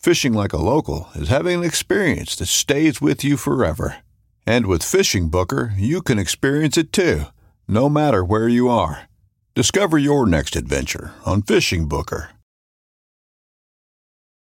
Fishing 0.00 0.32
like 0.32 0.54
a 0.54 0.56
local 0.56 1.08
is 1.14 1.28
having 1.28 1.58
an 1.58 1.64
experience 1.64 2.34
that 2.36 2.46
stays 2.46 3.02
with 3.02 3.22
you 3.22 3.36
forever. 3.36 3.98
And 4.46 4.64
with 4.64 4.82
Fishing 4.82 5.28
Booker, 5.28 5.74
you 5.76 6.00
can 6.00 6.18
experience 6.18 6.78
it 6.78 6.90
too, 6.90 7.24
no 7.68 7.90
matter 7.90 8.24
where 8.24 8.48
you 8.48 8.70
are. 8.70 9.10
Discover 9.54 9.98
your 9.98 10.24
next 10.24 10.56
adventure 10.56 11.12
on 11.26 11.42
Fishing 11.42 11.86
Booker. 11.86 12.30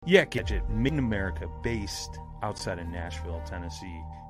Yak 0.05 0.31
Gadget, 0.31 0.69
made 0.69 0.91
in 0.91 0.99
America, 0.99 1.47
based 1.63 2.19
outside 2.43 2.77
of 2.77 2.87
Nashville, 2.87 3.41
Tennessee. 3.45 4.01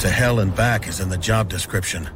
To 0.00 0.08
hell 0.08 0.40
and 0.40 0.56
back 0.56 0.88
is 0.88 1.00
in 1.00 1.10
the 1.10 1.18
job 1.18 1.50
description. 1.50 2.08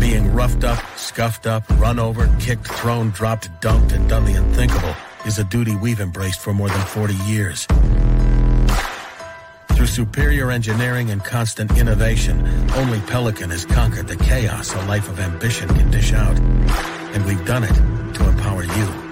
Being 0.00 0.32
roughed 0.32 0.64
up, 0.64 0.82
scuffed 0.96 1.46
up, 1.46 1.68
run 1.78 1.98
over, 1.98 2.34
kicked, 2.40 2.66
thrown, 2.66 3.10
dropped, 3.10 3.50
dumped, 3.60 3.92
and 3.92 4.08
done 4.08 4.24
the 4.24 4.32
unthinkable 4.32 4.94
is 5.26 5.38
a 5.38 5.44
duty 5.44 5.76
we've 5.76 6.00
embraced 6.00 6.40
for 6.40 6.54
more 6.54 6.70
than 6.70 6.80
40 6.86 7.12
years. 7.26 7.66
Through 9.72 9.86
superior 9.86 10.50
engineering 10.50 11.10
and 11.10 11.22
constant 11.22 11.76
innovation, 11.76 12.46
only 12.76 13.00
Pelican 13.00 13.50
has 13.50 13.66
conquered 13.66 14.08
the 14.08 14.16
chaos 14.16 14.74
a 14.74 14.78
life 14.86 15.10
of 15.10 15.20
ambition 15.20 15.68
can 15.68 15.90
dish 15.90 16.14
out. 16.14 16.38
And 16.38 17.26
we've 17.26 17.44
done 17.44 17.64
it 17.64 17.74
to 18.14 18.26
empower 18.26 18.64
you. 18.64 19.03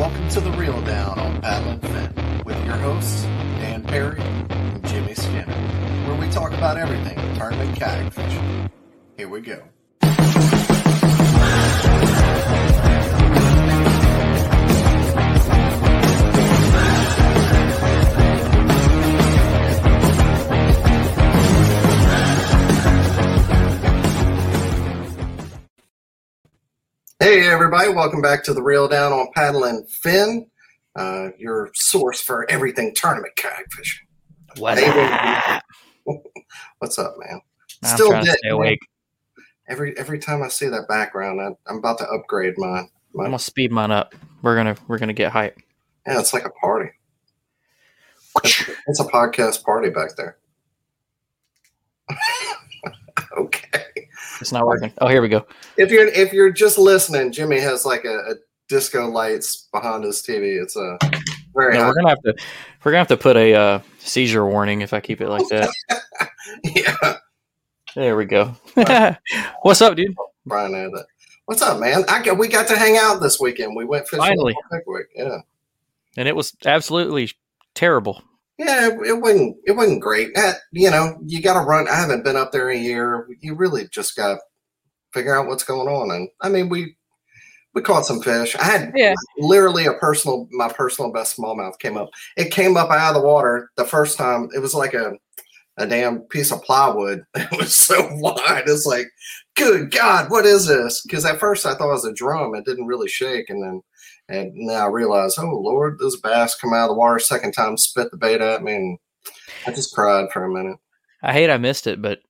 Welcome 0.00 0.28
to 0.30 0.40
the 0.40 0.50
Reel 0.52 0.80
Down 0.80 1.18
on 1.18 1.42
Paddle 1.42 1.72
and 1.72 1.82
Fin 1.82 2.42
with 2.46 2.64
your 2.64 2.76
hosts, 2.76 3.24
Dan 3.60 3.82
Perry 3.84 4.18
and 4.22 4.82
Jimmy 4.86 5.12
Skinner, 5.12 5.52
where 6.06 6.18
we 6.18 6.26
talk 6.32 6.52
about 6.52 6.78
everything 6.78 7.18
tournament 7.36 7.78
kayak 7.78 8.10
fishing. 8.10 8.70
Here 9.18 9.28
we 9.28 9.42
go. 9.42 9.60
Hey 27.20 27.46
everybody, 27.48 27.90
welcome 27.90 28.22
back 28.22 28.42
to 28.44 28.54
the 28.54 28.62
Reel 28.62 28.88
Down 28.88 29.12
on 29.12 29.28
Paddle 29.34 29.64
and 29.64 29.86
Fin, 29.90 30.46
uh, 30.96 31.28
your 31.38 31.70
source 31.74 32.20
for 32.22 32.50
everything 32.50 32.94
tournament 32.94 33.36
kayak 33.36 33.70
fishing. 33.72 34.06
What's 34.56 34.80
Hey, 34.80 35.42
up? 35.46 35.62
What's 36.78 36.98
up, 36.98 37.14
man? 37.18 37.40
I'm 37.84 37.94
Still 37.96 38.10
dead, 38.10 38.36
man. 38.42 38.52
awake. 38.52 38.78
Every 39.68 39.96
every 39.98 40.18
time 40.18 40.42
I 40.42 40.48
see 40.48 40.68
that 40.68 40.88
background, 40.88 41.40
I, 41.42 41.48
I'm 41.70 41.76
about 41.76 41.98
to 41.98 42.08
upgrade 42.08 42.54
my 42.56 42.84
my. 43.14 43.24
I'm 43.24 43.30
gonna 43.32 43.38
speed 43.38 43.70
mine 43.70 43.90
up. 43.90 44.14
We're 44.40 44.56
gonna 44.56 44.76
we're 44.88 44.98
gonna 44.98 45.12
get 45.12 45.30
hype. 45.30 45.58
Yeah, 46.06 46.18
it's 46.20 46.32
like 46.32 46.46
a 46.46 46.50
party. 46.50 46.90
It's, 48.44 48.70
it's 48.86 49.00
a 49.00 49.04
podcast 49.04 49.62
party 49.62 49.90
back 49.90 50.16
there. 50.16 50.38
It's 54.40 54.52
not 54.52 54.66
working. 54.66 54.92
Oh, 54.98 55.08
here 55.08 55.22
we 55.22 55.28
go. 55.28 55.46
If 55.76 55.90
you're 55.90 56.06
if 56.06 56.32
you're 56.32 56.50
just 56.50 56.78
listening, 56.78 57.32
Jimmy 57.32 57.60
has 57.60 57.84
like 57.84 58.04
a, 58.04 58.18
a 58.18 58.34
disco 58.68 59.08
lights 59.08 59.68
behind 59.72 60.04
his 60.04 60.22
TV. 60.22 60.62
It's 60.62 60.76
a 60.76 60.98
very 61.54 61.74
No, 61.74 61.86
we're 61.86 61.94
gonna 61.94 62.08
have 62.08 62.22
to 62.22 62.34
we're 62.84 62.92
gonna 62.92 62.98
have 63.00 63.08
to 63.08 63.16
put 63.16 63.36
a 63.36 63.54
uh, 63.54 63.80
seizure 63.98 64.46
warning 64.46 64.80
if 64.80 64.92
I 64.92 65.00
keep 65.00 65.20
it 65.20 65.28
like 65.28 65.46
that. 65.48 65.70
yeah, 66.64 67.16
there 67.94 68.16
we 68.16 68.24
go. 68.24 68.56
What's 69.62 69.82
up, 69.82 69.96
dude? 69.96 70.14
Brian 70.46 70.72
had 70.72 70.92
that. 70.92 71.06
What's 71.44 71.62
up, 71.62 71.80
man? 71.80 72.04
I 72.08 72.22
got, 72.22 72.38
we 72.38 72.46
got 72.46 72.68
to 72.68 72.76
hang 72.76 72.96
out 72.96 73.20
this 73.20 73.40
weekend. 73.40 73.74
We 73.74 73.84
went 73.84 74.06
fishing 74.06 74.24
Finally. 74.24 74.54
Yeah. 75.16 75.38
And 76.16 76.28
it 76.28 76.36
was 76.36 76.56
absolutely 76.64 77.30
terrible. 77.74 78.22
Yeah, 78.60 78.88
it, 78.88 78.98
it 79.06 79.20
wasn't 79.20 79.56
it 79.66 79.72
wasn't 79.72 80.02
great. 80.02 80.30
You 80.72 80.90
know, 80.90 81.16
you 81.24 81.40
got 81.40 81.54
to 81.54 81.66
run. 81.66 81.88
I 81.88 81.94
haven't 81.94 82.24
been 82.24 82.36
up 82.36 82.52
there 82.52 82.70
in 82.70 82.78
a 82.78 82.82
year. 82.82 83.26
You 83.40 83.54
really 83.54 83.88
just 83.88 84.16
got 84.16 84.34
to 84.34 84.40
figure 85.14 85.34
out 85.34 85.46
what's 85.46 85.64
going 85.64 85.88
on. 85.88 86.10
And 86.14 86.28
I 86.42 86.50
mean, 86.50 86.68
we 86.68 86.94
we 87.72 87.80
caught 87.80 88.04
some 88.04 88.20
fish. 88.20 88.54
I 88.56 88.64
had 88.64 88.92
Yeah. 88.94 89.14
literally 89.38 89.86
a 89.86 89.94
personal 89.94 90.46
my 90.50 90.68
personal 90.68 91.10
best 91.10 91.38
smallmouth 91.38 91.78
came 91.78 91.96
up. 91.96 92.10
It 92.36 92.50
came 92.52 92.76
up 92.76 92.90
out 92.90 93.14
of 93.16 93.22
the 93.22 93.26
water 93.26 93.70
the 93.76 93.84
first 93.86 94.18
time. 94.18 94.48
It 94.54 94.58
was 94.58 94.74
like 94.74 94.92
a 94.92 95.12
a 95.78 95.86
damn 95.86 96.20
piece 96.28 96.52
of 96.52 96.62
plywood. 96.62 97.22
It 97.34 97.58
was 97.58 97.74
so 97.74 98.06
wide. 98.16 98.64
It's 98.66 98.84
like, 98.84 99.06
good 99.56 99.90
God, 99.90 100.30
what 100.30 100.44
is 100.44 100.66
this? 100.66 101.00
Because 101.02 101.24
at 101.24 101.40
first 101.40 101.64
I 101.64 101.74
thought 101.74 101.88
it 101.88 101.92
was 101.92 102.04
a 102.04 102.12
drum. 102.12 102.54
It 102.54 102.66
didn't 102.66 102.86
really 102.88 103.08
shake, 103.08 103.48
and 103.48 103.62
then 103.62 103.80
and 104.30 104.52
now 104.54 104.86
I 104.86 104.88
realize, 104.88 105.36
oh 105.38 105.58
Lord, 105.58 105.98
this 105.98 106.18
bass 106.20 106.54
come 106.54 106.72
out 106.72 106.84
of 106.84 106.90
the 106.90 106.98
water 106.98 107.18
second 107.18 107.52
time, 107.52 107.76
spit 107.76 108.10
the 108.10 108.16
bait 108.16 108.40
at 108.40 108.62
me, 108.62 108.74
and 108.74 108.98
I 109.66 109.72
just 109.72 109.94
cried 109.94 110.30
for 110.32 110.44
a 110.44 110.50
minute. 110.50 110.78
I 111.22 111.32
hate 111.32 111.50
I 111.50 111.58
missed 111.58 111.86
it, 111.86 112.00
but 112.00 112.20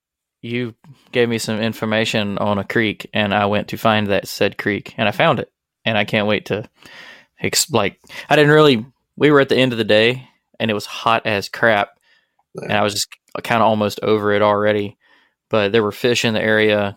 you 0.40 0.74
gave 1.12 1.28
me 1.28 1.38
some 1.38 1.60
information 1.60 2.38
on 2.38 2.58
a 2.58 2.64
creek, 2.64 3.08
and 3.12 3.34
I 3.34 3.46
went 3.46 3.68
to 3.68 3.76
find 3.76 4.06
that 4.06 4.26
said 4.26 4.56
creek, 4.56 4.94
and 4.96 5.06
I 5.06 5.12
found 5.12 5.40
it, 5.40 5.52
and 5.84 5.98
I 5.98 6.04
can't 6.04 6.26
wait 6.26 6.46
to 6.46 6.68
ex- 7.40 7.70
like. 7.70 8.00
I 8.28 8.36
didn't 8.36 8.52
really. 8.52 8.86
We 9.16 9.30
were 9.30 9.40
at 9.40 9.50
the 9.50 9.58
end 9.58 9.72
of 9.72 9.78
the 9.78 9.84
day, 9.84 10.26
and 10.58 10.70
it 10.70 10.74
was 10.74 10.86
hot 10.86 11.26
as 11.26 11.50
crap, 11.50 11.90
and 12.54 12.72
I 12.72 12.82
was 12.82 12.94
just 12.94 13.08
kind 13.44 13.62
of 13.62 13.68
almost 13.68 14.00
over 14.02 14.32
it 14.32 14.42
already. 14.42 14.96
But 15.50 15.72
there 15.72 15.82
were 15.82 15.92
fish 15.92 16.24
in 16.24 16.32
the 16.32 16.42
area. 16.42 16.96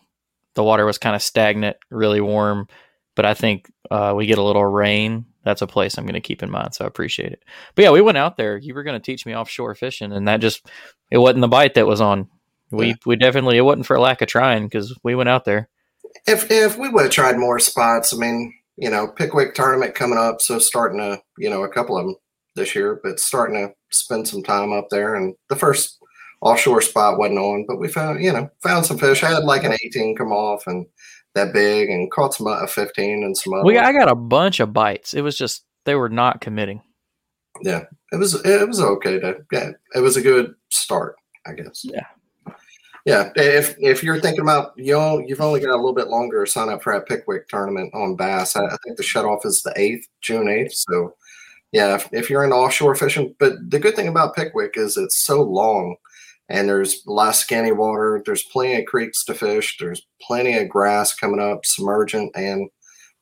The 0.53 0.63
water 0.63 0.85
was 0.85 0.97
kind 0.97 1.15
of 1.15 1.21
stagnant, 1.21 1.75
really 1.89 2.21
warm. 2.21 2.67
But 3.15 3.25
I 3.25 3.33
think 3.33 3.71
uh, 3.91 4.13
we 4.15 4.25
get 4.25 4.37
a 4.37 4.43
little 4.43 4.65
rain 4.65 5.25
that's 5.43 5.61
a 5.61 5.67
place 5.67 5.97
I'm 5.97 6.05
going 6.05 6.13
to 6.13 6.21
keep 6.21 6.41
in 6.41 6.49
mind. 6.49 6.73
So 6.73 6.85
I 6.85 6.87
appreciate 6.87 7.33
it. 7.33 7.43
But 7.75 7.83
yeah, 7.83 7.91
we 7.91 8.01
went 8.01 8.17
out 8.17 8.37
there. 8.37 8.57
You 8.57 8.73
were 8.73 8.83
going 8.83 8.99
to 8.99 9.05
teach 9.05 9.25
me 9.25 9.35
offshore 9.35 9.75
fishing, 9.75 10.11
and 10.11 10.27
that 10.27 10.39
just 10.39 10.65
it 11.11 11.17
wasn't 11.17 11.41
the 11.41 11.47
bite 11.47 11.75
that 11.75 11.87
was 11.87 12.01
on. 12.01 12.29
We 12.71 12.87
Yeah. 12.87 12.93
we 13.05 13.15
definitely 13.17 13.57
it 13.57 13.61
wasn't 13.61 13.85
for 13.85 13.99
lack 13.99 14.21
of 14.21 14.27
trying 14.27 14.63
because 14.63 14.97
we 15.03 15.15
went 15.15 15.29
out 15.29 15.45
there. 15.45 15.69
if 16.27 16.49
if 16.49 16.77
we 16.77 16.89
would 16.89 17.03
have 17.03 17.11
tried 17.11 17.37
more 17.37 17.59
spots, 17.59 18.13
I 18.13 18.17
mean, 18.17 18.53
you 18.77 18.89
know, 18.89 19.07
Pickwick 19.07 19.53
tournament 19.53 19.95
coming 19.95 20.17
up, 20.17 20.41
so 20.41 20.59
starting 20.59 20.99
to, 20.99 21.21
you 21.37 21.49
know, 21.49 21.63
a 21.63 21.69
couple 21.69 21.97
of 21.97 22.05
them 22.05 22.15
this 22.55 22.75
year, 22.75 22.99
but 23.03 23.19
starting 23.19 23.55
to 23.55 23.73
spend 23.91 24.27
some 24.27 24.43
time 24.43 24.71
up 24.71 24.87
there. 24.89 25.15
And 25.15 25.35
the 25.49 25.55
first 25.55 25.99
offshore 26.41 26.81
spot 26.81 27.17
wasn't 27.17 27.39
on, 27.39 27.65
but 27.67 27.79
we 27.79 27.87
found, 27.87 28.23
you 28.23 28.31
know, 28.31 28.49
found 28.61 28.85
some 28.85 28.97
fish. 28.97 29.23
I 29.23 29.29
had 29.29 29.43
like 29.43 29.63
an 29.63 29.75
18 29.85 30.15
come 30.15 30.31
off 30.31 30.67
and 30.67 30.85
that 31.35 31.53
big, 31.53 31.89
and 31.89 32.11
caught 32.11 32.33
some 32.33 32.47
a 32.47 32.67
15 32.67 33.23
and 33.23 33.37
some 33.37 33.53
other. 33.53 33.65
We 33.65 33.77
I 33.77 33.91
got 33.91 34.11
a 34.11 34.15
bunch 34.15 34.59
of 34.59 34.73
bites. 34.73 35.13
It 35.13 35.21
was 35.21 35.37
just 35.37 35.65
they 35.85 35.95
were 35.95 36.09
not 36.09 36.41
committing. 36.41 36.81
yeah, 37.61 37.83
it 38.11 38.17
was 38.17 38.35
it 38.45 38.67
was 38.67 38.81
okay 38.81 39.19
to 39.19 39.37
yeah, 39.51 39.71
it 39.95 39.99
was 39.99 40.17
a 40.17 40.21
good 40.21 40.53
start, 40.69 41.15
I 41.45 41.53
guess. 41.53 41.81
Yeah. 41.83 42.05
Yeah, 43.05 43.31
if 43.35 43.75
if 43.79 44.01
you're 44.01 44.21
thinking 44.21 44.43
about 44.43 44.71
you 44.77 44.93
know, 44.93 45.21
you've 45.25 45.41
only 45.41 45.59
got 45.59 45.71
a 45.71 45.75
little 45.75 45.93
bit 45.93 46.07
longer 46.07 46.45
to 46.45 46.49
sign 46.49 46.69
up 46.69 46.81
for 46.81 46.93
that 46.93 47.05
Pickwick 47.05 47.49
tournament 47.49 47.93
on 47.93 48.15
Bass. 48.15 48.55
I, 48.55 48.63
I 48.65 48.77
think 48.83 48.95
the 48.95 49.03
shut 49.03 49.25
off 49.25 49.45
is 49.45 49.61
the 49.61 49.73
eighth, 49.75 50.07
June 50.21 50.47
eighth. 50.47 50.73
So, 50.73 51.13
yeah, 51.73 51.95
if, 51.95 52.07
if 52.13 52.29
you're 52.29 52.45
into 52.45 52.55
offshore 52.55 52.95
fishing, 52.95 53.35
but 53.39 53.55
the 53.67 53.79
good 53.79 53.97
thing 53.97 54.07
about 54.07 54.35
Pickwick 54.35 54.77
is 54.77 54.95
it's 54.95 55.17
so 55.17 55.41
long, 55.41 55.97
and 56.49 56.67
there's 56.67 57.03
of 57.07 57.35
skinny 57.35 57.71
water. 57.71 58.21
There's 58.25 58.43
plenty 58.43 58.79
of 58.79 58.85
creeks 58.85 59.23
to 59.25 59.33
fish. 59.33 59.77
There's 59.79 60.05
plenty 60.21 60.57
of 60.57 60.69
grass 60.69 61.15
coming 61.15 61.39
up, 61.39 61.65
submergent 61.65 62.31
and 62.35 62.69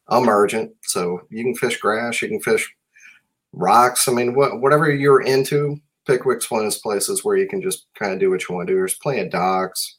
emergent. 0.09 0.71
So 0.83 1.21
you 1.29 1.43
can 1.43 1.55
fish 1.55 1.79
grass, 1.79 2.21
you 2.21 2.27
can 2.27 2.41
fish 2.41 2.69
rocks. 3.53 4.07
I 4.07 4.13
mean, 4.13 4.35
what 4.35 4.61
whatever 4.61 4.91
you're 4.91 5.21
into, 5.21 5.79
Pickwick's 6.07 6.49
one 6.49 6.61
of 6.61 6.65
those 6.65 6.79
places 6.79 7.23
where 7.23 7.37
you 7.37 7.47
can 7.47 7.61
just 7.61 7.87
kind 7.97 8.13
of 8.13 8.19
do 8.19 8.29
what 8.29 8.47
you 8.47 8.55
want 8.55 8.67
to 8.67 8.73
do. 8.73 8.77
There's 8.77 8.95
plenty 8.95 9.21
of 9.21 9.31
docks, 9.31 9.97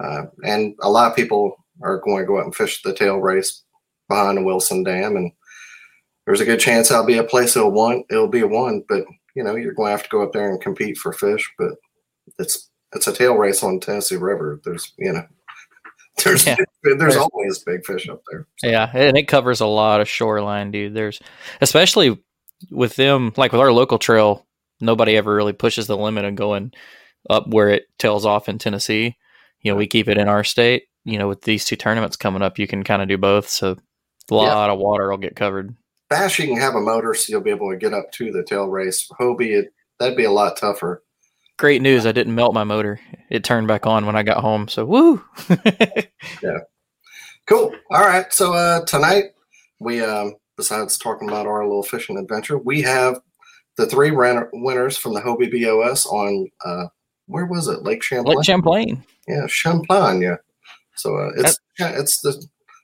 uh, 0.00 0.24
and 0.44 0.74
a 0.82 0.90
lot 0.90 1.10
of 1.10 1.16
people 1.16 1.64
are 1.82 1.98
going 1.98 2.18
to 2.18 2.26
go 2.26 2.38
out 2.38 2.44
and 2.44 2.54
fish 2.54 2.82
the 2.82 2.94
tail 2.94 3.18
race 3.18 3.62
behind 4.08 4.38
the 4.38 4.42
Wilson 4.42 4.82
Dam, 4.84 5.16
and 5.16 5.32
there's 6.26 6.40
a 6.40 6.44
good 6.44 6.60
chance 6.60 6.88
that'll 6.88 7.06
be 7.06 7.18
a 7.18 7.24
place 7.24 7.56
it'll 7.56 7.70
want. 7.70 8.04
It'll 8.10 8.28
be 8.28 8.42
one, 8.42 8.84
but 8.88 9.04
you 9.34 9.42
know 9.42 9.56
you're 9.56 9.74
going 9.74 9.88
to 9.88 9.92
have 9.92 10.02
to 10.02 10.10
go 10.10 10.22
up 10.22 10.32
there 10.32 10.50
and 10.50 10.60
compete 10.60 10.98
for 10.98 11.12
fish. 11.12 11.50
But 11.58 11.72
it's 12.38 12.70
it's 12.94 13.06
a 13.06 13.12
tail 13.12 13.34
race 13.34 13.62
on 13.62 13.80
Tennessee 13.80 14.16
River. 14.16 14.60
There's 14.64 14.92
you 14.98 15.12
know 15.12 15.24
there's 16.24 16.46
Yeah. 16.46 16.56
there's 16.82 16.98
There's- 16.98 17.16
always 17.16 17.58
big 17.60 17.84
fish 17.84 18.08
up 18.08 18.22
there. 18.30 18.46
Yeah, 18.62 18.90
and 18.94 19.16
it 19.16 19.28
covers 19.28 19.60
a 19.60 19.66
lot 19.66 20.00
of 20.00 20.08
shoreline, 20.08 20.70
dude. 20.70 20.94
There's 20.94 21.20
especially 21.60 22.18
with 22.70 22.96
them, 22.96 23.32
like 23.36 23.52
with 23.52 23.60
our 23.60 23.72
local 23.72 23.98
trail, 23.98 24.46
nobody 24.80 25.16
ever 25.16 25.34
really 25.34 25.52
pushes 25.52 25.86
the 25.86 25.96
limit 25.96 26.24
of 26.24 26.34
going 26.34 26.72
up 27.30 27.46
where 27.48 27.68
it 27.68 27.84
tails 27.98 28.24
off 28.26 28.48
in 28.48 28.58
Tennessee. 28.58 29.16
You 29.60 29.72
know, 29.72 29.76
we 29.76 29.86
keep 29.86 30.08
it 30.08 30.18
in 30.18 30.28
our 30.28 30.44
state. 30.44 30.84
You 31.04 31.18
know, 31.18 31.28
with 31.28 31.42
these 31.42 31.64
two 31.64 31.76
tournaments 31.76 32.16
coming 32.16 32.42
up, 32.42 32.58
you 32.58 32.66
can 32.66 32.82
kind 32.84 33.00
of 33.02 33.08
do 33.08 33.16
both. 33.16 33.48
So 33.48 33.76
a 34.30 34.34
lot 34.34 34.70
of 34.70 34.78
water 34.78 35.08
will 35.10 35.16
get 35.18 35.36
covered. 35.36 35.74
Bass, 36.10 36.38
you 36.38 36.46
can 36.46 36.56
have 36.58 36.74
a 36.74 36.80
motor, 36.80 37.14
so 37.14 37.30
you'll 37.30 37.40
be 37.40 37.50
able 37.50 37.70
to 37.70 37.76
get 37.76 37.94
up 37.94 38.10
to 38.12 38.30
the 38.32 38.42
tail 38.42 38.66
race. 38.68 39.08
Hobie, 39.20 39.58
it, 39.58 39.72
that'd 39.98 40.16
be 40.16 40.24
a 40.24 40.30
lot 40.30 40.56
tougher. 40.56 41.02
Great 41.58 41.82
news! 41.82 42.06
I 42.06 42.12
didn't 42.12 42.34
melt 42.34 42.54
my 42.54 42.64
motor. 42.64 43.00
It 43.30 43.42
turned 43.44 43.66
back 43.68 43.84
on 43.86 44.06
when 44.06 44.14
I 44.16 44.22
got 44.22 44.38
home. 44.38 44.68
So 44.68 44.84
woo! 44.84 45.22
Yeah, 46.42 46.58
cool. 47.46 47.72
All 47.90 48.00
right. 48.06 48.32
So 48.32 48.52
uh, 48.54 48.84
tonight 48.84 49.24
we, 49.80 50.00
um, 50.02 50.34
besides 50.56 50.96
talking 50.98 51.28
about 51.28 51.46
our 51.46 51.64
little 51.64 51.82
fishing 51.82 52.16
adventure, 52.16 52.58
we 52.58 52.80
have 52.82 53.20
the 53.76 53.86
three 53.86 54.10
ran- 54.10 54.48
winners 54.52 54.96
from 54.96 55.14
the 55.14 55.20
Hobie 55.20 55.50
BOS 55.50 56.06
on 56.06 56.48
uh, 56.64 56.86
where 57.26 57.46
was 57.46 57.66
it? 57.68 57.82
Lake 57.82 58.02
Champlain. 58.02 58.36
Lake 58.36 58.44
Champlain. 58.46 59.04
yeah, 59.26 59.46
Champlain. 59.48 60.22
Yeah. 60.22 60.36
So 60.94 61.16
uh, 61.16 61.30
it's 61.36 61.58
yeah, 61.78 61.90
it's 61.98 62.20
the 62.20 62.30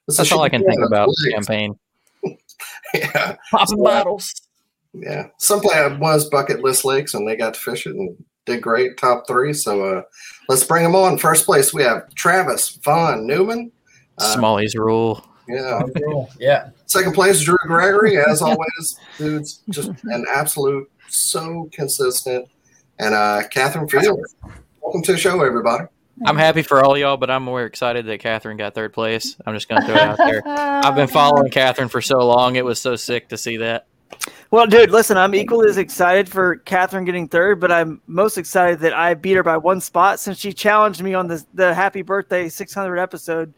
it's 0.08 0.16
That's 0.18 0.30
the 0.30 0.36
all 0.36 0.42
I 0.42 0.48
can 0.48 0.64
think 0.64 0.80
about. 0.84 1.08
Lakes. 1.08 1.30
Champagne. 1.30 1.78
Yeah. 2.94 3.36
Popping 3.50 3.78
So, 3.78 3.86
uh, 3.86 3.90
bottles. 3.94 4.32
Yeah. 4.92 5.26
Some 5.38 5.60
play 5.60 5.96
was 5.98 6.28
bucket 6.28 6.60
list 6.62 6.84
lakes 6.84 7.14
and 7.14 7.26
they 7.28 7.34
got 7.36 7.54
to 7.54 7.60
fish 7.60 7.86
it 7.86 7.94
and 7.96 8.16
did 8.46 8.60
great, 8.60 8.96
top 8.98 9.26
three. 9.26 9.52
So 9.52 9.84
uh, 9.84 10.02
let's 10.48 10.64
bring 10.64 10.82
them 10.82 10.94
on. 10.94 11.18
First 11.18 11.44
place 11.44 11.72
we 11.72 11.82
have 11.82 12.12
Travis 12.14 12.78
VonNewman. 12.78 13.70
Uh, 14.18 14.34
Smalley's 14.34 14.74
rule. 14.74 15.26
Yeah. 15.48 15.82
yeah. 16.38 16.70
Second 16.86 17.12
place, 17.12 17.40
Drew 17.42 17.56
Gregory, 17.66 18.18
as 18.18 18.40
always. 18.40 18.98
Dude's 19.18 19.60
just 19.68 19.90
an 20.04 20.24
absolute, 20.32 20.90
so 21.08 21.68
consistent. 21.72 22.48
And 22.98 23.14
uh, 23.14 23.42
Catherine 23.50 23.88
Fielder. 23.88 24.22
Welcome 24.80 25.02
to 25.02 25.12
the 25.12 25.18
show, 25.18 25.42
everybody. 25.42 25.84
I'm 26.24 26.36
happy 26.36 26.62
for 26.62 26.84
all 26.84 26.96
y'all, 26.96 27.16
but 27.16 27.28
I'm 27.28 27.42
more 27.42 27.64
excited 27.64 28.06
that 28.06 28.20
Catherine 28.20 28.56
got 28.56 28.74
third 28.74 28.92
place. 28.92 29.36
I'm 29.44 29.54
just 29.54 29.68
going 29.68 29.80
to 29.80 29.86
throw 29.86 29.96
it 29.96 30.00
out 30.00 30.16
there. 30.18 30.42
I've 30.46 30.94
been 30.94 31.08
following 31.08 31.50
Catherine 31.50 31.88
for 31.88 32.00
so 32.00 32.18
long. 32.18 32.54
It 32.54 32.64
was 32.64 32.80
so 32.80 32.94
sick 32.94 33.28
to 33.30 33.36
see 33.36 33.56
that. 33.56 33.86
Well, 34.54 34.68
dude, 34.68 34.92
listen, 34.92 35.16
I'm 35.16 35.34
equally 35.34 35.68
as 35.68 35.78
excited 35.78 36.28
for 36.28 36.58
Catherine 36.58 37.04
getting 37.04 37.26
third, 37.26 37.58
but 37.58 37.72
I'm 37.72 38.00
most 38.06 38.38
excited 38.38 38.78
that 38.82 38.94
I 38.94 39.14
beat 39.14 39.32
her 39.32 39.42
by 39.42 39.56
one 39.56 39.80
spot 39.80 40.20
since 40.20 40.38
she 40.38 40.52
challenged 40.52 41.02
me 41.02 41.12
on 41.12 41.26
the 41.26 41.44
the 41.54 41.74
Happy 41.74 42.02
Birthday 42.02 42.48
600 42.48 42.96
episode, 42.96 43.52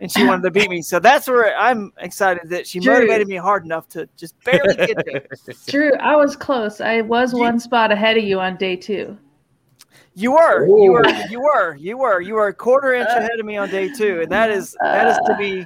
and 0.00 0.10
she 0.10 0.26
wanted 0.26 0.42
to 0.42 0.50
beat 0.50 0.68
me. 0.68 0.82
So 0.82 0.98
that's 0.98 1.28
where 1.28 1.56
I'm 1.56 1.92
excited 1.98 2.48
that 2.48 2.66
she 2.66 2.80
Drew. 2.80 2.92
motivated 2.92 3.28
me 3.28 3.36
hard 3.36 3.64
enough 3.64 3.86
to 3.90 4.08
just 4.16 4.34
barely 4.42 4.74
get 4.74 4.96
there. 5.06 5.26
Drew, 5.68 5.94
I 5.98 6.16
was 6.16 6.34
close. 6.34 6.80
I 6.80 7.02
was 7.02 7.32
one 7.32 7.60
spot 7.60 7.92
ahead 7.92 8.18
of 8.18 8.24
you 8.24 8.40
on 8.40 8.56
day 8.56 8.74
two. 8.74 9.16
You 10.14 10.32
were, 10.32 10.66
you 10.66 10.90
were, 10.90 11.08
you 11.30 11.40
were, 11.40 11.76
you 11.76 11.96
were, 11.98 12.20
you 12.20 12.34
were 12.34 12.48
a 12.48 12.52
quarter 12.52 12.94
inch 12.94 13.08
ahead 13.10 13.38
of 13.38 13.46
me 13.46 13.58
on 13.58 13.70
day 13.70 13.92
two, 13.92 14.22
and 14.22 14.32
that 14.32 14.50
is 14.50 14.76
that 14.80 15.06
is 15.06 15.18
to 15.24 15.36
be 15.36 15.64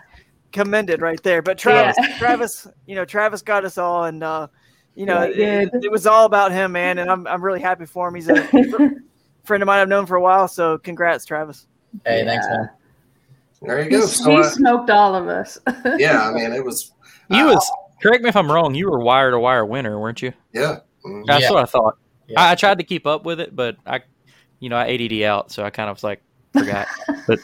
commended 0.53 1.01
right 1.01 1.23
there. 1.23 1.41
But 1.41 1.57
Travis, 1.57 1.97
Yeah. 1.99 2.17
Travis, 2.19 2.67
you 2.85 2.95
know, 2.95 3.07
Travis 3.07 3.41
got 3.41 3.65
us 3.65 3.79
all, 3.79 4.05
and 4.05 4.23
uh, 4.23 4.49
you 4.97 5.07
know, 5.07 5.23
Yeah, 5.25 5.61
it, 5.61 5.85
it 5.85 5.93
was 5.93 6.07
all 6.07 6.25
about 6.27 6.51
him, 6.51 6.73
man, 6.73 6.99
and 6.99 7.09
I'm 7.11 7.27
I'm 7.29 7.43
really 7.43 7.61
happy 7.61 7.87
for 7.87 8.09
him. 8.09 8.15
He's 8.17 8.29
a 8.29 8.43
friend 9.45 9.63
of 9.63 9.67
mine 9.67 9.79
I've 9.81 9.89
known 9.89 10.07
for 10.07 10.17
a 10.17 10.21
while, 10.21 10.49
so 10.49 10.79
congrats, 10.79 11.25
Travis. 11.25 11.67
Hey, 12.05 12.25
thanks, 12.25 12.47
man. 12.49 12.71
There 13.63 13.79
you 13.79 13.85
He, 13.85 13.91
go. 13.91 14.07
So, 14.07 14.31
he 14.31 14.37
uh, 14.39 14.43
smoked 14.51 14.91
all 14.91 15.15
of 15.15 15.29
us. 15.29 15.59
yeah, 15.99 16.29
I 16.29 16.33
mean, 16.33 16.53
it 16.53 16.65
was, 16.65 16.93
You 17.31 17.47
was, 17.47 17.71
correct 18.03 18.23
me 18.23 18.29
if 18.29 18.37
I'm 18.37 18.51
wrong, 18.51 18.75
you 18.75 18.91
were 18.91 18.99
wire 19.01 19.31
to 19.31 19.39
wire 19.39 19.65
winner, 19.65 19.99
weren't 20.01 20.21
you? 20.23 20.33
yeah. 20.53 20.81
That's 21.27 21.43
Yeah. 21.43 21.51
what 21.53 21.63
I 21.63 21.67
thought. 21.67 21.99
Yeah. 22.27 22.41
I, 22.41 22.53
I 22.53 22.55
tried 22.57 22.79
to 22.79 22.85
keep 22.85 23.07
up 23.07 23.25
with 23.25 23.39
it, 23.41 23.55
but 23.55 23.77
I, 23.87 24.01
you 24.59 24.69
know, 24.69 24.77
I 24.77 24.89
ADD 24.93 25.23
out, 25.23 25.53
so 25.53 25.63
I 25.65 25.71
kind 25.71 25.89
of 25.89 25.97
was 25.97 26.03
like, 26.05 26.21
forgot. 26.53 26.89
but, 27.29 27.39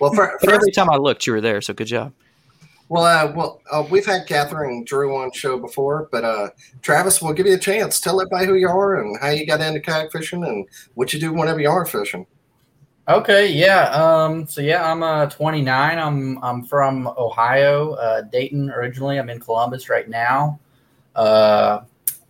Well, 0.00 0.12
for, 0.14 0.38
but 0.40 0.52
every 0.52 0.70
time 0.72 0.90
I 0.90 0.96
looked, 0.96 1.26
you 1.26 1.32
were 1.32 1.40
there, 1.40 1.60
so 1.60 1.74
good 1.74 1.86
job. 1.86 2.12
Well, 2.88 3.04
uh, 3.04 3.32
well, 3.32 3.60
uh, 3.70 3.84
we've 3.90 4.06
had 4.06 4.26
Catherine 4.26 4.70
and 4.70 4.86
Drew 4.86 5.16
on 5.16 5.30
show 5.32 5.58
before, 5.58 6.08
but 6.10 6.24
uh, 6.24 6.48
Travis, 6.80 7.20
we'll 7.20 7.34
give 7.34 7.46
you 7.46 7.54
a 7.54 7.58
chance. 7.58 8.00
Tell 8.00 8.20
everybody 8.20 8.46
who 8.46 8.54
you 8.54 8.68
are 8.68 9.00
and 9.00 9.18
how 9.20 9.28
you 9.28 9.46
got 9.46 9.60
into 9.60 9.80
kayak 9.80 10.10
fishing 10.10 10.44
and 10.44 10.66
what 10.94 11.12
you 11.12 11.20
do 11.20 11.32
whenever 11.32 11.60
you 11.60 11.68
are 11.68 11.84
fishing. 11.84 12.26
Okay, 13.08 13.50
yeah. 13.50 13.88
Um, 13.90 14.46
so 14.46 14.60
yeah, 14.60 14.90
I'm 14.90 15.02
uh 15.02 15.26
29. 15.26 15.98
I'm 15.98 16.42
I'm 16.44 16.64
from 16.64 17.08
Ohio, 17.16 17.92
uh, 17.94 18.22
Dayton 18.22 18.70
originally. 18.70 19.18
I'm 19.18 19.30
in 19.30 19.40
Columbus 19.40 19.88
right 19.88 20.08
now. 20.08 20.60
Uh, 21.14 21.80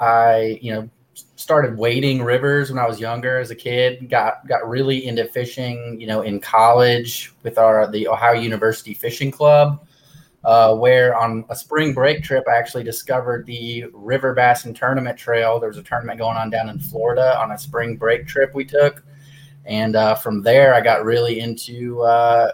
I 0.00 0.58
you 0.62 0.72
know 0.72 0.88
started 1.34 1.76
wading 1.76 2.22
rivers 2.22 2.70
when 2.70 2.78
I 2.78 2.86
was 2.86 3.00
younger 3.00 3.38
as 3.38 3.50
a 3.50 3.56
kid. 3.56 4.08
Got 4.08 4.46
got 4.46 4.68
really 4.68 5.06
into 5.06 5.24
fishing, 5.24 6.00
you 6.00 6.06
know, 6.06 6.22
in 6.22 6.40
college 6.40 7.32
with 7.42 7.58
our 7.58 7.90
the 7.90 8.06
Ohio 8.06 8.40
University 8.40 8.94
Fishing 8.94 9.30
Club. 9.30 9.84
Uh, 10.44 10.74
where 10.74 11.16
on 11.16 11.44
a 11.50 11.56
spring 11.56 11.92
break 11.92 12.22
trip, 12.22 12.44
I 12.48 12.56
actually 12.56 12.84
discovered 12.84 13.44
the 13.44 13.86
River 13.92 14.34
Bassin 14.34 14.72
Tournament 14.72 15.18
Trail. 15.18 15.58
There 15.58 15.68
was 15.68 15.78
a 15.78 15.82
tournament 15.82 16.18
going 16.18 16.36
on 16.36 16.48
down 16.48 16.68
in 16.68 16.78
Florida 16.78 17.36
on 17.38 17.50
a 17.50 17.58
spring 17.58 17.96
break 17.96 18.26
trip 18.26 18.54
we 18.54 18.64
took. 18.64 19.02
And 19.66 19.96
uh, 19.96 20.14
from 20.14 20.42
there, 20.42 20.74
I 20.74 20.80
got 20.80 21.04
really 21.04 21.40
into 21.40 22.02
uh, 22.02 22.52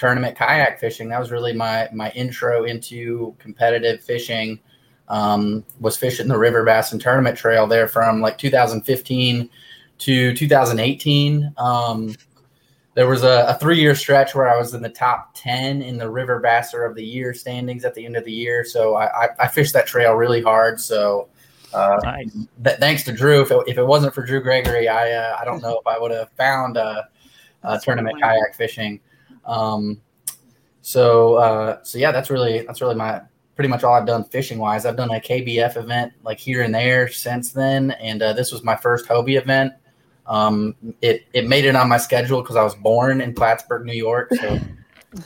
tournament 0.00 0.36
kayak 0.36 0.80
fishing. 0.80 1.10
That 1.10 1.20
was 1.20 1.30
really 1.30 1.52
my 1.52 1.88
my 1.92 2.10
intro 2.12 2.64
into 2.64 3.36
competitive 3.38 4.02
fishing. 4.02 4.58
Um, 5.08 5.64
was 5.80 5.96
fishing 5.96 6.28
the 6.28 6.38
River 6.38 6.64
Bassin 6.64 6.98
Tournament 6.98 7.36
Trail 7.36 7.66
there 7.66 7.86
from 7.86 8.20
like 8.20 8.38
2015 8.38 9.50
to 9.98 10.34
2018. 10.34 11.52
Um, 11.58 12.14
there 13.00 13.08
was 13.08 13.22
a, 13.22 13.46
a 13.48 13.54
three 13.54 13.80
year 13.80 13.94
stretch 13.94 14.34
where 14.34 14.46
I 14.46 14.58
was 14.58 14.74
in 14.74 14.82
the 14.82 14.90
top 14.90 15.30
10 15.32 15.80
in 15.80 15.96
the 15.96 16.10
River 16.10 16.38
Basser 16.38 16.86
of 16.86 16.94
the 16.94 17.02
Year 17.02 17.32
standings 17.32 17.86
at 17.86 17.94
the 17.94 18.04
end 18.04 18.14
of 18.14 18.26
the 18.26 18.30
year. 18.30 18.62
So 18.62 18.94
I, 18.94 19.24
I, 19.24 19.28
I 19.38 19.48
fished 19.48 19.72
that 19.72 19.86
trail 19.86 20.12
really 20.12 20.42
hard. 20.42 20.78
So 20.78 21.30
uh, 21.72 21.98
Nice. 22.02 22.30
th- 22.62 22.76
thanks 22.76 23.02
to 23.04 23.12
Drew. 23.12 23.40
If 23.40 23.52
it, 23.52 23.58
if 23.68 23.78
it 23.78 23.86
wasn't 23.86 24.14
for 24.14 24.22
Drew 24.22 24.42
Gregory, 24.42 24.86
I 24.86 25.12
uh, 25.12 25.34
I 25.40 25.46
don't 25.46 25.62
know 25.62 25.78
if 25.78 25.86
I 25.86 25.98
would 25.98 26.10
have 26.10 26.28
found 26.32 26.76
uh, 26.76 27.04
uh, 27.64 27.78
tournament 27.78 28.20
kayak 28.20 28.54
fishing. 28.54 29.00
Um, 29.46 30.02
so 30.82 31.36
uh, 31.36 31.82
so 31.82 31.96
yeah, 31.96 32.12
that's 32.12 32.28
really 32.28 32.66
that's 32.66 32.82
really 32.82 32.96
my 32.96 33.22
pretty 33.56 33.68
much 33.68 33.82
all 33.82 33.94
I've 33.94 34.04
done 34.04 34.24
fishing 34.24 34.58
wise. 34.58 34.84
I've 34.84 34.98
done 34.98 35.10
a 35.10 35.20
KBF 35.20 35.78
event 35.78 36.12
like 36.22 36.38
here 36.38 36.60
and 36.60 36.74
there 36.74 37.08
since 37.08 37.52
then, 37.52 37.92
and 37.92 38.20
uh, 38.20 38.34
this 38.34 38.52
was 38.52 38.62
my 38.62 38.76
first 38.76 39.08
Hobie 39.08 39.40
event. 39.40 39.72
Um, 40.30 40.76
it 41.02 41.26
it 41.32 41.48
made 41.48 41.64
it 41.64 41.74
on 41.74 41.88
my 41.88 41.98
schedule 41.98 42.40
because 42.40 42.54
I 42.54 42.62
was 42.62 42.76
born 42.76 43.20
in 43.20 43.34
Plattsburgh, 43.34 43.84
New 43.84 43.94
York. 43.94 44.30
So 44.40 44.60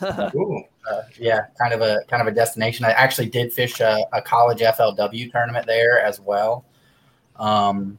Ooh. 0.35 0.63
uh, 0.91 1.03
yeah, 1.19 1.43
kind 1.61 1.75
of 1.75 1.83
a 1.83 1.99
kind 2.09 2.23
of 2.23 2.27
a 2.27 2.35
destination. 2.35 2.87
I 2.87 2.93
actually 2.93 3.29
did 3.29 3.53
fish 3.53 3.81
a, 3.81 3.99
a 4.15 4.23
college 4.23 4.61
FLW 4.61 5.31
tournament 5.31 5.67
there 5.67 6.01
as 6.01 6.21
well. 6.21 6.65
Um, 7.37 7.99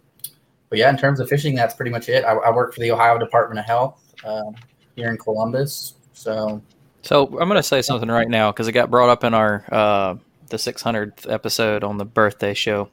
but 0.70 0.80
yeah, 0.80 0.90
in 0.90 0.98
terms 0.98 1.20
of 1.20 1.30
fishing, 1.30 1.54
that's 1.54 1.76
pretty 1.76 1.92
much 1.92 2.10
it. 2.10 2.26
I, 2.26 2.34
I 2.34 2.52
work 2.52 2.74
for 2.74 2.80
the 2.80 2.92
Ohio 2.92 3.20
Department 3.20 3.60
of 3.60 3.66
Health 3.66 4.02
uh, 4.26 4.52
here 4.96 5.12
in 5.12 5.18
Columbus. 5.18 5.94
So 6.14 6.60
So 7.04 7.26
I'm 7.40 7.48
going 7.48 7.52
to 7.52 7.64
say 7.64 7.84
something 7.84 8.10
right 8.10 8.28
now 8.28 8.52
because 8.52 8.68
it 8.68 8.72
got 8.72 8.90
brought 8.90 9.10
up 9.10 9.24
in 9.24 9.36
our 9.36 9.64
uh, 9.72 10.16
the 10.50 10.58
600th 10.58 11.32
episode 11.32 11.84
on 11.84 12.00
the 12.00 12.06
birthday 12.06 12.56
show. 12.56 12.90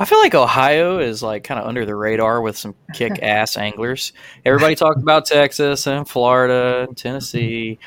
I 0.00 0.06
feel 0.06 0.18
like 0.18 0.34
Ohio 0.34 0.98
is 0.98 1.22
like 1.22 1.44
kind 1.44 1.60
of 1.60 1.66
under 1.66 1.84
the 1.84 1.94
radar 1.94 2.40
with 2.40 2.56
some 2.56 2.74
kick 2.94 3.18
ass 3.22 3.58
anglers. 3.58 4.14
Everybody 4.46 4.74
talked 4.74 4.98
about 5.02 5.26
Texas 5.26 5.86
and 5.86 6.08
Florida 6.08 6.86
and 6.88 6.96
Tennessee, 6.96 7.78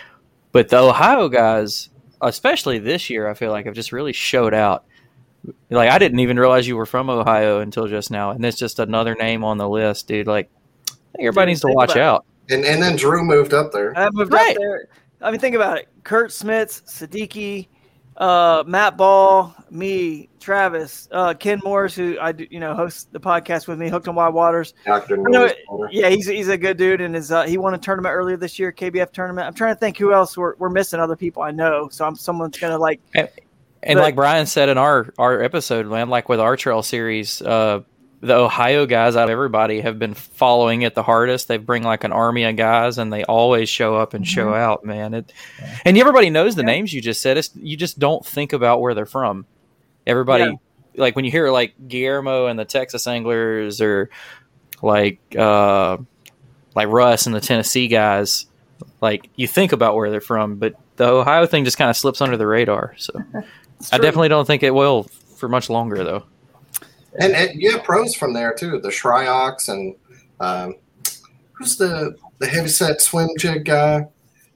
but 0.52 0.70
the 0.70 0.78
Ohio 0.78 1.28
guys, 1.28 1.90
especially 2.22 2.78
this 2.78 3.10
year, 3.10 3.28
I 3.28 3.34
feel 3.34 3.50
like 3.50 3.66
have 3.66 3.74
just 3.74 3.92
really 3.92 4.14
showed 4.14 4.54
out. 4.54 4.86
Like 5.72 5.90
I 5.90 5.98
didn't 5.98 6.20
even 6.20 6.38
realize 6.40 6.68
you 6.68 6.78
were 6.78 6.86
from 6.86 7.10
Ohio 7.10 7.62
until 7.62 7.88
just 7.88 8.12
now, 8.12 8.30
and 8.30 8.46
it's 8.46 8.58
just 8.60 8.78
another 8.78 9.16
name 9.16 9.44
on 9.44 9.58
the 9.58 9.68
list, 9.68 10.08
dude. 10.08 10.28
Like 10.28 10.50
everybody 11.20 11.50
needs 11.52 11.62
to 11.62 11.68
watch 11.70 11.98
out. 11.98 12.26
And 12.50 12.64
and 12.64 12.82
then 12.82 12.96
Drew 12.96 13.26
moved 13.26 13.56
up 13.56 13.72
there. 13.72 13.98
I 13.98 14.08
moved 14.12 14.32
Right. 14.32 14.56
up 14.56 14.62
there. 14.62 14.88
I 15.20 15.32
mean, 15.32 15.40
think 15.40 15.56
about 15.56 15.80
it: 15.80 15.90
Kurt 16.04 16.32
Smith, 16.32 16.84
Siddiqui, 16.86 17.68
uh, 18.18 18.64
Matt 18.68 18.98
Ball, 18.98 19.56
me, 19.70 20.30
Travis, 20.40 21.08
uh, 21.12 21.34
Ken 21.34 21.60
Morris, 21.64 21.96
who 21.96 22.18
I 22.20 22.32
do, 22.32 22.46
you 22.50 22.60
know 22.60 22.76
hosts 22.76 23.08
the 23.12 23.20
podcast 23.20 23.68
with 23.68 23.80
me, 23.80 23.90
Hooked 23.90 24.08
on 24.08 24.16
Wild 24.16 24.34
Waters. 24.34 24.74
Dr. 24.86 25.18
Know, 25.18 25.50
yeah, 25.92 26.10
he's 26.10 26.28
he's 26.28 26.48
a 26.50 26.58
good 26.58 26.78
dude, 26.78 27.02
and 27.02 27.16
is 27.16 27.32
uh, 27.32 27.44
he 27.44 27.58
won 27.58 27.74
a 27.74 27.78
tournament 27.78 28.14
earlier 28.14 28.38
this 28.38 28.60
year, 28.60 28.72
KBF 28.72 29.12
tournament. 29.12 29.48
I'm 29.48 29.54
trying 29.54 29.74
to 29.76 29.80
think 29.80 29.98
who 29.98 30.14
else 30.14 30.38
we're, 30.38 30.56
we're 30.58 30.70
missing. 30.70 31.00
Other 31.00 31.16
people 31.16 31.42
I 31.44 31.52
know, 31.52 31.90
so 31.90 32.06
I'm 32.06 32.16
someone's 32.16 32.58
gonna 32.58 32.78
like. 32.78 33.00
And 33.16 33.98
But- 33.98 34.04
like 34.04 34.16
Brian 34.16 34.46
said 34.46 34.70
in 34.70 34.78
our 34.78 35.14
our 35.18 35.42
episode, 35.42 35.88
man, 35.88 36.10
like 36.10 36.30
with 36.30 36.40
our 36.40 36.56
trail 36.56 36.84
series, 36.84 37.42
uh, 37.42 37.82
the 38.24 38.36
Ohio 38.36 38.86
guys 38.86 39.18
out 39.18 39.26
of 39.26 39.30
everybody 39.32 39.82
have 39.82 40.00
been 40.00 40.14
following 40.14 40.84
it 40.84 40.96
the 40.96 41.04
hardest. 41.04 41.50
They 41.50 41.58
bring 41.58 41.84
like 41.84 42.06
an 42.06 42.14
army 42.14 42.46
of 42.46 42.56
guys, 42.56 42.98
and 42.98 43.12
they 43.12 43.26
always 43.26 43.68
show 43.68 43.98
up 43.98 44.14
and 44.14 44.26
show 44.26 44.54
out, 44.54 44.86
man. 44.86 45.14
It, 45.14 45.34
and 45.84 45.98
everybody 45.98 46.30
knows 46.30 46.56
the 46.56 46.64
names 46.64 46.94
you 46.94 47.02
just 47.02 47.22
said. 47.22 47.38
It's, 47.38 47.50
you 47.56 47.76
just 47.76 48.00
don't 48.00 48.26
think 48.26 48.54
about 48.54 48.80
where 48.80 48.94
they're 48.94 49.06
from. 49.06 49.46
Everybody, 50.08 50.46
Yeah. 50.46 50.52
like 50.96 51.18
when 51.18 51.26
you 51.26 51.32
hear 51.32 51.52
like 51.52 51.74
Guillermo 51.88 52.48
and 52.48 52.58
the 52.58 52.64
Texas 52.64 53.06
Anglers, 53.08 53.82
or 53.82 54.10
like 54.82 55.20
uh, 55.38 55.98
like 56.76 56.88
Russ 56.88 57.26
and 57.26 57.36
the 57.36 57.42
Tennessee 57.42 57.90
guys, 57.90 58.46
like 59.02 59.30
you 59.36 59.48
think 59.48 59.74
about 59.74 59.96
where 59.96 60.10
they're 60.10 60.22
from, 60.22 60.56
but 60.56 60.76
the 60.96 61.10
Ohio 61.10 61.46
thing 61.46 61.66
just 61.66 61.78
kind 61.78 61.90
of 61.90 61.98
slips 61.98 62.22
under 62.22 62.38
the 62.38 62.48
radar. 62.48 62.96
So. 62.98 63.14
I 63.92 63.98
definitely 63.98 64.30
don't 64.30 64.46
think 64.48 64.64
it 64.64 64.72
will 64.72 65.04
for 65.36 65.50
much 65.50 65.70
longer, 65.70 66.06
though. 66.06 66.24
And, 67.20 67.34
and 67.34 67.62
you 67.62 67.72
have 67.72 67.84
pros 67.84 68.16
from 68.16 68.34
there 68.34 68.54
too. 68.54 68.80
The 68.80 68.90
Shryocks 68.90 69.70
and 69.70 69.96
um, 70.40 70.76
who's 71.54 71.78
the 71.78 72.16
the 72.40 72.48
heavyset 72.48 73.02
swim 73.02 73.30
jig 73.38 73.66
guy? 73.66 74.08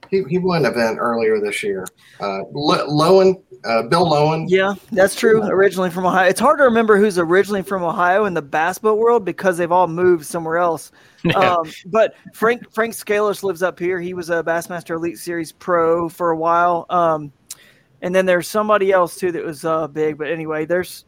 He, 0.09 0.23
he 0.29 0.37
won 0.37 0.65
an 0.65 0.71
event 0.71 0.97
earlier 0.99 1.39
this 1.39 1.61
year. 1.63 1.85
Uh, 2.19 2.43
Lo- 2.53 2.87
Lowen, 2.87 3.41
uh, 3.65 3.83
Bill 3.83 4.05
Lowen. 4.05 4.45
Yeah, 4.47 4.73
that's 4.91 5.15
true. 5.15 5.43
Originally 5.43 5.89
from 5.89 6.05
Ohio. 6.05 6.29
It's 6.29 6.39
hard 6.39 6.59
to 6.59 6.63
remember 6.63 6.97
who's 6.97 7.19
originally 7.19 7.61
from 7.61 7.83
Ohio 7.83 8.25
in 8.25 8.33
the 8.33 8.41
bass 8.41 8.77
boat 8.77 8.97
world 8.97 9.25
because 9.25 9.57
they've 9.57 9.71
all 9.71 9.87
moved 9.87 10.25
somewhere 10.25 10.57
else. 10.57 10.91
Um, 11.35 11.69
but 11.87 12.13
Frank 12.33 12.71
Frank 12.71 12.93
Scalish 12.93 13.43
lives 13.43 13.61
up 13.61 13.77
here. 13.77 13.99
He 13.99 14.13
was 14.13 14.29
a 14.29 14.41
Bassmaster 14.41 14.95
Elite 14.95 15.17
Series 15.17 15.51
pro 15.51 16.07
for 16.07 16.29
a 16.29 16.37
while. 16.37 16.85
Um, 16.89 17.33
and 18.01 18.15
then 18.15 18.25
there's 18.25 18.47
somebody 18.47 18.93
else 18.93 19.17
too 19.17 19.33
that 19.33 19.43
was 19.43 19.65
uh, 19.65 19.87
big. 19.87 20.17
But 20.17 20.29
anyway, 20.29 20.65
there's 20.65 21.03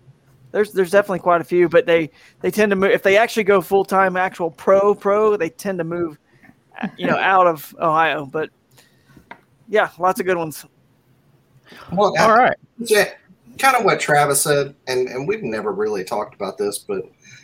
there's 0.51 0.71
there's 0.71 0.91
definitely 0.91 1.19
quite 1.19 1.41
a 1.41 1.45
few. 1.45 1.69
But 1.69 1.85
they 1.85 2.09
they 2.41 2.51
tend 2.51 2.71
to 2.71 2.75
move 2.75 2.91
if 2.91 3.03
they 3.03 3.17
actually 3.17 3.43
go 3.43 3.61
full 3.61 3.85
time 3.85 4.17
actual 4.17 4.51
pro 4.51 4.95
pro. 4.95 5.37
They 5.37 5.49
tend 5.49 5.77
to 5.79 5.83
move, 5.83 6.17
uh, 6.81 6.87
you 6.97 7.07
know, 7.07 7.17
out 7.17 7.47
of 7.47 7.75
Ohio. 7.79 8.25
But 8.25 8.49
yeah, 9.67 9.89
lots 9.99 10.19
of 10.19 10.25
good 10.25 10.37
ones. 10.37 10.65
Well, 11.91 12.13
All 12.19 12.35
right. 12.35 12.57
Yeah, 12.77 13.11
kind 13.59 13.75
of 13.75 13.85
what 13.85 13.99
Travis 13.99 14.41
said, 14.41 14.75
and 14.87 15.07
and 15.07 15.27
we've 15.27 15.43
never 15.43 15.71
really 15.71 16.03
talked 16.03 16.33
about 16.33 16.57
this, 16.57 16.79
but 16.79 17.03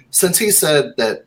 since 0.09 0.37
he 0.37 0.49
said 0.49 0.93
that, 0.97 1.25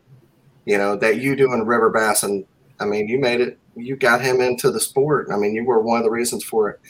you 0.64 0.78
know, 0.78 0.96
that 0.96 1.18
you 1.18 1.36
doing 1.36 1.64
river 1.64 1.90
bass, 1.90 2.22
and 2.22 2.44
I 2.80 2.86
mean, 2.86 3.06
you 3.06 3.18
made 3.18 3.40
it, 3.40 3.58
you 3.76 3.96
got 3.96 4.22
him 4.22 4.40
into 4.40 4.70
the 4.70 4.80
sport. 4.80 5.28
I 5.30 5.36
mean, 5.36 5.54
you 5.54 5.64
were 5.64 5.80
one 5.80 5.98
of 5.98 6.04
the 6.04 6.10
reasons 6.10 6.42
for 6.42 6.70
it. 6.70 6.80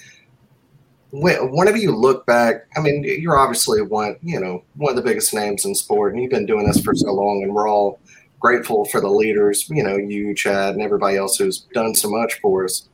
When- 1.10 1.52
Whenever 1.52 1.78
you 1.78 1.94
look 1.94 2.26
back, 2.26 2.66
I 2.76 2.80
mean, 2.80 3.02
you're 3.04 3.38
obviously 3.38 3.80
one, 3.82 4.16
you 4.22 4.38
know, 4.38 4.62
one 4.76 4.90
of 4.90 4.96
the 4.96 5.08
biggest 5.08 5.32
names 5.32 5.64
in 5.64 5.74
sport, 5.74 6.12
and 6.12 6.22
you've 6.22 6.30
been 6.30 6.46
doing 6.46 6.66
this 6.66 6.80
for 6.80 6.94
so 6.94 7.12
long, 7.12 7.42
and 7.42 7.54
we're 7.54 7.68
all 7.68 7.98
grateful 8.40 8.84
for 8.84 9.00
the 9.00 9.10
leaders, 9.10 9.68
you 9.68 9.82
know, 9.82 9.96
you, 9.96 10.34
Chad, 10.34 10.74
and 10.74 10.82
everybody 10.82 11.16
else 11.16 11.36
who's 11.38 11.60
done 11.72 11.94
so 11.94 12.08
much 12.08 12.34
for 12.40 12.64
us 12.64 12.88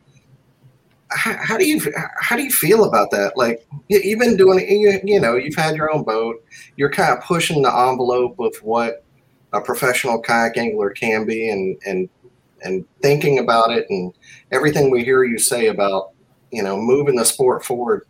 how, 1.11 1.57
do 1.57 1.67
you 1.67 1.81
how 2.21 2.37
do 2.37 2.43
you 2.43 2.51
feel 2.51 2.85
about 2.85 3.11
that? 3.13 3.37
Like 3.37 3.67
you, 3.89 4.01
you've 4.03 4.19
been 4.19 4.37
doing 4.37 4.59
you, 4.69 5.01
you 5.05 5.21
know, 5.21 5.37
you've 5.37 5.55
had 5.55 5.77
your 5.77 5.93
own 5.95 6.03
boat. 6.03 6.45
You're 6.77 6.91
kind 6.91 7.17
of 7.17 7.23
pushing 7.23 7.63
the 7.63 7.75
envelope 7.75 8.39
of 8.39 8.57
what 8.63 9.05
a 9.53 9.61
professional 9.61 10.21
kayak 10.21 10.57
angler 10.57 10.91
can 10.91 11.25
be, 11.25 11.49
and 11.49 11.79
and 11.87 12.09
and 12.63 12.85
thinking 13.03 13.39
about 13.39 13.71
it, 13.71 13.87
and 13.91 14.13
everything 14.51 14.91
we 14.91 15.05
hear 15.05 15.25
you 15.25 15.39
say 15.39 15.67
about 15.67 16.11
you 16.55 16.63
know 16.63 16.77
moving 16.77 17.17
the 17.17 17.25
sport 17.25 17.65
forward. 17.65 18.07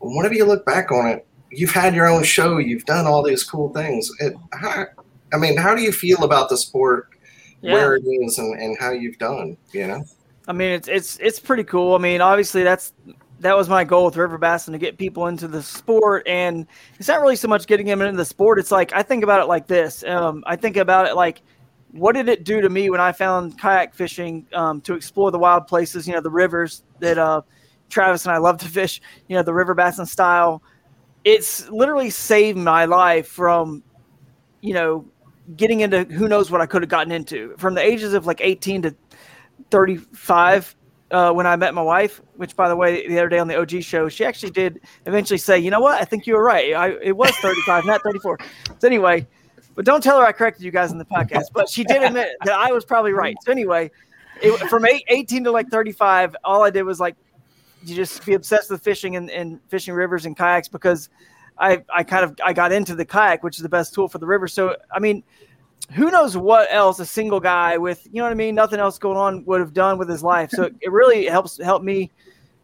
Whenever 0.00 0.34
you 0.34 0.44
look 0.44 0.64
back 0.66 0.90
on 0.90 1.06
it, 1.08 1.26
you've 1.50 1.70
had 1.70 1.94
your 1.94 2.08
own 2.08 2.24
show. 2.24 2.58
You've 2.58 2.84
done 2.86 3.06
all 3.06 3.22
these 3.22 3.44
cool 3.44 3.72
things. 3.72 4.10
It, 4.20 4.34
how, 4.52 4.86
I 5.32 5.36
mean, 5.38 5.56
how 5.56 5.74
do 5.74 5.82
you 5.82 5.92
feel 5.92 6.24
about 6.24 6.48
the 6.48 6.56
sport, 6.56 7.08
Yeah. 7.60 7.74
where 7.74 7.96
it 7.96 8.04
is, 8.04 8.38
and, 8.38 8.60
and 8.60 8.76
how 8.78 8.90
you've 8.90 9.18
done? 9.18 9.56
You 9.72 9.86
know. 9.86 10.04
I 10.48 10.52
mean, 10.52 10.70
it's 10.70 10.88
it's 10.88 11.18
it's 11.18 11.38
pretty 11.38 11.64
cool. 11.64 11.94
I 11.94 11.98
mean, 11.98 12.20
obviously 12.20 12.62
that's 12.64 12.92
that 13.40 13.56
was 13.56 13.68
my 13.68 13.84
goal 13.84 14.04
with 14.06 14.16
river 14.16 14.38
bassing 14.38 14.72
to 14.72 14.78
get 14.78 14.98
people 14.98 15.26
into 15.26 15.48
the 15.48 15.62
sport, 15.62 16.26
and 16.26 16.66
it's 16.98 17.08
not 17.08 17.20
really 17.20 17.36
so 17.36 17.48
much 17.48 17.66
getting 17.66 17.86
them 17.86 18.00
into 18.02 18.16
the 18.16 18.24
sport. 18.24 18.58
It's 18.58 18.70
like 18.72 18.92
I 18.92 19.02
think 19.02 19.22
about 19.24 19.40
it 19.40 19.46
like 19.46 19.66
this. 19.66 20.02
Um, 20.04 20.42
I 20.46 20.56
think 20.56 20.76
about 20.76 21.06
it 21.06 21.14
like, 21.14 21.42
what 21.92 22.14
did 22.14 22.28
it 22.28 22.44
do 22.44 22.60
to 22.60 22.68
me 22.68 22.90
when 22.90 23.00
I 23.00 23.12
found 23.12 23.58
kayak 23.58 23.94
fishing 23.94 24.46
um, 24.52 24.80
to 24.82 24.94
explore 24.94 25.30
the 25.30 25.38
wild 25.38 25.66
places? 25.66 26.08
You 26.08 26.14
know, 26.14 26.20
the 26.20 26.30
rivers 26.30 26.82
that 27.00 27.18
uh, 27.18 27.42
Travis 27.92 28.24
and 28.24 28.34
I 28.34 28.38
love 28.38 28.58
to 28.58 28.68
fish. 28.68 29.00
You 29.28 29.36
know, 29.36 29.42
the 29.42 29.54
river 29.54 29.74
bassing 29.74 30.06
style. 30.06 30.62
It's 31.24 31.68
literally 31.68 32.10
saved 32.10 32.58
my 32.58 32.84
life 32.84 33.28
from, 33.28 33.84
you 34.60 34.74
know, 34.74 35.06
getting 35.56 35.80
into 35.80 36.04
who 36.04 36.28
knows 36.28 36.50
what 36.50 36.60
I 36.60 36.66
could 36.66 36.82
have 36.82 36.88
gotten 36.88 37.12
into 37.12 37.54
from 37.58 37.74
the 37.74 37.82
ages 37.82 38.14
of 38.14 38.26
like 38.26 38.40
18 38.40 38.82
to 38.82 38.96
35 39.70 40.74
uh, 41.12 41.30
when 41.30 41.46
I 41.46 41.54
met 41.56 41.74
my 41.74 41.82
wife, 41.82 42.20
which 42.36 42.56
by 42.56 42.68
the 42.68 42.74
way, 42.74 43.06
the 43.06 43.18
other 43.18 43.28
day 43.28 43.38
on 43.38 43.46
the 43.46 43.56
OG 43.56 43.82
show, 43.82 44.08
she 44.08 44.24
actually 44.24 44.50
did 44.50 44.80
eventually 45.06 45.38
say, 45.38 45.58
you 45.58 45.70
know 45.70 45.80
what? 45.80 46.00
I 46.00 46.04
think 46.04 46.26
you 46.26 46.34
were 46.34 46.42
right. 46.42 46.72
I, 46.72 46.90
it 47.02 47.16
was 47.16 47.30
35, 47.36 47.84
not 47.84 48.02
34. 48.02 48.38
So 48.78 48.88
anyway, 48.88 49.26
but 49.74 49.84
don't 49.84 50.02
tell 50.02 50.18
her 50.18 50.26
I 50.26 50.32
corrected 50.32 50.64
you 50.64 50.70
guys 50.70 50.90
in 50.90 50.98
the 50.98 51.04
podcast, 51.04 51.46
but 51.52 51.68
she 51.68 51.84
did 51.84 52.02
admit 52.02 52.30
that 52.44 52.54
I 52.54 52.72
was 52.72 52.84
probably 52.84 53.12
right. 53.12 53.36
So 53.42 53.52
anyway, 53.52 53.90
it, 54.40 54.58
from 54.68 54.86
eight, 54.86 55.04
18 55.08 55.44
to 55.44 55.50
like 55.50 55.68
35, 55.68 56.34
all 56.44 56.62
I 56.62 56.70
did 56.70 56.82
was 56.82 56.98
like, 56.98 57.16
you 57.84 57.94
just 57.94 58.24
be 58.24 58.34
obsessed 58.34 58.70
with 58.70 58.82
fishing 58.82 59.16
and, 59.16 59.30
and 59.30 59.60
fishing 59.68 59.94
rivers 59.94 60.26
and 60.26 60.36
kayaks 60.36 60.68
because 60.68 61.08
I, 61.58 61.82
I 61.94 62.02
kind 62.02 62.24
of, 62.24 62.36
I 62.44 62.52
got 62.52 62.72
into 62.72 62.94
the 62.94 63.04
kayak, 63.04 63.42
which 63.42 63.56
is 63.56 63.62
the 63.62 63.68
best 63.68 63.94
tool 63.94 64.08
for 64.08 64.18
the 64.18 64.26
river. 64.26 64.48
So, 64.48 64.76
I 64.92 64.98
mean, 64.98 65.22
who 65.90 66.10
knows 66.10 66.36
what 66.36 66.68
else 66.70 66.98
a 67.00 67.06
single 67.06 67.40
guy 67.40 67.76
with 67.76 68.06
you 68.06 68.18
know 68.18 68.24
what 68.24 68.32
I 68.32 68.34
mean, 68.34 68.54
nothing 68.54 68.80
else 68.80 68.98
going 68.98 69.16
on 69.16 69.44
would 69.44 69.60
have 69.60 69.74
done 69.74 69.98
with 69.98 70.08
his 70.08 70.22
life. 70.22 70.50
So 70.50 70.70
it 70.80 70.92
really 70.92 71.26
helps 71.26 71.58
help 71.58 71.82
me, 71.82 72.10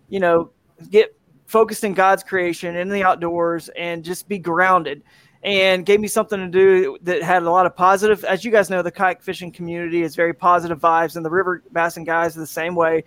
you 0.08 0.20
know, 0.20 0.50
get 0.90 1.14
focused 1.46 1.84
in 1.84 1.94
God's 1.94 2.22
creation 2.22 2.76
in 2.76 2.88
the 2.88 3.02
outdoors 3.02 3.68
and 3.70 4.04
just 4.04 4.28
be 4.28 4.38
grounded. 4.38 5.02
And 5.44 5.87
gave 5.87 6.00
me 6.00 6.08
something 6.08 6.38
to 6.40 6.48
do 6.48 6.98
that 7.02 7.22
had 7.22 7.44
a 7.44 7.50
lot 7.50 7.64
of 7.64 7.76
positive. 7.76 8.25
As 8.25 8.44
you 8.44 8.50
guys 8.50 8.70
know, 8.70 8.82
the 8.82 8.90
kayak 8.90 9.22
fishing 9.22 9.52
community 9.52 10.02
is 10.02 10.16
very 10.16 10.34
positive 10.34 10.80
vibes, 10.80 11.14
and 11.14 11.25
the 11.25 11.30
river 11.30 11.62
bassing 11.72 12.04
guys 12.04 12.37
are 12.37 12.40
the 12.40 12.46
same 12.46 12.75
way. 12.75 13.04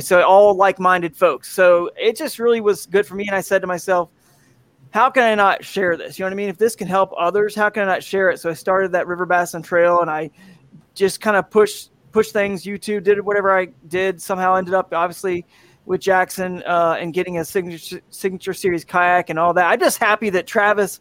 So 0.00 0.22
all 0.22 0.54
like-minded 0.54 1.16
folks. 1.16 1.52
So 1.52 1.90
it 1.96 2.16
just 2.16 2.38
really 2.38 2.60
was 2.60 2.86
good 2.86 3.06
for 3.06 3.14
me. 3.14 3.26
And 3.26 3.36
I 3.36 3.40
said 3.40 3.60
to 3.60 3.66
myself, 3.66 4.10
how 4.90 5.10
can 5.10 5.24
I 5.24 5.34
not 5.34 5.64
share 5.64 5.96
this? 5.96 6.18
You 6.18 6.24
know 6.24 6.28
what 6.28 6.32
I 6.32 6.36
mean? 6.36 6.48
If 6.48 6.58
this 6.58 6.74
can 6.74 6.88
help 6.88 7.12
others, 7.18 7.54
how 7.54 7.68
can 7.68 7.82
I 7.82 7.86
not 7.86 8.02
share 8.02 8.30
it? 8.30 8.40
So 8.40 8.50
I 8.50 8.54
started 8.54 8.92
that 8.92 9.06
River 9.06 9.26
Bassin 9.26 9.62
Trail 9.62 10.00
and 10.00 10.10
I 10.10 10.30
just 10.94 11.20
kind 11.20 11.36
of 11.36 11.50
pushed 11.50 11.90
push 12.12 12.30
things, 12.30 12.64
YouTube, 12.64 13.04
did 13.04 13.20
whatever 13.20 13.56
I 13.56 13.66
did, 13.88 14.22
somehow 14.22 14.54
ended 14.54 14.72
up 14.72 14.94
obviously 14.94 15.44
with 15.84 16.00
Jackson 16.00 16.62
uh, 16.64 16.96
and 16.98 17.12
getting 17.12 17.38
a 17.38 17.44
signature 17.44 18.00
signature 18.08 18.54
series 18.54 18.84
kayak 18.84 19.28
and 19.28 19.38
all 19.38 19.52
that. 19.52 19.70
I'm 19.70 19.78
just 19.78 19.98
happy 19.98 20.30
that 20.30 20.46
Travis 20.46 20.98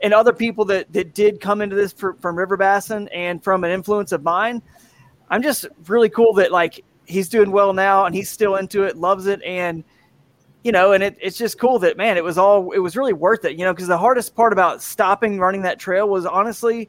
and 0.00 0.14
other 0.14 0.32
people 0.32 0.64
that 0.66 0.92
that 0.92 1.14
did 1.14 1.40
come 1.40 1.60
into 1.60 1.76
this 1.76 1.92
for, 1.92 2.14
from 2.14 2.36
River 2.36 2.56
Bassin 2.56 3.08
and 3.08 3.44
from 3.44 3.62
an 3.62 3.70
influence 3.70 4.10
of 4.12 4.22
mine. 4.22 4.62
I'm 5.28 5.42
just 5.42 5.66
really 5.86 6.08
cool 6.08 6.32
that 6.34 6.50
like 6.50 6.82
he's 7.06 7.28
doing 7.28 7.50
well 7.50 7.72
now 7.72 8.06
and 8.06 8.14
he's 8.14 8.30
still 8.30 8.56
into 8.56 8.84
it, 8.84 8.96
loves 8.96 9.26
it, 9.26 9.42
and 9.42 9.84
you 10.62 10.72
know, 10.72 10.92
and 10.92 11.02
it, 11.02 11.18
it's 11.20 11.36
just 11.36 11.58
cool 11.58 11.78
that 11.80 11.96
man, 11.96 12.16
it 12.16 12.24
was 12.24 12.38
all 12.38 12.72
it 12.72 12.78
was 12.78 12.96
really 12.96 13.12
worth 13.12 13.44
it, 13.44 13.58
you 13.58 13.64
know, 13.64 13.72
because 13.72 13.88
the 13.88 13.98
hardest 13.98 14.34
part 14.34 14.52
about 14.52 14.82
stopping 14.82 15.38
running 15.38 15.62
that 15.62 15.78
trail 15.78 16.08
was 16.08 16.24
honestly 16.26 16.88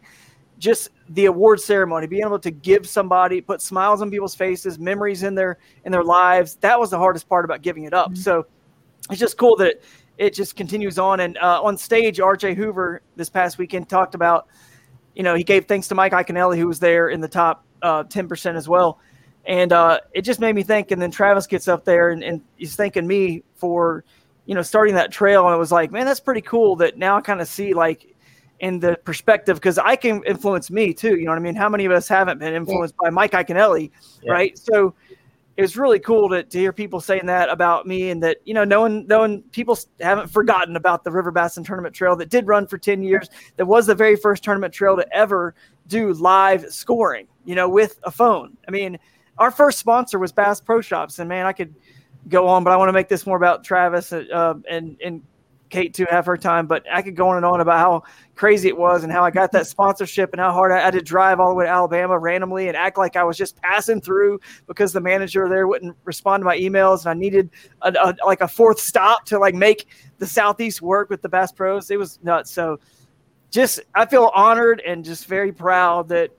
just 0.58 0.90
the 1.10 1.26
award 1.26 1.60
ceremony, 1.60 2.08
being 2.08 2.24
able 2.24 2.40
to 2.40 2.52
give 2.52 2.88
somebody, 2.88 3.42
put 3.42 3.62
smiles 3.62 4.02
on 4.02 4.10
people's 4.10 4.36
faces, 4.36 4.80
memories 4.80 5.24
in 5.24 5.36
their 5.36 5.58
in 5.84 5.92
their 5.92 6.04
lives. 6.04 6.56
That 6.56 6.80
was 6.80 6.90
the 6.90 6.98
hardest 6.98 7.28
part 7.28 7.46
about 7.46 7.62
giving 7.62 7.84
it 7.84 7.94
up. 7.94 8.12
Mm-hmm. 8.12 8.22
So 8.22 8.46
it's 9.10 9.20
just 9.20 9.38
cool 9.38 9.56
that 9.58 9.82
it 10.18 10.34
just 10.34 10.56
continues 10.56 10.98
on. 10.98 11.20
And 11.20 11.38
uh, 11.38 11.62
on 11.62 11.78
stage, 11.78 12.18
RJ 12.18 12.56
Hoover 12.56 13.02
this 13.16 13.30
past 13.30 13.58
weekend 13.58 13.90
talked 13.90 14.16
about, 14.16 14.48
you 15.16 15.24
know, 15.24 15.36
he 15.36 15.44
gave 15.44 15.66
thanks 15.66 15.88
to 15.90 15.96
Mike 15.96 16.14
Iaconelli, 16.14 16.58
who 16.58 16.68
was 16.68 16.80
there 16.80 17.10
in 17.10 17.20
the 17.20 17.28
top 17.28 17.66
uh, 17.82 18.04
ten 18.04 18.26
uh, 18.26 18.28
percent 18.30 18.58
as 18.58 18.70
well. 18.70 19.00
And 19.48 19.72
uh, 19.72 20.00
it 20.14 20.22
just 20.22 20.40
made 20.40 20.56
me 20.56 20.64
think. 20.64 20.92
And 20.92 21.02
then 21.02 21.12
Travis 21.12 21.48
gets 21.48 21.68
up 21.68 21.86
there 21.86 22.10
and, 22.10 22.24
and 22.24 22.42
he's 22.58 22.76
thanking 22.76 23.06
me 23.06 23.44
for, 23.56 24.04
you 24.46 24.56
know, 24.56 24.62
starting 24.62 24.96
that 24.96 25.12
trail. 25.12 25.46
And 25.46 25.56
it 25.56 25.60
was 25.60 25.72
like, 25.72 25.92
man, 25.92 26.06
that's 26.06 26.20
pretty 26.20 26.42
cool. 26.42 26.76
That 26.78 26.98
now 26.98 27.18
I 27.18 27.22
kind 27.22 27.42
of 27.42 27.48
see 27.48 27.74
like 27.74 28.16
in 28.60 28.80
the 28.80 28.98
perspective 29.04 29.58
because 29.58 29.78
I 29.78 29.96
can 29.96 30.24
influence 30.24 30.72
me 30.72 30.94
too. 30.94 31.16
You 31.18 31.26
know 31.26 31.32
what 31.32 31.38
I 31.38 31.42
mean? 31.42 31.56
How 31.56 31.70
many 31.70 31.86
of 31.86 31.92
us 31.92 32.08
haven't 32.08 32.40
been 32.40 32.54
influenced 32.54 32.96
by 32.98 33.10
Mike 33.10 33.32
Iaconelli, 33.32 33.92
yeah. 34.24 34.32
right? 34.32 34.58
So 34.58 34.96
it 35.58 35.62
was 35.62 35.78
really 35.78 36.00
cool 36.00 36.30
to, 36.30 36.44
to 36.44 36.58
hear 36.58 36.74
people 36.74 37.00
saying 37.00 37.26
that 37.28 37.50
about 37.50 37.88
me 37.88 38.10
and 38.10 38.22
that, 38.24 38.38
you 38.46 38.54
know, 38.54 38.64
knowing, 38.64 39.08
knowing 39.08 39.42
people 39.52 39.78
haven't 40.02 40.30
forgotten 40.30 40.76
about 40.76 41.04
the 41.04 41.12
River 41.12 41.32
Bassin 41.32 41.64
Tournament 41.64 41.96
Trail 41.96 42.16
that 42.18 42.30
did 42.30 42.48
run 42.48 42.68
for 42.68 42.78
10 42.78 43.04
years, 43.04 43.30
that 43.56 43.66
was 43.66 43.86
the 43.86 43.96
very 43.96 44.16
first 44.18 44.44
tournament 44.44 44.74
trail 44.74 44.98
to 44.98 45.16
ever 45.16 45.56
do 45.88 46.14
live 46.14 46.66
scoring, 46.74 47.28
you 47.46 47.56
know, 47.56 47.70
with 47.70 48.00
a 48.04 48.12
phone. 48.12 48.58
I 48.68 48.72
mean, 48.72 49.00
our 49.38 49.52
first 49.52 49.80
sponsor 49.80 50.20
was 50.20 50.32
Bass 50.32 50.62
Pro 50.62 50.82
Shops, 50.82 51.20
and 51.20 51.30
man, 51.30 51.46
I 51.46 51.54
could 51.54 51.76
go 52.28 52.48
on, 52.48 52.64
but 52.64 52.72
I 52.72 52.78
want 52.78 52.90
to 52.90 52.94
make 52.94 53.10
this 53.10 53.26
more 53.26 53.38
about 53.38 53.64
Travis 53.64 54.12
uh, 54.12 54.54
and, 54.70 54.98
and 55.04 55.22
Kate 55.70 55.94
to 55.96 56.06
have 56.06 56.26
her 56.26 56.38
time, 56.38 56.68
but 56.68 56.86
I 56.92 57.02
could 57.02 57.16
go 57.16 57.30
on 57.30 57.38
and 57.38 57.46
on 57.46 57.60
about 57.60 57.80
how 57.80 58.04
crazy 58.36 58.68
it 58.68 58.78
was 58.78 59.04
and 59.04 59.12
how 59.12 59.24
I 59.24 59.32
got 59.32 59.52
that 59.52 59.68
sponsorship 59.68 60.32
and 60.32 60.40
how 60.40 60.52
hard 60.52 60.72
I 60.72 60.80
had 60.80 60.94
to 60.94 61.02
drive 61.02 61.40
all 61.40 61.50
the 61.50 61.56
way 61.56 61.66
to 61.66 61.70
Alabama 61.70 62.18
randomly 62.18 62.68
and 62.68 62.78
act 62.78 62.98
like 62.98 63.16
I 63.16 63.24
was 63.24 63.38
just 63.38 63.62
passing 63.62 64.00
through 64.00 64.40
because 64.68 64.94
the 64.94 65.02
manager 65.02 65.50
there 65.50 65.68
wouldn't 65.68 65.96
respond 66.04 66.42
to 66.42 66.46
my 66.46 66.58
emails 66.58 67.02
and 67.02 67.10
I 67.10 67.14
needed 67.14 67.50
a, 67.82 67.92
a, 67.92 68.16
like 68.26 68.42
a 68.42 68.48
fourth 68.48 68.80
stop 68.80 69.26
to 69.26 69.40
like 69.40 69.56
make 69.56 69.88
the 70.20 70.28
Southeast 70.28 70.82
work 70.82 71.10
with 71.10 71.22
the 71.22 71.30
Bass 71.30 71.52
Pros. 71.52 71.90
It 71.90 71.98
was 71.98 72.20
nuts. 72.24 72.52
So 72.52 72.80
just 73.50 73.82
I 73.96 74.06
feel 74.06 74.32
honored 74.36 74.82
and 74.86 75.04
just 75.04 75.26
very 75.26 75.52
proud 75.52 76.10
that 76.10 76.32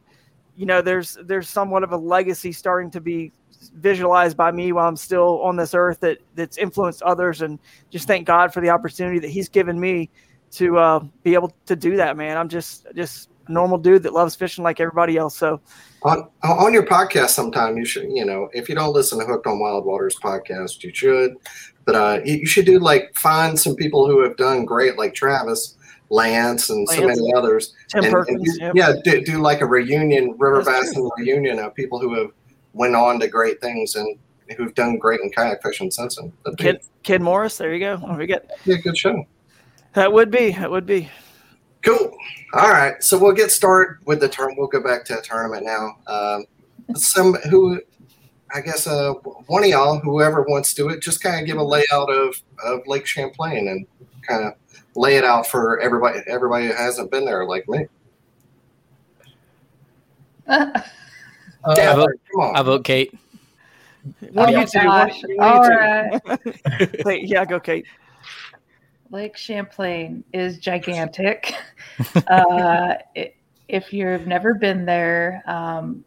you 0.57 0.67
know 0.67 0.81
there's 0.81 1.19
there's 1.25 1.49
somewhat 1.49 1.83
of 1.83 1.93
a 1.93 1.97
legacy 1.97 2.53
starting 2.53 2.91
to 2.91 3.01
be 3.01 3.33
visualized 3.75 4.37
by 4.37 4.51
me 4.51 4.73
while 4.73 4.89
I'm 4.89 4.97
still 4.97 5.41
on 5.43 5.57
this 5.57 5.75
earth 5.75 6.01
that 6.01 6.19
that's 6.35 6.59
influenced 6.59 7.03
others 7.03 7.43
and 7.43 7.59
just 7.91 8.07
thank 8.07 8.27
God 8.27 8.53
for 8.53 8.61
the 8.61 8.71
opportunity 8.71 9.19
that 9.19 9.31
he's 9.31 9.49
given 9.49 9.79
me 9.79 10.11
to 10.53 10.79
uh, 10.79 11.01
be 11.23 11.35
able 11.35 11.53
to 11.67 11.77
do 11.77 11.97
that, 11.97 12.17
man. 12.17 12.37
I'm 12.37 12.49
just 12.49 12.87
just 12.95 13.29
a 13.47 13.53
normal 13.53 13.79
dude 13.79 14.03
that 14.05 14.13
loves 14.13 14.35
fishing 14.35 14.65
like 14.65 14.81
everybody 14.81 15.17
else. 15.17 15.37
So 15.37 15.61
on 16.03 16.29
on 16.43 16.73
your 16.73 16.87
podcast 16.87 17.31
sometime 17.31 17.77
you 17.77 17.85
should 17.85 18.11
you 18.11 18.25
know 18.25 18.49
if 18.53 18.69
you 18.69 18.75
don't 18.75 18.93
listen 18.93 19.19
to 19.19 19.25
Hooked 19.25 19.47
on 19.47 19.59
Wild 19.59 19.85
Waters 19.85 20.17
podcast 20.23 20.83
you 20.83 20.95
should 20.95 21.35
but 21.85 21.95
uh 21.95 22.21
you 22.25 22.47
should 22.47 22.67
do 22.67 22.79
like 22.79 23.13
find 23.17 23.59
some 23.59 23.75
people 23.75 24.07
who 24.07 24.23
have 24.23 24.37
done 24.37 24.65
great 24.65 24.97
like 24.97 25.15
Travis 25.15 25.77
Lance 26.11 26.71
and 26.71 26.87
Lance, 26.89 27.01
so 27.01 27.07
many 27.07 27.35
others 27.35 27.75
Tim 27.89 28.05
and, 28.05 28.13
Perkins, 28.13 28.59
and 28.61 28.73
do, 28.73 28.79
yeah 28.79 28.92
do, 29.03 29.25
do, 29.25 29.38
like 29.38 29.61
a 29.61 29.66
reunion 29.66 30.35
River 30.38 30.62
Bassin 30.62 31.09
reunion 31.19 31.59
of 31.59 31.75
people 31.75 31.99
who 31.99 32.14
have 32.14 32.31
went 32.73 32.95
on 32.95 33.19
to 33.21 33.29
great 33.29 33.61
things 33.61 33.97
and 33.97 34.19
who've 34.57 34.75
done 34.75 34.99
great 34.99 35.21
in 35.21 35.31
kayak 35.31 35.62
fishing 35.62 35.90
since 35.90 36.16
then. 36.16 36.33
Kid, 36.57 36.81
Kid 37.03 37.21
Morris, 37.21 37.59
there 37.59 37.73
you 37.73 37.81
go. 37.81 38.01
Oh, 38.07 38.16
we 38.16 38.27
get 38.27 38.51
yeah, 38.64 38.77
good 38.77 38.97
show. 38.97 39.27
That 39.95 40.12
would 40.12 40.31
be. 40.31 40.53
That 40.53 40.71
would 40.71 40.87
be. 40.87 41.09
Cool. 41.83 42.16
All 42.53 42.71
right, 42.71 43.03
so 43.03 43.19
we'll 43.19 43.33
get 43.33 43.51
started 43.51 44.05
with 44.07 44.21
the 44.21 44.29
turn. 44.29 44.55
We'll 44.57 44.66
go 44.66 44.83
back 44.83 45.05
to 45.07 45.19
a 45.19 45.23
tournament 45.23 45.64
now. 45.64 45.97
Um, 46.07 46.45
some 46.95 47.35
who, 47.51 47.81
I 48.55 48.61
guess, 48.61 48.87
uh, 48.87 49.14
one 49.47 49.62
of 49.62 49.69
y'all, 49.71 49.99
whoever 49.99 50.42
wants 50.42 50.75
to 50.75 50.83
do 50.83 50.88
it, 50.90 51.01
just 51.01 51.23
kind 51.23 51.40
of 51.40 51.47
give 51.47 51.59
a 51.59 51.62
layout 51.62 52.11
of 52.11 52.40
of 52.64 52.87
Lake 52.87 53.07
Champlain 53.07 53.69
and 53.69 53.87
kind 54.27 54.45
of 54.45 54.55
lay 54.96 55.16
it 55.16 55.24
out 55.24 55.46
for 55.46 55.80
everybody. 55.80 56.20
Everybody 56.26 56.66
who 56.66 56.72
hasn't 56.72 57.11
been 57.11 57.24
there, 57.24 57.44
like 57.44 57.68
me. 57.68 57.87
Uh, 60.48 60.80
I, 61.64 61.94
vote, 61.94 62.11
I 62.54 62.62
vote 62.62 62.85
Kate. 62.85 63.12
What 64.32 64.46
do 64.46 64.52
you 64.52 64.66
two? 64.66 64.88
All 65.40 65.68
right. 65.68 67.04
Wait, 67.04 67.28
yeah, 67.28 67.44
go 67.44 67.59
Kate. 67.59 67.87
Lake 69.11 69.37
Champlain 69.37 70.24
is 70.32 70.59
gigantic. 70.59 71.54
uh, 72.28 72.94
it, 73.14 73.37
if 73.68 73.92
you've 73.92 74.26
never 74.26 74.54
been 74.54 74.85
there, 74.85 75.42
um, 75.46 76.04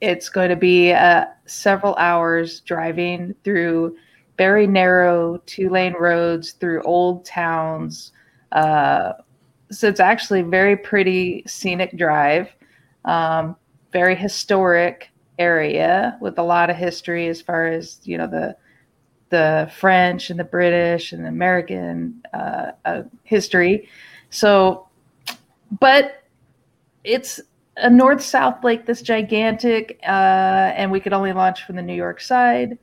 it's 0.00 0.28
going 0.28 0.50
to 0.50 0.56
be 0.56 0.92
uh, 0.92 1.26
several 1.46 1.94
hours 1.96 2.60
driving 2.60 3.34
through 3.44 3.96
very 4.36 4.66
narrow 4.66 5.38
two 5.46 5.70
lane 5.70 5.94
roads 5.98 6.52
through 6.52 6.82
old 6.82 7.24
towns. 7.24 8.12
Uh, 8.52 9.12
so 9.70 9.88
it's 9.88 10.00
actually 10.00 10.42
very 10.42 10.76
pretty 10.76 11.42
scenic 11.46 11.96
drive. 11.96 12.48
Um, 13.04 13.56
very 13.92 14.14
historic 14.14 15.10
area 15.38 16.16
with 16.20 16.38
a 16.38 16.42
lot 16.42 16.70
of 16.70 16.76
history 16.76 17.28
as 17.28 17.40
far 17.40 17.66
as 17.66 18.00
you 18.04 18.16
know 18.16 18.26
the 18.26 18.56
the 19.30 19.70
French 19.76 20.30
and 20.30 20.38
the 20.38 20.44
British 20.44 21.12
and 21.12 21.24
the 21.24 21.28
American 21.28 22.22
uh, 22.32 22.72
uh, 22.84 23.02
history. 23.24 23.88
So, 24.30 24.88
but 25.80 26.22
it's 27.02 27.40
a 27.76 27.90
north 27.90 28.22
south 28.22 28.62
lake 28.62 28.86
that's 28.86 29.02
gigantic, 29.02 29.98
uh, 30.02 30.72
and 30.76 30.90
we 30.92 31.00
could 31.00 31.12
only 31.12 31.32
launch 31.32 31.64
from 31.64 31.76
the 31.76 31.82
New 31.82 31.94
York 31.94 32.20
side. 32.20 32.78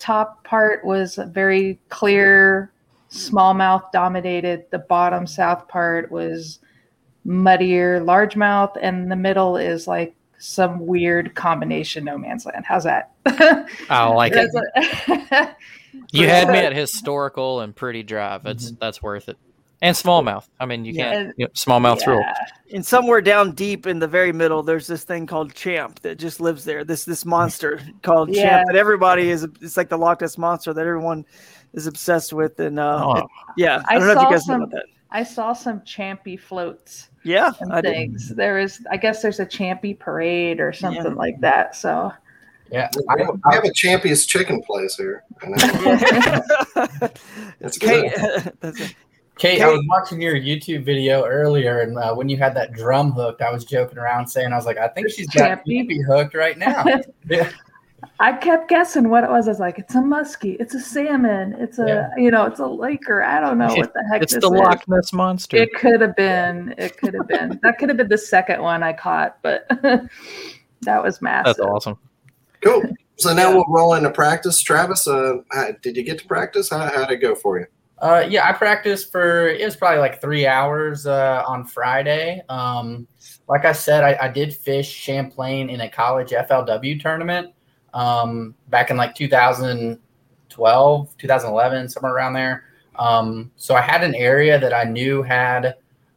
Top 0.00 0.42
part 0.42 0.84
was 0.84 1.16
very 1.28 1.78
clear, 1.88 2.72
smallmouth 3.10 3.92
dominated. 3.92 4.64
The 4.70 4.80
bottom 4.80 5.26
south 5.26 5.68
part 5.68 6.10
was 6.10 6.58
muddier, 7.24 8.00
largemouth, 8.00 8.76
and 8.80 9.12
the 9.12 9.16
middle 9.16 9.56
is 9.56 9.86
like 9.86 10.16
some 10.38 10.86
weird 10.86 11.34
combination 11.34 12.04
no 12.04 12.16
man's 12.16 12.46
land. 12.46 12.64
How's 12.66 12.84
that? 12.84 13.12
I 13.88 14.04
like 14.14 14.32
it. 14.34 15.56
you 16.12 16.26
had 16.26 16.48
me 16.48 16.58
at 16.58 16.74
historical 16.74 17.60
and 17.60 17.76
pretty 17.76 18.02
drive. 18.02 18.42
That's 18.42 18.66
mm-hmm. 18.66 18.76
that's 18.80 19.02
worth 19.02 19.28
it. 19.28 19.36
And 19.82 19.96
smallmouth. 19.96 20.46
I 20.58 20.66
mean, 20.66 20.84
you 20.84 20.92
yeah. 20.92 21.12
can't 21.12 21.34
you 21.38 21.46
know, 21.46 21.50
smallmouth 21.52 22.00
yeah. 22.00 22.10
rule. 22.10 22.24
And 22.74 22.84
somewhere 22.84 23.22
down 23.22 23.52
deep 23.52 23.86
in 23.86 23.98
the 23.98 24.06
very 24.06 24.32
middle, 24.32 24.62
there's 24.62 24.86
this 24.86 25.04
thing 25.04 25.26
called 25.26 25.54
Champ 25.54 26.00
that 26.00 26.18
just 26.18 26.38
lives 26.38 26.64
there. 26.64 26.84
This 26.84 27.04
this 27.04 27.24
monster 27.24 27.80
called 28.02 28.28
yeah. 28.28 28.42
Champ 28.42 28.66
that 28.66 28.76
everybody 28.76 29.30
is. 29.30 29.44
It's 29.62 29.76
like 29.76 29.88
the 29.88 29.96
Loch 29.96 30.20
Ness 30.20 30.36
monster 30.36 30.74
that 30.74 30.86
everyone 30.86 31.24
is 31.72 31.86
obsessed 31.86 32.32
with. 32.32 32.60
And 32.60 32.78
uh, 32.78 33.04
oh. 33.04 33.16
it, 33.16 33.24
yeah, 33.56 33.82
I, 33.88 33.96
I, 33.96 33.98
don't 33.98 34.08
know 34.08 34.20
if 34.20 34.22
you 34.22 34.30
guys 34.30 34.44
some, 34.44 34.60
know 34.60 34.66
about 34.66 34.76
that. 34.76 34.86
I 35.10 35.22
saw 35.22 35.54
some 35.54 35.80
Champy 35.80 36.38
floats 36.38 37.08
yeah 37.22 37.52
things 37.82 38.28
did. 38.28 38.36
there 38.36 38.58
is 38.58 38.84
i 38.90 38.96
guess 38.96 39.20
there's 39.22 39.40
a 39.40 39.46
champy 39.46 39.98
parade 39.98 40.60
or 40.60 40.72
something 40.72 41.04
yeah. 41.04 41.18
like 41.18 41.38
that 41.40 41.76
so 41.76 42.10
yeah 42.72 42.88
I, 43.10 43.26
I 43.44 43.54
have 43.54 43.64
a 43.64 43.72
champions 43.72 44.24
chicken 44.26 44.62
place 44.62 44.96
here 44.96 45.24
that's 45.44 47.12
it's 47.60 48.94
Kate, 49.40 49.56
Kate, 49.56 49.62
I 49.62 49.68
was 49.70 49.82
watching 49.88 50.20
your 50.20 50.34
YouTube 50.34 50.84
video 50.84 51.24
earlier, 51.24 51.80
and 51.80 51.96
uh, 51.96 52.14
when 52.14 52.28
you 52.28 52.36
had 52.36 52.54
that 52.56 52.74
drum 52.74 53.10
hooked, 53.10 53.40
I 53.40 53.50
was 53.50 53.64
joking 53.64 53.96
around 53.96 54.26
saying, 54.26 54.52
"I 54.52 54.56
was 54.56 54.66
like, 54.66 54.76
I 54.76 54.86
think 54.88 55.08
she's 55.08 55.30
got 55.30 55.64
Champy 55.64 56.04
hooked 56.04 56.34
right 56.34 56.58
now." 56.58 56.84
yeah. 57.28 57.50
I 58.18 58.34
kept 58.34 58.68
guessing 58.68 59.08
what 59.08 59.24
it 59.24 59.30
was. 59.30 59.48
I 59.48 59.52
was 59.52 59.58
like, 59.58 59.78
it's 59.78 59.94
a 59.94 59.98
muskie, 59.98 60.58
it's 60.60 60.74
a 60.74 60.80
salmon, 60.80 61.54
it's 61.58 61.78
a 61.78 61.86
yeah. 61.86 62.22
you 62.22 62.30
know, 62.30 62.44
it's 62.44 62.60
a 62.60 62.66
laker. 62.66 63.22
I 63.22 63.40
don't 63.40 63.56
know 63.56 63.74
what 63.74 63.94
the 63.94 64.04
heck. 64.12 64.20
It's 64.20 64.34
the 64.34 64.46
Loch 64.46 64.86
Ness 64.86 65.10
monster. 65.14 65.56
It 65.56 65.72
could 65.72 66.02
have 66.02 66.16
been. 66.16 66.74
It 66.76 66.98
could 66.98 67.14
have 67.14 67.26
been. 67.26 67.58
that 67.62 67.78
could 67.78 67.88
have 67.88 67.96
been 67.96 68.08
the 68.08 68.18
second 68.18 68.60
one 68.60 68.82
I 68.82 68.92
caught, 68.92 69.38
but 69.40 69.66
that 70.82 71.02
was 71.02 71.22
massive. 71.22 71.56
That's 71.56 71.60
awesome. 71.60 71.98
Cool. 72.60 72.82
So 73.16 73.32
now 73.32 73.48
yeah. 73.48 73.54
we'll 73.54 73.64
roll 73.70 73.94
into 73.94 74.10
practice. 74.10 74.60
Travis, 74.60 75.08
uh, 75.08 75.38
did 75.80 75.96
you 75.96 76.02
get 76.02 76.18
to 76.18 76.26
practice? 76.26 76.68
How, 76.68 76.80
how 76.80 77.06
did 77.06 77.12
it 77.12 77.22
go 77.22 77.34
for 77.34 77.58
you? 77.58 77.66
Uh, 78.00 78.26
yeah, 78.28 78.48
I 78.48 78.52
practiced 78.52 79.12
for 79.12 79.48
it 79.48 79.64
was 79.64 79.76
probably 79.76 79.98
like 79.98 80.20
three 80.20 80.46
hours 80.46 81.06
uh, 81.06 81.44
on 81.46 81.66
Friday. 81.66 82.42
Um, 82.48 83.06
like 83.48 83.66
I 83.66 83.72
said, 83.72 84.04
I, 84.04 84.16
I 84.22 84.28
did 84.28 84.54
fish 84.54 84.90
Champlain 84.90 85.68
in 85.68 85.82
a 85.82 85.88
college 85.88 86.30
FLW 86.30 87.00
tournament 87.00 87.52
um, 87.92 88.54
back 88.68 88.90
in 88.90 88.96
like 88.96 89.14
2012, 89.14 91.16
2011, 91.18 91.88
somewhere 91.90 92.14
around 92.14 92.32
there. 92.32 92.64
Um, 92.98 93.50
so 93.56 93.74
I 93.74 93.82
had 93.82 94.02
an 94.02 94.14
area 94.14 94.58
that 94.58 94.72
I 94.72 94.84
knew 94.84 95.22
had 95.22 95.74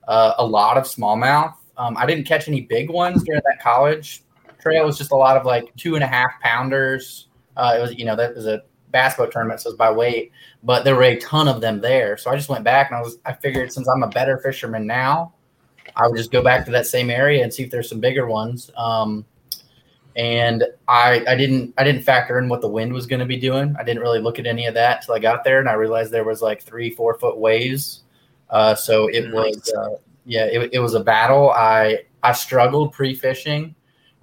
uh, 0.07 0.33
a 0.37 0.45
lot 0.45 0.77
of 0.77 0.85
smallmouth. 0.85 1.53
Um, 1.77 1.97
I 1.97 2.05
didn't 2.05 2.25
catch 2.25 2.47
any 2.47 2.61
big 2.61 2.89
ones 2.89 3.23
during 3.23 3.41
that 3.45 3.61
college 3.61 4.23
trail. 4.61 4.83
It 4.83 4.85
was 4.85 4.97
just 4.97 5.11
a 5.11 5.15
lot 5.15 5.35
of 5.35 5.45
like 5.45 5.75
two 5.75 5.95
and 5.95 6.03
a 6.03 6.07
half 6.07 6.31
pounders. 6.41 7.27
Uh, 7.57 7.75
it 7.77 7.81
was, 7.81 7.93
you 7.95 8.05
know, 8.05 8.15
that 8.15 8.35
was 8.35 8.47
a 8.47 8.61
boat 8.93 9.31
tournament, 9.31 9.59
so 9.59 9.71
it's 9.71 9.77
by 9.77 9.91
weight, 9.91 10.31
but 10.63 10.85
there 10.85 10.95
were 10.95 11.03
a 11.03 11.19
ton 11.19 11.49
of 11.49 11.59
them 11.59 11.81
there. 11.81 12.15
So 12.15 12.31
I 12.31 12.37
just 12.37 12.47
went 12.47 12.63
back 12.63 12.89
and 12.89 12.97
I 12.97 13.01
was, 13.01 13.17
I 13.25 13.33
figured 13.33 13.73
since 13.73 13.89
I'm 13.89 14.03
a 14.03 14.07
better 14.07 14.37
fisherman 14.37 14.87
now, 14.87 15.33
I 15.95 16.07
would 16.07 16.15
just 16.15 16.31
go 16.31 16.41
back 16.41 16.63
to 16.65 16.71
that 16.71 16.87
same 16.87 17.09
area 17.09 17.43
and 17.43 17.53
see 17.53 17.63
if 17.63 17.71
there's 17.71 17.89
some 17.89 17.99
bigger 17.99 18.27
ones. 18.27 18.71
Um, 18.77 19.25
and 20.15 20.63
I, 20.87 21.23
I 21.27 21.35
didn't, 21.35 21.73
I 21.77 21.83
didn't 21.83 22.03
factor 22.03 22.37
in 22.39 22.47
what 22.47 22.61
the 22.61 22.69
wind 22.69 22.93
was 22.93 23.05
going 23.05 23.19
to 23.19 23.25
be 23.25 23.37
doing. 23.37 23.75
I 23.77 23.83
didn't 23.83 24.01
really 24.01 24.19
look 24.19 24.39
at 24.39 24.45
any 24.45 24.67
of 24.67 24.75
that 24.75 25.01
until 25.01 25.15
I 25.15 25.19
got 25.19 25.43
there, 25.43 25.59
and 25.59 25.67
I 25.67 25.73
realized 25.73 26.11
there 26.11 26.23
was 26.23 26.41
like 26.41 26.61
three, 26.61 26.91
four 26.91 27.17
foot 27.19 27.37
waves. 27.37 28.03
Uh, 28.49 28.75
so 28.75 29.07
it 29.07 29.33
was, 29.33 29.73
uh, 29.75 29.95
yeah, 30.25 30.45
it, 30.45 30.69
it 30.73 30.79
was 30.79 30.93
a 30.93 31.03
battle. 31.03 31.49
I, 31.51 32.05
I 32.21 32.33
struggled 32.33 32.93
pre-fishing. 32.93 33.73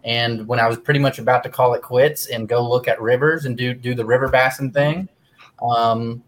And 0.05 0.47
when 0.47 0.61
I 0.61 0.67
was 0.67 0.79
pretty 0.79 1.01
much 1.01 1.19
about 1.19 1.43
to 1.43 1.51
call 1.51 1.75
it 1.75 1.83
quits 1.83 2.27
and 2.27 2.49
go 2.49 2.67
look 2.69 2.89
at 2.89 3.01
rivers 3.01 3.45
and 3.45 3.57
do 3.57 3.75
do 3.75 3.95
the 3.95 4.05
river 4.05 4.29
bassin 4.29 4.73
thing, 4.73 5.09
um, 5.63 6.23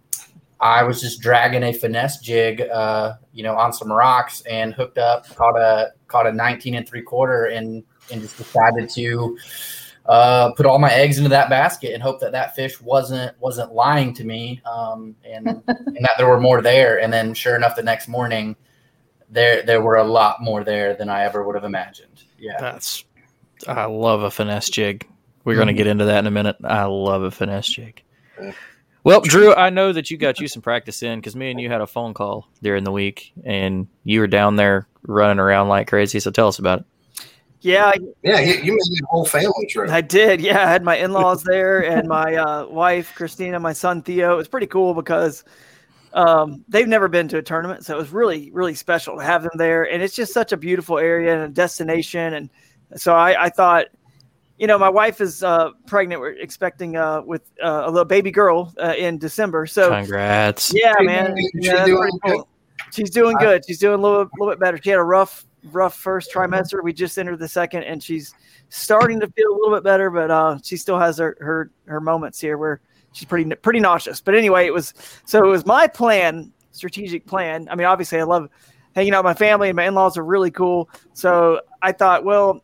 I 0.60 0.84
was 0.84 1.00
just 1.00 1.20
dragging 1.20 1.64
a 1.64 1.72
finesse 1.72 2.20
jig, 2.20 2.60
uh, 2.60 3.14
you 3.32 3.42
know, 3.42 3.56
on 3.56 3.72
some 3.72 3.90
rocks 3.90 4.42
and 4.42 4.72
hooked 4.72 4.98
up, 4.98 5.26
caught 5.34 5.56
a 5.56 5.92
caught 6.06 6.26
a 6.26 6.32
19 6.32 6.76
and 6.76 6.88
three 6.88 7.02
quarter, 7.02 7.46
and 7.46 7.82
and 8.10 8.20
just 8.20 8.36
decided 8.36 8.88
to 8.90 9.36
uh, 10.06 10.52
put 10.52 10.66
all 10.66 10.78
my 10.78 10.92
eggs 10.92 11.18
into 11.18 11.30
that 11.30 11.48
basket 11.48 11.94
and 11.94 12.02
hope 12.02 12.20
that 12.20 12.32
that 12.32 12.54
fish 12.54 12.80
wasn't 12.80 13.38
wasn't 13.40 13.72
lying 13.72 14.14
to 14.14 14.24
me, 14.24 14.60
um, 14.64 15.16
and 15.24 15.46
and 15.66 15.98
that 16.00 16.12
there 16.16 16.28
were 16.28 16.40
more 16.40 16.62
there. 16.62 17.00
And 17.00 17.12
then, 17.12 17.34
sure 17.34 17.56
enough, 17.56 17.74
the 17.74 17.82
next 17.82 18.06
morning, 18.06 18.54
there 19.30 19.62
there 19.62 19.82
were 19.82 19.96
a 19.96 20.04
lot 20.04 20.42
more 20.42 20.62
there 20.62 20.94
than 20.94 21.08
I 21.08 21.24
ever 21.24 21.42
would 21.44 21.56
have 21.56 21.64
imagined. 21.64 22.22
Yeah, 22.38 22.56
That's 22.60 23.04
I 23.66 23.86
love 23.86 24.22
a 24.22 24.30
finesse 24.30 24.70
jig. 24.70 25.06
We're 25.44 25.56
going 25.56 25.68
to 25.68 25.72
get 25.74 25.86
into 25.86 26.04
that 26.06 26.18
in 26.18 26.26
a 26.26 26.30
minute. 26.30 26.56
I 26.62 26.84
love 26.84 27.22
a 27.22 27.30
finesse 27.30 27.68
jig. 27.68 28.02
Well, 29.04 29.20
Drew, 29.20 29.52
I 29.52 29.70
know 29.70 29.92
that 29.92 30.10
you 30.10 30.16
got 30.16 30.38
you 30.38 30.46
some 30.46 30.62
practice 30.62 31.02
in 31.02 31.18
because 31.18 31.34
me 31.34 31.50
and 31.50 31.60
you 31.60 31.68
had 31.68 31.80
a 31.80 31.86
phone 31.86 32.14
call 32.14 32.48
during 32.62 32.84
the 32.84 32.92
week, 32.92 33.32
and 33.44 33.88
you 34.04 34.20
were 34.20 34.28
down 34.28 34.54
there 34.56 34.86
running 35.02 35.40
around 35.40 35.68
like 35.68 35.88
crazy. 35.88 36.20
So 36.20 36.30
tell 36.30 36.48
us 36.48 36.60
about 36.60 36.80
it. 36.80 36.86
Yeah, 37.62 37.92
Yeah, 38.22 38.40
you, 38.40 38.54
you 38.54 38.72
made 38.72 39.02
a 39.02 39.06
whole 39.06 39.24
family 39.24 39.66
trip. 39.68 39.90
I 39.90 40.00
did. 40.00 40.40
Yeah, 40.40 40.62
I 40.62 40.66
had 40.66 40.82
my 40.82 40.96
in-laws 40.96 41.44
there 41.44 41.84
and 41.84 42.08
my 42.08 42.34
uh, 42.34 42.66
wife 42.66 43.14
Christina, 43.14 43.60
my 43.60 43.72
son 43.72 44.02
Theo. 44.02 44.34
It 44.34 44.36
was 44.36 44.48
pretty 44.48 44.66
cool 44.66 44.94
because 44.94 45.44
um, 46.12 46.64
they've 46.68 46.88
never 46.88 47.06
been 47.06 47.28
to 47.28 47.38
a 47.38 47.42
tournament, 47.42 47.84
so 47.84 47.94
it 47.94 47.98
was 47.98 48.10
really, 48.10 48.50
really 48.50 48.74
special 48.74 49.16
to 49.16 49.24
have 49.24 49.42
them 49.42 49.52
there. 49.54 49.84
And 49.84 50.02
it's 50.02 50.14
just 50.14 50.32
such 50.32 50.50
a 50.50 50.56
beautiful 50.56 50.98
area 50.98 51.34
and 51.34 51.44
a 51.44 51.48
destination. 51.48 52.34
And 52.34 52.50
so 52.96 53.14
I, 53.14 53.44
I 53.44 53.48
thought, 53.48 53.86
you 54.58 54.66
know, 54.66 54.78
my 54.78 54.88
wife 54.88 55.20
is 55.20 55.42
uh, 55.42 55.70
pregnant. 55.86 56.20
We're 56.20 56.32
expecting 56.32 56.96
uh, 56.96 57.22
with 57.22 57.42
uh, 57.62 57.82
a 57.84 57.90
little 57.90 58.04
baby 58.04 58.30
girl 58.30 58.72
uh, 58.80 58.94
in 58.96 59.18
December. 59.18 59.66
So 59.66 59.90
Congrats. 59.90 60.72
yeah, 60.74 60.94
man, 61.00 61.36
she 61.36 61.50
Yeah, 61.54 61.84
doing 61.84 62.18
pretty 62.22 62.36
cool. 62.36 62.48
She's 62.92 63.10
doing 63.10 63.36
good. 63.38 63.64
She's 63.66 63.78
doing 63.78 63.98
a 63.98 64.02
little, 64.02 64.28
little 64.38 64.52
bit 64.52 64.60
better. 64.60 64.78
She 64.82 64.90
had 64.90 64.98
a 64.98 65.04
rough, 65.04 65.46
rough 65.70 65.96
first 65.96 66.32
trimester. 66.32 66.82
We 66.82 66.92
just 66.92 67.18
entered 67.18 67.38
the 67.38 67.48
second, 67.48 67.84
and 67.84 68.02
she's 68.02 68.34
starting 68.68 69.18
to 69.20 69.26
feel 69.28 69.50
a 69.50 69.56
little 69.56 69.74
bit 69.74 69.82
better. 69.82 70.10
But 70.10 70.30
uh, 70.30 70.58
she 70.62 70.76
still 70.76 70.98
has 70.98 71.18
her 71.18 71.36
her 71.40 71.70
her 71.86 72.00
moments 72.00 72.38
here 72.38 72.58
where 72.58 72.80
she's 73.12 73.26
pretty 73.26 73.52
pretty 73.54 73.80
nauseous. 73.80 74.20
But 74.20 74.34
anyway, 74.34 74.66
it 74.66 74.74
was 74.74 74.92
so 75.24 75.42
it 75.44 75.48
was 75.48 75.64
my 75.64 75.86
plan, 75.86 76.52
strategic 76.72 77.26
plan. 77.26 77.66
I 77.70 77.76
mean, 77.76 77.86
obviously, 77.86 78.20
I 78.20 78.24
love 78.24 78.48
hanging 78.94 79.14
out 79.14 79.24
with 79.24 79.30
my 79.30 79.34
family, 79.34 79.70
and 79.70 79.76
my 79.76 79.86
in 79.86 79.94
laws 79.94 80.18
are 80.18 80.24
really 80.24 80.50
cool. 80.50 80.90
So 81.14 81.60
I 81.80 81.92
thought, 81.92 82.24
well, 82.24 82.62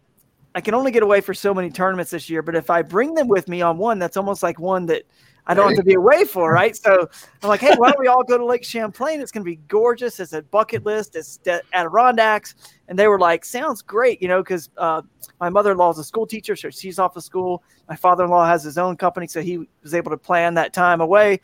I 0.55 0.61
can 0.61 0.75
only 0.75 0.91
get 0.91 1.03
away 1.03 1.21
for 1.21 1.35
so 1.35 1.53
many 1.55 1.71
tournaments 1.71 2.11
this 2.11 2.29
year, 2.29 2.43
but 2.43 2.55
if 2.55 2.71
I 2.71 2.83
bring 2.83 3.15
them 3.15 3.29
with 3.29 3.49
me 3.49 3.63
on 3.63 3.79
one, 3.79 3.99
that's 3.99 4.17
almost 4.17 4.43
like 4.43 4.59
one 4.59 4.87
that 4.87 5.03
I 5.47 5.55
don't 5.55 5.69
have 5.69 5.79
to 5.79 5.83
be 5.83 5.95
away 5.95 6.25
for, 6.25 6.53
right? 6.53 6.77
So 6.77 7.09
I'm 7.43 7.49
like, 7.49 7.61
hey, 7.61 7.75
why 7.77 7.91
don't 7.91 7.99
we 7.99 8.07
all 8.07 8.23
go 8.23 8.37
to 8.37 8.45
Lake 8.45 8.65
Champlain? 8.65 9.21
It's 9.23 9.33
going 9.33 9.45
to 9.45 9.51
be 9.51 9.57
gorgeous. 9.69 10.21
It's 10.21 10.35
a 10.35 10.43
bucket 10.43 10.85
list. 10.85 11.17
It's 11.17 11.39
Adirondacks. 11.73 12.55
And 12.89 12.99
they 12.99 13.09
were 13.09 13.19
like, 13.19 13.47
sounds 13.47 13.81
great, 13.81 14.21
you 14.21 14.29
know, 14.29 14.43
because 14.43 14.69
uh, 14.77 15.01
my 15.41 15.49
mother 15.49 15.73
in 15.73 15.79
law 15.79 15.91
is 15.91 15.99
a 15.99 16.05
school 16.05 16.27
teacher, 16.27 16.55
so 16.55 16.69
she's 16.69 16.99
off 16.99 17.17
of 17.17 17.25
school. 17.25 17.63
My 17.89 17.97
father 17.97 18.25
in 18.25 18.31
law 18.31 18.47
has 18.47 18.63
his 18.63 18.77
own 18.77 18.97
company, 18.97 19.27
so 19.27 19.41
he 19.41 19.67
was 19.83 19.95
able 19.95 20.11
to 20.11 20.19
plan 20.19 20.53
that 20.55 20.75
time 20.75 21.01
away. 21.01 21.41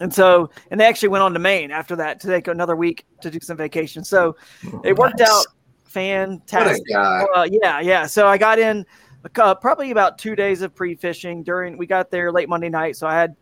And 0.00 0.14
so, 0.14 0.48
and 0.70 0.80
they 0.80 0.86
actually 0.86 1.08
went 1.08 1.22
on 1.22 1.34
to 1.34 1.38
Maine 1.38 1.70
after 1.70 1.96
that 1.96 2.20
to 2.20 2.26
take 2.26 2.48
another 2.48 2.76
week 2.76 3.04
to 3.20 3.30
do 3.30 3.38
some 3.42 3.56
vacation. 3.56 4.02
So 4.02 4.34
it 4.82 4.96
worked 4.96 5.18
Nice. 5.18 5.28
out 5.28 5.46
fantastic. 5.90 6.84
Uh, 6.94 7.48
yeah, 7.50 7.80
yeah. 7.80 8.06
So 8.06 8.26
I 8.26 8.38
got 8.38 8.58
in 8.58 8.86
a 9.24 9.28
cou- 9.28 9.54
probably 9.56 9.90
about 9.90 10.18
two 10.18 10.36
days 10.36 10.62
of 10.62 10.74
pre-fishing 10.74 11.42
during. 11.42 11.76
We 11.76 11.86
got 11.86 12.10
there 12.10 12.32
late 12.32 12.48
Monday 12.48 12.68
night, 12.68 12.96
so 12.96 13.06
I 13.06 13.14
had 13.14 13.36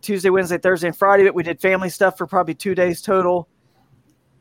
Tuesday, 0.00 0.30
Wednesday, 0.30 0.58
Thursday, 0.58 0.88
and 0.88 0.96
Friday. 0.96 1.24
But 1.24 1.34
we 1.34 1.42
did 1.42 1.60
family 1.60 1.88
stuff 1.88 2.18
for 2.18 2.26
probably 2.26 2.54
two 2.54 2.74
days 2.74 3.00
total, 3.00 3.48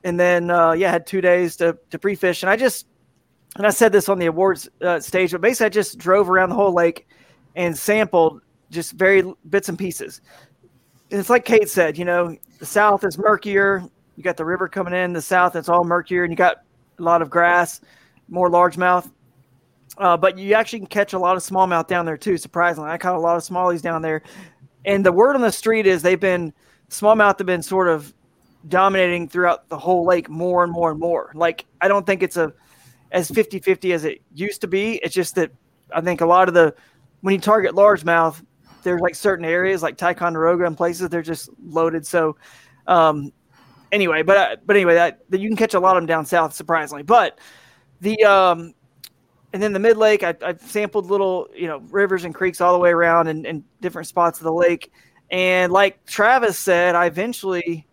and 0.04 0.20
then 0.20 0.50
uh, 0.50 0.74
yeah, 0.74 0.92
had 0.92 1.08
two 1.08 1.22
days 1.22 1.56
to 1.58 1.78
to 1.90 1.98
pre-fish. 1.98 2.44
And 2.44 2.50
I 2.50 2.56
just 2.56 2.88
and 3.56 3.66
I 3.66 3.70
said 3.70 3.92
this 3.92 4.10
on 4.10 4.20
the 4.20 4.28
awards 4.28 4.70
uh, 4.82 5.00
stage, 5.00 5.32
but 5.32 5.42
basically 5.42 5.68
I 5.68 5.70
just 5.70 5.98
drove 5.98 6.30
around 6.30 6.50
the 6.50 6.56
whole 6.56 6.74
lake 6.74 7.08
and 7.56 7.78
sampled 7.78 8.42
just 8.70 8.94
very 8.94 9.24
bits 9.50 9.70
and 9.70 9.78
pieces. 9.78 10.22
And 11.12 11.20
it's 11.20 11.30
like 11.30 11.44
Kate 11.44 11.70
said, 11.70 11.98
you 11.98 12.06
know, 12.06 12.38
the 12.60 12.66
south 12.66 13.04
is 13.04 13.18
murkier. 13.18 13.84
You 14.16 14.24
got 14.24 14.38
the 14.38 14.46
river 14.46 14.70
coming 14.70 14.94
in. 14.94 15.12
The 15.12 15.22
south, 15.22 15.56
it's 15.56 15.68
all 15.68 15.84
murkier, 15.84 16.24
and 16.24 16.32
you 16.32 16.38
got 16.38 16.58
a 17.00 17.04
lot 17.04 17.22
of 17.22 17.30
grass, 17.30 17.82
more 18.30 18.50
largemouth. 18.50 19.12
Uh, 19.98 20.16
but 20.18 20.38
you 20.38 20.54
actually 20.54 20.80
can 20.80 20.88
catch 20.88 21.14
a 21.14 21.20
lot 21.20 21.36
of 21.36 21.44
smallmouth 21.44 21.88
down 21.88 22.06
there 22.06 22.18
too. 22.18 22.38
Surprisingly, 22.38 22.90
I 22.90 22.98
caught 22.98 23.16
a 23.16 23.20
lot 23.20 23.36
of 23.36 23.44
smallies 23.44 23.82
down 23.82 24.02
there. 24.02 24.24
And 24.86 25.06
the 25.06 25.12
word 25.12 25.36
on 25.36 25.42
the 25.42 25.52
street 25.52 25.86
is 25.86 26.02
they've 26.02 26.20
been 26.20 26.54
smallmouth 26.90 27.38
have 27.38 27.48
been 27.48 27.62
sort 27.62 27.88
of 27.88 28.14
dominating 28.68 29.28
throughout 29.28 29.68
the 29.70 29.78
whole 29.78 30.06
lake 30.06 30.30
more 30.30 30.64
and 30.64 30.72
more 30.72 30.92
and 30.92 31.00
more. 31.00 31.32
Like 31.36 31.66
I 31.82 31.88
don't 31.88 32.06
think 32.06 32.24
it's 32.24 32.38
a 32.38 32.54
as 33.12 33.30
50-50 33.30 33.94
as 33.94 34.06
it 34.06 34.22
used 34.34 34.62
to 34.62 34.68
be. 34.68 34.94
It's 35.04 35.14
just 35.14 35.36
that 35.36 35.52
I 35.94 36.02
think 36.02 36.22
a 36.22 36.26
lot 36.26 36.48
of 36.48 36.54
the 36.54 36.74
when 37.22 37.36
you 37.36 37.42
target 37.42 37.74
largemouth, 37.74 38.44
there's 38.84 39.02
like 39.02 39.16
certain 39.16 39.46
areas 39.46 39.84
like 39.84 39.98
Ticonderoga 39.98 40.66
and 40.66 40.78
places 40.78 41.10
they're 41.10 41.22
just 41.22 41.50
loaded. 41.64 42.08
So 42.08 42.38
um, 42.88 43.32
anyway, 43.92 44.24
but 44.24 44.38
uh, 44.38 44.56
but 44.66 44.76
anyway, 44.76 44.96
that, 44.96 45.20
that 45.30 45.40
you 45.40 45.50
can 45.50 45.58
catch 45.58 45.74
a 45.74 45.80
lot 45.80 45.98
of 45.98 46.02
them 46.02 46.08
down 46.08 46.26
south, 46.26 46.54
surprisingly. 46.54 47.04
But 47.04 47.40
the 48.00 48.24
um, 48.24 48.74
and 49.54 49.62
then 49.62 49.74
the 49.74 49.80
mid 49.80 49.98
lake, 49.98 50.24
I, 50.24 50.36
I 50.42 50.56
sampled 50.56 51.10
little 51.10 51.48
you 51.56 51.68
know 51.68 51.80
rivers 51.90 52.26
and 52.26 52.34
creeks 52.34 52.62
all 52.62 52.74
the 52.74 52.80
way 52.80 52.92
around 52.92 53.28
and, 53.28 53.64
different 53.82 54.08
spots 54.08 54.40
of 54.40 54.44
the 54.44 54.54
lake. 54.54 54.92
And 55.32 55.72
like 55.72 56.06
Travis 56.06 56.60
said, 56.60 56.94
I 56.94 57.06
eventually 57.06 57.88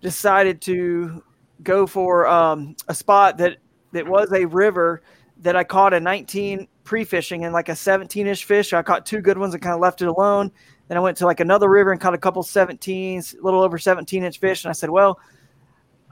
decided 0.00 0.60
to 0.62 1.22
go 1.62 1.86
for 1.86 2.26
um, 2.26 2.76
a 2.88 2.94
spot 2.94 3.38
that 3.38 3.58
that 3.92 4.06
was 4.06 4.32
a 4.32 4.44
river 4.46 5.02
that 5.38 5.56
I 5.56 5.64
caught 5.64 5.92
a 5.92 6.00
19 6.00 6.66
pre-fishing 6.84 7.44
and 7.44 7.52
like 7.52 7.68
a 7.68 7.72
17-ish 7.72 8.44
fish. 8.44 8.72
I 8.72 8.82
caught 8.82 9.04
two 9.04 9.20
good 9.20 9.36
ones 9.36 9.52
and 9.52 9.62
kind 9.62 9.74
of 9.74 9.80
left 9.80 10.00
it 10.00 10.08
alone. 10.08 10.50
Then 10.88 10.96
I 10.96 11.00
went 11.00 11.16
to 11.18 11.26
like 11.26 11.40
another 11.40 11.68
river 11.68 11.92
and 11.92 12.00
caught 12.00 12.14
a 12.14 12.18
couple 12.18 12.42
17s, 12.42 13.38
a 13.38 13.42
little 13.42 13.62
over 13.62 13.76
17 13.76 14.22
inch 14.22 14.38
fish. 14.38 14.64
And 14.64 14.70
I 14.70 14.72
said, 14.72 14.88
well, 14.88 15.18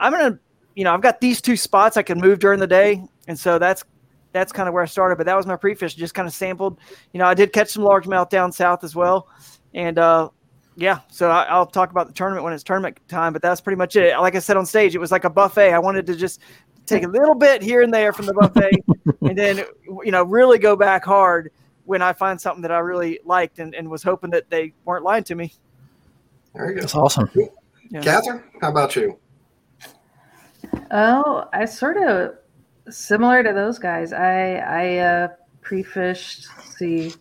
I'm 0.05 0.13
gonna, 0.13 0.39
you 0.77 0.85
know, 0.85 0.93
I've 0.93 1.01
got 1.01 1.21
these 1.21 1.41
two 1.41 1.57
spots 1.57 1.97
I 1.97 2.03
can 2.03 2.21
move 2.21 2.39
during 2.39 2.61
the 2.61 2.67
day, 2.67 3.03
and 3.27 3.39
so 3.39 3.59
that's 3.59 3.85
that's 4.33 4.53
kind 4.53 4.69
of 4.69 4.75
where 4.75 4.83
I 4.83 4.87
started. 4.87 5.17
But 5.17 5.25
that 5.27 5.37
was 5.37 5.47
my 5.47 5.57
pre-fish, 5.57 5.95
just 5.95 6.13
kind 6.13 6.29
of 6.29 6.35
sampled. 6.35 6.79
You 7.13 7.19
know, 7.19 7.27
I 7.27 7.33
did 7.33 7.55
catch 7.55 7.71
some 7.71 7.85
largemouth 7.85 8.29
down 8.29 8.53
south 8.53 8.85
as 8.85 8.95
well, 8.95 9.29
and 9.73 9.99
uh, 9.99 10.29
yeah. 10.77 11.01
So 11.11 11.31
I, 11.31 11.45
I'll 11.45 11.65
talk 11.65 11.91
about 11.91 12.07
the 12.07 12.13
tournament 12.13 12.45
when 12.45 12.53
it's 12.53 12.63
tournament 12.63 13.01
time. 13.09 13.33
But 13.33 13.41
that's 13.41 13.63
pretty 13.63 13.79
much 13.79 13.97
it. 13.97 14.15
Like 14.19 14.35
I 14.35 14.41
said 14.41 14.59
on 14.59 14.67
stage, 14.67 14.95
it 14.95 14.99
was 14.99 15.11
like 15.11 15.25
a 15.25 15.31
buffet. 15.31 15.73
I 15.73 15.79
wanted 15.79 16.05
to 16.07 16.17
just 16.17 16.43
take 16.85 17.03
a 17.03 17.09
little 17.09 17.35
bit 17.35 17.63
here 17.63 17.81
and 17.81 17.95
there 17.95 18.13
from 18.13 18.27
the 18.27 18.35
buffet, 18.35 18.85
and 19.23 19.39
then 19.39 19.65
you 20.05 20.13
know 20.13 20.23
really 20.23 20.59
go 20.59 20.77
back 20.77 21.03
hard 21.03 21.51
when 21.87 22.03
I 22.03 22.13
find 22.13 22.39
something 22.39 22.61
that 22.61 22.73
I 22.73 22.81
really 22.81 23.21
liked 23.25 23.59
and, 23.59 23.75
and 23.75 23.91
was 23.91 24.03
hoping 24.03 24.31
that 24.33 24.51
they 24.51 24.75
weren't 24.85 25.05
lying 25.05 25.25
to 25.25 25.35
me. 25.35 25.55
There 26.55 26.69
you 26.69 26.75
go. 26.75 26.81
That's 26.81 26.95
awesome. 26.95 27.31
Yeah. 27.91 28.01
Catherine, 28.01 28.43
how 28.61 28.71
about 28.71 28.97
you? 28.97 29.19
Oh, 30.97 31.49
I 31.53 31.65
sort 31.65 31.97
of 31.97 32.37
similar 32.89 33.43
to 33.43 33.53
those 33.53 33.81
guys. 33.81 34.13
I 34.13 34.55
I 34.55 34.97
uh, 34.99 35.29
pre-fished. 35.61 36.47
let's 36.57 36.79
See, 36.79 37.13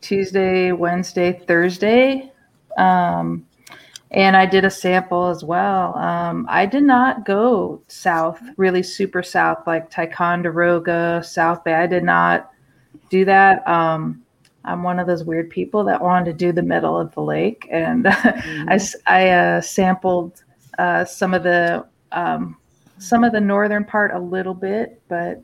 Tuesday, 0.00 0.70
Wednesday, 0.70 1.32
Thursday, 1.32 2.32
um, 2.78 3.44
and 4.12 4.36
I 4.36 4.46
did 4.46 4.64
a 4.64 4.70
sample 4.70 5.26
as 5.26 5.42
well. 5.42 5.96
Um, 5.98 6.46
I 6.48 6.66
did 6.66 6.84
not 6.84 7.24
go 7.24 7.82
south, 7.88 8.40
really 8.56 8.82
super 8.82 9.24
south, 9.24 9.66
like 9.66 9.90
Ticonderoga, 9.90 11.20
South 11.24 11.64
Bay. 11.64 11.74
I 11.74 11.88
did 11.88 12.04
not 12.04 12.52
do 13.10 13.24
that. 13.24 13.66
Um, 13.66 14.22
I'm 14.64 14.84
one 14.84 15.00
of 15.00 15.08
those 15.08 15.24
weird 15.24 15.50
people 15.50 15.82
that 15.84 16.00
wanted 16.00 16.26
to 16.26 16.32
do 16.32 16.52
the 16.52 16.62
middle 16.62 16.96
of 16.96 17.12
the 17.14 17.22
lake, 17.22 17.66
and 17.72 18.04
mm-hmm. 18.04 18.68
I, 18.68 19.22
I 19.24 19.28
uh, 19.30 19.60
sampled 19.60 20.44
uh, 20.78 21.04
some 21.04 21.34
of 21.34 21.42
the 21.42 21.86
um, 22.12 22.56
some 22.98 23.24
of 23.24 23.32
the 23.32 23.40
northern 23.40 23.84
part 23.84 24.12
a 24.14 24.18
little 24.18 24.54
bit, 24.54 25.00
but 25.08 25.42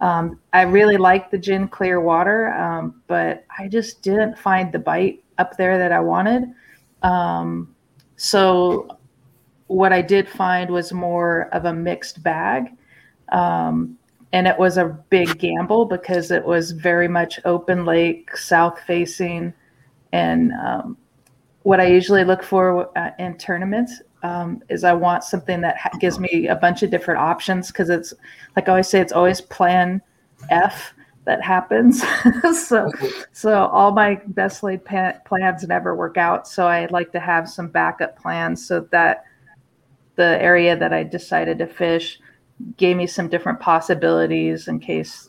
um, 0.00 0.40
I 0.52 0.62
really 0.62 0.96
liked 0.96 1.30
the 1.30 1.38
gin 1.38 1.68
clear 1.68 2.00
water, 2.00 2.52
um, 2.54 3.02
but 3.06 3.44
I 3.56 3.68
just 3.68 4.02
didn't 4.02 4.38
find 4.38 4.72
the 4.72 4.78
bite 4.78 5.22
up 5.38 5.56
there 5.56 5.78
that 5.78 5.92
I 5.92 6.00
wanted. 6.00 6.52
Um, 7.02 7.74
so 8.16 8.98
what 9.68 9.92
I 9.92 10.02
did 10.02 10.28
find 10.28 10.70
was 10.70 10.92
more 10.92 11.48
of 11.52 11.64
a 11.64 11.72
mixed 11.72 12.22
bag. 12.22 12.76
Um, 13.30 13.96
and 14.32 14.46
it 14.46 14.58
was 14.58 14.76
a 14.76 14.86
big 15.10 15.38
gamble 15.38 15.84
because 15.84 16.30
it 16.30 16.44
was 16.44 16.70
very 16.70 17.08
much 17.08 17.38
open 17.44 17.84
lake, 17.84 18.36
south 18.36 18.80
facing. 18.80 19.52
And 20.12 20.52
um, 20.52 20.96
what 21.62 21.80
I 21.80 21.86
usually 21.86 22.24
look 22.24 22.42
for 22.42 22.96
uh, 22.98 23.10
in 23.18 23.36
tournaments 23.36 24.00
um, 24.22 24.62
is 24.68 24.84
I 24.84 24.92
want 24.92 25.24
something 25.24 25.60
that 25.62 25.76
ha- 25.76 25.90
gives 26.00 26.18
me 26.18 26.46
a 26.46 26.56
bunch 26.56 26.82
of 26.82 26.90
different 26.90 27.20
options 27.20 27.68
because 27.68 27.90
it's 27.90 28.14
like 28.56 28.68
I 28.68 28.72
always 28.72 28.88
say, 28.88 29.00
it's 29.00 29.12
always 29.12 29.40
plan 29.40 30.00
F 30.50 30.94
that 31.24 31.42
happens. 31.42 32.02
so, 32.66 32.90
so 33.32 33.66
all 33.66 33.92
my 33.92 34.20
best 34.28 34.62
laid 34.62 34.84
pa- 34.84 35.18
plans 35.24 35.66
never 35.66 35.94
work 35.94 36.16
out. 36.16 36.48
So 36.48 36.66
I 36.66 36.86
like 36.86 37.12
to 37.12 37.20
have 37.20 37.48
some 37.48 37.68
backup 37.68 38.18
plans 38.18 38.66
so 38.66 38.80
that 38.90 39.24
the 40.16 40.42
area 40.42 40.76
that 40.76 40.92
I 40.92 41.04
decided 41.04 41.58
to 41.58 41.66
fish 41.66 42.18
gave 42.76 42.96
me 42.96 43.06
some 43.06 43.28
different 43.28 43.60
possibilities 43.60 44.68
in 44.68 44.78
case 44.78 45.28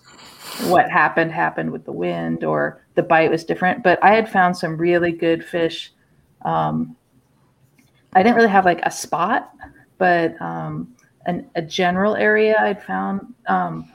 what 0.67 0.89
happened 0.89 1.31
happened 1.31 1.71
with 1.71 1.85
the 1.85 1.91
wind 1.91 2.43
or 2.43 2.81
the 2.95 3.03
bite 3.03 3.31
was 3.31 3.43
different. 3.43 3.83
But 3.83 4.03
I 4.03 4.13
had 4.13 4.29
found 4.29 4.57
some 4.57 4.77
really 4.77 5.11
good 5.11 5.43
fish. 5.43 5.91
Um, 6.43 6.95
I 8.15 8.23
didn't 8.23 8.35
really 8.35 8.49
have 8.49 8.65
like 8.65 8.81
a 8.83 8.91
spot, 8.91 9.53
but 9.97 10.39
um, 10.41 10.95
an, 11.25 11.49
a 11.55 11.61
general 11.61 12.15
area 12.15 12.55
I'd 12.59 12.83
found 12.83 13.33
um, 13.47 13.91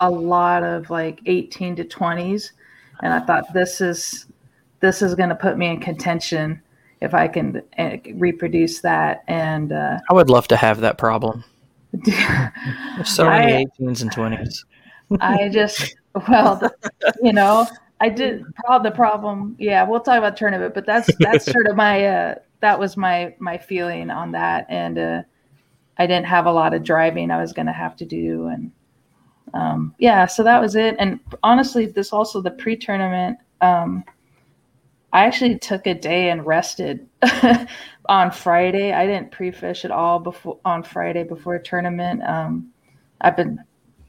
a 0.00 0.10
lot 0.10 0.62
of 0.62 0.90
like 0.90 1.20
18 1.26 1.76
to 1.76 1.84
20s, 1.84 2.52
and 3.02 3.12
I 3.12 3.20
thought 3.20 3.52
this 3.52 3.80
is 3.80 4.26
this 4.80 5.00
is 5.00 5.14
going 5.14 5.28
to 5.28 5.34
put 5.34 5.56
me 5.56 5.68
in 5.68 5.80
contention 5.80 6.60
if 7.00 7.14
I 7.14 7.28
can 7.28 7.62
uh, 7.78 7.96
reproduce 8.14 8.80
that. 8.80 9.24
And 9.28 9.72
uh, 9.72 9.98
I 10.08 10.14
would 10.14 10.30
love 10.30 10.48
to 10.48 10.56
have 10.56 10.80
that 10.80 10.98
problem. 10.98 11.44
so 13.04 13.26
many 13.26 13.54
I, 13.54 13.64
18s 13.80 14.02
and 14.02 14.10
20s. 14.10 14.64
I 15.20 15.48
just, 15.48 15.96
well, 16.28 16.60
you 17.22 17.32
know, 17.32 17.66
I 18.00 18.08
did 18.08 18.44
the 18.82 18.92
problem. 18.92 19.56
Yeah, 19.58 19.84
we'll 19.84 20.00
talk 20.00 20.18
about 20.18 20.34
the 20.34 20.38
tournament, 20.38 20.74
but 20.74 20.86
that's 20.86 21.10
that's 21.20 21.44
sort 21.44 21.66
of 21.66 21.76
my 21.76 22.06
uh, 22.06 22.34
that 22.62 22.78
was 22.78 22.96
my 22.96 23.34
my 23.38 23.58
feeling 23.58 24.10
on 24.10 24.32
that, 24.32 24.66
and 24.70 24.98
uh, 24.98 25.22
I 25.98 26.06
didn't 26.06 26.26
have 26.26 26.46
a 26.46 26.52
lot 26.52 26.72
of 26.72 26.82
driving 26.82 27.30
I 27.30 27.40
was 27.40 27.52
going 27.52 27.66
to 27.66 27.72
have 27.72 27.96
to 27.96 28.06
do, 28.06 28.46
and 28.46 28.72
um, 29.52 29.94
yeah, 29.98 30.26
so 30.26 30.42
that 30.44 30.60
was 30.60 30.74
it. 30.74 30.96
And 30.98 31.20
honestly, 31.42 31.86
this 31.86 32.12
also 32.12 32.40
the 32.40 32.52
pre-tournament. 32.52 33.38
Um, 33.60 34.04
I 35.12 35.26
actually 35.26 35.58
took 35.58 35.86
a 35.86 35.92
day 35.92 36.30
and 36.30 36.46
rested 36.46 37.06
on 38.08 38.30
Friday. 38.30 38.92
I 38.92 39.06
didn't 39.06 39.30
pre-fish 39.30 39.84
at 39.84 39.90
all 39.90 40.18
before 40.20 40.58
on 40.64 40.82
Friday 40.82 41.24
before 41.24 41.58
tournament. 41.58 42.22
Um, 42.22 42.72
I've 43.20 43.36
been 43.36 43.58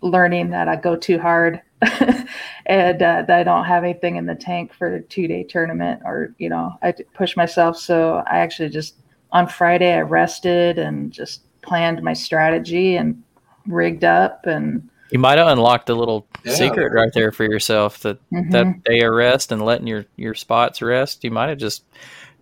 learning 0.02 0.52
that 0.52 0.70
I 0.70 0.76
go 0.76 0.96
too 0.96 1.20
hard 1.20 1.62
and 2.66 3.02
uh, 3.02 3.24
that 3.24 3.30
I 3.30 3.44
don't 3.44 3.66
have 3.66 3.84
anything 3.84 4.16
in 4.16 4.26
the 4.26 4.36
tank 4.36 4.74
for 4.74 4.96
a 4.96 5.02
two-day 5.02 5.44
tournament, 5.44 6.02
or 6.06 6.34
you 6.38 6.50
know, 6.50 6.74
I 6.82 6.94
push 7.14 7.36
myself. 7.36 7.78
So 7.78 8.24
I 8.28 8.40
actually 8.40 8.70
just 8.70 8.96
on 9.32 9.48
Friday 9.48 9.94
I 9.94 10.02
rested 10.02 10.78
and 10.78 11.12
just 11.12 11.42
planned 11.62 12.02
my 12.04 12.14
strategy 12.14 12.96
and 12.96 13.24
rigged 13.66 14.04
up 14.04 14.46
and 14.46 14.90
you 15.14 15.20
might 15.20 15.38
have 15.38 15.48
unlocked 15.48 15.90
a 15.90 15.96
little 15.96 16.26
yeah. 16.44 16.56
secret 16.56 16.92
right 16.92 17.12
there 17.14 17.32
for 17.32 17.44
yourself 17.44 18.00
that 18.00 18.18
mm-hmm. 18.32 18.50
that 18.50 18.84
day 18.84 19.02
of 19.02 19.14
rest 19.14 19.52
and 19.52 19.62
letting 19.62 19.86
your 19.86 20.06
your 20.16 20.34
spots 20.34 20.82
rest. 20.82 21.24
You 21.24 21.30
might 21.30 21.50
have 21.50 21.60
just 21.60 21.84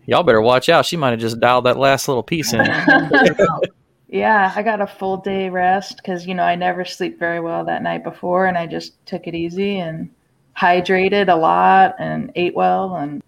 y'all 0.05 0.23
better 0.23 0.39
watch 0.39 0.69
out. 0.69 0.85
She 0.85 0.95
might 0.95 1.09
have 1.09 1.19
just 1.19 1.39
dialed 1.41 1.65
that 1.65 1.77
last 1.77 2.07
little 2.07 2.23
piece 2.23 2.53
in. 2.53 2.61
yeah, 4.11 4.51
I 4.53 4.61
got 4.61 4.81
a 4.81 4.87
full 4.87 5.17
day 5.17 5.49
rest 5.49 5.95
because 5.97 6.27
you 6.27 6.35
know 6.35 6.43
I 6.43 6.55
never 6.55 6.83
sleep 6.83 7.17
very 7.17 7.39
well 7.39 7.63
that 7.65 7.81
night 7.81 8.03
before, 8.03 8.45
and 8.45 8.57
I 8.57 8.67
just 8.67 9.03
took 9.05 9.25
it 9.25 9.33
easy 9.33 9.79
and 9.79 10.09
hydrated 10.55 11.29
a 11.29 11.35
lot 11.35 11.95
and 11.97 12.29
ate 12.35 12.53
well 12.53 12.95
and 12.97 13.23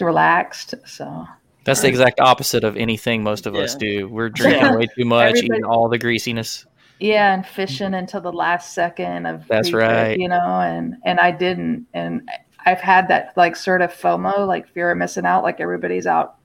relaxed. 0.00 0.74
So 0.86 1.26
that's 1.64 1.82
the 1.82 1.88
exact 1.88 2.18
opposite 2.18 2.64
of 2.64 2.78
anything 2.78 3.22
most 3.22 3.46
of 3.46 3.54
yeah. 3.54 3.60
us 3.60 3.74
do. 3.74 4.08
We're 4.08 4.28
drinking 4.30 4.74
way 4.74 4.88
too 4.96 5.04
much, 5.04 5.36
Everybody, 5.36 5.46
eating 5.46 5.64
all 5.64 5.90
the 5.90 5.98
greasiness. 5.98 6.64
Yeah, 6.98 7.34
and 7.34 7.46
fishing 7.46 7.92
until 7.92 8.22
the 8.22 8.32
last 8.32 8.72
second 8.72 9.26
of 9.26 9.46
that's 9.48 9.74
right. 9.74 10.18
You 10.18 10.28
know, 10.28 10.60
and 10.60 10.96
and 11.04 11.20
I 11.20 11.30
didn't, 11.30 11.86
and 11.92 12.26
I've 12.64 12.80
had 12.80 13.08
that 13.08 13.34
like 13.36 13.54
sort 13.54 13.82
of 13.82 13.92
FOMO, 13.92 14.46
like 14.46 14.66
fear 14.72 14.90
of 14.90 14.96
missing 14.96 15.26
out, 15.26 15.42
like 15.42 15.60
everybody's 15.60 16.06
out 16.06 16.36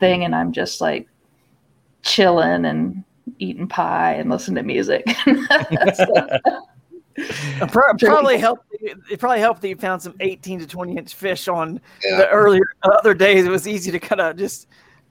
thing, 0.00 0.24
and 0.24 0.34
I'm 0.34 0.50
just 0.52 0.80
like 0.80 1.06
chilling 2.04 2.64
and 2.64 3.04
eating 3.38 3.66
pie 3.66 4.14
and 4.14 4.30
listening 4.30 4.56
to 4.56 4.62
music. 4.62 5.04
probably 7.68 8.38
helped. 8.38 8.66
It 8.80 9.18
probably 9.18 9.40
helped 9.40 9.62
that 9.62 9.68
you 9.68 9.76
found 9.76 10.02
some 10.02 10.14
18 10.20 10.60
to 10.60 10.66
20 10.66 10.96
inch 10.96 11.14
fish 11.14 11.48
on 11.48 11.80
yeah. 12.04 12.18
the 12.18 12.28
earlier 12.28 12.64
other 12.82 13.14
days. 13.14 13.44
It 13.44 13.50
was 13.50 13.66
easy 13.66 13.90
to 13.90 13.98
kind 13.98 14.20
of 14.20 14.36
just. 14.36 14.68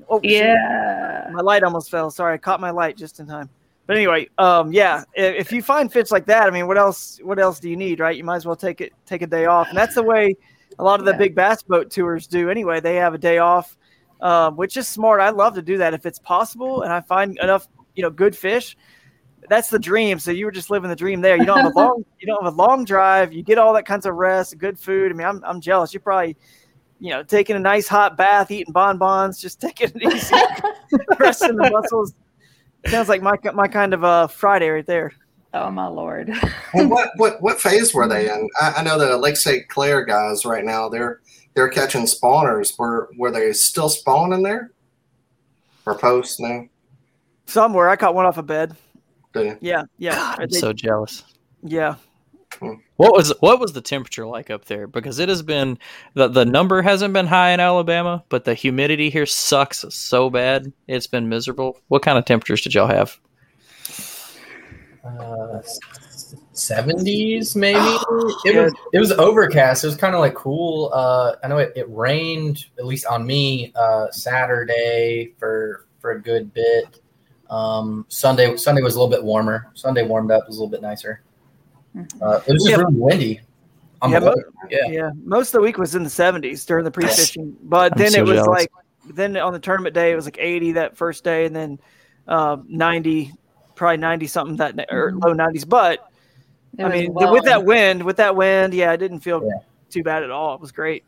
Oh, 0.09 0.19
yeah. 0.21 1.29
My 1.31 1.41
light 1.41 1.63
almost 1.63 1.89
fell. 1.89 2.11
Sorry, 2.11 2.33
I 2.33 2.37
caught 2.37 2.59
my 2.59 2.71
light 2.71 2.97
just 2.97 3.19
in 3.19 3.27
time. 3.27 3.49
But 3.85 3.97
anyway, 3.97 4.29
um, 4.37 4.71
yeah, 4.71 5.03
if, 5.13 5.51
you 5.51 5.61
find 5.61 5.91
fits 5.91 6.11
like 6.11 6.25
that, 6.27 6.47
I 6.47 6.51
mean, 6.51 6.67
what 6.67 6.77
else? 6.77 7.19
What 7.21 7.37
else 7.37 7.59
do 7.59 7.69
you 7.69 7.75
need, 7.75 7.99
right? 7.99 8.15
You 8.15 8.23
might 8.23 8.37
as 8.37 8.45
well 8.45 8.55
take 8.55 8.79
it, 8.79 8.93
take 9.05 9.21
a 9.21 9.27
day 9.27 9.45
off, 9.45 9.67
and 9.67 9.77
that's 9.77 9.95
the 9.95 10.03
way 10.03 10.37
a 10.79 10.83
lot 10.83 10.99
of 10.99 11.05
the 11.05 11.11
yeah. 11.11 11.17
big 11.17 11.35
bass 11.35 11.61
boat 11.61 11.91
tours 11.91 12.25
do. 12.25 12.49
Anyway, 12.49 12.79
they 12.79 12.95
have 12.95 13.13
a 13.13 13.17
day 13.17 13.39
off, 13.39 13.77
um, 14.23 14.55
which 14.55 14.75
is 14.77 14.87
smart. 14.87 15.21
I 15.21 15.29
love 15.29 15.53
to 15.55 15.61
do 15.61 15.77
that 15.77 15.93
if 15.93 16.07
it's 16.07 16.17
possible, 16.17 16.81
and 16.81 16.91
I 16.91 17.01
find 17.01 17.37
enough, 17.39 17.67
you 17.95 18.01
know, 18.01 18.09
good 18.09 18.35
fish. 18.35 18.75
That's 19.49 19.69
the 19.69 19.77
dream. 19.77 20.17
So 20.19 20.31
you 20.31 20.45
were 20.45 20.51
just 20.51 20.69
living 20.69 20.89
the 20.89 20.95
dream 20.95 21.21
there. 21.21 21.37
You 21.37 21.45
don't 21.45 21.59
have 21.59 21.75
a 21.75 21.77
long, 21.77 22.05
you 22.19 22.25
don't 22.25 22.43
have 22.43 22.53
a 22.53 22.55
long 22.55 22.85
drive. 22.85 23.33
You 23.33 23.43
get 23.43 23.57
all 23.57 23.73
that 23.73 23.85
kinds 23.85 24.05
of 24.05 24.15
rest, 24.15 24.57
good 24.57 24.79
food. 24.79 25.11
I 25.11 25.15
mean, 25.15 25.27
I'm, 25.27 25.43
I'm 25.45 25.61
jealous. 25.61 25.93
You're 25.93 26.01
probably, 26.01 26.37
you 26.99 27.09
know, 27.09 27.21
taking 27.21 27.55
a 27.57 27.59
nice 27.59 27.87
hot 27.87 28.17
bath, 28.17 28.49
eating 28.49 28.73
bonbons, 28.73 29.39
just 29.39 29.61
taking 29.61 29.91
it 29.93 30.13
easy, 30.13 30.35
resting 31.19 31.57
the 31.57 31.69
muscles 31.69 32.13
Sounds 32.87 33.07
like 33.07 33.21
my 33.21 33.37
my 33.53 33.67
kind 33.67 33.93
of 33.93 34.03
a 34.03 34.07
uh, 34.07 34.27
Friday 34.27 34.69
right 34.69 34.85
there. 34.85 35.13
Oh 35.53 35.71
my 35.71 35.87
lord! 35.87 36.29
well, 36.73 36.89
what 36.89 37.09
what 37.15 37.41
what 37.41 37.61
phase 37.61 37.93
were 37.93 38.07
they 38.07 38.29
in? 38.29 38.49
I, 38.59 38.73
I 38.77 38.83
know 38.83 38.97
the 38.97 39.17
Lake 39.17 39.37
St. 39.37 39.67
Clair 39.69 40.03
guys 40.03 40.45
right 40.45 40.65
now. 40.65 40.89
They're 40.89 41.21
they're 41.53 41.69
catching 41.69 42.03
spawners. 42.03 42.77
Were 42.77 43.09
were 43.17 43.31
they 43.31 43.53
still 43.53 43.89
spawning 43.89 44.43
there? 44.43 44.71
Or 45.85 45.97
posts? 45.97 46.39
No. 46.39 46.67
Somewhere, 47.45 47.89
I 47.89 47.95
caught 47.95 48.15
one 48.15 48.25
off 48.25 48.37
a 48.37 48.39
of 48.39 48.47
bed. 48.47 48.75
Yeah, 49.35 49.55
yeah. 49.59 49.83
yeah. 49.97 50.15
God, 50.15 50.41
I'm 50.41 50.49
so 50.51 50.73
jealous. 50.73 51.23
Yeah. 51.61 51.95
Hmm. 52.59 52.75
What 52.97 53.13
was 53.13 53.33
what 53.39 53.59
was 53.59 53.73
the 53.73 53.81
temperature 53.81 54.25
like 54.25 54.49
up 54.49 54.65
there? 54.65 54.87
Because 54.87 55.19
it 55.19 55.27
has 55.27 55.41
been 55.41 55.77
the 56.13 56.27
the 56.27 56.45
number 56.45 56.81
hasn't 56.81 57.13
been 57.13 57.27
high 57.27 57.51
in 57.51 57.59
Alabama, 57.59 58.23
but 58.29 58.45
the 58.45 58.53
humidity 58.53 59.09
here 59.09 59.25
sucks 59.25 59.83
so 59.89 60.29
bad. 60.29 60.71
It's 60.87 61.07
been 61.07 61.29
miserable. 61.29 61.79
What 61.87 62.03
kind 62.03 62.17
of 62.17 62.25
temperatures 62.25 62.61
did 62.61 62.73
y'all 62.73 62.87
have? 62.87 63.19
Uh, 65.03 65.61
70s 66.53 67.55
maybe? 67.55 67.79
It 68.45 68.55
was 68.55 68.73
it 68.93 68.99
was 68.99 69.11
overcast. 69.13 69.83
It 69.83 69.87
was 69.87 69.95
kind 69.95 70.13
of 70.15 70.19
like 70.19 70.35
cool 70.35 70.91
uh 70.93 71.35
i 71.43 71.47
know 71.47 71.57
it, 71.57 71.73
it 71.75 71.89
rained 71.89 72.65
at 72.77 72.85
least 72.85 73.05
on 73.05 73.25
me 73.25 73.71
uh 73.75 74.09
saturday 74.11 75.33
for 75.37 75.87
for 75.99 76.11
a 76.11 76.21
good 76.21 76.53
bit. 76.53 76.99
Um 77.49 78.05
sunday 78.09 78.55
sunday 78.57 78.81
was 78.81 78.95
a 78.95 78.99
little 78.99 79.11
bit 79.15 79.23
warmer. 79.23 79.71
Sunday 79.73 80.05
warmed 80.05 80.31
up 80.31 80.47
was 80.47 80.57
a 80.57 80.59
little 80.59 80.71
bit 80.71 80.81
nicer. 80.81 81.21
Mm-hmm. 81.95 82.23
Uh, 82.23 82.39
it 82.47 82.53
was 82.53 82.67
yeah. 82.67 82.77
really 82.77 82.95
windy 82.95 83.41
yeah, 84.11 84.19
most, 84.19 84.41
yeah. 84.69 84.87
yeah 84.89 85.09
most 85.23 85.47
of 85.49 85.53
the 85.53 85.61
week 85.61 85.77
was 85.77 85.95
in 85.95 86.03
the 86.03 86.09
70s 86.09 86.65
during 86.65 86.83
the 86.83 86.91
pre-fishing 86.91 87.55
but 87.63 87.93
I'm 87.93 87.97
then 87.97 88.11
so 88.11 88.19
it 88.19 88.23
was 88.23 88.35
jealous. 88.35 88.47
like 88.47 88.71
then 89.05 89.37
on 89.37 89.53
the 89.53 89.59
tournament 89.59 89.93
day 89.93 90.11
it 90.11 90.15
was 90.15 90.25
like 90.25 90.37
80 90.39 90.73
that 90.73 90.97
first 90.97 91.23
day 91.23 91.45
and 91.45 91.55
then 91.55 91.79
uh, 92.27 92.57
90 92.67 93.33
probably 93.75 93.97
90 93.97 94.27
something 94.27 94.55
that 94.57 94.75
or 94.91 95.11
mm-hmm. 95.11 95.19
low 95.19 95.33
90s 95.33 95.67
but 95.67 96.09
I 96.79 96.89
mean, 96.89 97.13
well, 97.13 97.31
with 97.31 97.45
that 97.45 97.65
wind, 97.65 98.03
with 98.03 98.17
that 98.17 98.35
wind, 98.35 98.73
yeah, 98.73 98.91
it 98.93 98.97
didn't 98.97 99.19
feel 99.19 99.43
yeah. 99.43 99.59
too 99.89 100.03
bad 100.03 100.23
at 100.23 100.31
all. 100.31 100.55
It 100.55 100.61
was 100.61 100.71
great. 100.71 101.03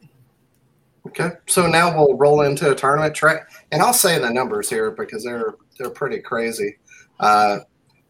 Okay, 1.08 1.32
so 1.48 1.68
now 1.68 1.96
we'll 1.96 2.16
roll 2.16 2.42
into 2.42 2.72
a 2.72 2.76
tournament 2.76 3.16
track, 3.16 3.50
and 3.72 3.82
I'll 3.82 3.94
say 3.94 4.20
the 4.20 4.30
numbers 4.30 4.70
here 4.70 4.92
because 4.92 5.24
they're 5.24 5.56
they're 5.78 5.90
pretty 5.90 6.20
crazy. 6.20 6.78
Uh, 7.20 7.60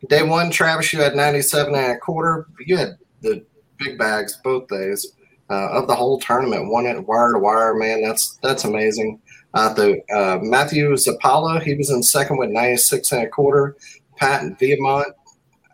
Day 0.09 0.23
one, 0.23 0.51
Travis, 0.51 0.93
you 0.93 0.99
had 0.99 1.15
97 1.15 1.73
and 1.73 1.93
a 1.93 1.97
quarter. 1.97 2.47
You 2.65 2.77
had 2.77 2.97
the 3.21 3.43
big 3.77 3.97
bags 3.97 4.39
both 4.43 4.67
days. 4.67 5.13
uh, 5.49 5.69
of 5.69 5.87
the 5.87 5.95
whole 5.95 6.19
tournament. 6.19 6.69
Won 6.69 6.85
it 6.85 7.07
wire 7.07 7.33
to 7.33 7.39
wire, 7.39 7.75
man. 7.75 8.01
That's 8.01 8.37
that's 8.41 8.63
amazing. 8.63 9.19
Uh, 9.53 9.73
the 9.73 10.01
uh, 10.13 10.39
Matthew 10.41 10.91
Zapala, 10.93 11.61
he 11.61 11.75
was 11.75 11.89
in 11.89 12.03
second 12.03 12.37
with 12.37 12.49
96 12.49 13.11
and 13.11 13.23
a 13.23 13.29
quarter. 13.29 13.77
Pat 14.17 14.43
Viamont, 14.59 15.11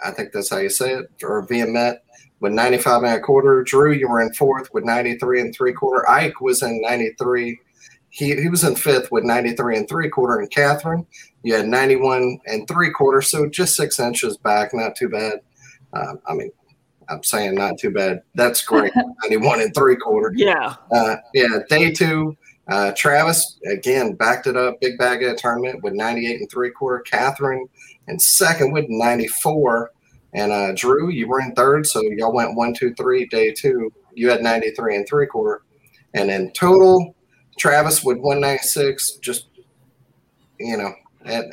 I 0.03 0.11
think 0.11 0.31
that's 0.31 0.49
how 0.49 0.57
you 0.57 0.69
say 0.69 0.93
it, 0.93 1.11
or 1.23 1.45
Viamet 1.47 1.97
with 2.41 2.51
95 2.51 3.03
and 3.03 3.15
a 3.15 3.19
quarter. 3.19 3.63
Drew, 3.63 3.93
you 3.93 4.09
were 4.09 4.21
in 4.21 4.33
fourth 4.33 4.73
with 4.73 4.83
93 4.83 5.41
and 5.41 5.55
three 5.55 5.73
quarter. 5.73 6.09
Ike 6.09 6.41
was 6.41 6.61
in 6.63 6.81
93. 6.81 7.59
He, 8.09 8.35
he 8.35 8.49
was 8.49 8.63
in 8.63 8.75
fifth 8.75 9.11
with 9.11 9.23
93 9.23 9.77
and 9.77 9.87
three 9.87 10.09
quarter. 10.09 10.39
And 10.39 10.51
Catherine, 10.51 11.05
you 11.43 11.53
had 11.53 11.67
91 11.67 12.39
and 12.47 12.67
three 12.67 12.91
quarter. 12.91 13.21
So 13.21 13.47
just 13.47 13.75
six 13.75 13.99
inches 13.99 14.37
back, 14.37 14.73
not 14.73 14.95
too 14.95 15.07
bad. 15.07 15.41
Uh, 15.93 16.15
I 16.27 16.33
mean, 16.33 16.51
I'm 17.07 17.23
saying 17.23 17.55
not 17.55 17.77
too 17.77 17.91
bad. 17.91 18.21
That's 18.35 18.63
great. 18.63 18.91
91 19.23 19.61
and 19.61 19.75
three 19.75 19.95
quarter. 19.95 20.33
Yeah. 20.35 20.75
Uh, 20.91 21.17
yeah. 21.33 21.59
Day 21.69 21.91
two, 21.91 22.35
uh, 22.69 22.91
Travis 22.95 23.59
again 23.71 24.13
backed 24.13 24.47
it 24.47 24.57
up, 24.57 24.79
big 24.81 24.97
bag 24.97 25.21
at 25.23 25.33
a 25.33 25.35
tournament 25.35 25.83
with 25.83 25.93
98 25.93 26.39
and 26.39 26.49
three 26.49 26.71
quarter. 26.71 26.99
Catherine 27.01 27.67
and 28.07 28.21
second 28.21 28.71
with 28.71 28.85
94. 28.89 29.91
And 30.33 30.51
uh, 30.51 30.71
Drew, 30.75 31.09
you 31.09 31.27
were 31.27 31.41
in 31.41 31.53
third, 31.55 31.85
so 31.85 32.01
y'all 32.01 32.33
went 32.33 32.55
one, 32.55 32.73
two, 32.73 32.93
three. 32.95 33.25
Day 33.27 33.51
two, 33.51 33.91
you 34.13 34.29
had 34.29 34.41
93 34.41 34.95
and 34.95 35.07
three 35.07 35.27
quarter. 35.27 35.63
And 36.13 36.29
in 36.31 36.51
total, 36.51 37.15
Travis 37.57 38.03
with 38.03 38.17
196, 38.17 39.13
just 39.17 39.47
you 40.59 40.77
know, 40.77 40.93
and 41.25 41.51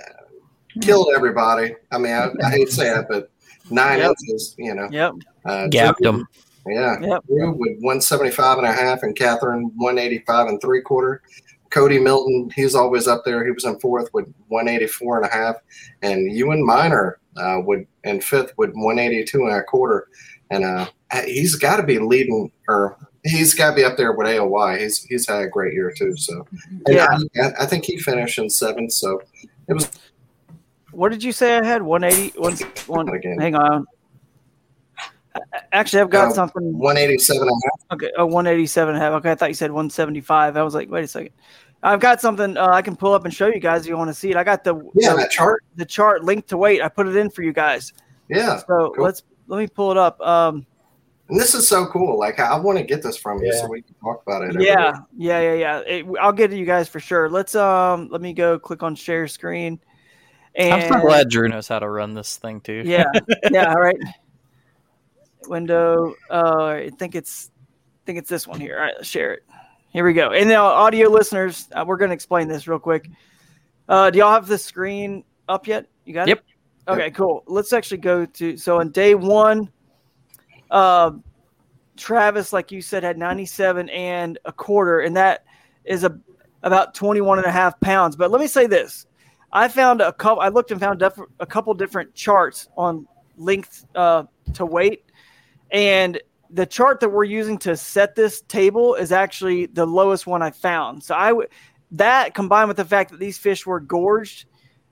killed 0.81 1.09
everybody. 1.15 1.75
I 1.91 1.99
mean, 1.99 2.13
I, 2.13 2.29
I 2.45 2.51
hate 2.51 2.67
to 2.69 2.73
say 2.73 2.91
it, 2.95 3.07
but 3.09 3.31
nine 3.71 3.99
Yep. 3.99 4.11
inches, 4.11 4.55
you 4.59 4.75
know. 4.75 4.89
Yep. 4.91 5.13
Uh, 5.45 5.67
Gapped 5.69 5.99
Drew- 5.99 6.13
them. 6.13 6.29
yeah. 6.67 7.01
Yep. 7.01 7.25
Drew 7.27 7.51
with 7.53 7.79
175 7.81 8.59
and 8.59 8.67
a 8.67 8.73
half 8.73 9.03
and 9.03 9.17
Catherine 9.17 9.73
185 9.77 10.49
and 10.49 10.61
three 10.61 10.83
quarter. 10.83 11.23
Cody 11.71 11.99
Milton, 11.99 12.51
he's 12.55 12.75
always 12.75 13.07
up 13.07 13.25
there. 13.25 13.45
He 13.45 13.51
was 13.51 13.65
in 13.65 13.79
fourth 13.79 14.09
with 14.13 14.33
184 14.49 15.19
and 15.19 15.27
a 15.27 15.33
half. 15.33 15.57
And 16.03 16.33
Ewan 16.33 16.65
Miner 16.65 17.19
uh, 17.37 17.61
would 17.65 17.87
in 18.05 18.21
fifth 18.21 18.53
with 18.57 18.71
182 18.71 19.43
and 19.43 19.53
a 19.53 19.63
quarter. 19.63 20.09
And 20.51 20.65
uh, 20.65 20.87
he's 21.25 21.57
got 21.57 21.77
to 21.77 21.83
be 21.83 21.99
leading 21.99 22.51
or 22.69 22.97
he's 23.25 23.55
got 23.55 23.71
to 23.71 23.77
be 23.77 23.85
up 23.85 23.97
there 23.97 24.13
with 24.13 24.27
AOY. 24.27 24.81
He's 24.81 25.03
he's 25.05 25.29
had 25.29 25.43
a 25.43 25.49
great 25.49 25.75
year 25.75 25.93
too. 25.97 26.17
So 26.17 26.47
and 26.87 26.97
Yeah. 26.97 27.19
I, 27.37 27.63
I 27.65 27.67
think 27.67 27.85
he 27.85 27.99
finished 27.99 28.39
in 28.39 28.49
seventh. 28.49 28.93
So 28.93 29.23
it 29.69 29.75
was 29.75 29.91
What 30.93 31.11
did 31.11 31.23
you 31.23 31.33
say 31.33 31.59
I 31.59 31.65
had? 31.65 31.83
180? 31.83 32.39
One, 32.39 32.57
one, 32.87 33.23
hang 33.39 33.55
on. 33.55 33.87
Actually, 35.73 36.03
I've 36.03 36.11
got 36.11 36.29
Uh, 36.29 36.35
something. 36.35 36.79
187 36.79 37.43
and 37.43 37.51
a 37.51 37.53
half. 37.53 37.93
Okay, 37.97 38.11
oh, 38.17 38.27
187 38.27 38.95
and 38.95 39.03
a 39.03 39.07
half. 39.07 39.13
Okay, 39.21 39.31
I 39.31 39.35
thought 39.35 39.49
you 39.49 39.55
said 39.55 39.71
175. 39.71 40.57
I 40.57 40.63
was 40.63 40.75
like, 40.75 40.91
wait 40.91 41.05
a 41.05 41.09
second. 41.09 41.33
I've 41.83 42.01
got 42.01 42.21
something 42.21 42.57
uh, 42.57 42.67
I 42.71 42.83
can 42.83 42.97
pull 42.97 43.13
up 43.15 43.25
and 43.25 43.33
show 43.33 43.47
you 43.47 43.61
guys 43.61 43.83
if 43.83 43.89
you 43.89 43.97
want 43.97 44.09
to 44.09 44.15
see 44.15 44.31
it. 44.31 44.37
I 44.37 44.43
got 44.45 44.65
the 44.65 44.75
Yeah, 44.95 45.15
the, 45.15 45.29
chart. 45.31 45.63
the 45.77 45.85
chart 45.87 46.25
linked 46.25 46.49
to 46.49 46.57
weight. 46.57 46.83
I 46.83 46.89
put 46.89 47.07
it 47.07 47.15
in 47.17 47.31
for 47.31 47.43
you 47.43 47.53
guys. 47.53 47.93
Yeah. 48.29 48.57
So 48.59 48.93
cool. 48.97 49.05
let's 49.05 49.23
let 49.47 49.59
me 49.59 49.69
pull 49.69 49.93
it 49.93 49.97
up. 49.97 50.21
Um, 50.21 50.67
And 51.29 51.39
this 51.39 51.55
is 51.55 51.69
so 51.69 51.87
cool. 51.87 52.19
Like 52.19 52.41
I 52.41 52.59
want 52.59 52.79
to 52.79 52.85
get 52.85 53.03
this 53.03 53.17
from 53.17 53.39
you 53.43 53.53
Yeah. 53.53 53.61
so 53.61 53.69
we 53.69 53.83
can 53.83 53.95
talk 54.03 54.23
about 54.27 54.43
it. 54.43 54.61
yeah, 54.61 54.91
day. 54.93 54.99
yeah, 55.17 55.41
yeah, 55.41 55.55
yeah. 55.55 55.79
It, 55.81 56.07
I'll 56.21 56.33
get 56.33 56.47
it 56.51 56.55
to 56.55 56.59
you 56.59 56.67
guys 56.67 56.89
for 56.89 56.99
sure. 57.01 57.29
Let's 57.31 57.55
um, 57.55 58.09
let 58.11 58.21
me 58.23 58.33
go 58.33 58.59
click 58.59 58.83
on 58.83 58.95
share 58.97 59.29
screen. 59.29 59.79
And 60.57 60.75
I'm 60.83 60.93
so 60.93 61.01
glad 61.07 61.29
Drew 61.29 61.47
knows 61.49 61.69
how 61.69 61.79
to 61.79 61.89
run 61.89 62.15
this 62.15 62.37
thing 62.39 62.61
too. 62.61 62.83
Yeah, 62.85 63.05
yeah. 63.53 63.69
All 63.69 63.81
right. 63.81 63.97
Window. 65.49 66.15
Uh, 66.31 66.67
I 66.67 66.91
think 66.99 67.15
it's, 67.15 67.51
I 67.57 68.07
think 68.07 68.19
it's 68.19 68.29
this 68.31 68.47
one 68.47 68.61
here. 68.61 68.77
All 68.77 68.83
right, 68.83 68.95
let's 68.97 69.09
share 69.09 69.33
it. 69.35 69.45
Here 69.91 70.05
we 70.05 70.13
go. 70.13 70.33
And 70.33 70.49
now, 70.49 70.67
audio 70.67 71.09
listeners, 71.09 71.69
uh, 71.75 71.85
we're 71.87 71.97
going 71.97 72.11
to 72.11 72.15
explain 72.15 72.47
this 72.49 72.69
real 72.69 72.79
quick. 72.79 73.09
Uh, 73.89 74.11
do 74.11 74.19
y'all 74.19 74.33
have 74.33 74.47
the 74.47 74.59
screen 74.59 75.25
up 75.49 75.67
yet? 75.67 75.87
You 76.05 76.13
got 76.15 76.29
Yep. 76.29 76.39
it. 76.39 76.45
Yep. 76.89 76.99
Okay, 76.99 77.11
cool. 77.11 77.43
Let's 77.47 77.73
actually 77.73 77.99
go 77.99 78.25
to. 78.27 78.57
So 78.57 78.81
on 78.81 78.91
day 78.91 79.15
one, 79.15 79.71
uh, 80.71 81.13
Travis, 81.97 82.53
like 82.53 82.71
you 82.71 82.81
said, 82.81 83.03
had 83.03 83.19
97 83.19 83.89
and 83.91 84.39
a 84.45 84.53
quarter, 84.53 85.01
and 85.01 85.17
that 85.17 85.45
is 85.85 86.05
a 86.05 86.19
about 86.63 86.95
21 86.95 87.39
and 87.39 87.47
a 87.47 87.51
half 87.51 87.79
pounds. 87.81 88.17
But 88.17 88.31
let 88.31 88.41
me 88.41 88.47
say 88.47 88.67
this. 88.67 89.07
I 89.53 89.69
found 89.69 90.01
a 90.01 90.13
couple. 90.13 90.41
I 90.43 90.49
looked 90.49 90.71
and 90.71 90.81
found 90.81 90.99
def- 90.99 91.19
a 91.41 91.47
couple 91.47 91.73
different 91.75 92.15
charts 92.15 92.69
on 92.77 93.07
length 93.37 93.87
uh, 93.95 94.25
to 94.55 94.67
weight, 94.67 95.05
and 95.71 96.21
the 96.51 96.67
chart 96.67 97.01
that 97.01 97.11
we're 97.11 97.25
using 97.25 97.59
to 97.59 97.77
set 97.77 98.15
this 98.15 98.41
table 98.43 98.95
is 98.95 99.13
actually 99.13 99.67
the 99.67 99.87
lowest 99.87 100.27
one 100.27 100.43
I 100.43 100.51
found. 100.51 101.03
So 101.03 101.15
I 101.15 101.33
would 101.33 101.49
that 101.93 102.35
combined 102.35 102.69
with 102.69 102.77
the 102.77 102.85
fact 102.85 103.11
that 103.11 103.21
these 103.21 103.39
fish 103.39 103.65
were 103.67 103.81
gorged, 103.81 104.47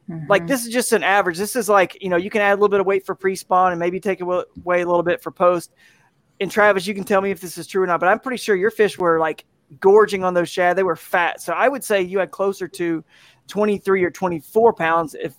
mm-hmm. 0.08 0.26
like 0.28 0.46
this 0.46 0.66
is 0.66 0.72
just 0.72 0.92
an 0.92 1.02
average. 1.02 1.38
This 1.38 1.56
is 1.56 1.68
like 1.68 1.96
you 2.02 2.08
know 2.08 2.16
you 2.16 2.30
can 2.30 2.42
add 2.42 2.52
a 2.52 2.56
little 2.56 2.68
bit 2.68 2.80
of 2.80 2.86
weight 2.86 3.06
for 3.06 3.14
pre-spawn 3.14 3.72
and 3.72 3.78
maybe 3.78 4.00
take 4.00 4.20
away 4.20 4.44
a 4.66 4.86
little 4.86 5.02
bit 5.02 5.22
for 5.22 5.30
post. 5.30 5.72
And 6.40 6.50
Travis, 6.50 6.86
you 6.86 6.94
can 6.94 7.04
tell 7.04 7.22
me 7.22 7.30
if 7.30 7.40
this 7.40 7.56
is 7.56 7.66
true 7.66 7.82
or 7.82 7.86
not, 7.86 8.00
but 8.00 8.08
I'm 8.08 8.20
pretty 8.20 8.36
sure 8.36 8.56
your 8.56 8.70
fish 8.70 8.98
were 8.98 9.18
like 9.18 9.46
gorging 9.80 10.22
on 10.22 10.34
those 10.34 10.50
shad. 10.50 10.76
They 10.76 10.82
were 10.82 10.96
fat, 10.96 11.40
so 11.40 11.52
I 11.52 11.68
would 11.68 11.82
say 11.82 12.02
you 12.02 12.18
had 12.18 12.30
closer 12.30 12.68
to 12.68 13.04
23 13.48 14.04
or 14.04 14.10
24 14.10 14.72
pounds 14.74 15.14
if 15.14 15.34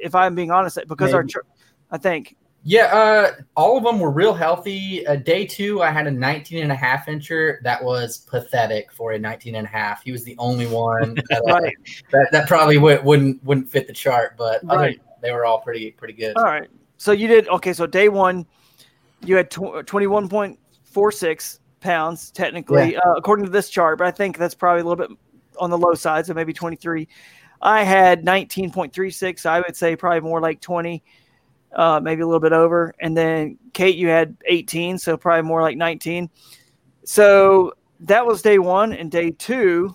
if 0.00 0.14
I'm 0.14 0.34
being 0.34 0.50
honest, 0.50 0.78
because 0.86 1.12
our 1.14 1.22
Maybe. 1.22 1.32
chart, 1.32 1.46
I 1.90 1.98
think 1.98 2.36
Yeah, 2.68 2.86
uh, 2.86 3.32
all 3.56 3.78
of 3.78 3.84
them 3.84 4.00
were 4.00 4.10
real 4.10 4.34
healthy. 4.34 5.06
Uh, 5.06 5.14
day 5.14 5.46
two, 5.46 5.82
I 5.82 5.90
had 5.92 6.08
a 6.08 6.10
19 6.10 6.64
and 6.64 6.72
a 6.72 6.74
half 6.74 7.06
incher. 7.06 7.62
That 7.62 7.80
was 7.82 8.18
pathetic 8.18 8.90
for 8.90 9.12
a 9.12 9.18
19 9.20 9.54
and 9.54 9.64
a 9.64 9.70
half. 9.70 10.02
He 10.02 10.10
was 10.10 10.24
the 10.24 10.34
only 10.38 10.66
one 10.66 11.14
that, 11.30 11.42
uh, 11.48 11.54
Right. 11.60 11.76
that, 12.10 12.28
that 12.32 12.48
probably 12.48 12.76
would, 12.78 13.04
wouldn't 13.04 13.42
wouldn't 13.44 13.70
fit 13.70 13.86
the 13.86 13.92
chart, 13.92 14.36
but 14.36 14.64
other- 14.68 14.80
Right. 14.80 15.00
they 15.22 15.30
were 15.30 15.44
all 15.46 15.60
pretty 15.60 15.92
pretty 15.92 16.14
good. 16.14 16.36
All 16.36 16.42
right. 16.42 16.68
So 16.96 17.12
you 17.12 17.28
did 17.28 17.46
okay. 17.50 17.72
So 17.72 17.86
day 17.86 18.08
one, 18.08 18.44
you 19.24 19.36
had 19.36 19.48
point 19.48 20.58
four 20.82 21.12
six 21.12 21.60
pounds 21.78 22.32
technically, 22.32 22.96
uh, 22.96 23.12
according 23.16 23.44
to 23.44 23.50
this 23.52 23.68
chart. 23.70 23.98
But 23.98 24.08
I 24.08 24.10
think 24.10 24.38
that's 24.38 24.54
probably 24.56 24.80
a 24.80 24.84
little 24.84 25.06
bit 25.06 25.16
on 25.60 25.70
the 25.70 25.78
low 25.78 25.94
side, 25.94 26.26
so 26.26 26.34
maybe 26.34 26.52
twenty 26.52 26.74
three. 26.76 27.06
I 27.62 27.84
had 27.84 28.24
nineteen 28.24 28.72
point 28.72 28.92
three 28.92 29.12
six. 29.12 29.46
I 29.46 29.60
would 29.60 29.76
say 29.76 29.94
probably 29.94 30.20
more 30.20 30.40
like 30.40 30.60
twenty, 30.60 31.04
uh, 31.76 32.00
maybe 32.02 32.22
a 32.22 32.26
little 32.26 32.40
bit 32.40 32.52
over. 32.52 32.92
And 33.00 33.16
then 33.16 33.56
Kate, 33.72 33.96
you 33.96 34.08
had 34.08 34.36
eighteen, 34.46 34.98
so 34.98 35.16
probably 35.16 35.42
more 35.46 35.62
like 35.62 35.76
nineteen. 35.76 36.28
So 37.04 37.72
that 38.00 38.26
was 38.26 38.42
day 38.42 38.58
one, 38.58 38.92
and 38.92 39.10
day 39.10 39.30
two. 39.30 39.94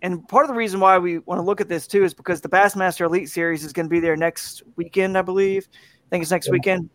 And 0.00 0.26
part 0.28 0.44
of 0.44 0.48
the 0.48 0.54
reason 0.54 0.78
why 0.80 0.96
we 0.98 1.18
want 1.18 1.38
to 1.40 1.42
look 1.42 1.60
at 1.60 1.68
this 1.68 1.86
too 1.86 2.04
is 2.04 2.14
because 2.14 2.40
the 2.40 2.48
Bassmaster 2.48 3.06
Elite 3.06 3.28
Series 3.28 3.64
is 3.64 3.72
going 3.72 3.86
to 3.86 3.90
be 3.90 4.00
there 4.00 4.16
next 4.16 4.62
weekend, 4.76 5.18
I 5.18 5.22
believe. 5.22 5.68
I 5.72 6.08
think 6.10 6.22
it's 6.22 6.30
next 6.30 6.48
weekend. 6.50 6.88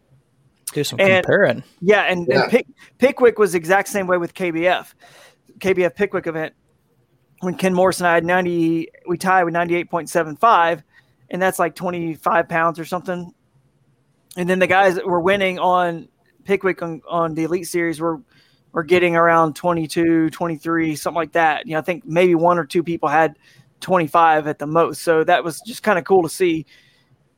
Do 0.73 0.83
some 0.83 0.99
And- 1.01 1.23
comparing. 1.25 1.63
Yeah, 1.81 2.03
and, 2.03 2.25
Yeah. 2.27 2.43
and 2.43 2.51
Pick, 2.51 2.67
Pickwick 2.97 3.38
was 3.38 3.51
the 3.51 3.57
exact 3.57 3.89
same 3.89 4.07
way 4.07 4.17
with 4.17 4.33
KBF, 4.33 4.93
KBF 5.59 5.95
Pickwick 5.95 6.27
event. 6.27 6.53
When 7.41 7.55
Ken 7.55 7.73
Morris 7.73 7.99
and 7.99 8.07
I 8.07 8.13
had 8.13 8.23
ninety, 8.23 8.88
we 9.05 9.17
tied 9.17 9.43
with 9.43 9.53
ninety 9.53 9.75
eight 9.75 9.91
point 9.91 10.09
seven 10.09 10.38
five, 10.38 10.81
and 11.29 11.41
that's 11.41 11.59
like 11.59 11.75
twenty 11.75 12.13
five 12.15 12.47
pounds 12.47 12.79
or 12.79 12.86
something. 12.86 13.33
And 14.38 14.50
then 14.50 14.60
the 14.60 14.67
guys 14.67 14.96
that 14.96 15.06
were 15.06 15.19
winning 15.19 15.60
on 15.60 16.08
Pickwick 16.43 16.82
on, 16.82 17.02
on 17.08 17.34
the 17.36 17.43
Elite 17.43 17.67
Series 17.67 18.00
were 18.00 18.22
were 18.72 18.84
getting 18.84 19.15
around 19.15 19.56
22, 19.56 20.32
23, 20.32 20.96
something 20.96 21.15
like 21.15 21.32
that. 21.34 21.67
You 21.67 21.74
know, 21.74 21.80
I 21.80 21.84
think 21.84 22.06
maybe 22.06 22.34
one 22.34 22.58
or 22.58 22.65
two 22.65 22.82
people 22.82 23.08
had 23.08 23.38
25 23.82 24.48
at 24.48 24.58
the 24.58 24.65
most. 24.65 25.04
So 25.04 25.24
that 25.24 25.43
was 25.43 25.62
just 25.62 25.84
kind 25.84 26.00
of 26.00 26.06
cool 26.06 26.24
to 26.24 26.30
see. 26.30 26.65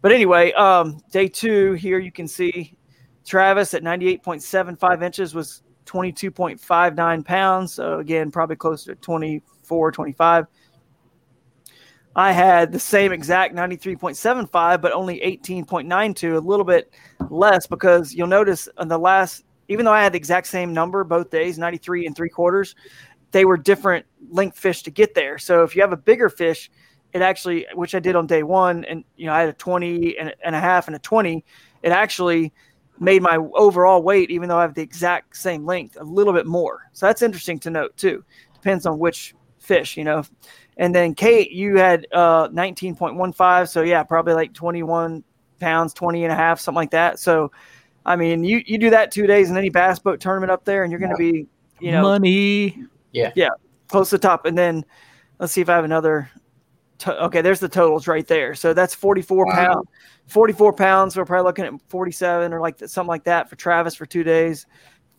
But 0.01 0.13
anyway, 0.13 0.53
um, 0.53 1.01
day 1.11 1.27
two 1.27 1.73
here 1.73 1.99
you 1.99 2.11
can 2.11 2.27
see 2.27 2.77
Travis 3.25 3.73
at 3.73 3.83
98.75 3.83 5.03
inches 5.03 5.33
was 5.33 5.63
22.59 5.87 7.25
pounds. 7.25 7.73
So 7.73 7.99
again, 7.99 8.31
probably 8.31 8.55
closer 8.55 8.95
to 8.95 9.01
24, 9.01 9.91
25. 9.91 10.45
I 12.15 12.31
had 12.31 12.71
the 12.71 12.79
same 12.79 13.11
exact 13.11 13.53
93.75, 13.53 14.81
but 14.81 14.93
only 14.93 15.19
18.92, 15.19 16.35
a 16.35 16.39
little 16.39 16.63
bit 16.63 16.93
less 17.29 17.67
because 17.67 18.13
you'll 18.13 18.27
notice 18.27 18.69
on 18.77 18.87
the 18.87 18.97
last, 18.97 19.43
even 19.67 19.83
though 19.83 19.91
I 19.91 20.01
had 20.01 20.13
the 20.13 20.17
exact 20.17 20.47
same 20.47 20.73
number 20.73 21.03
both 21.03 21.29
days, 21.29 21.57
93 21.57 22.05
and 22.05 22.15
three 22.15 22.29
quarters, 22.29 22.75
they 23.31 23.43
were 23.43 23.57
different 23.57 24.05
length 24.29 24.57
fish 24.57 24.83
to 24.83 24.91
get 24.91 25.13
there. 25.13 25.37
So 25.37 25.63
if 25.63 25.75
you 25.75 25.81
have 25.81 25.91
a 25.91 25.97
bigger 25.97 26.29
fish, 26.29 26.71
it 27.11 27.21
actually, 27.21 27.65
which 27.73 27.93
I 27.93 27.99
did 27.99 28.15
on 28.15 28.27
day 28.27 28.43
one, 28.43 28.85
and 28.85 29.03
you 29.17 29.25
know, 29.25 29.33
I 29.33 29.41
had 29.41 29.49
a 29.49 29.53
20 29.53 30.17
and, 30.17 30.33
and 30.41 30.55
a 30.55 30.59
half 30.59 30.87
and 30.87 30.95
a 30.95 30.99
20, 30.99 31.43
it 31.83 31.91
actually 31.91 32.53
made 32.97 33.21
my 33.21 33.37
overall 33.55 34.01
weight, 34.01 34.31
even 34.31 34.47
though 34.47 34.57
I 34.57 34.61
have 34.61 34.73
the 34.73 34.81
exact 34.81 35.35
same 35.35 35.65
length, 35.65 35.97
a 35.99 36.03
little 36.03 36.31
bit 36.31 36.45
more. 36.45 36.89
So 36.93 37.07
that's 37.07 37.21
interesting 37.21 37.59
to 37.59 37.69
note 37.69 37.97
too. 37.97 38.23
Depends 38.53 38.85
on 38.85 38.99
which 38.99 39.35
fish, 39.65 39.97
you 39.97 40.03
know. 40.03 40.23
And 40.77 40.93
then 40.93 41.15
Kate, 41.15 41.51
you 41.51 41.77
had 41.77 42.05
uh, 42.11 42.49
19.15. 42.49 43.67
So 43.69 43.81
yeah, 43.81 44.03
probably 44.03 44.33
like 44.33 44.53
21 44.53 45.23
pounds, 45.59 45.93
20 45.93 46.23
and 46.23 46.33
a 46.33 46.35
half, 46.35 46.59
something 46.59 46.75
like 46.75 46.91
that. 46.91 47.19
So, 47.19 47.51
I 48.05 48.15
mean, 48.15 48.43
you, 48.43 48.61
you 48.65 48.77
do 48.77 48.89
that 48.89 49.11
two 49.11 49.25
days 49.25 49.49
in 49.49 49.57
any 49.57 49.69
bass 49.69 49.99
boat 49.99 50.19
tournament 50.19 50.51
up 50.51 50.65
there, 50.65 50.83
and 50.83 50.91
you're 50.91 50.99
going 50.99 51.11
to 51.11 51.17
be 51.17 51.47
you 51.79 51.91
know, 51.91 52.01
money. 52.01 52.83
Yeah. 53.11 53.31
Yeah, 53.35 53.49
close 53.87 54.09
to 54.09 54.17
the 54.17 54.21
top. 54.27 54.45
And 54.45 54.57
then 54.57 54.85
let's 55.39 55.53
see 55.53 55.61
if 55.61 55.69
I 55.69 55.75
have 55.75 55.85
another. 55.85 56.29
To- 56.99 57.25
okay, 57.25 57.41
there's 57.41 57.59
the 57.59 57.69
totals 57.69 58.07
right 58.07 58.25
there. 58.27 58.55
So 58.55 58.73
that's 58.73 58.95
44 58.95 59.45
Wow. 59.45 59.53
pounds. 59.53 59.87
44 60.27 60.73
pounds. 60.73 61.17
We're 61.17 61.25
probably 61.25 61.45
looking 61.45 61.65
at 61.65 61.73
47 61.89 62.53
or 62.53 62.59
like 62.61 62.79
something 62.79 63.07
like 63.07 63.25
that 63.25 63.49
for 63.49 63.55
Travis 63.55 63.95
for 63.95 64.05
two 64.05 64.23
days. 64.23 64.65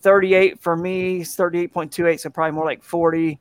38 0.01 0.61
for 0.61 0.77
me. 0.77 1.21
38.28. 1.21 2.21
So 2.21 2.31
probably 2.31 2.53
more 2.53 2.65
like 2.65 2.83
40. 2.83 3.39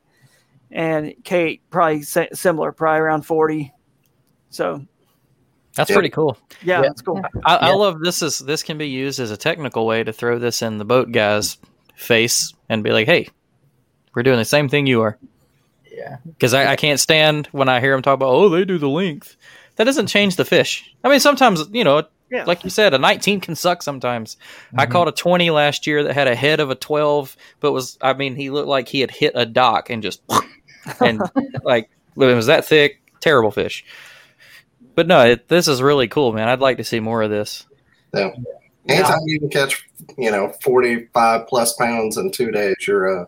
And 0.71 1.13
Kate 1.23 1.61
probably 1.69 2.01
similar, 2.01 2.71
probably 2.71 2.99
around 3.01 3.21
40. 3.23 3.71
So 4.49 4.85
That's 5.75 5.89
Yeah. 5.89 5.95
pretty 5.95 6.09
cool. 6.09 6.37
yeah, 6.63 6.77
Yeah. 6.77 6.81
that's 6.83 7.01
cool. 7.01 7.21
I, 7.45 7.55
I 7.57 7.67
Yeah. 7.69 7.73
love 7.75 7.99
this. 7.99 8.21
Is 8.21 8.39
this 8.39 8.63
can 8.63 8.77
be 8.77 8.87
used 8.87 9.19
as 9.19 9.29
a 9.31 9.35
technical 9.37 9.85
way 9.85 10.03
to 10.05 10.13
throw 10.13 10.39
this 10.39 10.61
in 10.61 10.77
the 10.77 10.85
boat 10.85 11.11
guy's 11.11 11.57
face 11.95 12.53
and 12.69 12.81
be 12.83 12.91
like, 12.91 13.07
"Hey, 13.07 13.27
we're 14.13 14.23
doing 14.23 14.37
the 14.37 14.45
same 14.45 14.69
thing 14.69 14.87
you 14.87 15.01
are." 15.01 15.17
Yeah. 15.91 16.17
Because 16.25 16.53
I, 16.53 16.71
I 16.71 16.75
can't 16.77 16.99
stand 16.99 17.47
when 17.51 17.67
I 17.67 17.81
hear 17.81 17.91
them 17.91 18.01
talk 18.01 18.13
about, 18.15 18.29
"Oh, 18.29 18.47
they 18.47 18.63
do 18.63 18.77
the 18.77 18.87
length." 18.87 19.35
That 19.75 19.83
doesn't 19.83 20.07
change 20.07 20.37
the 20.37 20.45
fish. 20.45 20.95
I 21.03 21.09
mean, 21.09 21.19
sometimes 21.19 21.67
you 21.73 21.83
know, 21.83 22.03
Yeah. 22.31 22.45
like 22.45 22.63
you 22.63 22.69
said, 22.69 22.93
a 22.93 22.97
19 22.97 23.41
can 23.41 23.55
suck 23.55 23.83
sometimes. 23.83 24.37
I 24.77 24.85
Mhm. 24.85 24.91
caught 24.91 25.07
a 25.09 25.11
20 25.11 25.49
last 25.51 25.85
year 25.87 26.03
that 26.03 26.13
had 26.13 26.29
a 26.29 26.35
head 26.35 26.61
of 26.61 26.69
a 26.69 26.75
12, 26.75 27.35
but 27.59 27.73
was 27.73 27.97
I 28.01 28.13
mean, 28.13 28.35
he 28.37 28.49
looked 28.49 28.69
like 28.69 28.87
he 28.87 29.01
had 29.01 29.11
hit 29.11 29.33
a 29.35 29.45
dock 29.45 29.89
and 29.89 30.01
just 30.01 30.21
and 30.99 31.21
like 31.63 31.89
it 32.15 32.35
was 32.35 32.47
that 32.47 32.65
thick, 32.65 33.01
terrible 33.19 33.51
fish. 33.51 33.85
But 34.95 35.07
no, 35.07 35.25
it, 35.25 35.47
this 35.49 35.67
is 35.67 35.81
really 35.81 36.07
cool, 36.07 36.31
man. 36.31 36.47
I'd 36.47 36.59
like 36.59 36.77
to 36.77 36.83
see 36.83 36.99
more 36.99 37.21
of 37.21 37.29
this. 37.29 37.65
Yeah. 38.13 38.31
Anytime 38.87 39.19
you 39.25 39.39
can 39.39 39.49
catch, 39.49 39.87
you 40.17 40.31
know, 40.31 40.53
forty-five 40.63 41.47
plus 41.47 41.73
pounds 41.73 42.17
in 42.17 42.31
two 42.31 42.51
days, 42.51 42.75
you're 42.87 43.23
uh, 43.23 43.25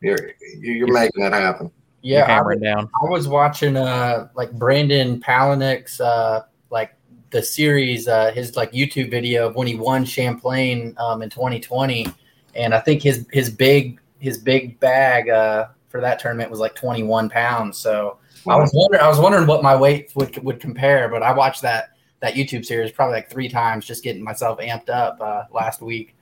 you're 0.00 0.32
you're 0.58 0.92
making 0.92 1.24
it 1.24 1.32
happen. 1.32 1.70
Yeah. 2.02 2.24
I, 2.24 2.28
hammering 2.28 2.60
down. 2.60 2.88
I 3.02 3.08
was 3.08 3.28
watching 3.28 3.76
uh 3.76 4.28
like 4.34 4.52
Brandon 4.52 5.20
Palaniuk's 5.20 6.00
uh 6.00 6.42
like 6.70 6.94
the 7.30 7.42
series 7.42 8.08
uh 8.08 8.32
his 8.32 8.56
like 8.56 8.72
YouTube 8.72 9.10
video 9.10 9.48
of 9.48 9.54
when 9.54 9.66
he 9.66 9.76
won 9.76 10.04
Champlain 10.04 10.94
um 10.98 11.22
in 11.22 11.30
2020 11.30 12.06
and 12.54 12.74
I 12.74 12.80
think 12.80 13.02
his 13.02 13.26
his 13.32 13.50
big 13.50 14.00
his 14.18 14.38
big 14.38 14.80
bag 14.80 15.28
uh 15.28 15.68
for 15.90 16.00
that 16.00 16.18
tournament 16.18 16.50
was 16.50 16.60
like 16.60 16.74
21 16.74 17.28
pounds 17.28 17.76
so 17.76 18.16
I 18.48 18.56
was 18.56 18.72
wondering 18.72 19.02
I 19.02 19.08
was 19.08 19.18
wondering 19.18 19.46
what 19.46 19.62
my 19.62 19.76
weight 19.76 20.12
would 20.14 20.42
would 20.42 20.60
compare 20.60 21.08
but 21.10 21.22
I 21.22 21.32
watched 21.34 21.62
that 21.62 21.90
that 22.20 22.34
YouTube 22.34 22.64
series 22.64 22.90
probably 22.92 23.16
like 23.16 23.30
3 23.30 23.48
times 23.50 23.86
just 23.86 24.02
getting 24.02 24.24
myself 24.24 24.58
amped 24.60 24.88
up 24.88 25.18
uh 25.20 25.44
last 25.52 25.82
week 25.82 26.14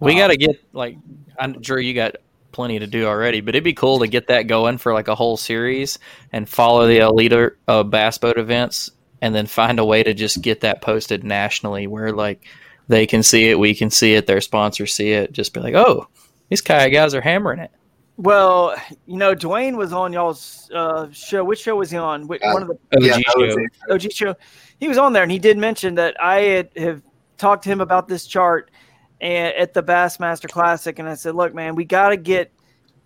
We 0.00 0.12
Um, 0.12 0.18
got 0.18 0.26
to 0.28 0.36
get 0.36 0.56
like 0.72 0.96
I'm 1.38 1.62
sure 1.62 1.78
you 1.78 1.94
got 1.94 2.16
plenty 2.52 2.78
to 2.80 2.86
do 2.86 3.06
already, 3.06 3.40
but 3.40 3.54
it'd 3.54 3.64
be 3.64 3.74
cool 3.74 4.00
to 4.00 4.08
get 4.08 4.28
that 4.28 4.46
going 4.48 4.78
for 4.78 4.92
like 4.92 5.08
a 5.08 5.14
whole 5.14 5.36
series 5.36 5.98
and 6.32 6.48
follow 6.48 6.86
the 6.88 6.98
elite 6.98 7.32
uh, 7.68 7.82
bass 7.84 8.18
boat 8.18 8.38
events, 8.38 8.90
and 9.22 9.34
then 9.34 9.46
find 9.46 9.78
a 9.78 9.84
way 9.84 10.02
to 10.02 10.14
just 10.14 10.42
get 10.42 10.62
that 10.62 10.80
posted 10.80 11.24
nationally 11.24 11.86
where 11.86 12.12
like 12.12 12.44
they 12.88 13.06
can 13.06 13.22
see 13.22 13.50
it, 13.50 13.58
we 13.58 13.74
can 13.74 13.90
see 13.90 14.14
it, 14.14 14.26
their 14.26 14.40
sponsors 14.40 14.94
see 14.94 15.12
it. 15.12 15.32
Just 15.32 15.52
be 15.52 15.60
like, 15.60 15.74
oh, 15.74 16.08
these 16.48 16.62
kayak 16.62 16.92
guys 16.92 17.14
are 17.14 17.20
hammering 17.20 17.60
it. 17.60 17.70
Well, 18.18 18.74
you 19.06 19.16
know, 19.16 19.32
Dwayne 19.32 19.76
was 19.76 19.92
on 19.92 20.12
y'all's 20.12 20.68
uh, 20.74 21.06
show. 21.12 21.44
Which 21.44 21.60
show 21.60 21.76
was 21.76 21.88
he 21.92 21.96
on? 21.96 22.26
Which, 22.26 22.42
Uh, 22.42 22.50
one 22.50 22.62
of 22.62 22.68
the 22.68 22.74
OG 22.96 23.02
yeah, 23.04 23.12
show. 23.12 23.22
that 23.26 23.46
was 23.46 23.56
it. 23.56 24.06
OG 24.06 24.12
show. 24.12 24.34
He 24.80 24.88
was 24.88 24.98
on 24.98 25.12
there, 25.12 25.22
and 25.22 25.30
he 25.30 25.38
did 25.38 25.56
mention 25.56 25.94
that 25.94 26.20
I 26.20 26.40
had 26.40 26.70
have 26.76 27.02
talked 27.36 27.62
to 27.62 27.68
him 27.70 27.80
about 27.80 28.08
this 28.08 28.26
chart 28.26 28.72
and 29.20 29.54
at 29.54 29.72
the 29.72 29.84
Bassmaster 29.84 30.50
Classic, 30.50 30.98
and 30.98 31.08
I 31.08 31.14
said, 31.14 31.36
"Look, 31.36 31.54
man, 31.54 31.76
we 31.76 31.84
got 31.84 32.08
to 32.08 32.16
get. 32.16 32.52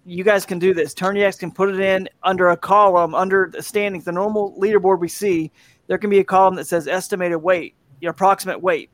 You 0.06 0.24
guys 0.24 0.46
can 0.46 0.58
do 0.58 0.72
this. 0.72 0.94
TourneyX 0.94 1.38
can 1.38 1.52
put 1.52 1.68
it 1.68 1.78
in 1.78 2.08
under 2.22 2.48
a 2.48 2.56
column 2.56 3.14
under 3.14 3.50
the 3.52 3.62
standings, 3.62 4.04
the 4.06 4.12
normal 4.12 4.58
leaderboard 4.58 4.98
we 4.98 5.08
see. 5.08 5.52
There 5.88 5.98
can 5.98 6.08
be 6.08 6.20
a 6.20 6.24
column 6.24 6.54
that 6.54 6.66
says 6.66 6.88
estimated 6.88 7.36
weight, 7.40 7.74
your 8.00 8.12
approximate 8.12 8.62
weight, 8.62 8.90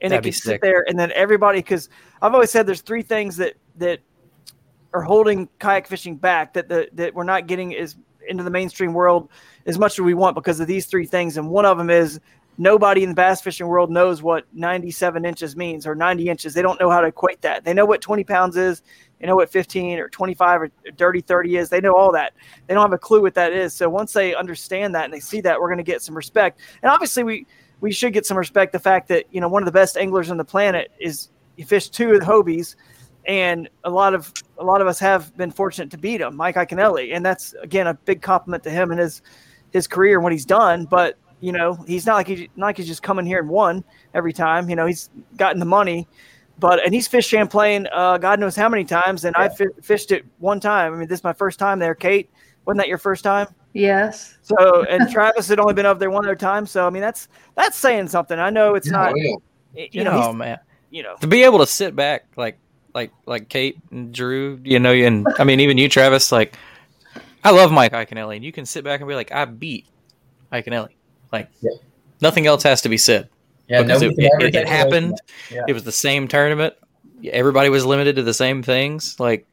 and 0.00 0.10
That'd 0.10 0.26
it 0.26 0.32
can 0.32 0.40
sit 0.40 0.60
there. 0.60 0.84
And 0.88 0.98
then 0.98 1.12
everybody, 1.12 1.60
because 1.60 1.88
I've 2.20 2.34
always 2.34 2.50
said 2.50 2.66
there's 2.66 2.80
three 2.82 3.02
things 3.02 3.36
that 3.36 3.54
that 3.76 4.00
are 4.92 5.02
holding 5.02 5.48
kayak 5.58 5.86
fishing 5.86 6.16
back 6.16 6.54
that 6.54 6.68
the 6.68 6.88
that 6.94 7.14
we're 7.14 7.24
not 7.24 7.46
getting 7.46 7.74
as 7.76 7.96
into 8.28 8.44
the 8.44 8.50
mainstream 8.50 8.92
world 8.92 9.28
as 9.66 9.78
much 9.78 9.92
as 9.92 10.00
we 10.00 10.14
want 10.14 10.34
because 10.34 10.60
of 10.60 10.66
these 10.66 10.86
three 10.86 11.06
things. 11.06 11.36
And 11.36 11.50
one 11.50 11.64
of 11.64 11.78
them 11.78 11.90
is 11.90 12.20
nobody 12.58 13.02
in 13.02 13.08
the 13.08 13.14
bass 13.14 13.40
fishing 13.40 13.66
world 13.66 13.90
knows 13.90 14.22
what 14.22 14.44
97 14.52 15.24
inches 15.24 15.56
means 15.56 15.86
or 15.86 15.94
90 15.94 16.28
inches. 16.28 16.54
They 16.54 16.62
don't 16.62 16.78
know 16.78 16.90
how 16.90 17.00
to 17.00 17.08
equate 17.08 17.40
that. 17.42 17.64
They 17.64 17.72
know 17.72 17.86
what 17.86 18.00
20 18.02 18.24
pounds 18.24 18.56
is. 18.56 18.82
They 19.18 19.26
know 19.26 19.36
what 19.36 19.50
15 19.50 19.98
or 19.98 20.08
25 20.08 20.62
or 20.62 20.70
dirty 20.96 21.20
30 21.20 21.56
is. 21.56 21.68
They 21.70 21.80
know 21.80 21.94
all 21.94 22.12
that. 22.12 22.34
They 22.66 22.74
don't 22.74 22.82
have 22.82 22.92
a 22.92 22.98
clue 22.98 23.22
what 23.22 23.34
that 23.34 23.52
is. 23.52 23.74
So 23.74 23.88
once 23.88 24.12
they 24.12 24.34
understand 24.34 24.94
that 24.94 25.04
and 25.04 25.12
they 25.12 25.20
see 25.20 25.40
that, 25.42 25.60
we're 25.60 25.68
going 25.68 25.78
to 25.78 25.84
get 25.84 26.02
some 26.02 26.14
respect. 26.14 26.60
And 26.82 26.90
obviously, 26.90 27.22
we 27.22 27.46
we 27.80 27.92
should 27.92 28.12
get 28.12 28.26
some 28.26 28.36
respect. 28.36 28.72
The 28.72 28.78
fact 28.78 29.08
that 29.08 29.24
you 29.30 29.40
know 29.40 29.48
one 29.48 29.62
of 29.62 29.66
the 29.66 29.72
best 29.72 29.96
anglers 29.96 30.30
on 30.30 30.36
the 30.36 30.44
planet 30.44 30.90
is 30.98 31.30
he 31.56 31.62
fished 31.62 31.92
two 31.92 32.12
of 32.12 32.20
the 32.20 32.26
Hobies, 32.26 32.76
and 33.30 33.68
a 33.84 33.90
lot 33.90 34.12
of 34.12 34.32
a 34.58 34.64
lot 34.64 34.80
of 34.80 34.88
us 34.88 34.98
have 34.98 35.34
been 35.36 35.52
fortunate 35.52 35.90
to 35.92 35.98
beat 35.98 36.20
him, 36.20 36.34
Mike 36.36 36.56
Iaconelli, 36.56 37.14
and 37.14 37.24
that's 37.24 37.54
again 37.62 37.86
a 37.86 37.94
big 37.94 38.20
compliment 38.20 38.64
to 38.64 38.70
him 38.70 38.90
and 38.90 38.98
his 38.98 39.22
his 39.72 39.86
career 39.86 40.16
and 40.16 40.24
what 40.24 40.32
he's 40.32 40.44
done. 40.44 40.84
But 40.84 41.16
you 41.40 41.52
know, 41.52 41.74
he's 41.86 42.06
not 42.06 42.14
like 42.16 42.26
he 42.26 42.50
not 42.56 42.66
like 42.66 42.76
he's 42.76 42.88
just 42.88 43.02
coming 43.04 43.24
here 43.24 43.38
and 43.38 43.48
won 43.48 43.84
every 44.14 44.32
time. 44.32 44.68
You 44.68 44.74
know, 44.74 44.84
he's 44.86 45.10
gotten 45.36 45.60
the 45.60 45.64
money, 45.64 46.08
but 46.58 46.84
and 46.84 46.92
he's 46.92 47.06
fished 47.06 47.30
Champlain, 47.30 47.86
uh, 47.92 48.18
God 48.18 48.40
knows 48.40 48.56
how 48.56 48.68
many 48.68 48.84
times, 48.84 49.24
and 49.24 49.36
I 49.36 49.48
fi- 49.48 49.66
fished 49.80 50.10
it 50.10 50.24
one 50.38 50.58
time. 50.58 50.92
I 50.92 50.96
mean, 50.98 51.06
this 51.08 51.20
is 51.20 51.24
my 51.24 51.32
first 51.32 51.58
time 51.60 51.78
there. 51.78 51.94
Kate, 51.94 52.28
wasn't 52.66 52.78
that 52.78 52.88
your 52.88 52.98
first 52.98 53.22
time? 53.22 53.46
Yes. 53.74 54.38
So, 54.42 54.82
and 54.86 55.08
Travis 55.12 55.46
had 55.46 55.60
only 55.60 55.74
been 55.74 55.86
up 55.86 56.00
there 56.00 56.10
one 56.10 56.24
other 56.24 56.34
time. 56.34 56.66
So, 56.66 56.84
I 56.84 56.90
mean, 56.90 57.00
that's 57.02 57.28
that's 57.54 57.76
saying 57.76 58.08
something. 58.08 58.40
I 58.40 58.50
know 58.50 58.74
it's 58.74 58.90
not, 58.90 59.12
Oh, 59.12 59.16
yeah. 59.16 59.36
you 59.76 59.88
You 59.92 60.04
know, 60.04 60.10
know, 60.10 60.22
he's- 60.22 60.34
man, 60.34 60.58
you 60.90 61.04
know, 61.04 61.14
to 61.20 61.28
be 61.28 61.44
able 61.44 61.60
to 61.60 61.66
sit 61.66 61.94
back 61.94 62.24
like 62.36 62.58
like 62.94 63.10
like 63.26 63.48
Kate 63.48 63.78
and 63.90 64.12
Drew, 64.12 64.60
you 64.64 64.78
know, 64.78 64.92
you 64.92 65.06
and 65.06 65.26
I 65.38 65.44
mean 65.44 65.60
even 65.60 65.78
you, 65.78 65.88
Travis. 65.88 66.30
Like, 66.32 66.56
I 67.44 67.50
love 67.50 67.70
Mike 67.72 67.92
Iaconelli, 67.92 68.36
and 68.36 68.44
you 68.44 68.52
can 68.52 68.66
sit 68.66 68.84
back 68.84 69.00
and 69.00 69.08
be 69.08 69.14
like, 69.14 69.32
I 69.32 69.44
beat 69.44 69.86
Iaconelli. 70.52 70.90
Like, 71.32 71.48
Yeah. 71.60 71.70
nothing 72.20 72.46
else 72.46 72.62
has 72.64 72.82
to 72.82 72.88
be 72.88 72.96
said. 72.98 73.28
yeah 73.68 73.82
because 73.82 74.02
nobody 74.02 74.24
it, 74.26 74.30
it- 74.40 74.44
it 74.46 74.52
take 74.52 74.54
away 74.54 74.62
from 74.64 74.72
happened. 74.72 75.18
Yeah. 75.50 75.62
It 75.68 75.72
was 75.72 75.84
the 75.84 75.92
same 75.92 76.26
tournament. 76.28 76.74
Everybody 77.24 77.68
was 77.68 77.84
limited 77.86 78.16
to 78.16 78.22
the 78.22 78.34
same 78.34 78.62
things. 78.62 79.18
Like 79.20 79.46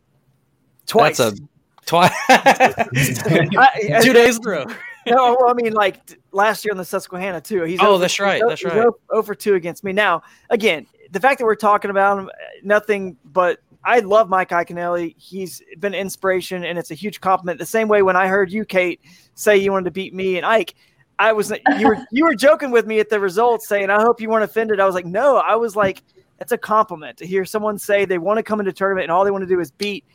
twice. 0.85 1.17
That's 1.17 1.39
a 1.39 1.43
twice. 1.85 2.11
Two 4.03 4.13
days 4.13 4.37
in 4.37 4.47
a 4.47 4.49
row. 4.49 4.65
no, 5.05 5.37
well, 5.39 5.49
I 5.49 5.53
mean, 5.53 5.73
like 5.73 5.99
last 6.31 6.65
year 6.65 6.71
on 6.71 6.77
the 6.77 6.85
Susquehanna 6.85 7.41
too. 7.41 7.63
He's 7.63 7.79
Oh, 7.81 7.91
over- 7.93 7.99
that's 8.01 8.19
right, 8.19 8.41
he's 8.41 8.47
that's 8.49 8.61
he's 8.61 8.71
right. 8.73 8.87
o- 8.87 8.99
Over 9.09 9.35
two 9.35 9.55
against 9.55 9.83
me. 9.83 9.93
Now, 9.93 10.23
again, 10.49 10.85
the 11.11 11.19
fact 11.19 11.39
that 11.39 11.45
we're 11.45 11.55
talking 11.55 11.91
about 11.91 12.19
him, 12.19 12.29
nothing 12.63 13.17
but 13.25 13.59
I 13.83 13.99
love 13.99 14.29
Mike 14.29 14.49
Iaconelli. 14.49 15.15
He's 15.17 15.61
been 15.79 15.93
inspiration, 15.93 16.65
and 16.65 16.77
it's 16.77 16.91
a 16.91 16.95
huge 16.95 17.21
compliment. 17.21 17.59
The 17.59 17.65
same 17.65 17.87
way 17.87 18.01
when 18.01 18.15
I 18.15 18.27
heard 18.27 18.51
you, 18.51 18.65
Kate, 18.65 19.01
say 19.35 19.57
you 19.57 19.71
wanted 19.71 19.85
to 19.85 19.91
beat 19.91 20.13
me 20.13 20.37
and 20.37 20.45
Ike, 20.45 20.75
I 21.19 21.31
was 21.33 21.51
you 21.79 21.87
were 21.87 21.97
you 22.11 22.25
were 22.25 22.35
joking 22.35 22.71
with 22.71 22.85
me 22.85 22.99
at 22.99 23.09
the 23.09 23.19
results, 23.19 23.67
saying 23.67 23.89
I 23.89 24.01
hope 24.01 24.21
you 24.21 24.29
weren't 24.29 24.43
offended. 24.43 24.79
I 24.79 24.85
was 24.85 24.95
like, 24.95 25.05
no, 25.05 25.37
I 25.37 25.55
was 25.55 25.75
like, 25.75 26.03
that's 26.37 26.51
a 26.51 26.57
compliment 26.57 27.17
to 27.17 27.25
hear 27.25 27.45
someone 27.45 27.77
say 27.77 28.05
they 28.05 28.17
want 28.17 28.37
to 28.37 28.43
come 28.43 28.59
into 28.59 28.71
tournament 28.73 29.03
and 29.03 29.11
all 29.11 29.25
they 29.25 29.31
want 29.31 29.41
to 29.41 29.47
do 29.47 29.59
is 29.59 29.71
beat 29.71 30.05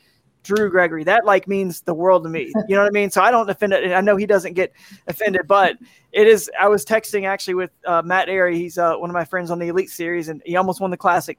Drew 0.42 0.70
Gregory. 0.70 1.04
That 1.04 1.24
like 1.24 1.46
means 1.46 1.82
the 1.82 1.94
world 1.94 2.24
to 2.24 2.28
me. 2.28 2.52
You 2.68 2.74
know 2.76 2.82
what 2.82 2.88
I 2.88 2.90
mean? 2.90 3.10
So 3.10 3.22
I 3.22 3.30
don't 3.30 3.48
offend 3.48 3.72
it. 3.72 3.92
I 3.92 4.00
know 4.00 4.16
he 4.16 4.26
doesn't 4.26 4.54
get 4.54 4.72
offended, 5.06 5.42
but 5.46 5.76
it 6.12 6.26
is. 6.26 6.50
I 6.58 6.68
was 6.68 6.84
texting 6.84 7.26
actually 7.26 7.54
with 7.54 7.70
uh, 7.86 8.02
Matt 8.02 8.28
Arey. 8.28 8.54
He's 8.54 8.78
uh, 8.78 8.96
one 8.96 9.10
of 9.10 9.14
my 9.14 9.24
friends 9.24 9.50
on 9.50 9.58
the 9.58 9.68
Elite 9.68 9.90
Series, 9.90 10.28
and 10.28 10.42
he 10.44 10.56
almost 10.56 10.80
won 10.80 10.90
the 10.90 10.96
Classic. 10.96 11.38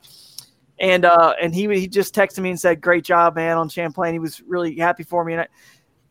And 0.80 1.06
uh, 1.06 1.34
and 1.42 1.54
he 1.54 1.68
he 1.68 1.88
just 1.88 2.16
texted 2.16 2.40
me 2.40 2.50
and 2.50 2.60
said, 2.60 2.82
"Great 2.82 3.04
job, 3.04 3.36
man, 3.36 3.58
on 3.58 3.70
Champlain." 3.70 4.14
He 4.14 4.20
was 4.20 4.42
really 4.42 4.78
happy 4.78 5.04
for 5.04 5.24
me, 5.24 5.34
and 5.34 5.42
I, 5.42 5.48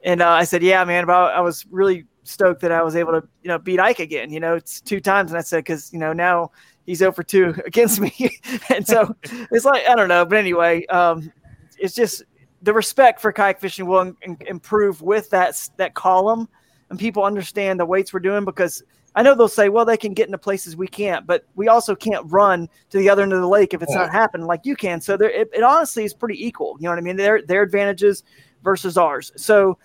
and 0.04 0.22
uh, 0.22 0.28
I 0.28 0.44
said, 0.44 0.62
"Yeah, 0.62 0.84
man." 0.84 1.06
But 1.06 1.34
I 1.34 1.40
was 1.40 1.66
really 1.70 2.06
stoked 2.24 2.60
that 2.60 2.72
I 2.72 2.82
was 2.82 2.94
able 2.96 3.12
to 3.12 3.26
you 3.42 3.48
know 3.48 3.58
beat 3.58 3.80
Ike 3.80 3.98
again. 3.98 4.30
You 4.30 4.40
know, 4.40 4.54
it's 4.54 4.80
two 4.80 5.00
times, 5.00 5.32
and 5.32 5.38
I 5.38 5.42
said 5.42 5.58
because 5.58 5.92
you 5.92 5.98
know 5.98 6.12
now 6.12 6.52
he's 6.86 7.02
over 7.02 7.22
two 7.22 7.54
against 7.66 8.00
me, 8.00 8.38
and 8.68 8.86
so 8.86 9.14
it's 9.50 9.64
like 9.64 9.88
I 9.88 9.94
don't 9.94 10.08
know, 10.08 10.24
but 10.24 10.38
anyway, 10.38 10.86
um, 10.86 11.32
it's 11.78 11.94
just 11.94 12.22
the 12.62 12.72
respect 12.72 13.20
for 13.20 13.32
kayak 13.32 13.60
fishing 13.60 13.86
will 13.86 14.00
im- 14.00 14.16
im- 14.22 14.38
improve 14.46 15.02
with 15.02 15.28
that 15.30 15.68
that 15.76 15.94
column, 15.94 16.48
and 16.90 16.98
people 16.98 17.24
understand 17.24 17.78
the 17.80 17.86
weights 17.86 18.12
we're 18.12 18.20
doing 18.20 18.44
because 18.44 18.82
I 19.14 19.22
know 19.22 19.34
they'll 19.34 19.48
say, 19.48 19.68
well, 19.68 19.84
they 19.84 19.96
can 19.96 20.14
get 20.14 20.26
into 20.26 20.38
places 20.38 20.74
we 20.74 20.88
can't, 20.88 21.26
but 21.26 21.44
we 21.54 21.68
also 21.68 21.94
can't 21.94 22.24
run 22.30 22.68
to 22.90 22.98
the 22.98 23.10
other 23.10 23.22
end 23.22 23.32
of 23.32 23.40
the 23.40 23.48
lake 23.48 23.74
if 23.74 23.82
it's 23.82 23.94
not 23.94 24.10
happening 24.10 24.46
like 24.46 24.64
you 24.64 24.74
can. 24.74 25.02
So 25.02 25.18
there, 25.18 25.28
it, 25.28 25.50
it 25.52 25.62
honestly 25.62 26.04
is 26.04 26.14
pretty 26.14 26.42
equal. 26.44 26.76
You 26.78 26.84
know 26.84 26.92
what 26.92 26.98
I 26.98 27.02
mean? 27.02 27.16
Their 27.16 27.42
their 27.42 27.62
advantages 27.62 28.22
versus 28.62 28.96
ours. 28.96 29.32
So 29.36 29.76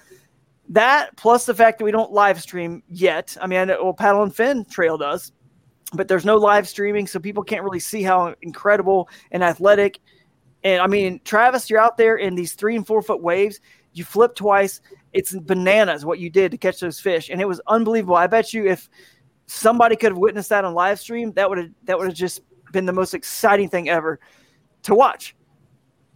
that 0.70 1.16
plus 1.18 1.46
the 1.46 1.54
fact 1.54 1.80
that 1.80 1.86
we 1.86 1.92
don't 1.92 2.12
live 2.12 2.42
stream 2.42 2.84
yet. 2.88 3.36
I 3.42 3.48
mean, 3.48 3.68
well, 3.68 3.94
Paddle 3.94 4.24
and 4.24 4.34
Fin 4.34 4.66
Trail 4.66 4.98
does, 4.98 5.32
but 5.94 6.08
there's 6.08 6.26
no 6.26 6.38
live 6.38 6.68
streaming, 6.68 7.08
so 7.08 7.20
people 7.20 7.44
can't 7.44 7.64
really 7.64 7.80
see 7.80 8.04
how 8.04 8.34
incredible 8.42 9.10
and 9.32 9.44
athletic 9.44 10.00
And 10.68 10.82
I 10.82 10.88
mean, 10.88 11.22
Travis, 11.24 11.70
you're 11.70 11.80
out 11.80 11.96
there 11.96 12.18
in 12.18 12.36
these 12.36 12.54
three 12.54 12.76
and 12.76 12.86
four 12.86 13.02
foot 13.02 13.22
waves. 13.22 13.62
You 13.94 14.04
flip 14.04 14.36
twice. 14.36 14.82
It's 15.14 15.34
bananas 15.34 16.04
what 16.06 16.20
you 16.20 16.30
did 16.30 16.52
to 16.52 16.58
catch 16.58 16.82
those 16.82 17.00
fish, 17.00 17.30
and 17.30 17.40
it 17.40 17.48
was 17.48 17.62
unbelievable. 17.68 18.16
I 18.18 18.28
bet 18.28 18.54
you 18.54 18.66
if 18.68 18.90
somebody 19.46 19.96
could 19.96 20.12
have 20.12 20.18
witnessed 20.18 20.50
that 20.50 20.66
on 20.66 20.74
live 20.74 21.00
stream, 21.00 21.32
that 21.34 21.48
would 21.50 21.58
have 21.58 21.70
that 21.86 21.98
would 21.98 22.08
have 22.08 22.18
just 22.18 22.42
been 22.74 22.86
the 22.86 22.92
most 22.92 23.14
exciting 23.14 23.70
thing 23.70 23.88
ever 23.88 24.20
to 24.84 24.94
watch. 24.94 25.36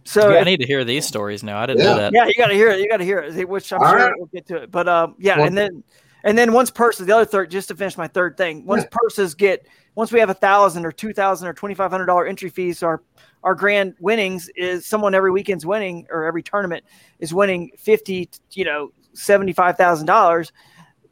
So 0.04 0.32
Yeah, 0.32 0.40
I 0.40 0.44
need 0.44 0.60
to 0.60 0.66
hear 0.66 0.84
these 0.84 1.06
stories 1.06 1.42
now. 1.42 1.58
I 1.58 1.64
didn't 1.66 1.84
know 1.84 1.96
that. 1.96 2.12
yeah, 2.12 2.26
you 2.26 2.34
got 2.36 2.48
to 2.48 2.54
hear 2.54 2.68
it. 2.70 2.80
You 2.80 2.88
got 2.90 2.98
to 2.98 3.04
hear 3.04 3.20
it. 3.20 3.48
Which 3.48 3.72
I'm 3.72 3.80
All 3.80 3.88
sure 3.88 3.98
right. 3.98 4.12
we'll 4.16 4.26
get 4.26 4.46
to 4.48 4.56
it. 4.64 4.70
But 4.70 4.86
um, 4.88 5.14
yeah, 5.18 5.38
Well- 5.38 5.46
and 5.46 5.56
then 5.56 5.82
and 6.24 6.36
then 6.36 6.52
once 6.52 6.70
purses, 6.70 7.06
the 7.06 7.14
other 7.14 7.24
third, 7.24 7.50
just 7.50 7.68
to 7.68 7.76
finish 7.76 7.96
my 7.96 8.08
third 8.08 8.36
thing, 8.36 8.64
once 8.64 8.84
purses 8.90 9.34
get 9.34 9.66
once 9.94 10.12
we 10.12 10.20
have 10.20 10.30
a 10.30 10.34
thousand 10.34 10.86
or 10.86 10.92
two 10.92 11.12
thousand 11.12 11.48
or 11.48 11.52
twenty 11.52 11.74
five 11.74 11.90
hundred 11.90 12.06
dollar 12.06 12.26
entry 12.26 12.50
fees, 12.50 12.82
our 12.82 13.02
our 13.42 13.54
grand 13.54 13.94
winnings 14.00 14.48
is 14.54 14.86
someone 14.86 15.14
every 15.14 15.30
weekend's 15.30 15.66
winning 15.66 16.06
or 16.10 16.24
every 16.24 16.42
tournament 16.42 16.84
is 17.18 17.34
winning 17.34 17.70
fifty, 17.76 18.30
you 18.52 18.64
know, 18.64 18.92
seventy 19.12 19.52
five 19.52 19.76
thousand 19.76 20.06
dollars. 20.06 20.52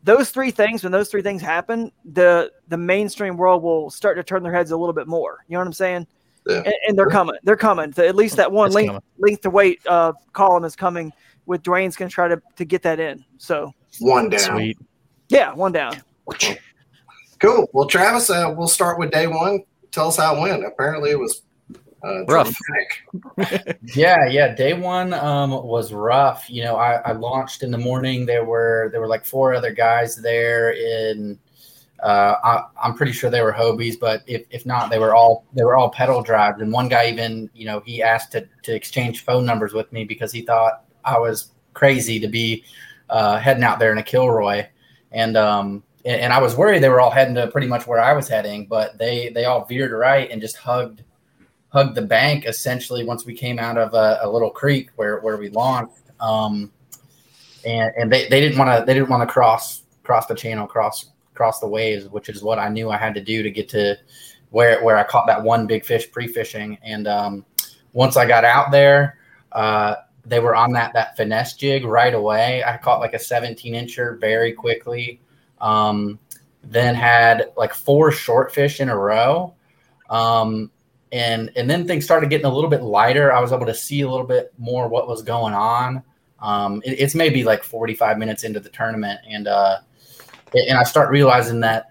Those 0.03 0.31
three 0.31 0.51
things, 0.51 0.83
when 0.83 0.93
those 0.93 1.11
three 1.11 1.23
things 1.23 1.43
happen, 1.43 1.93
the 2.05 2.51
the 2.69 2.79
mainstream 2.79 3.37
world 3.37 3.63
will 3.63 3.91
start 3.91 4.17
to 4.17 4.23
turn 4.23 4.43
their 4.43 4.55
heads 4.55 4.71
a 4.71 4.77
little 4.77 4.95
bit 4.95 5.07
more. 5.07 5.45
You 5.49 5.55
know 5.55 5.61
what 5.61 5.67
I'm 5.67 5.73
saying? 5.75 6.07
Yeah. 6.47 6.63
And, 6.65 6.75
and 6.89 6.99
they're 6.99 7.11
coming. 7.11 7.37
They're 7.43 7.57
coming. 7.57 7.93
At 7.99 8.17
least 8.17 8.37
that 8.37 8.51
one 8.51 8.71
length 8.73 8.89
coming. 8.89 9.03
length 9.19 9.43
to 9.43 9.51
weight 9.51 9.87
uh, 9.87 10.15
column 10.33 10.65
is 10.65 10.75
coming. 10.75 11.13
With 11.45 11.63
Dwayne's 11.63 11.97
going 11.97 12.09
to 12.09 12.15
try 12.15 12.29
to 12.29 12.41
to 12.57 12.65
get 12.65 12.83
that 12.83 12.99
in. 12.99 13.25
So 13.37 13.73
One 13.99 14.31
down. 14.31 14.41
Sweet. 14.41 14.79
Yeah, 15.31 15.55
one 15.55 15.73
down. 15.73 15.97
Cool. 17.39 17.69
Well, 17.73 17.87
Travis, 17.87 18.29
uh, 18.29 18.53
we'll 18.57 18.69
start 18.69 18.99
with 18.99 19.11
day 19.11 19.27
one. 19.27 19.65
Tell 19.93 20.09
us 20.09 20.17
how 20.19 20.37
it 20.37 20.41
went. 20.41 20.65
Apparently, 20.65 21.11
it 21.11 21.19
was 21.19 21.43
uh, 22.03 22.25
Rough. 22.27 22.55
Yeah, 23.95 24.27
yeah. 24.27 24.55
Day 24.55 24.75
one 24.75 25.13
um, 25.15 25.51
was 25.51 25.93
rough. 25.93 26.49
You 26.49 26.65
know, 26.65 26.77
I, 26.77 26.95
I 26.97 27.13
launched 27.13 27.63
in 27.63 27.71
the 27.71 27.79
morning. 27.79 28.27
There 28.27 28.45
were 28.45 28.89
there 28.93 29.01
were 29.01 29.09
like 29.09 29.25
four 29.25 29.55
other 29.55 29.73
guys 29.73 30.17
there. 30.17 30.73
In 30.73 31.39
uh, 32.03 32.37
I, 32.43 32.65
I'm 32.83 32.95
pretty 32.95 33.13
sure 33.13 33.31
they 33.31 33.43
were 33.43 33.53
Hobies, 33.53 33.99
but 34.01 34.23
if, 34.27 34.47
if 34.51 34.65
not, 34.65 34.91
they 34.91 34.99
were 34.99 35.15
all 35.15 35.45
they 35.55 35.65
were 35.65 35.77
all 35.77 35.91
pedal 35.91 36.23
drives. 36.23 36.61
And 36.61 36.73
one 36.73 36.89
guy 36.89 37.09
even, 37.09 37.51
you 37.55 37.67
know, 37.67 37.81
he 37.81 38.03
asked 38.03 38.33
to 38.33 38.47
to 38.63 38.75
exchange 38.75 39.25
phone 39.25 39.45
numbers 39.45 39.73
with 39.73 39.93
me 39.93 40.05
because 40.05 40.33
he 40.33 40.43
thought 40.43 40.85
I 41.05 41.19
was 41.19 41.53
crazy 41.75 42.19
to 42.21 42.29
be 42.29 42.65
uh, 43.11 43.39
heading 43.39 43.65
out 43.65 43.79
there 43.79 43.93
in 43.93 43.99
a 43.99 44.03
Kilroy. 44.03 44.67
And 45.13 45.37
um, 45.37 45.83
and, 46.05 46.33
I 46.33 46.41
was 46.41 46.57
worried 46.57 46.83
they 46.83 46.89
were 46.89 47.01
all 47.01 47.11
heading 47.11 47.35
to 47.35 47.49
pretty 47.49 47.67
much 47.67 47.87
where 47.87 48.01
I 48.01 48.13
was 48.13 48.29
heading, 48.29 48.67
but 48.67 48.99
they 48.99 49.31
they 49.31 49.45
all 49.45 49.65
veered 49.65 49.93
right 49.93 50.31
and 50.31 50.41
just 50.41 50.57
hugged 50.57 51.03
hugged 51.69 51.95
the 51.95 52.03
bank 52.03 52.47
essentially 52.47 53.05
once 53.05 53.25
we 53.25 53.35
came 53.35 53.59
out 53.59 53.79
of 53.79 53.95
a, 53.95 54.19
a 54.23 54.29
little 54.29 54.51
creek 54.51 54.91
where, 54.97 55.21
where 55.21 55.37
we 55.37 55.49
launched. 55.51 56.11
Um, 56.19 56.73
and 57.65 57.93
and 57.97 58.13
they, 58.13 58.29
they 58.29 58.41
didn't 58.41 58.59
want 58.59 58.71
to 58.79 58.85
they 58.85 58.95
didn't 58.95 59.11
want 59.11 59.27
to 59.27 59.33
cross 59.33 59.83
cross 60.03 60.27
the 60.27 60.35
channel 60.35 60.67
cross 60.67 61.11
cross 61.35 61.61
the 61.61 61.69
waves, 61.69 62.09
which 62.09 62.29
is 62.29 62.43
what 62.43 62.59
I 62.59 62.69
knew 62.69 62.91
I 62.91 62.97
had 62.97 63.15
to 63.15 63.21
do 63.21 63.43
to 63.43 63.51
get 63.51 63.69
to 63.71 63.97
where 64.51 64.83
where 64.83 64.97
I 64.97 65.05
caught 65.05 65.27
that 65.27 65.43
one 65.43 65.67
big 65.67 65.85
fish 65.85 66.11
pre 66.11 66.27
fishing. 66.27 66.79
And 66.83 67.07
um, 67.07 67.45
once 67.93 68.17
I 68.17 68.27
got 68.27 68.45
out 68.45 68.71
there, 68.71 69.19
uh, 69.53 69.97
they 70.25 70.41
were 70.41 70.55
on 70.55 70.73
that 70.73 70.93
that 70.95 71.17
finesse 71.17 71.55
jig 71.55 71.85
right 71.85 72.15
away. 72.15 72.63
I 72.65 72.77
caught 72.77 73.01
like 73.01 73.15
a 73.15 73.19
17 73.19 73.75
incher 73.75 74.21
very 74.21 74.53
quickly. 74.53 75.21
Um, 75.61 76.19
then 76.63 76.95
had 76.95 77.53
like 77.57 77.73
four 77.73 78.13
short 78.13 78.53
fish 78.53 78.81
in 78.81 78.89
a 78.91 78.97
row. 78.97 79.55
Um, 80.11 80.71
and 81.13 81.51
and 81.57 81.69
then 81.69 81.87
things 81.87 82.05
started 82.05 82.31
getting 82.31 82.47
a 82.47 82.53
little 82.55 82.71
bit 82.71 82.83
lighter. 82.83 83.33
I 83.33 83.41
was 83.41 83.53
able 83.53 83.67
to 83.67 83.75
see 83.75 84.03
a 84.03 84.09
little 84.11 84.27
bit 84.27 84.53
more 84.59 84.89
what 84.89 85.09
was 85.09 85.23
going 85.23 85.55
on. 85.55 86.03
Um, 86.41 86.81
it- 86.85 87.01
it's 87.01 87.15
maybe 87.15 87.45
like 87.45 87.63
45 87.63 88.17
minutes 88.19 88.45
into 88.45 88.61
the 88.61 88.69
tournament, 88.71 89.21
and 89.29 89.49
uh, 89.49 89.79
and 90.55 90.79
I 90.79 90.85
start 90.85 91.11
realizing 91.11 91.61
that 91.61 91.87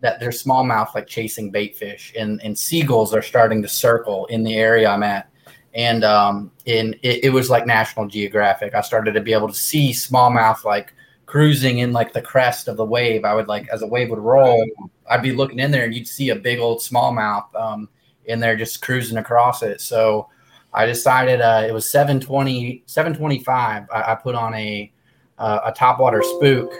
that 0.00 0.20
there's 0.20 0.42
smallmouth 0.42 0.94
like 0.94 1.06
chasing 1.06 1.50
bait 1.50 1.76
fish, 1.76 2.12
and 2.18 2.40
and 2.42 2.58
seagulls 2.58 3.14
are 3.14 3.22
starting 3.22 3.62
to 3.62 3.68
circle 3.68 4.26
in 4.26 4.42
the 4.42 4.56
area 4.56 4.88
I'm 4.88 5.02
at, 5.02 5.27
and 5.74 6.04
um, 6.04 6.50
in 6.64 6.94
it, 7.02 7.24
it 7.24 7.30
was 7.30 7.50
like 7.50 7.66
National 7.66 8.06
Geographic. 8.06 8.74
I 8.74 8.80
started 8.80 9.12
to 9.12 9.20
be 9.20 9.32
able 9.32 9.48
to 9.48 9.54
see 9.54 9.92
smallmouth 9.92 10.64
like 10.64 10.94
cruising 11.26 11.78
in 11.78 11.92
like 11.92 12.12
the 12.12 12.22
crest 12.22 12.68
of 12.68 12.76
the 12.76 12.84
wave. 12.84 13.24
I 13.24 13.34
would 13.34 13.48
like 13.48 13.68
as 13.68 13.82
a 13.82 13.86
wave 13.86 14.10
would 14.10 14.18
roll, 14.18 14.64
I'd 15.10 15.22
be 15.22 15.32
looking 15.32 15.58
in 15.58 15.70
there, 15.70 15.84
and 15.84 15.94
you'd 15.94 16.08
see 16.08 16.30
a 16.30 16.36
big 16.36 16.58
old 16.58 16.80
smallmouth. 16.80 17.54
Um, 17.54 17.88
in 18.28 18.38
there 18.40 18.54
just 18.54 18.80
cruising 18.80 19.18
across 19.18 19.62
it. 19.62 19.80
So 19.80 20.28
I 20.72 20.86
decided 20.86 21.40
uh, 21.40 21.64
it 21.66 21.72
was 21.72 21.90
720, 21.90 22.84
725. 22.86 23.86
I, 23.92 24.12
I 24.12 24.14
put 24.14 24.34
on 24.34 24.54
a 24.54 24.92
uh, 25.38 25.60
a 25.66 25.72
topwater 25.72 26.22
spook 26.22 26.72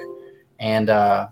and 0.58 0.90
uh, 0.90 1.28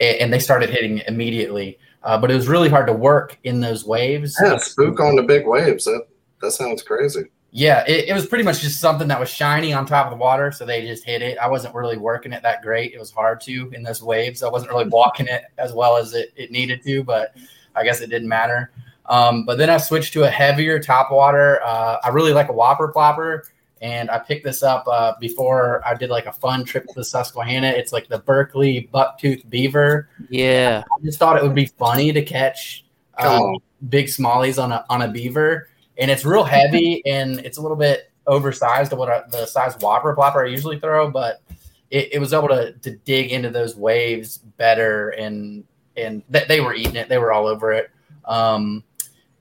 and 0.00 0.32
they 0.32 0.38
started 0.38 0.70
hitting 0.70 1.02
immediately. 1.08 1.78
Uh, 2.02 2.18
but 2.18 2.30
it 2.30 2.34
was 2.34 2.48
really 2.48 2.68
hard 2.68 2.86
to 2.86 2.92
work 2.92 3.38
in 3.44 3.60
those 3.60 3.86
waves. 3.86 4.36
Yeah, 4.42 4.58
spook 4.58 5.00
on 5.00 5.16
the 5.16 5.22
big 5.22 5.46
waves. 5.46 5.84
That 5.84 6.06
that 6.40 6.52
sounds 6.52 6.82
crazy. 6.82 7.24
Yeah, 7.50 7.84
it, 7.86 8.08
it 8.08 8.14
was 8.14 8.26
pretty 8.26 8.42
much 8.42 8.60
just 8.60 8.80
something 8.80 9.06
that 9.06 9.20
was 9.20 9.28
shiny 9.28 9.72
on 9.72 9.86
top 9.86 10.06
of 10.06 10.10
the 10.10 10.16
water, 10.16 10.50
so 10.50 10.66
they 10.66 10.84
just 10.84 11.04
hit 11.04 11.22
it. 11.22 11.38
I 11.38 11.46
wasn't 11.46 11.74
really 11.74 11.96
working 11.96 12.32
it 12.32 12.42
that 12.42 12.62
great. 12.62 12.92
It 12.92 12.98
was 12.98 13.12
hard 13.12 13.40
to 13.42 13.70
in 13.72 13.84
those 13.84 14.02
waves. 14.02 14.42
I 14.42 14.48
wasn't 14.48 14.72
really 14.72 14.88
walking 14.88 15.28
it 15.28 15.44
as 15.56 15.72
well 15.72 15.96
as 15.96 16.14
it, 16.14 16.32
it 16.34 16.50
needed 16.50 16.82
to, 16.82 17.04
but 17.04 17.36
I 17.76 17.84
guess 17.84 18.00
it 18.00 18.10
didn't 18.10 18.28
matter. 18.28 18.72
Um, 19.06 19.44
but 19.44 19.58
then 19.58 19.70
I 19.70 19.76
switched 19.76 20.12
to 20.14 20.24
a 20.24 20.30
heavier 20.30 20.80
top 20.80 21.12
water. 21.12 21.60
Uh, 21.64 21.98
I 22.02 22.08
really 22.08 22.32
like 22.32 22.48
a 22.48 22.52
whopper 22.52 22.92
plopper, 22.92 23.42
and 23.80 24.10
I 24.10 24.18
picked 24.18 24.44
this 24.44 24.64
up 24.64 24.84
uh, 24.88 25.12
before 25.20 25.80
I 25.86 25.94
did 25.94 26.10
like 26.10 26.26
a 26.26 26.32
fun 26.32 26.64
trip 26.64 26.86
to 26.88 26.94
the 26.94 27.04
Susquehanna. 27.04 27.68
It's 27.68 27.92
like 27.92 28.08
the 28.08 28.18
Berkley 28.18 28.88
bucktooth 28.92 29.48
beaver. 29.48 30.08
Yeah. 30.28 30.82
I 30.84 31.04
just 31.04 31.20
thought 31.20 31.36
it 31.36 31.42
would 31.42 31.54
be 31.54 31.66
funny 31.66 32.12
to 32.12 32.22
catch 32.22 32.84
um, 33.18 33.58
big 33.88 34.06
smallies 34.06 34.60
on 34.62 34.72
a 34.72 34.84
on 34.88 35.02
a 35.02 35.08
beaver, 35.08 35.68
and 35.98 36.10
it's 36.10 36.24
real 36.24 36.44
heavy 36.44 37.02
and 37.06 37.40
it's 37.40 37.58
a 37.58 37.62
little 37.62 37.76
bit 37.76 38.10
oversized 38.26 38.90
to 38.90 38.96
what 38.96 39.08
I, 39.08 39.22
the 39.30 39.46
size 39.46 39.76
whopper 39.80 40.14
plopper 40.16 40.46
I 40.46 40.50
usually 40.50 40.78
throw, 40.78 41.10
but 41.10 41.42
it, 41.90 42.14
it 42.14 42.18
was 42.18 42.32
able 42.32 42.48
to 42.48 42.72
to 42.72 42.96
dig 42.98 43.30
into 43.30 43.50
those 43.50 43.76
waves 43.76 44.38
better, 44.38 45.10
and 45.10 45.64
and 45.96 46.22
th- 46.32 46.48
they 46.48 46.60
were 46.60 46.74
eating 46.74 46.96
it, 46.96 47.08
they 47.08 47.18
were 47.18 47.32
all 47.32 47.46
over 47.46 47.72
it. 47.72 47.90
Um, 48.24 48.82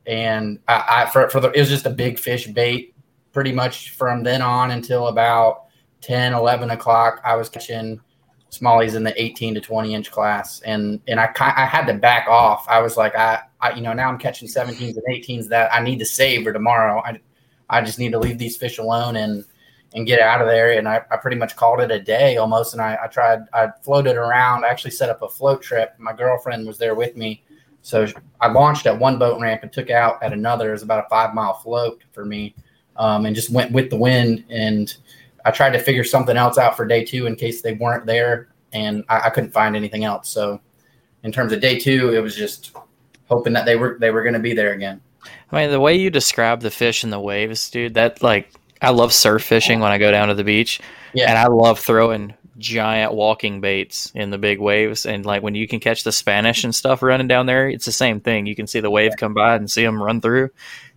and 0.05 0.59
I, 0.67 0.85
I 0.87 1.09
for 1.09 1.29
for 1.29 1.39
the 1.39 1.51
it 1.51 1.59
was 1.59 1.69
just 1.69 1.85
a 1.85 1.91
big 1.91 2.19
fish 2.19 2.47
bait, 2.47 2.93
pretty 3.31 3.51
much 3.51 3.91
from 3.91 4.23
then 4.23 4.41
on 4.41 4.71
until 4.71 5.07
about 5.07 5.65
10, 6.01 6.33
11 6.33 6.71
o'clock. 6.71 7.21
I 7.25 7.35
was 7.35 7.49
catching 7.49 7.99
smallies 8.51 8.93
in 8.95 9.03
the 9.03 9.19
18 9.19 9.55
to 9.55 9.61
20 9.61 9.95
inch 9.95 10.11
class 10.11 10.61
and 10.61 11.01
and 11.07 11.19
I 11.19 11.33
I 11.39 11.65
had 11.65 11.87
to 11.87 11.93
back 11.95 12.27
off. 12.27 12.67
I 12.69 12.81
was 12.81 12.97
like 12.97 13.15
I, 13.15 13.41
I 13.63 13.73
you 13.73 13.81
know 13.81 13.93
now 13.93 14.09
I'm 14.09 14.19
catching 14.19 14.47
17s 14.47 14.95
and 14.95 15.03
18s 15.07 15.47
that 15.47 15.73
I 15.73 15.81
need 15.81 15.97
to 15.99 16.05
save 16.05 16.43
for 16.43 16.53
tomorrow. 16.53 17.01
I 17.03 17.19
I 17.69 17.81
just 17.81 17.97
need 17.97 18.11
to 18.11 18.19
leave 18.19 18.37
these 18.37 18.57
fish 18.57 18.77
alone 18.77 19.15
and 19.15 19.43
and 19.95 20.07
get 20.07 20.19
out 20.19 20.41
of 20.41 20.47
there. 20.47 20.77
And 20.77 20.87
I, 20.87 21.01
I 21.11 21.17
pretty 21.17 21.37
much 21.37 21.55
called 21.55 21.79
it 21.79 21.91
a 21.91 21.99
day 21.99 22.37
almost. 22.37 22.73
And 22.73 22.81
I, 22.81 22.97
I 23.03 23.07
tried 23.07 23.41
I 23.53 23.69
floated 23.81 24.17
around. 24.17 24.65
I 24.65 24.69
actually 24.69 24.91
set 24.91 25.09
up 25.09 25.21
a 25.21 25.29
float 25.29 25.61
trip. 25.61 25.93
My 25.97 26.13
girlfriend 26.13 26.67
was 26.67 26.77
there 26.77 26.95
with 26.95 27.15
me. 27.15 27.43
So 27.81 28.07
I 28.39 28.47
launched 28.47 28.85
at 28.85 28.97
one 28.97 29.19
boat 29.19 29.41
ramp 29.41 29.63
and 29.63 29.71
took 29.71 29.89
out 29.89 30.21
at 30.23 30.33
another. 30.33 30.69
It 30.69 30.73
was 30.73 30.83
about 30.83 31.05
a 31.05 31.09
five 31.09 31.33
mile 31.33 31.53
float 31.55 32.01
for 32.13 32.23
me, 32.25 32.55
um, 32.95 33.25
and 33.25 33.35
just 33.35 33.49
went 33.49 33.71
with 33.71 33.89
the 33.89 33.97
wind. 33.97 34.45
And 34.49 34.95
I 35.43 35.51
tried 35.51 35.71
to 35.71 35.79
figure 35.79 36.05
something 36.05 36.37
else 36.37 36.57
out 36.57 36.77
for 36.77 36.85
day 36.85 37.03
two 37.03 37.25
in 37.27 37.35
case 37.35 37.61
they 37.61 37.73
weren't 37.73 38.05
there, 38.05 38.47
and 38.71 39.03
I, 39.09 39.23
I 39.27 39.29
couldn't 39.31 39.51
find 39.51 39.75
anything 39.75 40.05
else. 40.05 40.29
So, 40.29 40.61
in 41.23 41.33
terms 41.33 41.51
of 41.51 41.59
day 41.59 41.77
two, 41.77 42.13
it 42.13 42.19
was 42.19 42.37
just 42.37 42.73
hoping 43.27 43.53
that 43.53 43.65
they 43.65 43.75
were 43.75 43.97
they 43.99 44.11
were 44.11 44.23
going 44.23 44.33
to 44.33 44.39
be 44.39 44.53
there 44.53 44.73
again. 44.73 45.01
I 45.51 45.61
mean, 45.61 45.71
the 45.71 45.79
way 45.79 45.95
you 45.95 46.09
describe 46.09 46.61
the 46.61 46.71
fish 46.71 47.03
and 47.03 47.13
the 47.13 47.19
waves, 47.19 47.69
dude, 47.69 47.93
that 47.93 48.21
like 48.21 48.51
I 48.81 48.89
love 48.89 49.13
surf 49.13 49.43
fishing 49.43 49.79
when 49.79 49.91
I 49.91 49.97
go 49.97 50.11
down 50.11 50.27
to 50.27 50.33
the 50.33 50.43
beach. 50.43 50.79
Yeah. 51.13 51.29
And 51.29 51.37
I 51.37 51.47
love 51.47 51.79
throwing 51.79 52.33
giant 52.57 53.13
walking 53.13 53.61
baits 53.61 54.11
in 54.13 54.29
the 54.29 54.37
big 54.37 54.59
waves. 54.59 55.05
And 55.05 55.25
like 55.25 55.41
when 55.41 55.55
you 55.55 55.67
can 55.67 55.79
catch 55.79 56.03
the 56.03 56.11
Spanish 56.11 56.63
and 56.63 56.73
stuff 56.73 57.01
running 57.01 57.27
down 57.27 57.45
there, 57.45 57.69
it's 57.69 57.85
the 57.85 57.91
same 57.91 58.19
thing. 58.19 58.45
You 58.45 58.55
can 58.55 58.67
see 58.67 58.79
the 58.79 58.91
wave 58.91 59.13
come 59.17 59.33
by 59.33 59.55
and 59.55 59.69
see 59.69 59.83
them 59.83 60.01
run 60.01 60.21
through. 60.21 60.49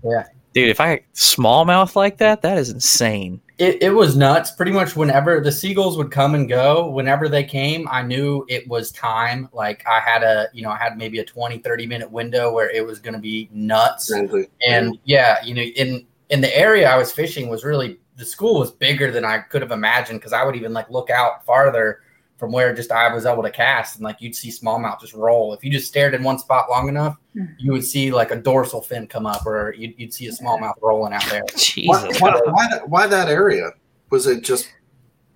Yeah. 0.02 0.24
Dude, 0.56 0.70
if 0.70 0.80
I 0.80 1.02
smallmouth 1.12 1.96
like 1.96 2.16
that, 2.16 2.40
that 2.40 2.56
is 2.56 2.70
insane. 2.70 3.42
It, 3.58 3.82
it 3.82 3.90
was 3.90 4.16
nuts. 4.16 4.52
Pretty 4.52 4.72
much 4.72 4.96
whenever 4.96 5.38
the 5.38 5.52
seagulls 5.52 5.98
would 5.98 6.10
come 6.10 6.34
and 6.34 6.48
go, 6.48 6.88
whenever 6.88 7.28
they 7.28 7.44
came, 7.44 7.86
I 7.90 8.00
knew 8.00 8.46
it 8.48 8.66
was 8.66 8.90
time. 8.90 9.50
Like 9.52 9.84
I 9.86 10.00
had 10.00 10.22
a, 10.22 10.48
you 10.54 10.62
know, 10.62 10.70
I 10.70 10.78
had 10.78 10.96
maybe 10.96 11.18
a 11.18 11.24
20, 11.26 11.58
30 11.58 11.86
minute 11.86 12.10
window 12.10 12.50
where 12.54 12.70
it 12.70 12.86
was 12.86 13.00
going 13.00 13.12
to 13.12 13.20
be 13.20 13.50
nuts. 13.52 14.08
Friendly. 14.08 14.46
And 14.66 14.98
yeah, 15.04 15.44
you 15.44 15.52
know, 15.52 15.60
in 15.60 16.06
in 16.30 16.40
the 16.40 16.56
area 16.56 16.88
I 16.88 16.96
was 16.96 17.12
fishing 17.12 17.50
was 17.50 17.62
really 17.62 17.98
the 18.16 18.24
school 18.24 18.58
was 18.58 18.70
bigger 18.70 19.10
than 19.10 19.26
I 19.26 19.40
could 19.40 19.60
have 19.60 19.72
imagined 19.72 20.20
because 20.20 20.32
I 20.32 20.42
would 20.42 20.56
even 20.56 20.72
like 20.72 20.88
look 20.88 21.10
out 21.10 21.44
farther 21.44 22.00
from 22.36 22.52
where 22.52 22.74
just 22.74 22.92
I 22.92 23.12
was 23.14 23.24
able 23.26 23.42
to 23.42 23.50
cast, 23.50 23.96
and 23.96 24.04
like 24.04 24.20
you'd 24.20 24.36
see 24.36 24.50
smallmouth 24.50 25.00
just 25.00 25.14
roll. 25.14 25.54
If 25.54 25.64
you 25.64 25.70
just 25.70 25.86
stared 25.88 26.14
in 26.14 26.22
one 26.22 26.38
spot 26.38 26.68
long 26.70 26.88
enough, 26.88 27.16
you 27.58 27.72
would 27.72 27.84
see 27.84 28.10
like 28.12 28.30
a 28.30 28.36
dorsal 28.36 28.80
fin 28.82 29.06
come 29.06 29.24
up, 29.26 29.46
or 29.46 29.74
you'd, 29.76 29.94
you'd 29.98 30.12
see 30.14 30.26
a 30.26 30.32
smallmouth 30.32 30.74
rolling 30.82 31.12
out 31.12 31.24
there. 31.30 31.42
Why, 31.84 32.08
why, 32.20 32.40
why, 32.44 32.68
that, 32.70 32.88
why 32.88 33.06
that 33.06 33.28
area? 33.28 33.70
Was 34.10 34.26
it 34.26 34.42
just 34.44 34.68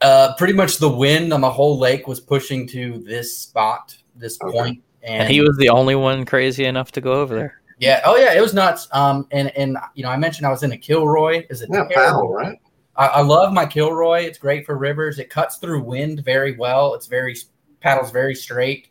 Uh, 0.03 0.35
pretty 0.37 0.53
much 0.55 0.79
the 0.79 0.89
wind 0.89 1.33
on 1.33 1.41
the 1.41 1.51
whole 1.51 1.79
lake 1.79 2.07
was 2.09 2.21
pushing 2.21 2.67
to 2.69 2.99
this 3.07 3.37
spot, 3.39 3.95
this 4.17 4.37
point, 4.39 4.83
and, 5.03 5.23
And 5.23 5.31
he 5.33 5.41
was 5.41 5.57
the 5.57 5.69
only 5.71 5.95
one 5.95 6.25
crazy 6.27 6.65
enough 6.67 6.93
to 6.93 7.01
go 7.01 7.15
over 7.15 7.35
there. 7.35 7.61
Yeah. 7.79 8.03
Oh, 8.05 8.17
yeah. 8.17 8.35
It 8.35 8.41
was 8.43 8.53
nuts. 8.53 8.89
Um, 8.93 9.27
and 9.31 9.51
and 9.57 9.79
you 9.95 10.03
know, 10.03 10.11
I 10.11 10.17
mentioned 10.19 10.47
I 10.47 10.51
was 10.51 10.63
in 10.63 10.73
a 10.73 10.77
Kilroy. 10.77 11.47
Is 11.49 11.63
it 11.63 11.71
Yeah, 11.73 11.85
terrible? 11.89 11.95
paddle, 11.95 12.33
right? 12.35 12.59
I, 13.01 13.07
I 13.07 13.21
love 13.23 13.55
my 13.55 13.65
Kilroy. 13.65 14.21
It's 14.21 14.37
great 14.37 14.67
for 14.67 14.77
rivers. 14.77 15.19
It 15.19 15.31
cuts 15.31 15.57
through 15.57 15.83
wind 15.83 16.23
very 16.23 16.55
well. 16.57 16.93
It's 16.95 17.07
very 17.07 17.35
paddles 17.81 18.11
very 18.11 18.35
straight. 18.35 18.89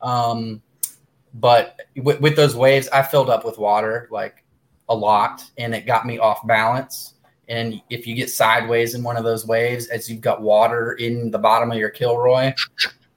Um, 0.00 0.62
but 1.34 1.78
with, 1.96 2.20
with 2.22 2.36
those 2.36 2.56
waves, 2.56 2.88
I 2.88 3.02
filled 3.02 3.28
up 3.28 3.44
with 3.44 3.58
water 3.58 4.08
like 4.10 4.44
a 4.88 4.94
lot, 4.94 5.44
and 5.58 5.74
it 5.74 5.86
got 5.86 6.06
me 6.06 6.18
off 6.18 6.44
balance. 6.46 7.14
And 7.48 7.82
if 7.90 8.06
you 8.06 8.14
get 8.14 8.30
sideways 8.30 8.94
in 8.94 9.02
one 9.02 9.18
of 9.18 9.24
those 9.24 9.46
waves, 9.46 9.88
as 9.88 10.08
you've 10.08 10.22
got 10.22 10.40
water 10.40 10.92
in 10.92 11.30
the 11.30 11.38
bottom 11.38 11.70
of 11.70 11.76
your 11.76 11.90
Kilroy, 11.90 12.54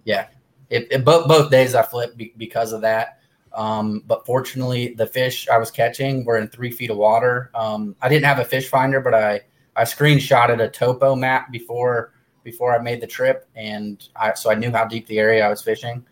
yeah, 0.04 0.28
it, 0.70 0.88
it, 0.92 1.06
both 1.06 1.28
both 1.28 1.52
days 1.52 1.74
I 1.74 1.84
flipped 1.84 2.18
be, 2.18 2.34
because 2.36 2.74
of 2.74 2.82
that. 2.82 3.20
Um, 3.54 4.04
but 4.08 4.26
fortunately, 4.26 4.94
the 4.96 5.08
fish 5.08 5.48
I 5.48 5.58
was 5.58 5.72
catching 5.72 6.26
were 6.26 6.38
in 6.38 6.50
three 6.50 6.72
feet 6.72 6.90
of 6.90 6.98
water. 6.98 7.50
Um, 7.56 7.96
I 8.02 8.10
didn't 8.10 8.26
have 8.26 8.40
a 8.40 8.46
fish 8.46 8.68
finder, 8.68 9.00
but 9.00 9.14
I 9.14 9.42
I 9.76 9.84
screenshotted 9.84 10.62
a 10.62 10.70
topo 10.70 11.16
map 11.16 11.52
before 11.52 12.12
before 12.44 12.78
I 12.78 12.82
made 12.82 13.02
the 13.02 13.08
trip, 13.08 13.48
and 13.56 14.06
I 14.16 14.34
so 14.34 14.52
I 14.52 14.56
knew 14.56 14.72
how 14.72 14.86
deep 14.86 15.08
the 15.08 15.20
area 15.20 15.46
I 15.46 15.50
was 15.50 15.62
fishing 15.62 16.06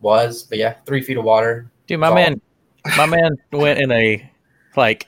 was. 0.00 0.42
But 0.44 0.58
yeah, 0.58 0.74
three 0.86 1.00
feet 1.02 1.16
of 1.16 1.24
water. 1.24 1.70
Dude, 1.86 2.00
my 2.00 2.08
all. 2.08 2.14
man, 2.14 2.40
my 2.96 3.06
man 3.06 3.30
went 3.52 3.80
in 3.80 3.90
a 3.90 4.30
like 4.76 5.06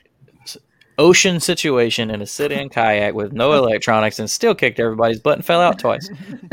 ocean 0.99 1.41
situation 1.41 2.11
in 2.11 2.21
a 2.21 2.27
sit-in 2.27 2.69
kayak 2.69 3.15
with 3.15 3.33
no 3.33 3.53
electronics 3.55 4.19
and 4.19 4.31
still 4.31 4.55
kicked 4.55 4.79
everybody's 4.79 5.19
butt 5.19 5.39
and 5.39 5.45
fell 5.45 5.61
out 5.61 5.79
twice 5.79 6.11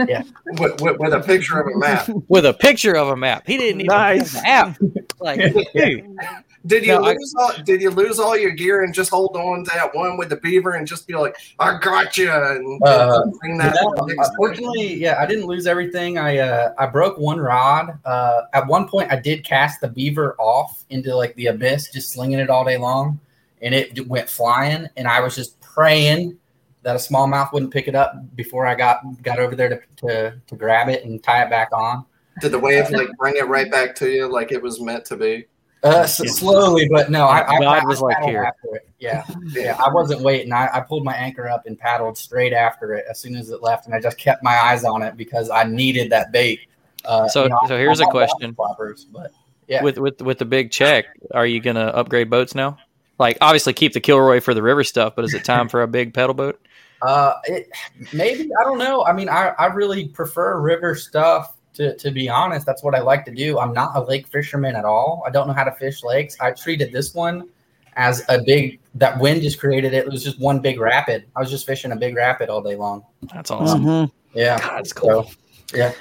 Yeah, 0.07 0.23
with, 0.57 0.79
with, 0.81 0.97
with 0.97 1.13
a 1.13 1.19
picture 1.19 1.59
of 1.59 1.67
a 1.67 1.77
map? 1.77 2.09
with 2.29 2.45
a 2.45 2.53
picture 2.53 2.95
of 2.95 3.09
a 3.09 3.17
map. 3.17 3.43
He 3.45 3.57
didn't 3.57 3.81
even 3.81 3.87
Nice. 3.87 4.33
have 4.39 4.77
the 4.79 4.87
app. 4.87 5.11
Like, 5.19 5.39
dude, 5.75 6.17
Did 6.65 6.85
you 6.85 6.93
No, 6.93 7.05
I- 7.05 7.13
lose 7.13 7.35
all? 7.39 7.53
Did 7.63 7.81
you 7.81 7.89
lose 7.89 8.19
all 8.19 8.37
your 8.37 8.51
gear 8.51 8.83
and 8.83 8.93
just 8.93 9.09
hold 9.09 9.35
on 9.37 9.63
to 9.63 9.71
that 9.75 9.95
one 9.95 10.17
with 10.17 10.29
the 10.29 10.35
beaver 10.35 10.71
and 10.71 10.85
just 10.85 11.07
be 11.07 11.15
like, 11.15 11.35
"I 11.57 11.77
got 11.79 12.17
you"? 12.17 12.29
And 12.31 12.81
Uh, 12.83 13.25
bring 13.39 13.57
that 13.59 13.77
No, 13.81 13.93
to 13.93 14.15
unfortunately, 14.17 14.95
yeah, 14.95 15.15
I 15.19 15.25
didn't 15.25 15.45
lose 15.45 15.67
everything. 15.67 16.17
I 16.17 16.39
uh, 16.39 16.73
I 16.77 16.85
broke 16.87 17.17
one 17.17 17.39
rod. 17.39 17.97
Uh, 18.03 18.41
at 18.53 18.67
one 18.67 18.89
point, 18.89 19.11
I 19.11 19.15
did 19.15 19.45
cast 19.45 19.79
the 19.79 19.87
beaver 19.87 20.35
off 20.37 20.83
into 20.89 21.15
like 21.15 21.33
the 21.35 21.47
abyss, 21.47 21.91
just 21.91 22.11
slinging 22.11 22.39
it 22.39 22.49
all 22.49 22.65
day 22.65 22.77
long, 22.77 23.19
and 23.61 23.73
it 23.73 24.07
went 24.07 24.29
flying. 24.29 24.87
And 24.97 25.07
I 25.07 25.21
was 25.21 25.35
just 25.35 25.59
praying 25.61 26.37
that 26.83 26.95
a 26.95 26.99
smallmouth 26.99 27.53
wouldn't 27.53 27.71
pick 27.71 27.87
it 27.87 27.95
up 27.95 28.15
before 28.35 28.65
I 28.67 28.75
got 28.75 29.01
got 29.23 29.39
over 29.39 29.55
there 29.55 29.69
to 29.69 29.79
to, 30.07 30.41
to 30.45 30.55
grab 30.55 30.89
it 30.89 31.05
and 31.05 31.23
tie 31.23 31.43
it 31.43 31.49
back 31.49 31.69
on. 31.73 32.05
Did 32.41 32.51
the 32.51 32.59
wave 32.59 32.89
like 32.89 33.09
bring 33.17 33.37
it 33.37 33.47
right 33.47 33.71
back 33.71 33.95
to 33.95 34.09
you 34.09 34.27
like 34.27 34.51
it 34.51 34.61
was 34.61 34.81
meant 34.81 35.05
to 35.05 35.15
be? 35.15 35.45
Uh, 35.83 35.99
s- 35.99 36.17
slowly, 36.37 36.89
but 36.91 37.09
no, 37.09 37.25
I, 37.25 37.47
I, 37.47 37.59
God 37.59 37.83
I 37.83 37.85
was 37.85 38.01
like, 38.01 38.21
"Here." 38.23 38.43
after 38.43 38.75
it. 38.75 38.89
Yeah, 38.99 39.23
yeah, 39.51 39.77
I 39.79 39.89
wasn't 39.91 40.21
waiting. 40.21 40.51
I, 40.51 40.67
I 40.73 40.81
pulled 40.81 41.05
my 41.05 41.13
anchor 41.15 41.47
up 41.47 41.65
and 41.67 41.79
paddled 41.79 42.17
straight 42.17 42.51
after 42.51 42.93
it 42.95 43.05
as 43.09 43.17
soon 43.19 43.35
as 43.35 43.49
it 43.49 43.61
left, 43.61 43.85
and 43.85 43.95
I 43.95 44.01
just 44.01 44.17
kept 44.17 44.43
my 44.43 44.57
eyes 44.57 44.83
on 44.83 45.01
it 45.03 45.15
because 45.15 45.49
I 45.49 45.63
needed 45.63 46.11
that 46.11 46.31
bait. 46.33 46.61
Uh, 47.05 47.29
So- 47.29 47.43
you 47.43 47.49
know, 47.49 47.59
so 47.67 47.77
here's 47.77 48.01
I 48.01 48.03
a 48.03 48.07
love 48.07 48.11
question. 48.11 48.53
Flappers, 48.55 49.05
but 49.05 49.31
yeah, 49.67 49.81
with 49.81 49.97
with 49.99 50.21
with 50.21 50.37
the 50.37 50.45
big 50.45 50.69
check, 50.71 51.05
are 51.33 51.45
you 51.45 51.61
gonna 51.61 51.85
upgrade 51.87 52.29
boats 52.29 52.55
now? 52.55 52.77
Like, 53.17 53.37
obviously, 53.39 53.73
keep 53.73 53.93
the 53.93 53.99
Kilroy 54.01 54.39
for 54.41 54.53
the 54.53 54.61
river 54.61 54.83
stuff, 54.83 55.13
but 55.15 55.23
is 55.25 55.33
it 55.33 55.43
time 55.45 55.69
for 55.69 55.81
a 55.83 55.87
big 55.87 56.13
pedal 56.13 56.33
boat? 56.33 56.59
Uh, 57.01 57.33
it, 57.45 57.69
maybe 58.13 58.49
I 58.59 58.63
don't 58.65 58.77
know. 58.79 59.05
I 59.05 59.13
mean, 59.13 59.29
I, 59.29 59.53
I 59.57 59.67
really 59.67 60.07
prefer 60.09 60.59
river 60.59 60.95
stuff. 60.95 61.55
To, 61.79 61.95
to 61.95 62.11
be 62.11 62.27
honest, 62.27 62.65
that's 62.65 62.83
what 62.83 62.93
I 62.93 62.99
like 62.99 63.23
to 63.23 63.31
do. 63.33 63.57
I'm 63.57 63.71
not 63.71 63.95
a 63.95 64.01
lake 64.01 64.27
fisherman 64.27 64.75
at 64.75 64.83
all. 64.83 65.23
I 65.25 65.29
don't 65.29 65.47
know 65.47 65.53
how 65.53 65.63
to 65.63 65.71
fish 65.71 66.03
lakes. 66.03 66.35
I 66.41 66.51
treated 66.51 66.91
this 66.91 67.13
one 67.13 67.47
as 67.95 68.21
a 68.27 68.41
big 68.41 68.81
that 68.95 69.17
wind 69.17 69.41
just 69.43 69.61
created 69.61 69.93
it. 69.93 70.05
It 70.05 70.11
was 70.11 70.21
just 70.21 70.41
one 70.41 70.59
big 70.59 70.77
rapid. 70.77 71.23
I 71.37 71.39
was 71.39 71.49
just 71.49 71.65
fishing 71.65 71.93
a 71.93 71.95
big 71.95 72.17
rapid 72.17 72.49
all 72.49 72.61
day 72.61 72.75
long. 72.75 73.05
That's 73.33 73.49
awesome. 73.49 73.85
Mhm. 73.85 74.11
Yeah, 74.33 74.57
That's 74.57 74.91
cool. 74.91 75.23
So, 75.67 75.77
yeah. 75.77 75.93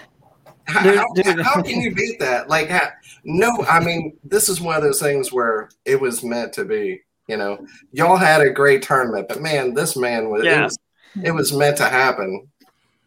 How, 0.66 0.80
how, 0.80 1.42
how 1.44 1.62
can 1.62 1.80
you 1.80 1.94
beat 1.94 2.18
that? 2.18 2.48
Like, 2.48 2.70
how, 2.70 2.88
no, 3.22 3.64
I 3.68 3.78
mean, 3.78 4.18
this 4.24 4.48
is 4.48 4.60
one 4.60 4.74
of 4.76 4.82
those 4.82 5.00
things 5.00 5.32
where 5.32 5.70
it 5.84 6.00
was 6.00 6.24
meant 6.24 6.52
to 6.54 6.64
be. 6.64 7.02
You 7.28 7.36
know, 7.36 7.64
y'all 7.92 8.16
had 8.16 8.40
a 8.40 8.50
great 8.50 8.82
tournament, 8.82 9.28
but 9.28 9.40
man, 9.40 9.74
this 9.74 9.96
man 9.96 10.28
was, 10.28 10.42
it, 10.42 10.46
Yeah. 10.46 10.64
was 10.64 10.78
it 11.22 11.30
was 11.30 11.52
meant 11.52 11.76
to 11.76 11.84
happen. 11.84 12.48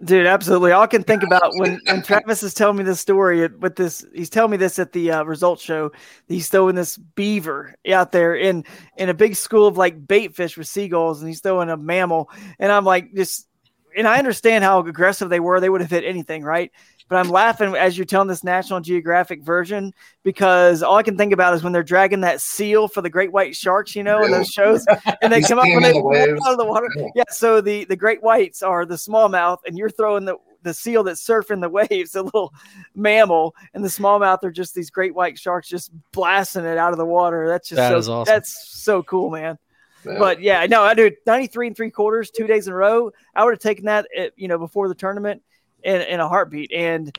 Dude, 0.04 0.26
absolutely. 0.26 0.72
All 0.72 0.82
I 0.82 0.88
can 0.88 1.04
think 1.04 1.22
about 1.22 1.52
when, 1.56 1.80
when 1.86 2.02
Travis 2.02 2.41
is 2.41 2.54
telling 2.54 2.78
me 2.78 2.84
this 2.84 2.99
story 2.99 3.47
with 3.47 3.76
this, 3.76 4.04
he's 4.14 4.30
telling 4.30 4.52
me 4.52 4.58
this 4.58 4.80
at 4.80 4.93
the 4.93 5.12
uh, 5.12 5.24
results 5.24 5.62
show. 5.62 5.91
He's 6.28 6.49
throwing 6.49 6.76
this 6.76 6.97
beaver 6.97 7.76
out 7.91 8.12
there 8.12 8.36
in 8.36 8.66
in 8.97 9.10
a 9.10 9.14
big 9.14 9.36
school 9.36 9.68
of 9.68 9.78
like 9.78 10.08
bait 10.08 10.36
fish 10.36 10.58
with 10.58 10.68
seagulls, 10.68 11.22
and 11.22 11.30
he's 11.30 11.41
throwing 11.41 11.70
a 11.70 11.78
mammal. 11.78 12.32
And 12.58 12.72
I'm 12.72 12.86
like, 12.86 13.14
just, 13.14 13.47
and 13.95 14.08
I 14.08 14.18
understand 14.18 14.64
how 14.64 14.80
aggressive 14.80 15.30
they 15.30 15.39
were. 15.39 15.60
They 15.60 15.70
would 15.70 15.82
have 15.82 15.91
hit 15.91 16.04
anything, 16.04 16.43
right? 16.43 16.72
But 17.08 17.18
I'm 17.18 17.30
laughing 17.30 17.76
as 17.76 17.97
you're 17.97 18.06
telling 18.06 18.28
this 18.28 18.43
National 18.43 18.80
Geographic 18.80 19.43
version 19.43 19.93
because 20.24 20.84
all 20.84 20.95
I 20.95 21.04
can 21.04 21.18
think 21.18 21.34
about 21.34 21.54
is 21.54 21.64
when 21.64 21.74
they're 21.74 21.84
dragging 21.84 22.22
that 22.22 22.41
seal 22.41 22.88
for 22.88 23.02
the 23.02 23.10
great 23.10 23.32
white 23.32 23.56
sharks, 23.56 23.95
you 23.95 24.04
know, 24.04 24.24
in 24.24 24.32
those 24.32 24.49
shows, 24.49 24.86
and 25.22 25.32
they 25.32 25.41
come 25.41 25.60
up 25.60 25.66
and 25.66 25.84
they 25.84 25.93
the 25.93 25.99
pull 25.99 26.16
out 26.16 26.52
of 26.52 26.58
the 26.58 26.66
water. 26.66 26.88
Yeah. 26.95 27.08
Yeah, 27.16 27.24
so 27.30 27.62
the 27.62 27.86
the 27.86 27.95
great 27.95 28.22
whites 28.22 28.62
are 28.62 28.86
the 28.86 28.95
smallmouth, 28.95 29.60
and 29.66 29.78
you're 29.78 29.89
throwing 29.89 30.26
the 30.26 30.38
the 30.64 30.74
seal 30.74 31.04
that's 31.04 31.26
surfing 31.26 31.62
the 31.62 31.70
waves, 31.89 32.12
the 32.12 32.24
little 32.24 32.54
mammal, 32.95 33.56
and 33.74 33.84
the 33.84 33.89
smallmouth 33.89 34.43
are 34.43 34.52
just 34.52 34.76
these 34.76 34.89
great 34.89 35.14
white 35.16 35.38
sharks 35.38 35.68
just 35.68 35.91
blasting 36.12 36.66
it 36.66 36.78
out 36.78 36.91
of 36.91 36.97
the 36.97 37.06
water. 37.06 37.47
That's 37.47 37.70
just 37.70 37.78
That 37.78 37.89
so, 37.89 37.97
is 37.97 38.10
awesome. 38.10 38.32
That's 38.32 38.70
so 38.70 39.04
cool, 39.04 39.30
man. 39.30 39.58
Yeah. 40.06 40.18
But 40.18 40.41
yeah, 40.41 40.66
no, 40.66 40.82
I 40.82 40.93
do 40.93 41.12
93 41.28 41.68
and 41.68 41.76
three 41.76 41.91
quarters, 41.91 42.32
two 42.32 42.47
days 42.47 42.68
in 42.68 42.74
a 42.74 42.76
row. 42.76 43.12
I 43.36 43.43
would 43.43 43.54
have 43.54 43.60
taken 43.60 43.86
that, 43.86 44.08
at, 44.18 44.34
you 44.36 44.47
know, 44.47 44.58
before 44.58 44.88
the 44.88 44.95
tournament 44.95 45.43
in, 45.84 46.01
in 46.01 46.19
a 46.19 46.27
heartbeat. 46.27 46.71
And, 46.73 47.17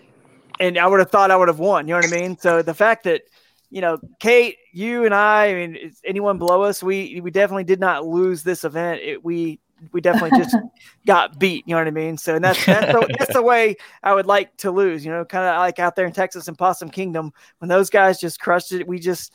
and 0.61 0.79
I 0.79 0.87
would 0.87 1.01
have 1.01 1.11
thought 1.11 1.31
I 1.31 1.37
would 1.37 1.49
have 1.49 1.59
won. 1.59 1.89
You 1.89 1.95
know 1.95 2.01
what 2.01 2.13
I 2.13 2.21
mean? 2.21 2.39
So 2.39 2.63
the 2.63 2.75
fact 2.75 3.05
that, 3.05 3.23
you 3.71 3.81
know, 3.81 3.99
Kate, 4.21 4.59
you 4.73 5.05
and 5.05 5.15
I, 5.15 5.47
I 5.47 5.55
mean, 5.55 5.93
anyone 6.05 6.39
below 6.39 6.63
us, 6.63 6.83
we, 6.83 7.21
we 7.21 7.31
definitely 7.31 7.65
did 7.65 7.81
not 7.81 8.07
lose 8.07 8.43
this 8.43 8.65
event. 8.65 9.01
It, 9.03 9.25
we, 9.25 9.61
we 9.93 10.01
definitely 10.01 10.39
just 10.39 10.55
got 11.07 11.39
beat. 11.39 11.65
You 11.67 11.75
know 11.75 11.81
what 11.81 11.89
I 11.89 11.91
mean? 11.91 12.17
So 12.19 12.37
and 12.37 12.45
that's, 12.45 12.65
that's, 12.67 12.93
the, 12.93 13.17
that's 13.19 13.33
the 13.33 13.43
way 13.43 13.77
I 14.03 14.15
would 14.15 14.27
like 14.27 14.57
to 14.59 14.71
lose, 14.71 15.05
you 15.05 15.11
know, 15.11 15.25
kind 15.25 15.45
of 15.47 15.57
like 15.57 15.79
out 15.79 15.97
there 15.97 16.07
in 16.07 16.13
Texas 16.13 16.49
and 16.49 16.57
Possum 16.57 16.91
Kingdom 16.91 17.33
when 17.59 17.69
those 17.69 17.91
guys 17.91 18.21
just 18.21 18.41
crushed 18.41 18.73
it. 18.73 18.87
We 18.87 18.99
just, 18.99 19.33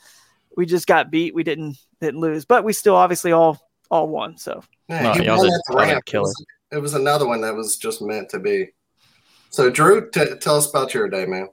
we 0.56 0.66
just 0.66 0.86
got 0.86 1.10
beat. 1.10 1.34
We 1.34 1.42
didn't, 1.42 1.76
didn't 2.00 2.20
lose, 2.20 2.44
but 2.44 2.64
we 2.64 2.72
still 2.72 2.94
obviously 2.94 3.32
all, 3.32 3.60
all 3.90 4.08
won. 4.08 4.38
So 4.38 4.62
Yeah, 4.88 5.02
No, 5.02 5.12
he 5.14 5.24
y'all 5.24 5.38
won 5.38 5.48
that 5.48 5.62
y'all 5.68 5.78
did 5.78 5.88
ramp. 5.90 5.98
It 5.98 6.10
killer. 6.10 6.22
was, 6.22 6.46
it 6.72 6.78
was 6.78 6.94
another 6.94 7.26
one 7.26 7.40
that 7.40 7.54
was 7.54 7.76
just 7.76 8.00
meant 8.02 8.28
to 8.30 8.38
be. 8.38 8.68
So, 9.50 9.70
Drew, 9.70 10.10
t- 10.10 10.36
tell 10.40 10.56
us 10.56 10.68
about 10.68 10.94
your 10.94 11.08
day, 11.08 11.26
man. 11.26 11.48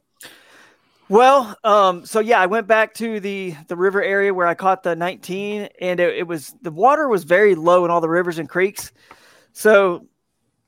Well, 1.08 1.56
um, 1.64 2.04
so 2.04 2.20
yeah, 2.20 2.40
I 2.40 2.48
went 2.48 2.66
back 2.66 2.96
to 2.96 3.20
the 3.20 3.56
the 3.68 3.76
river 3.76 4.02
area 4.02 4.34
where 4.34 4.48
I 4.48 4.56
caught 4.56 4.82
the 4.82 4.96
19, 4.96 5.70
and 5.80 6.00
it, 6.00 6.18
it 6.18 6.28
was 6.28 6.56
the 6.64 6.72
water 6.72 7.08
was 7.08 7.24
very 7.24 7.54
low 7.54 7.86
in 7.86 7.92
all 7.92 8.02
the 8.02 8.10
rivers 8.10 8.40
and 8.40 8.50
creeks, 8.50 8.92
so 9.54 10.08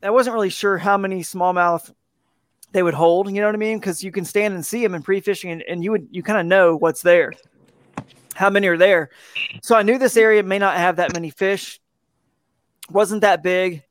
I 0.03 0.11
wasn't 0.11 0.35
really 0.35 0.51
sure 0.51 0.77
how 0.77 0.95
many 0.95 1.21
smallmouth 1.21 1.91
they 2.71 2.83
would 2.83 2.93
hold. 2.93 3.31
You 3.31 3.41
know 3.41 3.47
what 3.47 3.55
I 3.55 3.57
mean? 3.57 3.79
Because 3.79 4.03
you 4.03 4.11
can 4.11 4.25
stand 4.25 4.53
and 4.53 4.63
see 4.63 4.83
them 4.83 4.93
in 4.93 5.01
pre-fishing, 5.01 5.49
and, 5.49 5.63
and 5.63 5.83
you 5.83 5.89
would 5.89 6.07
you 6.11 6.21
kind 6.21 6.39
of 6.39 6.45
know 6.45 6.75
what's 6.75 7.01
there, 7.01 7.33
how 8.35 8.51
many 8.51 8.67
are 8.67 8.77
there. 8.77 9.09
So 9.63 9.75
I 9.75 9.81
knew 9.81 9.97
this 9.97 10.17
area 10.17 10.43
may 10.43 10.59
not 10.59 10.77
have 10.77 10.97
that 10.97 11.13
many 11.13 11.31
fish, 11.31 11.79
wasn't 12.91 13.21
that 13.21 13.41
big, 13.41 13.81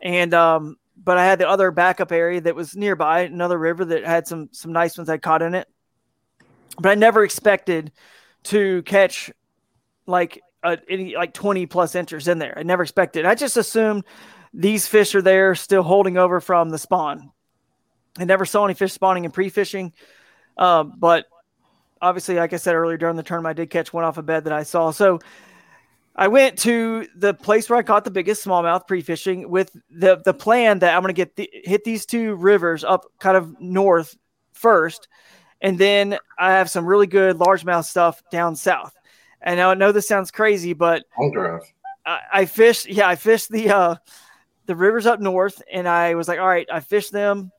and 0.00 0.34
um, 0.34 0.76
but 1.02 1.18
I 1.18 1.24
had 1.24 1.38
the 1.38 1.48
other 1.48 1.70
backup 1.70 2.12
area 2.12 2.40
that 2.40 2.54
was 2.54 2.76
nearby, 2.76 3.20
another 3.20 3.58
river 3.58 3.84
that 3.86 4.04
had 4.04 4.26
some 4.26 4.48
some 4.52 4.72
nice 4.72 4.98
ones 4.98 5.08
I 5.08 5.18
caught 5.18 5.42
in 5.42 5.54
it. 5.54 5.68
But 6.80 6.90
I 6.90 6.94
never 6.94 7.24
expected 7.24 7.92
to 8.44 8.82
catch 8.82 9.30
like 10.06 10.40
uh, 10.62 10.76
any 10.88 11.14
like 11.14 11.34
twenty 11.34 11.66
plus 11.66 11.94
inches 11.94 12.28
in 12.28 12.38
there. 12.38 12.54
I 12.56 12.62
never 12.62 12.82
expected. 12.82 13.24
I 13.26 13.34
just 13.34 13.56
assumed 13.56 14.04
these 14.52 14.86
fish 14.86 15.14
are 15.14 15.22
there 15.22 15.54
still 15.54 15.82
holding 15.82 16.16
over 16.16 16.40
from 16.40 16.70
the 16.70 16.78
spawn. 16.78 17.30
I 18.18 18.24
never 18.24 18.44
saw 18.44 18.64
any 18.64 18.74
fish 18.74 18.92
spawning 18.92 19.24
in 19.24 19.30
pre-fishing, 19.30 19.92
um, 20.56 20.94
but 20.98 21.26
obviously, 22.02 22.34
like 22.36 22.52
I 22.52 22.56
said 22.56 22.74
earlier 22.74 22.96
during 22.96 23.16
the 23.16 23.22
tournament, 23.22 23.50
I 23.58 23.62
did 23.62 23.70
catch 23.70 23.92
one 23.92 24.04
off 24.04 24.18
a 24.18 24.22
bed 24.22 24.44
that 24.44 24.52
I 24.52 24.64
saw. 24.64 24.90
So 24.90 25.20
I 26.18 26.26
went 26.26 26.58
to 26.60 27.06
the 27.14 27.32
place 27.32 27.70
where 27.70 27.78
I 27.78 27.82
caught 27.82 28.04
the 28.04 28.10
biggest 28.10 28.44
smallmouth 28.44 28.88
pre-fishing 28.88 29.48
with 29.48 29.74
the 29.88 30.16
the 30.16 30.34
plan 30.34 30.80
that 30.80 30.96
I'm 30.96 31.02
going 31.02 31.14
to 31.14 31.16
get 31.16 31.36
the, 31.36 31.48
hit 31.52 31.84
these 31.84 32.04
two 32.06 32.34
rivers 32.34 32.82
up 32.82 33.06
kind 33.20 33.36
of 33.36 33.58
north 33.60 34.18
first, 34.52 35.06
and 35.60 35.78
then 35.78 36.18
I 36.36 36.50
have 36.50 36.68
some 36.68 36.84
really 36.84 37.06
good 37.06 37.36
largemouth 37.36 37.84
stuff 37.84 38.20
down 38.32 38.56
south. 38.56 38.92
And 39.40 39.60
I 39.60 39.74
know 39.74 39.92
this 39.92 40.08
sounds 40.08 40.32
crazy, 40.32 40.72
but 40.72 41.04
I, 42.04 42.20
I 42.32 42.44
fished. 42.46 42.88
Yeah, 42.88 43.08
I 43.08 43.14
fished 43.14 43.52
the 43.52 43.70
uh, 43.70 43.94
the 44.66 44.74
rivers 44.74 45.06
up 45.06 45.20
north, 45.20 45.62
and 45.72 45.88
I 45.88 46.16
was 46.16 46.26
like, 46.26 46.40
all 46.40 46.48
right, 46.48 46.66
I 46.68 46.80
fished 46.80 47.12
them. 47.12 47.52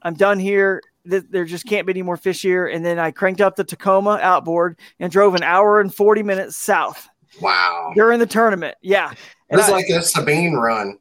I'm 0.00 0.14
done 0.14 0.38
here. 0.38 0.80
There 1.04 1.44
just 1.44 1.66
can't 1.66 1.88
be 1.88 1.92
any 1.92 2.02
more 2.02 2.16
fish 2.16 2.40
here. 2.40 2.68
And 2.68 2.84
then 2.84 3.00
I 3.00 3.10
cranked 3.10 3.40
up 3.40 3.56
the 3.56 3.64
Tacoma 3.64 4.20
outboard 4.22 4.78
and 5.00 5.10
drove 5.10 5.34
an 5.34 5.42
hour 5.42 5.80
and 5.80 5.92
40 5.92 6.22
minutes 6.22 6.56
south 6.56 7.08
Wow. 7.40 7.92
during 7.94 8.18
the 8.18 8.26
tournament. 8.26 8.76
Yeah. 8.82 9.12
It 9.48 9.56
was 9.56 9.68
I- 9.68 9.72
like 9.72 9.88
a 9.88 10.02
Sabine 10.02 10.54
run. 10.54 10.98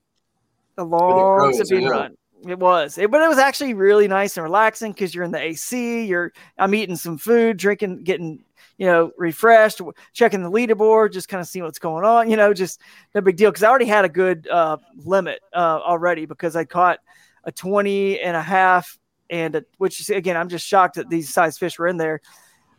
a 0.78 0.84
long 0.84 1.54
Sabine 1.54 1.84
yeah. 1.84 1.90
run. 1.90 2.18
It 2.48 2.58
was, 2.58 2.98
it, 2.98 3.12
but 3.12 3.22
it 3.22 3.28
was 3.28 3.38
actually 3.38 3.74
really 3.74 4.08
nice 4.08 4.38
and 4.38 4.46
relaxing 4.46 4.94
because 4.94 5.14
you're 5.14 5.26
in 5.26 5.32
the 5.32 5.42
AC. 5.42 6.06
You're, 6.06 6.32
I'm 6.58 6.74
eating 6.74 6.96
some 6.96 7.18
food, 7.18 7.58
drinking, 7.58 8.06
getting, 8.06 8.46
you 8.78 8.86
know, 8.86 9.12
refreshed, 9.18 9.82
checking 10.14 10.42
the 10.42 10.50
leaderboard, 10.50 11.12
just 11.12 11.28
kind 11.28 11.42
of 11.42 11.48
seeing 11.48 11.66
what's 11.66 11.80
going 11.80 12.06
on. 12.06 12.30
You 12.32 12.38
know, 12.38 12.54
just 12.54 12.80
no 13.14 13.20
big 13.20 13.36
deal 13.36 13.52
because 13.52 13.64
I 13.64 13.68
already 13.68 13.88
had 13.88 14.06
a 14.06 14.10
good 14.10 14.48
uh, 14.48 14.78
limit 15.04 15.42
uh, 15.54 15.82
already 15.84 16.26
because 16.26 16.56
I 16.56 16.64
caught 16.64 17.00
a 17.44 17.52
20 17.52 18.22
and 18.22 18.38
a 18.38 18.42
half, 18.42 18.98
and 19.30 19.56
a, 19.56 19.66
which 19.78 20.10
again, 20.10 20.38
I'm 20.38 20.48
just 20.48 20.66
shocked 20.66 20.96
that 20.96 21.10
these 21.10 21.28
size 21.28 21.58
fish 21.58 21.78
were 21.78 21.88
in 21.88 21.98
there. 21.98 22.22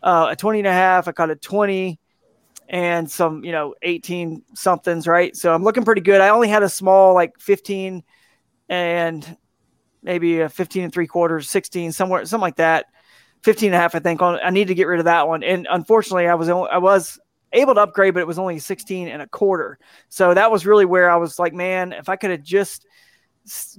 Uh, 0.03 0.29
a 0.31 0.37
20 0.37 0.61
and 0.61 0.69
a 0.69 0.73
half, 0.73 1.07
I 1.07 1.13
caught 1.13 1.29
a 1.29 1.37
20 1.37 2.00
and 2.71 3.11
some, 3.11 3.45
you 3.45 3.51
know, 3.51 3.75
18 3.83 4.43
somethings, 4.55 5.09
right? 5.09 5.37
So 5.37 5.53
I'm 5.53 5.65
looking 5.65 5.85
pretty 5.85 6.01
good. 6.01 6.21
I 6.21 6.29
only 6.29 6.49
had 6.49 6.63
a 6.63 6.69
small, 6.69 7.15
like 7.15 7.39
15 7.41 8.05
and 8.69 9.37
maybe 10.05 10.41
a 10.41 10.49
15 10.49 10.85
and 10.85 10.93
three 10.93 11.09
quarters, 11.09 11.51
16, 11.51 11.91
somewhere, 11.91 12.25
something 12.25 12.43
like 12.43 12.57
that. 12.57 12.87
15 13.43 13.69
and 13.69 13.75
a 13.75 13.79
half, 13.79 13.97
I 13.97 13.99
think. 13.99 14.23
On, 14.23 14.39
I 14.43 14.51
need 14.51 14.69
to 14.69 14.75
get 14.77 14.87
rid 14.87 15.01
of 15.01 15.07
that 15.07 15.27
one. 15.27 15.43
And 15.43 15.67
unfortunately, 15.69 16.29
I 16.29 16.35
was 16.35 16.49
only, 16.49 16.71
I 16.71 16.79
was 16.79 17.19
able 17.53 17.75
to 17.75 17.81
upgrade, 17.81 18.15
but 18.15 18.21
it 18.21 18.27
was 18.27 18.39
only 18.39 18.61
16 18.61 19.09
and 19.09 19.21
a 19.21 19.27
quarter. 19.27 19.77
So 20.09 20.33
that 20.33 20.53
was 20.53 20.65
really 20.65 20.85
where 20.85 21.11
I 21.11 21.17
was 21.17 21.41
like, 21.41 21.53
man, 21.53 21.93
if 21.93 22.09
I 22.09 22.15
could 22.15 22.31
have 22.31 22.45
just 22.45 22.87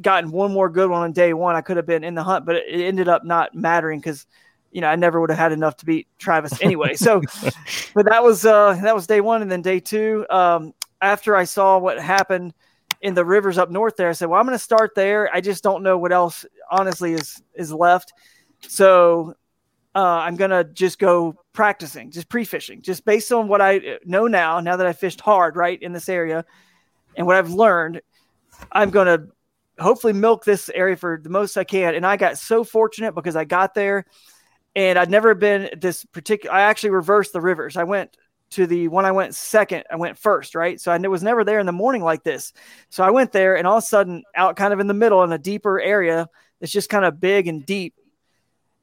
gotten 0.02 0.32
one 0.32 0.52
more 0.52 0.68
good 0.68 0.90
one 0.90 1.04
on 1.04 1.14
day 1.14 1.34
one, 1.34 1.56
I 1.56 1.62
could 1.62 1.78
have 1.78 1.86
been 1.86 2.04
in 2.04 2.16
the 2.16 2.24
hunt. 2.24 2.46
But 2.46 2.58
it, 2.58 2.66
it 2.68 2.84
ended 2.84 3.08
up 3.08 3.24
not 3.24 3.56
mattering 3.56 4.02
because 4.02 4.26
you 4.72 4.82
know 4.82 4.88
I 4.88 4.96
never 4.96 5.20
would 5.20 5.30
have 5.30 5.40
had 5.40 5.52
enough 5.52 5.78
to 5.78 5.86
beat 5.86 6.08
Travis 6.18 6.62
anyway. 6.62 6.96
So, 6.96 7.22
but 7.94 8.06
that 8.06 8.24
was 8.24 8.46
uh 8.46 8.80
that 8.84 8.96
was 8.96 9.08
day 9.08 9.22
one, 9.22 9.42
and 9.42 9.52
then 9.52 9.62
day 9.62 9.80
two. 9.80 10.26
Um, 10.30 10.74
after 11.02 11.36
I 11.36 11.44
saw 11.46 11.78
what 11.78 12.00
happened 12.00 12.54
in 13.02 13.14
the 13.16 13.26
rivers 13.26 13.58
up 13.58 13.72
north 13.72 13.96
there, 13.96 14.10
I 14.10 14.14
said, 14.14 14.30
well, 14.30 14.40
I'm 14.40 14.46
going 14.46 14.58
to 14.58 14.64
start 14.64 14.92
there. 14.96 15.28
I 15.34 15.42
just 15.42 15.64
don't 15.64 15.82
know 15.82 15.98
what 15.98 16.12
else 16.12 16.46
honestly 16.70 17.14
is 17.14 17.42
is 17.56 17.74
left. 17.74 18.14
So 18.68 19.36
uh, 19.96 20.00
I'm 20.00 20.36
gonna 20.36 20.64
just 20.64 21.00
go 21.00 21.36
practicing, 21.54 22.12
just 22.12 22.30
pre-fishing, 22.30 22.82
just 22.82 23.04
based 23.04 23.32
on 23.32 23.48
what 23.48 23.62
I 23.62 24.00
know 24.06 24.28
now. 24.28 24.60
Now 24.60 24.78
that 24.78 24.88
I 24.88 24.94
fished 24.94 25.20
hard 25.20 25.56
right 25.56 25.82
in 25.82 25.92
this 25.92 26.08
area, 26.08 26.46
and 27.16 27.28
what 27.28 27.36
I've 27.36 27.52
learned, 27.52 28.02
I'm 28.72 28.90
gonna 28.90 29.28
hopefully 29.80 30.14
milk 30.14 30.46
this 30.46 30.70
area 30.70 30.96
for 30.96 31.20
the 31.22 31.30
most 31.30 31.58
I 31.58 31.64
can. 31.64 31.96
And 31.96 32.06
I 32.06 32.16
got 32.16 32.38
so 32.38 32.64
fortunate 32.64 33.14
because 33.14 33.36
I 33.36 33.44
got 33.44 33.74
there, 33.74 34.06
and 34.76 34.98
I'd 34.98 35.10
never 35.10 35.36
been 35.36 35.70
this 35.80 36.06
particular. 36.06 36.56
I 36.56 36.62
actually 36.62 36.92
reversed 36.92 37.34
the 37.34 37.42
rivers. 37.42 37.78
I 37.78 37.84
went 37.84 38.16
to 38.52 38.68
the 38.68 38.88
one 38.90 39.06
I 39.06 39.12
went 39.12 39.36
second. 39.36 39.84
I 39.90 39.96
went 39.96 40.18
first, 40.18 40.56
right? 40.56 40.80
So 40.80 40.92
I 40.92 40.98
was 40.98 41.24
never 41.24 41.44
there 41.44 41.60
in 41.60 41.66
the 41.66 41.72
morning 41.72 42.04
like 42.04 42.24
this. 42.24 42.54
So 42.90 43.04
I 43.04 43.12
went 43.12 43.32
there, 43.32 43.56
and 43.58 43.66
all 43.66 43.78
of 43.78 43.84
a 43.84 43.88
sudden, 43.88 44.24
out 44.36 44.56
kind 44.56 44.74
of 44.74 44.80
in 44.80 44.88
the 44.88 44.94
middle 44.94 45.24
in 45.24 45.32
a 45.32 45.38
deeper 45.38 45.80
area, 45.80 46.30
it's 46.60 46.72
just 46.72 46.90
kind 46.90 47.06
of 47.06 47.20
big 47.20 47.48
and 47.48 47.66
deep 47.66 47.96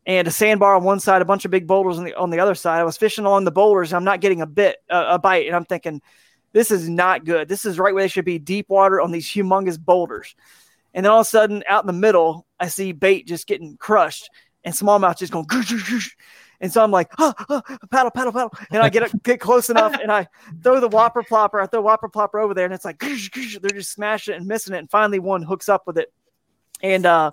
and 0.07 0.27
a 0.27 0.31
sandbar 0.31 0.75
on 0.75 0.85
one 0.85 1.01
side, 1.01 1.21
a 1.21 1.27
bunch 1.27 1.45
of 1.45 1.51
big 1.51 1.67
boulders 1.67 1.99
on 1.99 2.05
the 2.05 2.15
on 2.15 2.31
the 2.31 2.41
other 2.41 2.55
side. 2.55 2.81
I 2.81 2.85
was 2.85 2.97
fishing 2.97 3.27
along 3.27 3.45
the 3.45 3.51
boulders. 3.51 3.93
And 3.93 3.99
I'm 3.99 4.05
not 4.05 4.23
getting 4.23 4.41
a 4.41 4.47
bit 4.47 4.79
uh, 4.89 5.07
a 5.11 5.19
bite, 5.19 5.47
and 5.47 5.55
I'm 5.55 5.67
thinking, 5.67 6.01
this 6.53 6.71
is 6.71 6.89
not 6.89 7.27
good. 7.27 7.47
This 7.47 7.67
is 7.67 7.79
right 7.79 7.95
where 7.95 8.05
they 8.05 8.09
should 8.09 8.25
be, 8.25 8.39
deep 8.39 8.71
water 8.71 9.03
on 9.03 9.13
these 9.13 9.29
humongous 9.29 9.79
boulders. 9.79 10.35
And 10.95 11.05
then 11.05 11.13
all 11.13 11.21
of 11.21 11.27
a 11.27 11.31
sudden, 11.31 11.63
out 11.69 11.83
in 11.85 11.87
the 11.87 11.93
middle, 11.93 12.47
I 12.59 12.69
see 12.69 12.93
bait 12.93 13.27
just 13.27 13.47
getting 13.47 13.77
crushed, 13.77 14.31
and 14.65 14.75
smallmouth 14.75 15.19
just 15.19 15.33
going. 15.33 15.47
"Goosh, 15.47 15.67
goosh, 15.67 15.85
goosh." 15.85 16.11
And 16.61 16.73
so 16.73 16.83
I'm 16.83 16.91
like, 16.91 17.13
oh, 17.19 17.33
oh, 17.49 17.63
paddle, 17.89 18.11
paddle, 18.11 18.33
paddle, 18.33 18.53
and 18.73 18.83
I 18.83 18.89
get 18.89 19.23
get 19.23 19.39
close 19.39 19.71
enough, 19.71 19.95
and 19.95 20.11
I 20.11 20.27
throw 20.63 20.81
the 20.81 20.89
whopper 20.89 21.23
plopper. 21.23 21.63
I 21.63 21.67
throw 21.67 21.81
whopper 21.83 22.09
plopper 22.09 22.43
over 22.43 22.53
there, 22.53 22.65
and 22.65 22.75
it's 22.75 22.85
like 22.85 22.99
they're 22.99 23.71
just 23.71 23.93
smashing 23.93 24.35
it 24.35 24.39
and 24.39 24.47
missing 24.47 24.75
it. 24.75 24.79
And 24.79 24.91
finally, 24.91 25.21
one 25.21 25.43
hooks 25.43 25.69
up 25.69 25.87
with 25.87 25.99
it, 25.99 26.13
and 26.83 27.07
uh, 27.07 27.31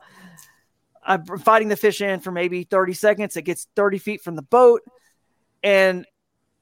I'm 1.06 1.26
fighting 1.26 1.68
the 1.68 1.76
fish 1.76 2.02
in 2.02 2.20
for 2.20 2.32
maybe 2.32 2.64
30 2.64 2.94
seconds. 2.94 3.38
It 3.38 3.44
gets 3.44 3.68
30 3.76 4.00
feet 4.00 4.22
from 4.22 4.36
the 4.36 4.42
boat 4.42 4.82
and 5.64 6.06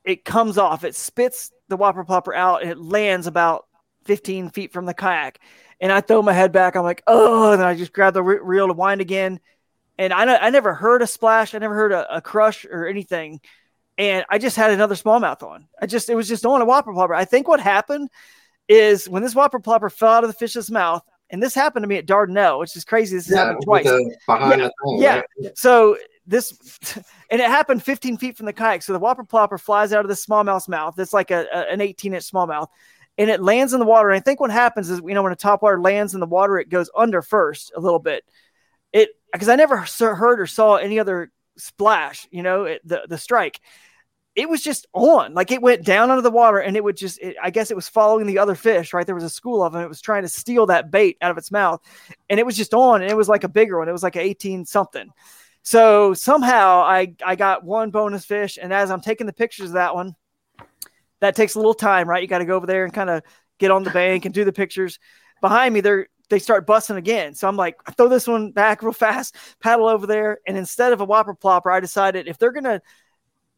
it 0.04 0.26
comes 0.26 0.58
off. 0.58 0.84
It 0.84 0.96
spits 0.96 1.52
the 1.70 1.78
whopper 1.78 2.04
plopper 2.04 2.36
out 2.36 2.62
and 2.62 2.70
it 2.70 2.78
lands 2.78 3.26
about 3.26 3.66
15 4.06 4.50
feet 4.50 4.74
from 4.74 4.86
the 4.86 4.94
kayak. 4.94 5.40
And 5.80 5.92
I 5.92 6.02
throw 6.02 6.22
my 6.22 6.34
head 6.34 6.52
back. 6.52 6.76
I'm 6.76 6.84
like, 6.84 7.04
oh, 7.08 7.54
and 7.54 7.62
I 7.62 7.76
just 7.76 7.94
grab 7.94 8.14
the 8.14 8.24
re- 8.24 8.40
reel 8.42 8.68
to 8.68 8.74
wind 8.74 9.02
again. 9.02 9.40
And 9.98 10.12
I, 10.14 10.36
I 10.38 10.50
never 10.50 10.74
heard 10.74 11.02
a 11.02 11.08
splash. 11.08 11.54
I 11.54 11.60
never 11.60 11.76
heard 11.76 11.92
a, 11.92 12.16
a 12.18 12.22
crush 12.22 12.66
or 12.66 12.88
anything. 12.88 13.40
And 13.98 14.26
I 14.30 14.40
just 14.40 14.56
had 14.56 14.72
another 14.72 14.96
smallmouth 14.96 15.44
on. 15.44 15.68
I 15.80 15.86
just, 15.86 16.10
it 16.10 16.16
was 16.16 16.28
just 16.28 16.46
on 16.46 16.62
a 16.62 16.66
whopper 16.66 16.92
plopper. 16.94 17.16
I 17.16 17.26
think 17.26 17.48
what 17.48 17.60
happened 17.60 18.10
is 18.68 19.08
when 19.08 19.22
this 19.22 19.36
whopper 19.36 19.60
plopper 19.60 19.92
fell 19.92 20.10
out 20.10 20.24
of 20.24 20.30
the 20.30 20.34
fish's 20.36 20.72
mouth, 20.72 21.04
and 21.30 21.42
this 21.42 21.54
happened 21.54 21.84
to 21.84 21.88
me 21.88 21.98
at 21.98 22.06
Dardanelle, 22.08 22.60
which 22.60 22.76
is 22.76 22.84
crazy. 22.86 23.18
This 23.18 23.30
Yeah, 23.30 23.38
happened 23.46 23.64
twice. 23.64 23.84
behind 24.28 24.62
yeah, 24.62 24.68
the 24.68 24.74
thing, 24.86 25.02
yeah. 25.02 25.16
right? 25.44 25.58
So 25.58 25.98
this, 26.26 26.80
and 27.30 27.40
it 27.42 27.48
happened 27.48 27.84
15 27.84 28.18
feet 28.18 28.36
from 28.38 28.46
the 28.48 28.54
kayak. 28.54 28.82
So 28.84 28.94
the 28.94 29.00
whopper 29.00 29.24
plopper 29.24 29.60
flies 29.60 29.94
out 29.94 30.06
of 30.06 30.10
the 30.10 30.16
smallmouth's 30.16 30.68
mouth. 30.68 30.98
It's 30.98 31.14
like 31.14 31.32
a, 31.32 31.46
a- 31.54 31.72
an 31.72 31.82
18 31.82 32.14
inch 32.14 32.32
smallmouth, 32.32 32.68
and 33.18 33.30
it 33.30 33.42
lands 33.42 33.74
in 33.74 33.80
the 33.80 33.86
water. 33.86 34.10
And 34.10 34.18
I 34.18 34.22
think 34.22 34.40
what 34.40 34.52
happens 34.52 34.90
is, 34.90 35.02
you 35.06 35.14
know, 35.14 35.22
when 35.24 35.34
a 35.34 35.36
topwater 35.36 35.84
lands 35.84 36.14
in 36.14 36.20
the 36.20 36.26
water, 36.26 36.58
it 36.58 36.70
goes 36.70 36.90
under 36.98 37.22
first 37.22 37.72
a 37.76 37.80
little 37.80 38.00
bit. 38.00 38.24
It 38.94 39.10
because 39.32 39.50
I 39.50 39.56
never 39.56 39.78
heard 39.78 40.40
or 40.40 40.46
saw 40.48 40.76
any 40.76 41.00
other 41.00 41.32
splash. 41.58 42.28
You 42.32 42.44
know, 42.44 42.66
it, 42.66 42.88
the 42.88 43.04
the 43.08 43.18
strike. 43.18 43.60
It 44.36 44.50
was 44.50 44.64
just 44.64 44.88
on, 44.94 45.36
like 45.36 45.52
it 45.52 45.62
went 45.62 45.84
down 45.84 46.10
under 46.10 46.24
the 46.24 46.32
water, 46.32 46.58
and 46.58 46.76
it 46.76 46.84
would 46.84 46.98
just. 46.98 47.20
I 47.42 47.50
guess 47.52 47.70
it 47.70 47.76
was 47.76 47.88
following 47.88 48.26
the 48.26 48.40
other 48.40 48.56
fish. 48.56 48.94
Right, 48.94 49.06
there 49.06 49.14
was 49.16 49.24
a 49.24 49.30
school 49.30 49.62
of 49.64 49.74
them. 49.74 49.84
It 49.84 49.90
was 49.90 50.02
trying 50.02 50.24
to 50.24 50.30
steal 50.30 50.68
that 50.68 50.90
bait 50.90 51.18
out 51.22 51.32
of 51.32 51.38
its 51.38 51.52
mouth, 51.52 51.82
and 52.30 52.40
it 52.40 52.46
was 52.46 52.58
just 52.58 52.74
on, 52.74 53.02
and 53.02 53.12
it 53.12 53.18
was 53.18 53.30
like 53.30 53.44
a 53.44 53.50
bigger 53.50 53.78
one. 53.78 53.90
It 53.90 53.92
was 53.94 54.04
like 54.04 54.16
18 54.16 54.66
something. 54.66 55.10
So 55.64 56.14
somehow 56.14 56.82
I 56.82 57.16
I 57.26 57.36
got 57.36 57.64
one 57.64 57.92
bonus 57.92 58.26
fish, 58.26 58.58
and 58.62 58.74
as 58.74 58.92
I'm 58.92 59.02
taking 59.02 59.28
the 59.28 59.34
pictures 59.34 59.70
of 59.70 59.74
that 59.74 59.96
one, 59.96 60.16
that 61.22 61.36
takes 61.36 61.56
a 61.56 61.60
little 61.60 61.74
time, 61.74 62.08
right? 62.08 62.22
You 62.22 62.28
got 62.28 62.40
to 62.40 62.46
go 62.46 62.56
over 62.56 62.68
there 62.68 62.84
and 62.84 62.94
kind 62.94 63.10
of 63.10 63.24
get 63.60 63.72
on 63.72 63.84
the 63.84 63.92
bank 63.92 64.26
and 64.26 64.34
do 64.34 64.44
the 64.44 64.52
pictures. 64.52 65.00
Behind 65.42 65.74
me, 65.74 65.82
they're 65.82 66.08
they 66.34 66.40
start 66.40 66.66
busting 66.66 66.98
again. 66.98 67.36
So 67.36 67.48
I'm 67.48 67.56
like, 67.56 67.78
I 67.86 67.92
throw 67.92 68.10
this 68.10 68.28
one 68.28 68.52
back 68.52 68.82
real 68.82 68.92
fast, 68.92 69.36
paddle 69.62 69.88
over 69.88 70.08
there, 70.08 70.40
and 70.48 70.58
instead 70.58 70.92
of 70.92 71.00
a 71.00 71.06
whopper 71.06 71.36
plopper, 71.36 71.72
I 71.72 71.80
decided 71.80 72.28
if 72.28 72.40
they're 72.40 72.52
gonna 72.52 72.82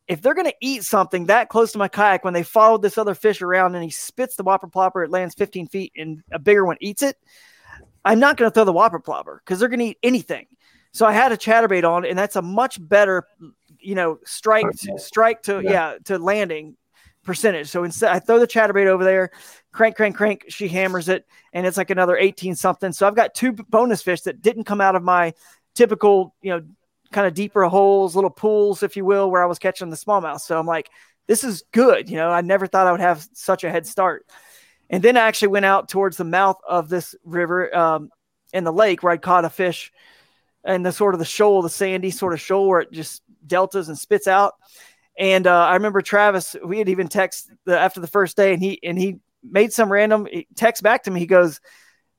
if 0.09 0.21
they're 0.21 0.33
gonna 0.33 0.53
eat 0.61 0.83
something 0.83 1.27
that 1.27 1.47
close 1.47 1.71
to 1.71 1.77
my 1.77 1.87
kayak 1.87 2.25
when 2.25 2.33
they 2.33 2.43
followed 2.43 2.81
this 2.81 2.97
other 2.97 3.15
fish 3.15 3.41
around 3.41 3.75
and 3.75 3.83
he 3.83 3.89
spits 3.89 4.35
the 4.35 4.43
whopper 4.43 4.67
plopper, 4.67 5.05
it 5.05 5.09
lands 5.09 5.33
15 5.35 5.67
feet 5.67 5.93
and 5.95 6.21
a 6.33 6.37
bigger 6.37 6.65
one 6.65 6.77
eats 6.81 7.01
it. 7.01 7.17
I'm 8.03 8.19
not 8.19 8.35
gonna 8.35 8.51
throw 8.51 8.65
the 8.65 8.73
whopper 8.73 8.99
plopper 8.99 9.39
because 9.39 9.59
they're 9.59 9.69
gonna 9.69 9.85
eat 9.85 9.99
anything. 10.03 10.47
So 10.91 11.05
I 11.05 11.13
had 11.13 11.31
a 11.31 11.37
chatterbait 11.37 11.89
on, 11.89 12.05
and 12.05 12.19
that's 12.19 12.35
a 12.35 12.41
much 12.41 12.77
better, 12.85 13.25
you 13.79 13.95
know, 13.95 14.19
strike 14.25 14.69
to, 14.81 14.97
strike 14.99 15.43
to 15.43 15.61
Yeah. 15.63 15.71
yeah, 15.71 15.97
to 16.05 16.19
landing 16.19 16.75
percentage. 17.25 17.67
So 17.67 17.83
instead, 17.83 18.11
I 18.11 18.19
throw 18.19 18.39
the 18.39 18.47
chatterbait 18.47 18.87
over 18.87 19.03
there, 19.03 19.31
crank, 19.71 19.95
crank, 19.95 20.15
crank. 20.15 20.45
She 20.47 20.67
hammers 20.67 21.09
it, 21.09 21.25
and 21.51 21.65
it's 21.65 21.77
like 21.77 21.89
another 21.89 22.17
18 22.17 22.55
something. 22.55 22.93
So 22.93 23.07
I've 23.07 23.15
got 23.15 23.33
two 23.33 23.51
bonus 23.51 24.01
fish 24.01 24.21
that 24.21 24.41
didn't 24.41 24.63
come 24.63 24.81
out 24.81 24.95
of 24.95 25.03
my 25.03 25.33
typical, 25.73 26.33
you 26.41 26.51
know, 26.51 26.63
kind 27.11 27.27
of 27.27 27.33
deeper 27.33 27.63
holes, 27.63 28.15
little 28.15 28.29
pools, 28.29 28.83
if 28.83 28.95
you 28.95 29.05
will, 29.05 29.29
where 29.29 29.43
I 29.43 29.47
was 29.47 29.59
catching 29.59 29.89
the 29.89 29.95
smallmouth. 29.95 30.41
So 30.41 30.57
I'm 30.57 30.65
like, 30.65 30.89
this 31.27 31.43
is 31.43 31.63
good. 31.71 32.09
You 32.09 32.17
know, 32.17 32.29
I 32.29 32.41
never 32.41 32.67
thought 32.67 32.87
I 32.87 32.91
would 32.91 33.01
have 33.01 33.27
such 33.33 33.63
a 33.63 33.71
head 33.71 33.87
start. 33.87 34.25
And 34.89 35.03
then 35.03 35.17
I 35.17 35.21
actually 35.21 35.49
went 35.49 35.65
out 35.65 35.89
towards 35.89 36.17
the 36.17 36.23
mouth 36.23 36.57
of 36.67 36.89
this 36.89 37.15
river 37.23 37.75
um, 37.75 38.09
in 38.53 38.63
the 38.63 38.73
lake 38.73 39.01
where 39.01 39.11
I 39.11 39.17
caught 39.17 39.45
a 39.45 39.49
fish 39.49 39.91
and 40.63 40.85
the 40.85 40.91
sort 40.91 41.15
of 41.15 41.19
the 41.19 41.25
shoal, 41.25 41.61
the 41.61 41.69
sandy 41.69 42.11
sort 42.11 42.33
of 42.33 42.41
shoal 42.41 42.67
where 42.67 42.81
it 42.81 42.91
just 42.91 43.23
deltas 43.45 43.89
and 43.89 43.97
spits 43.97 44.27
out. 44.27 44.53
And 45.17 45.47
uh, 45.47 45.65
I 45.65 45.75
remember 45.75 46.01
Travis, 46.01 46.55
we 46.63 46.77
had 46.77 46.89
even 46.89 47.07
text 47.07 47.49
the, 47.65 47.79
after 47.79 47.99
the 47.99 48.07
first 48.07 48.35
day, 48.35 48.53
and 48.53 48.61
he 48.61 48.79
and 48.83 48.97
he 48.97 49.19
made 49.43 49.71
some 49.71 49.91
random 49.91 50.27
text 50.55 50.83
back 50.83 51.03
to 51.03 51.11
me. 51.11 51.19
He 51.19 51.25
goes, 51.25 51.61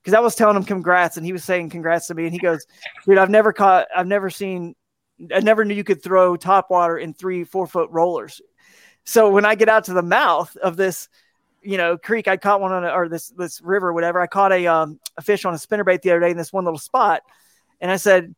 because 0.03 0.15
I 0.15 0.21
was 0.21 0.35
telling 0.35 0.57
him 0.57 0.65
congrats, 0.65 1.17
and 1.17 1.27
he 1.27 1.33
was 1.33 1.45
saying 1.45 1.71
congrats 1.71 2.07
to 2.07 2.15
me, 2.15 2.25
and 2.25 2.33
he 2.33 2.39
goes, 2.39 2.67
dude, 3.07 3.19
I've 3.19 3.31
never 3.31 3.53
caught, 3.53 3.89
I've 3.95 4.07
never 4.07 4.31
seen, 4.31 4.75
I 5.35 5.41
never 5.41 5.65
knew 5.65 5.75
you 5.75 5.85
could 5.85 6.03
throw 6.03 6.37
top 6.37 6.71
water 6.71 6.97
in 6.97 7.13
three, 7.13 7.45
four 7.45 7.67
foot 7.67 7.91
rollers. 7.91 8.41
So 9.05 9.31
when 9.31 9.45
I 9.45 9.55
get 9.55 9.69
out 9.69 9.85
to 9.85 9.93
the 9.93 10.03
mouth 10.03 10.57
of 10.57 10.77
this, 10.77 11.09
you 11.67 11.77
know 11.77 11.99
creek. 11.99 12.29
I 12.29 12.37
caught 12.37 12.61
one 12.61 12.73
on 12.73 12.85
a, 12.85 12.91
or 12.91 13.09
this 13.09 13.29
this 13.31 13.61
river, 13.61 13.93
whatever. 13.93 14.21
I 14.21 14.27
caught 14.27 14.53
a 14.53 14.67
um, 14.67 15.01
a 15.17 15.23
fish 15.23 15.45
on 15.45 15.53
a 15.53 15.57
spinnerbait 15.57 16.01
the 16.01 16.11
other 16.13 16.21
day 16.21 16.31
in 16.31 16.37
this 16.37 16.53
one 16.53 16.65
little 16.65 16.79
spot, 16.79 17.23
and 17.81 17.91
I 17.91 17.97
said, 17.97 18.35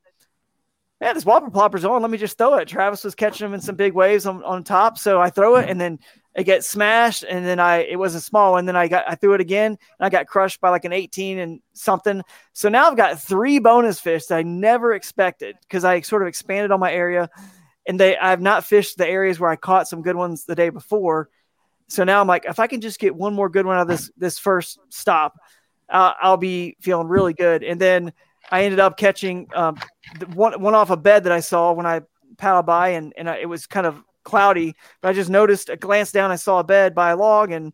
"Man, 1.00 1.14
this 1.14 1.24
whopper 1.24 1.50
plopper's 1.50 1.84
on. 1.84 2.02
Let 2.02 2.10
me 2.10 2.18
just 2.18 2.38
throw 2.38 2.54
it." 2.54 2.68
Travis 2.68 3.04
was 3.04 3.14
catching 3.14 3.46
them 3.46 3.54
in 3.54 3.60
some 3.60 3.76
big 3.76 3.92
waves 3.92 4.26
on, 4.26 4.42
on 4.44 4.64
top, 4.64 4.98
so 4.98 5.20
I 5.20 5.30
throw 5.30 5.56
it, 5.56 5.68
and 5.68 5.80
then 5.80 5.98
it 6.34 6.44
gets 6.44 6.68
smashed, 6.68 7.24
and 7.28 7.44
then 7.44 7.58
I 7.58 7.78
it 7.78 7.98
was 7.98 8.14
a 8.14 8.20
small, 8.20 8.56
and 8.56 8.68
then 8.68 8.76
I 8.76 8.86
got 8.86 9.04
I 9.08 9.16
threw 9.16 9.34
it 9.34 9.40
again, 9.40 9.72
and 9.72 10.06
I 10.06 10.08
got 10.08 10.26
crushed 10.26 10.60
by 10.60 10.70
like 10.70 10.84
an 10.84 10.92
18 10.92 11.38
and 11.38 11.60
something. 11.72 12.22
So 12.52 12.68
now 12.68 12.88
I've 12.88 12.96
got 12.96 13.20
three 13.20 13.58
bonus 13.58 13.98
fish 13.98 14.26
that 14.26 14.38
I 14.38 14.42
never 14.42 14.92
expected 14.94 15.56
because 15.62 15.84
I 15.84 16.00
sort 16.02 16.22
of 16.22 16.28
expanded 16.28 16.70
on 16.70 16.80
my 16.80 16.92
area, 16.92 17.28
and 17.86 17.98
they 17.98 18.16
I've 18.16 18.40
not 18.40 18.64
fished 18.64 18.98
the 18.98 19.08
areas 19.08 19.40
where 19.40 19.50
I 19.50 19.56
caught 19.56 19.88
some 19.88 20.02
good 20.02 20.16
ones 20.16 20.44
the 20.44 20.54
day 20.54 20.68
before. 20.68 21.28
So 21.88 22.04
now 22.04 22.20
I'm 22.20 22.28
like, 22.28 22.44
if 22.44 22.60
I 22.60 22.66
can 22.66 22.80
just 22.80 23.00
get 23.00 23.16
one 23.16 23.34
more 23.34 23.48
good 23.48 23.66
one 23.66 23.76
out 23.76 23.82
of 23.82 23.88
this 23.88 24.10
this 24.16 24.38
first 24.38 24.78
stop, 24.90 25.38
uh, 25.88 26.12
I'll 26.20 26.36
be 26.36 26.76
feeling 26.80 27.08
really 27.08 27.34
good. 27.34 27.64
And 27.64 27.80
then 27.80 28.12
I 28.50 28.64
ended 28.64 28.80
up 28.80 28.96
catching 28.96 29.48
um, 29.54 29.78
one 30.34 30.60
one 30.60 30.74
off 30.74 30.90
a 30.90 30.96
bed 30.96 31.24
that 31.24 31.32
I 31.32 31.40
saw 31.40 31.72
when 31.72 31.86
I 31.86 32.02
paddled 32.36 32.66
by, 32.66 32.90
and 32.90 33.12
and 33.16 33.28
I, 33.28 33.36
it 33.38 33.48
was 33.48 33.66
kind 33.66 33.86
of 33.86 34.02
cloudy. 34.24 34.74
But 35.00 35.08
I 35.08 35.12
just 35.12 35.30
noticed, 35.30 35.68
a 35.68 35.76
glance 35.76 36.12
down, 36.12 36.30
I 36.30 36.36
saw 36.36 36.58
a 36.58 36.64
bed 36.64 36.94
by 36.94 37.10
a 37.10 37.16
log, 37.16 37.50
and 37.50 37.72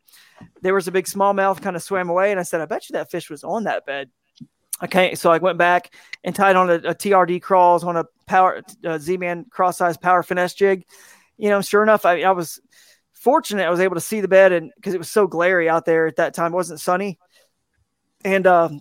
there 0.63 0.75
was 0.75 0.89
a 0.89 0.93
big 0.93 1.07
smallmouth 1.07 1.61
kind 1.61 1.77
of 1.77 1.83
swam 1.83 2.09
away. 2.09 2.31
And 2.31 2.41
I 2.41 2.45
said, 2.45 2.61
I 2.61 2.67
bet 2.67 2.89
you 2.89 2.95
that 2.95 3.11
fish 3.11 3.31
was 3.31 3.45
on 3.45 3.65
that 3.65 3.87
bed. 3.87 4.11
Okay, 4.83 5.15
so 5.15 5.31
I 5.31 5.39
went 5.39 5.59
back 5.59 5.95
and 6.25 6.35
tied 6.35 6.57
on 6.57 6.69
a, 6.69 6.75
a 6.75 6.95
TRD 6.95 7.41
crawls 7.41 7.85
on 7.85 7.97
a 7.97 8.05
power 8.27 8.63
uh, 8.85 8.99
Z-man 8.99 9.47
CrossEyeZ 9.51 10.01
power 10.01 10.23
finesse 10.23 10.55
jig. 10.55 10.85
You 11.37 11.49
know, 11.51 11.61
sure 11.61 11.83
enough, 11.83 12.05
I, 12.05 12.23
I 12.23 12.33
was 12.33 12.61
fortunate 13.13 13.65
I 13.65 13.71
was 13.71 13.81
able 13.81 13.95
to 13.95 14.01
see 14.01 14.21
the 14.21 14.29
bed 14.29 14.53
and 14.53 14.71
because 14.77 14.93
it 14.93 14.99
was 14.99 15.11
so 15.11 15.27
glary 15.27 15.69
out 15.69 15.85
there 15.85 16.07
at 16.07 16.17
that 16.17 16.35
time, 16.35 16.53
it 16.53 16.57
wasn't 16.57 16.81
sunny, 16.81 17.19
and 18.25 18.47
um, 18.47 18.81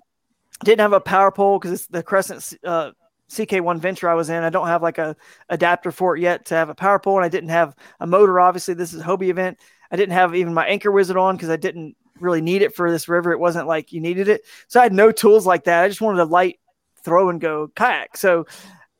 didn't 0.63 0.81
have 0.81 0.93
a 0.93 1.01
power 1.01 1.31
pole 1.31 1.59
because 1.59 1.71
it's 1.71 1.87
the 1.87 2.03
Crescent 2.03 2.53
uh, 2.63 2.91
CK1 3.29 3.79
Venture 3.79 4.09
I 4.09 4.13
was 4.13 4.29
in. 4.29 4.43
I 4.43 4.49
don't 4.49 4.67
have 4.67 4.81
like 4.81 4.97
a 4.97 5.15
adapter 5.49 5.91
for 5.91 6.15
it 6.15 6.21
yet 6.21 6.45
to 6.47 6.55
have 6.55 6.69
a 6.69 6.75
power 6.75 6.99
pole, 6.99 7.17
and 7.17 7.25
I 7.25 7.29
didn't 7.29 7.49
have 7.49 7.75
a 7.99 8.07
motor. 8.07 8.39
Obviously, 8.39 8.73
this 8.73 8.93
is 8.93 9.01
a 9.01 9.03
Hobie 9.03 9.29
event. 9.29 9.59
I 9.91 9.95
didn't 9.95 10.13
have 10.13 10.35
even 10.35 10.53
my 10.53 10.65
anchor 10.67 10.91
wizard 10.91 11.17
on 11.17 11.35
because 11.35 11.49
I 11.49 11.57
didn't 11.57 11.95
really 12.19 12.41
need 12.41 12.61
it 12.61 12.75
for 12.75 12.91
this 12.91 13.09
river. 13.09 13.31
It 13.31 13.39
wasn't 13.39 13.67
like 13.67 13.91
you 13.91 14.01
needed 14.01 14.27
it, 14.27 14.41
so 14.67 14.79
I 14.79 14.83
had 14.83 14.93
no 14.93 15.11
tools 15.11 15.45
like 15.45 15.65
that. 15.65 15.83
I 15.83 15.87
just 15.87 16.01
wanted 16.01 16.21
a 16.21 16.25
light 16.25 16.59
throw 17.03 17.29
and 17.29 17.41
go 17.41 17.69
kayak. 17.75 18.17
So 18.17 18.45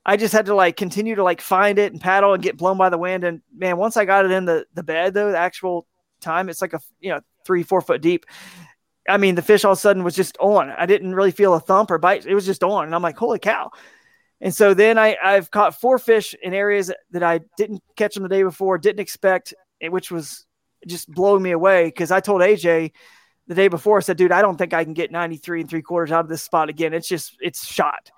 I 0.06 0.18
just 0.18 0.34
had 0.34 0.48
to 0.48 0.56
like 0.56 0.76
continue 0.76 1.16
to 1.16 1.24
like 1.24 1.42
find 1.42 1.80
it 1.80 1.92
and 1.92 2.02
paddle 2.02 2.34
and 2.34 2.44
get 2.44 2.58
blown 2.58 2.78
by 2.78 2.90
the 2.90 2.98
wind. 2.98 3.24
And 3.24 3.42
man, 3.56 3.78
once 3.78 3.96
I 3.96 4.06
got 4.06 4.26
it 4.26 4.32
in 4.32 4.46
the 4.46 4.66
the 4.74 4.84
bed 4.84 5.14
though, 5.14 5.32
the 5.32 5.38
actual 5.38 5.88
time, 6.22 6.50
it's 6.50 6.62
like 6.62 6.74
a 6.74 6.80
you 7.00 7.10
know 7.12 7.22
three 7.46 7.64
four 7.64 7.82
foot 7.82 8.02
deep. 8.02 8.26
I 9.08 9.18
mean, 9.18 9.36
the 9.36 9.42
fish 9.42 9.66
all 9.66 9.74
of 9.74 9.78
a 9.78 9.82
sudden 9.82 10.04
was 10.04 10.16
just 10.16 10.38
on. 10.40 10.70
I 10.72 10.86
didn't 10.86 11.16
really 11.16 11.32
feel 11.32 11.54
a 11.54 11.60
thump 11.60 11.92
or 11.92 11.98
bite. 11.98 12.26
It 12.26 12.36
was 12.36 12.46
just 12.46 12.64
on, 12.64 12.86
and 12.86 12.96
I'm 12.96 13.02
like, 13.02 13.18
holy 13.18 13.40
cow! 13.40 13.72
And 14.40 14.54
so 14.54 14.74
then 14.74 14.98
I 14.98 15.18
I've 15.24 15.52
caught 15.52 15.80
four 15.80 15.98
fish 15.98 16.36
in 16.42 16.54
areas 16.54 16.92
that 17.12 17.24
I 17.24 17.42
didn't 17.58 17.84
catch 17.96 18.14
them 18.14 18.24
the 18.24 18.30
day 18.30 18.44
before, 18.44 18.78
didn't 18.78 19.02
expect, 19.02 19.54
which 19.82 20.12
was 20.12 20.46
just 20.88 21.10
blowing 21.10 21.44
me 21.44 21.52
away 21.52 21.86
because 21.86 22.12
I 22.12 22.20
told 22.20 22.42
AJ 22.42 22.92
the 23.48 23.56
day 23.56 23.68
before, 23.68 23.98
I 23.98 24.02
said, 24.02 24.18
dude, 24.18 24.32
I 24.32 24.42
don't 24.42 24.58
think 24.58 24.74
I 24.74 24.84
can 24.84 24.94
get 24.94 25.12
93 25.12 25.62
and 25.62 25.70
three 25.70 25.82
quarters 25.82 26.12
out 26.12 26.22
of 26.22 26.30
this 26.30 26.44
spot 26.44 26.70
again. 26.70 26.94
It's 26.94 27.08
just 27.08 27.36
it's 27.42 27.66
shot. 27.66 28.12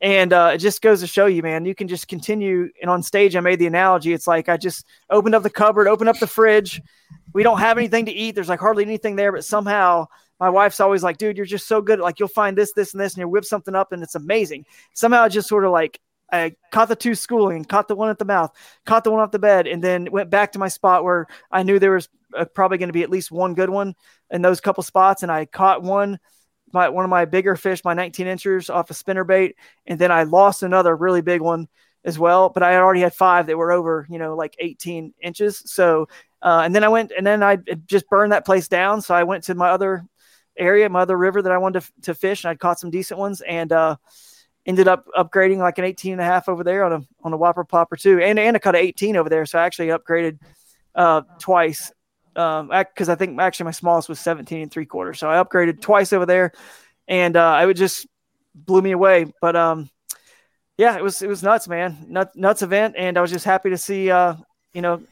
And 0.00 0.32
uh, 0.32 0.52
it 0.54 0.58
just 0.58 0.80
goes 0.80 1.00
to 1.00 1.06
show 1.06 1.26
you, 1.26 1.42
man, 1.42 1.64
you 1.64 1.74
can 1.74 1.88
just 1.88 2.06
continue. 2.06 2.68
And 2.80 2.90
on 2.90 3.02
stage, 3.02 3.34
I 3.34 3.40
made 3.40 3.58
the 3.58 3.66
analogy. 3.66 4.12
It's 4.12 4.26
like 4.26 4.48
I 4.48 4.56
just 4.56 4.86
opened 5.10 5.34
up 5.34 5.42
the 5.42 5.50
cupboard, 5.50 5.88
opened 5.88 6.08
up 6.08 6.18
the 6.18 6.26
fridge. 6.26 6.80
We 7.32 7.42
don't 7.42 7.58
have 7.58 7.78
anything 7.78 8.06
to 8.06 8.12
eat. 8.12 8.34
There's 8.34 8.48
like 8.48 8.60
hardly 8.60 8.84
anything 8.84 9.16
there, 9.16 9.32
but 9.32 9.44
somehow 9.44 10.06
my 10.40 10.48
wife's 10.48 10.80
always 10.80 11.02
like, 11.02 11.18
dude, 11.18 11.36
you're 11.36 11.46
just 11.46 11.68
so 11.68 11.82
good. 11.82 11.98
Like 11.98 12.18
you'll 12.18 12.28
find 12.28 12.56
this, 12.56 12.72
this, 12.72 12.92
and 12.94 13.00
this, 13.00 13.14
and 13.14 13.20
you 13.20 13.28
whip 13.28 13.44
something 13.44 13.74
up, 13.74 13.92
and 13.92 14.02
it's 14.02 14.14
amazing. 14.14 14.66
Somehow 14.94 15.22
I 15.22 15.28
just 15.28 15.48
sort 15.48 15.64
of 15.64 15.72
like 15.72 16.00
I 16.32 16.54
caught 16.72 16.88
the 16.88 16.96
two 16.96 17.14
schooling, 17.14 17.64
caught 17.64 17.88
the 17.88 17.96
one 17.96 18.10
at 18.10 18.18
the 18.18 18.24
mouth, 18.24 18.52
caught 18.84 19.04
the 19.04 19.10
one 19.10 19.20
off 19.20 19.30
the 19.30 19.38
bed, 19.38 19.66
and 19.66 19.82
then 19.82 20.10
went 20.10 20.30
back 20.30 20.52
to 20.52 20.58
my 20.58 20.68
spot 20.68 21.04
where 21.04 21.26
I 21.50 21.62
knew 21.62 21.78
there 21.78 21.92
was 21.92 22.08
uh, 22.36 22.44
probably 22.44 22.78
going 22.78 22.90
to 22.90 22.94
be 22.94 23.02
at 23.02 23.10
least 23.10 23.30
one 23.30 23.54
good 23.54 23.70
one 23.70 23.94
in 24.30 24.42
those 24.42 24.60
couple 24.60 24.82
spots, 24.82 25.22
and 25.22 25.32
I 25.32 25.46
caught 25.46 25.82
one 25.82 26.18
my 26.72 26.88
one 26.88 27.04
of 27.04 27.10
my 27.10 27.24
bigger 27.24 27.56
fish, 27.56 27.84
my 27.84 27.94
19 27.94 28.26
inchers 28.26 28.70
off 28.70 28.90
a 28.90 28.94
spinner 28.94 29.24
bait, 29.24 29.56
and 29.86 29.98
then 29.98 30.12
I 30.12 30.24
lost 30.24 30.62
another 30.62 30.94
really 30.96 31.22
big 31.22 31.40
one 31.40 31.68
as 32.04 32.18
well. 32.18 32.50
But 32.50 32.62
I 32.62 32.76
already 32.76 33.00
had 33.00 33.14
five 33.14 33.46
that 33.46 33.56
were 33.56 33.72
over, 33.72 34.06
you 34.10 34.18
know, 34.18 34.36
like 34.36 34.54
18 34.58 35.14
inches. 35.22 35.62
So, 35.66 36.08
uh, 36.42 36.62
and 36.64 36.74
then 36.74 36.84
I 36.84 36.88
went 36.88 37.12
and 37.16 37.26
then 37.26 37.42
I 37.42 37.58
just 37.86 38.08
burned 38.08 38.32
that 38.32 38.46
place 38.46 38.68
down. 38.68 39.00
So 39.02 39.14
I 39.14 39.24
went 39.24 39.44
to 39.44 39.54
my 39.54 39.70
other 39.70 40.04
area, 40.56 40.88
my 40.88 41.00
other 41.00 41.16
river 41.16 41.42
that 41.42 41.52
I 41.52 41.58
wanted 41.58 41.82
to, 41.82 41.92
to 42.02 42.14
fish, 42.14 42.44
and 42.44 42.50
I 42.50 42.54
caught 42.54 42.78
some 42.78 42.90
decent 42.90 43.18
ones 43.18 43.40
and 43.40 43.72
uh, 43.72 43.96
ended 44.66 44.88
up 44.88 45.06
upgrading 45.16 45.58
like 45.58 45.78
an 45.78 45.84
18 45.84 46.12
and 46.12 46.20
a 46.20 46.24
half 46.24 46.48
over 46.48 46.62
there 46.62 46.84
on 46.84 46.92
a 46.92 47.00
on 47.22 47.32
a 47.32 47.36
whopper 47.36 47.64
plopper 47.64 48.00
too, 48.00 48.20
and 48.20 48.38
and 48.38 48.56
I 48.56 48.58
caught 48.58 48.76
an 48.76 48.82
18 48.82 49.16
over 49.16 49.28
there. 49.28 49.46
So 49.46 49.58
I 49.58 49.64
actually 49.64 49.88
upgraded 49.88 50.38
uh, 50.94 51.22
twice 51.38 51.92
um, 52.36 52.68
because 52.68 53.08
I 53.08 53.14
think 53.14 53.38
actually 53.40 53.64
my 53.64 53.70
smallest 53.72 54.08
was 54.08 54.20
17 54.20 54.62
and 54.62 54.70
three 54.70 54.86
quarters. 54.86 55.18
So 55.18 55.28
I 55.28 55.42
upgraded 55.42 55.80
twice 55.80 56.12
over 56.12 56.26
there, 56.26 56.52
and 57.08 57.36
uh, 57.36 57.44
I 57.44 57.66
would 57.66 57.76
just 57.76 58.06
blew 58.54 58.82
me 58.82 58.92
away. 58.92 59.32
But 59.40 59.56
um, 59.56 59.90
yeah, 60.76 60.96
it 60.96 61.02
was 61.02 61.22
it 61.22 61.28
was 61.28 61.42
nuts, 61.42 61.66
man, 61.66 62.06
nuts, 62.08 62.36
nuts 62.36 62.62
event, 62.62 62.94
and 62.96 63.18
I 63.18 63.20
was 63.20 63.32
just 63.32 63.44
happy 63.44 63.70
to 63.70 63.78
see 63.78 64.10
uh, 64.10 64.34
you 64.72 64.82
know 64.82 65.02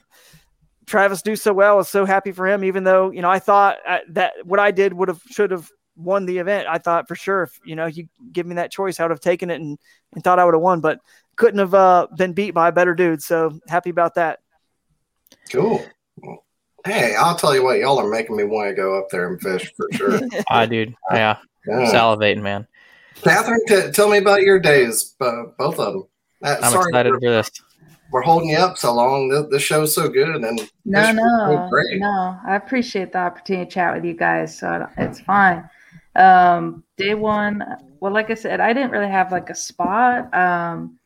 Travis 0.86 1.22
do 1.22 1.36
so 1.36 1.52
well. 1.52 1.74
I 1.74 1.76
was 1.76 1.88
so 1.88 2.04
happy 2.04 2.32
for 2.32 2.46
him, 2.46 2.62
even 2.64 2.84
though 2.84 3.10
you 3.10 3.22
know 3.22 3.30
I 3.30 3.38
thought 3.38 3.78
uh, 3.86 3.98
that 4.10 4.34
what 4.44 4.60
I 4.60 4.70
did 4.70 4.92
would 4.92 5.08
have 5.08 5.20
should 5.28 5.50
have 5.50 5.68
won 5.96 6.26
the 6.26 6.38
event. 6.38 6.68
I 6.68 6.78
thought 6.78 7.08
for 7.08 7.16
sure 7.16 7.42
if 7.42 7.58
you 7.64 7.74
know 7.74 7.86
you 7.86 8.08
give 8.32 8.46
me 8.46 8.54
that 8.56 8.70
choice, 8.70 9.00
I 9.00 9.04
would 9.04 9.10
have 9.10 9.20
taken 9.20 9.50
it 9.50 9.60
and 9.60 9.78
and 10.14 10.22
thought 10.22 10.38
I 10.38 10.44
would 10.44 10.54
have 10.54 10.62
won, 10.62 10.80
but 10.80 11.00
couldn't 11.36 11.58
have 11.58 11.74
uh, 11.74 12.06
been 12.16 12.32
beat 12.32 12.52
by 12.52 12.68
a 12.68 12.72
better 12.72 12.94
dude. 12.94 13.22
So 13.22 13.58
happy 13.68 13.90
about 13.90 14.14
that. 14.14 14.40
Cool. 15.50 15.84
Hey, 16.84 17.16
I'll 17.16 17.36
tell 17.36 17.54
you 17.54 17.64
what, 17.64 17.78
y'all 17.78 17.98
are 17.98 18.08
making 18.08 18.36
me 18.36 18.44
want 18.44 18.68
to 18.68 18.74
go 18.74 18.96
up 18.96 19.08
there 19.10 19.26
and 19.28 19.40
fish 19.40 19.72
for 19.76 19.88
sure. 19.92 20.20
I 20.50 20.66
dude, 20.66 20.94
yeah, 21.10 21.38
Yeah. 21.66 21.92
salivating, 21.92 22.42
man. 22.42 22.66
Catherine, 23.22 23.60
t- 23.66 23.90
tell 23.90 24.08
me 24.08 24.18
about 24.18 24.42
your 24.42 24.60
days, 24.60 25.16
uh, 25.20 25.44
both 25.58 25.80
of 25.80 25.92
them. 25.94 26.04
Uh, 26.42 26.56
I'm 26.62 26.72
sorry 26.72 26.90
excited 26.90 27.10
we're, 27.10 27.20
for 27.20 27.30
this. 27.30 27.50
We're 28.10 28.22
holding 28.22 28.50
you 28.50 28.56
up 28.58 28.78
so 28.78 28.94
long. 28.94 29.28
The, 29.28 29.46
the 29.48 29.58
show's 29.58 29.94
so 29.94 30.08
good, 30.08 30.36
and 30.44 30.60
No, 30.84 31.00
fishing 31.00 31.16
no, 31.16 31.66
great. 31.70 32.00
no. 32.00 32.38
I 32.46 32.56
appreciate 32.56 33.12
the 33.12 33.18
opportunity 33.18 33.64
to 33.66 33.70
chat 33.70 33.94
with 33.94 34.04
you 34.04 34.14
guys, 34.14 34.56
so 34.58 34.88
it's 34.96 35.20
fine. 35.20 35.68
Um, 36.14 36.82
day 36.96 37.14
one, 37.14 37.62
well, 38.00 38.12
like 38.12 38.30
I 38.30 38.34
said, 38.34 38.60
I 38.60 38.72
didn't 38.72 38.90
really 38.90 39.10
have 39.10 39.32
like 39.32 39.50
a 39.50 39.54
spot. 39.54 40.32
Um, 40.34 40.98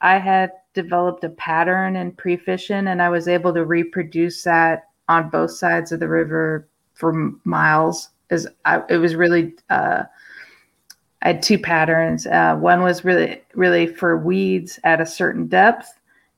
I 0.00 0.18
had 0.18 0.52
developed 0.74 1.24
a 1.24 1.30
pattern 1.30 1.96
in 1.96 2.12
pre-fishing, 2.12 2.88
and 2.88 3.00
I 3.00 3.08
was 3.08 3.28
able 3.28 3.54
to 3.54 3.64
reproduce 3.64 4.42
that 4.42 4.88
on 5.08 5.30
both 5.30 5.52
sides 5.52 5.92
of 5.92 6.00
the 6.00 6.08
river 6.08 6.68
for 6.94 7.12
miles. 7.44 8.10
Is 8.30 8.48
I, 8.64 8.82
it 8.88 8.96
was 8.98 9.14
really 9.14 9.54
uh, 9.70 10.02
I 11.22 11.28
had 11.28 11.42
two 11.42 11.58
patterns. 11.58 12.26
Uh, 12.26 12.56
one 12.56 12.82
was 12.82 13.04
really 13.04 13.40
really 13.54 13.86
for 13.86 14.16
weeds 14.18 14.80
at 14.82 15.00
a 15.00 15.06
certain 15.06 15.46
depth, 15.46 15.88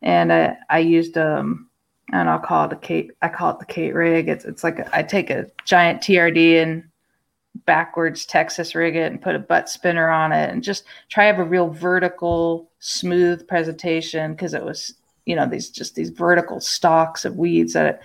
and 0.03 0.33
I, 0.33 0.57
I 0.71 0.79
used 0.79 1.17
um 1.19 1.69
and 2.13 2.29
I'll 2.29 2.39
call 2.39 2.67
it 2.67 2.73
a 2.73 2.77
Kate. 2.77 3.11
I 3.21 3.29
call 3.29 3.51
it 3.51 3.59
the 3.59 3.67
Kate 3.67 3.95
rig. 3.95 4.29
It's 4.29 4.45
it's 4.45 4.65
like 4.65 4.79
a, 4.79 4.97
I 4.97 5.03
take 5.03 5.31
a 5.31 5.47
giant 5.65 6.03
TRD 6.03 6.63
and 6.63 6.85
backwards 7.67 8.25
Texas 8.25 8.75
rig 8.75 8.97
it 8.97 9.11
and 9.11 9.21
put 9.21 9.35
a 9.35 9.41
butt 9.41 9.69
spinner 9.69 10.09
on 10.09 10.33
it 10.33 10.51
and 10.51 10.63
just 10.63 10.85
try 11.09 11.25
to 11.25 11.37
have 11.37 11.45
a 11.45 11.49
real 11.49 11.69
vertical, 11.69 12.71
smooth 12.79 13.47
presentation 13.47 14.33
because 14.33 14.55
it 14.55 14.65
was 14.65 14.95
you 15.27 15.37
know 15.37 15.47
these 15.47 15.69
just 15.69 15.95
these 15.95 16.11
vertical 16.11 16.61
stalks 16.61 17.25
of 17.25 17.37
weeds 17.37 17.75
that 17.75 18.01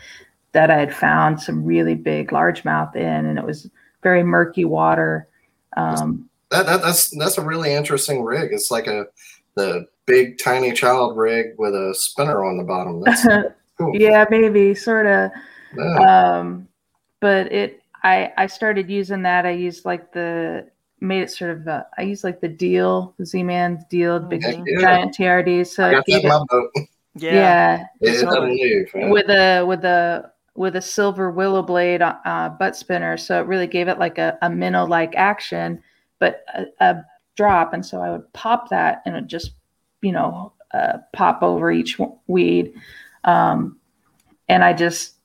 that 0.52 0.70
I 0.70 0.78
had 0.78 0.94
found 0.94 1.42
some 1.42 1.64
really 1.64 1.96
big 1.96 2.30
largemouth 2.30 2.96
in, 2.96 3.26
and 3.26 3.40
it 3.40 3.46
was 3.46 3.70
very 4.04 4.24
murky 4.24 4.66
water. 4.66 5.28
Um, 5.78 6.30
That, 6.52 6.66
that 6.66 6.82
that's 6.82 7.10
that's 7.18 7.38
a 7.38 7.46
really 7.46 7.74
interesting 7.74 8.24
rig. 8.24 8.52
It's 8.52 8.70
like 8.70 8.88
a 8.88 9.08
the 9.56 9.86
big 10.06 10.38
tiny 10.38 10.72
child 10.74 11.18
rig 11.18 11.48
with 11.58 11.74
a 11.74 11.94
spinner 11.96 12.44
on 12.44 12.58
the 12.58 12.64
bottom. 12.64 13.02
That's 13.02 13.26
cool. 13.78 13.96
yeah, 13.96 14.26
maybe 14.30 14.76
sort 14.76 15.06
of. 15.06 15.32
Yeah. 15.78 16.38
Um, 16.40 16.68
but 17.20 17.52
it, 17.52 17.82
I, 18.04 18.32
I 18.38 18.48
started 18.48 18.90
using 18.90 19.22
that. 19.24 19.46
I 19.46 19.52
used 19.52 19.86
like 19.86 20.12
the 20.12 20.68
made 21.00 21.22
it 21.22 21.32
sort 21.32 21.52
of. 21.52 21.68
Uh, 21.68 21.84
I 21.98 22.02
used 22.04 22.24
like 22.24 22.42
the 22.42 22.48
deal, 22.50 23.14
the 23.18 23.26
Z-Man 23.26 23.86
deal, 23.90 24.20
big 24.20 24.44
Heck 24.44 24.58
yeah. 24.66 24.80
giant 24.82 25.16
TRD. 25.18 25.66
So 25.68 25.86
I 25.86 25.90
it 25.90 25.92
got 25.94 26.06
that 26.06 26.12
gave 26.12 26.20
in 26.22 26.26
it- 26.26 26.30
my 26.30 26.44
boat. 26.50 26.72
yeah, 27.16 27.86
It 28.02 28.20
so- 28.20 28.42
leave. 28.44 28.88
yeah. 28.94 29.10
with 29.10 29.30
a 29.30 29.64
with 29.64 29.84
a 29.86 30.32
with 30.56 30.76
a 30.76 30.82
silver 30.82 31.32
willow 31.32 31.62
blade 31.64 32.02
uh, 32.02 32.50
butt 32.60 32.76
spinner. 32.76 33.18
So 33.18 33.40
it 33.42 33.48
really 33.48 33.66
gave 33.68 33.88
it 33.88 33.98
like 33.98 34.18
a, 34.20 34.38
a 34.44 34.50
minnow 34.50 34.86
like 34.86 35.16
action, 35.16 35.82
but 36.20 36.44
a, 36.54 36.66
a 36.80 37.06
drop. 37.36 37.74
And 37.74 37.86
so 37.86 38.02
I 38.02 38.12
would 38.12 38.32
pop 38.34 38.70
that 38.70 39.02
and 39.06 39.16
it 39.16 39.28
just, 39.28 39.52
you 40.02 40.12
know, 40.12 40.54
uh, 40.74 41.00
pop 41.14 41.44
over 41.44 41.72
each 41.72 42.00
weed. 42.28 42.74
Um, 43.24 43.78
and 44.50 44.64
I 44.64 44.74
just 44.74 45.16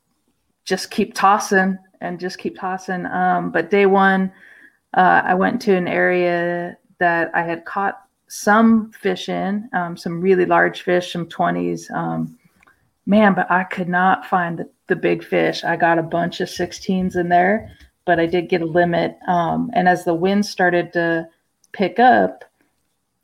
just 0.65 0.91
keep 0.91 1.15
tossing 1.15 1.79
and 2.01 2.21
just 2.21 2.39
keep 2.39 2.59
tossing. 2.59 3.07
Um, 3.07 3.51
but 3.51 3.71
day 3.71 3.87
one, 3.87 4.31
uh, 4.95 5.23
I 5.25 5.35
went 5.35 5.61
to 5.63 5.75
an 5.75 5.89
area 5.89 6.77
that 6.99 7.31
I 7.35 7.43
had 7.43 7.65
caught 7.65 8.03
some 8.29 8.93
fish 8.93 9.29
in, 9.29 9.69
um, 9.73 9.97
some 9.97 10.21
really 10.21 10.45
large 10.45 10.83
fish, 10.83 11.13
some 11.13 11.27
20s. 11.27 11.91
Um, 11.91 12.39
man, 13.07 13.35
but 13.35 13.51
I 13.51 13.65
could 13.65 13.89
not 13.89 14.27
find 14.27 14.59
the, 14.59 14.69
the 14.87 14.97
big 14.97 15.25
fish. 15.25 15.65
I 15.65 15.77
got 15.77 15.99
a 15.99 16.03
bunch 16.03 16.41
of 16.41 16.49
16s 16.49 17.17
in 17.17 17.31
there, 17.31 17.71
but 18.05 18.21
I 18.21 18.27
did 18.27 18.51
get 18.51 18.61
a 18.61 18.67
limit. 18.67 19.17
Um, 19.27 19.71
and 19.73 19.89
as 19.89 20.05
the 20.05 20.15
wind 20.15 20.45
started 20.45 20.93
to 20.93 21.27
pick 21.73 21.99
up, 21.99 22.45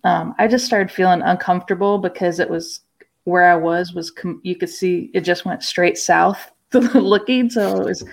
um, 0.04 0.34
I 0.38 0.48
just 0.48 0.66
started 0.66 0.90
feeling 0.90 1.22
uncomfortable 1.22 1.98
because 1.98 2.38
it 2.38 2.48
was 2.48 2.80
where 3.24 3.50
I 3.50 3.56
was 3.56 3.94
was 3.94 4.10
com- 4.10 4.40
you 4.44 4.54
could 4.54 4.68
see 4.68 5.10
it 5.14 5.22
just 5.22 5.46
went 5.46 5.62
straight 5.62 5.96
south 5.96 6.52
looking. 6.72 7.48
So 7.50 7.80
it 7.80 7.84
was 7.84 8.04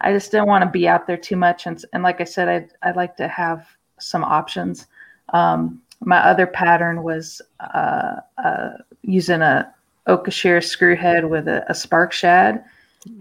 I 0.00 0.12
just 0.12 0.30
didn't 0.30 0.48
want 0.48 0.64
to 0.64 0.70
be 0.70 0.88
out 0.88 1.06
there 1.06 1.16
too 1.16 1.36
much. 1.36 1.66
And 1.66 1.82
and 1.92 2.02
like 2.02 2.20
I 2.20 2.24
said, 2.24 2.70
I 2.82 2.88
I 2.88 2.92
like 2.92 3.16
to 3.16 3.28
have 3.28 3.66
some 3.98 4.24
options. 4.24 4.86
Um, 5.32 5.82
my 6.00 6.18
other 6.18 6.46
pattern 6.46 7.02
was 7.02 7.40
uh, 7.60 8.16
uh, 8.42 8.70
using 9.02 9.40
a 9.40 9.72
Okashira 10.06 10.58
screwhead 10.60 11.28
with 11.28 11.48
a, 11.48 11.64
a 11.70 11.74
spark 11.74 12.12
shad, 12.12 12.64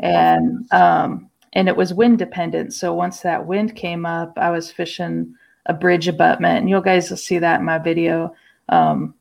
and 0.02 0.72
um, 0.74 1.30
and 1.54 1.68
it 1.70 1.78
was 1.78 1.94
wind 1.94 2.20
dependent. 2.20 2.74
So 2.74 2.94
once 2.94 3.22
that 3.22 3.46
wind 3.46 3.76
came 3.76 4.06
up, 4.06 4.38
I 4.38 4.50
was 4.50 4.70
fishing 4.70 5.36
a 5.66 5.74
bridge 5.74 6.08
abutment, 6.08 6.60
and 6.60 6.70
you 6.70 6.82
guys 6.82 7.10
will 7.10 7.18
see 7.18 7.40
that 7.40 7.60
in 7.60 7.66
my 7.66 7.78
video. 7.78 8.36
Um, 8.70 9.16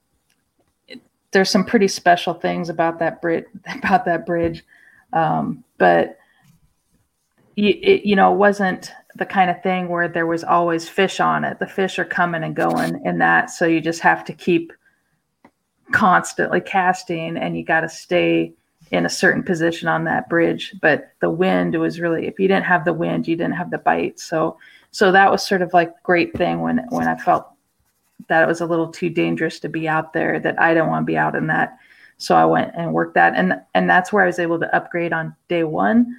there's 1.33 1.51
some 1.51 1.65
pretty 1.65 1.89
special 1.89 2.35
things 2.35 2.69
about 2.69 2.99
that 2.99 3.21
bridge 3.21 3.45
about 3.79 4.05
that 4.05 4.27
bridge, 4.27 4.65
um, 5.13 5.65
but 5.79 6.19
you, 7.57 7.75
it, 7.83 8.05
you 8.05 8.17
know, 8.17 8.33
it 8.33 8.37
wasn't 8.37 8.91
the 9.17 9.27
kind 9.27 9.51
of 9.51 9.63
thing 9.63 9.89
where 9.89 10.09
there 10.09 10.27
was 10.27 10.43
always 10.43 10.89
fish 10.89 11.21
on 11.21 11.45
it. 11.45 11.61
The 11.61 11.67
fish 11.67 11.99
are 11.99 12.05
coming 12.05 12.43
and 12.43 12.57
going 12.57 13.01
in 13.05 13.19
that, 13.19 13.51
so 13.51 13.67
you 13.67 13.81
just 13.81 14.01
have 14.01 14.25
to 14.25 14.33
keep 14.33 14.73
constantly 15.93 16.61
casting, 16.61 17.37
and 17.37 17.57
you 17.57 17.65
got 17.65 17.81
to 17.81 17.89
stay 17.89 18.53
in 18.91 19.07
a 19.07 19.11
certain 19.11 19.43
position 19.43 19.89
on 19.89 20.05
that 20.05 20.29
bridge. 20.29 20.75
But 20.81 21.13
the 21.21 21.31
wind 21.31 21.79
was 21.79 22.01
really, 22.01 22.27
if 22.27 22.39
you 22.39 22.49
didn't 22.49 22.67
have 22.67 22.85
the 22.85 22.93
wind, 22.93 23.27
you 23.27 23.37
didn't 23.37 23.55
have 23.55 23.71
the 23.71 23.79
bite. 23.79 24.21
So, 24.21 24.59
so 24.95 25.11
that 25.11 25.31
was 25.31 25.47
sort 25.47 25.61
of 25.61 25.73
like 25.73 25.93
great 26.05 26.37
thing 26.37 26.61
when 26.61 26.79
when 26.91 27.09
I 27.09 27.17
felt 27.17 27.49
that 28.29 28.43
it 28.43 28.47
was 28.47 28.61
a 28.61 28.67
little 28.67 28.89
too 28.89 29.11
dangerous 29.11 29.59
to 29.61 29.69
be 29.69 29.89
out 29.89 30.13
there. 30.13 30.39
That 30.39 30.61
I 30.61 30.73
didn't 30.73 30.89
want 30.89 31.03
to 31.03 31.13
be 31.13 31.17
out 31.17 31.35
in 31.35 31.49
that. 31.49 31.77
So 32.17 32.37
I 32.37 32.45
went 32.45 32.71
and 32.77 32.93
worked 32.93 33.15
that, 33.15 33.35
and 33.35 33.61
and 33.75 33.91
that's 33.91 34.13
where 34.13 34.23
I 34.23 34.27
was 34.27 34.39
able 34.39 34.61
to 34.61 34.77
upgrade 34.77 35.13
on 35.13 35.35
day 35.49 35.65
one. 35.65 36.17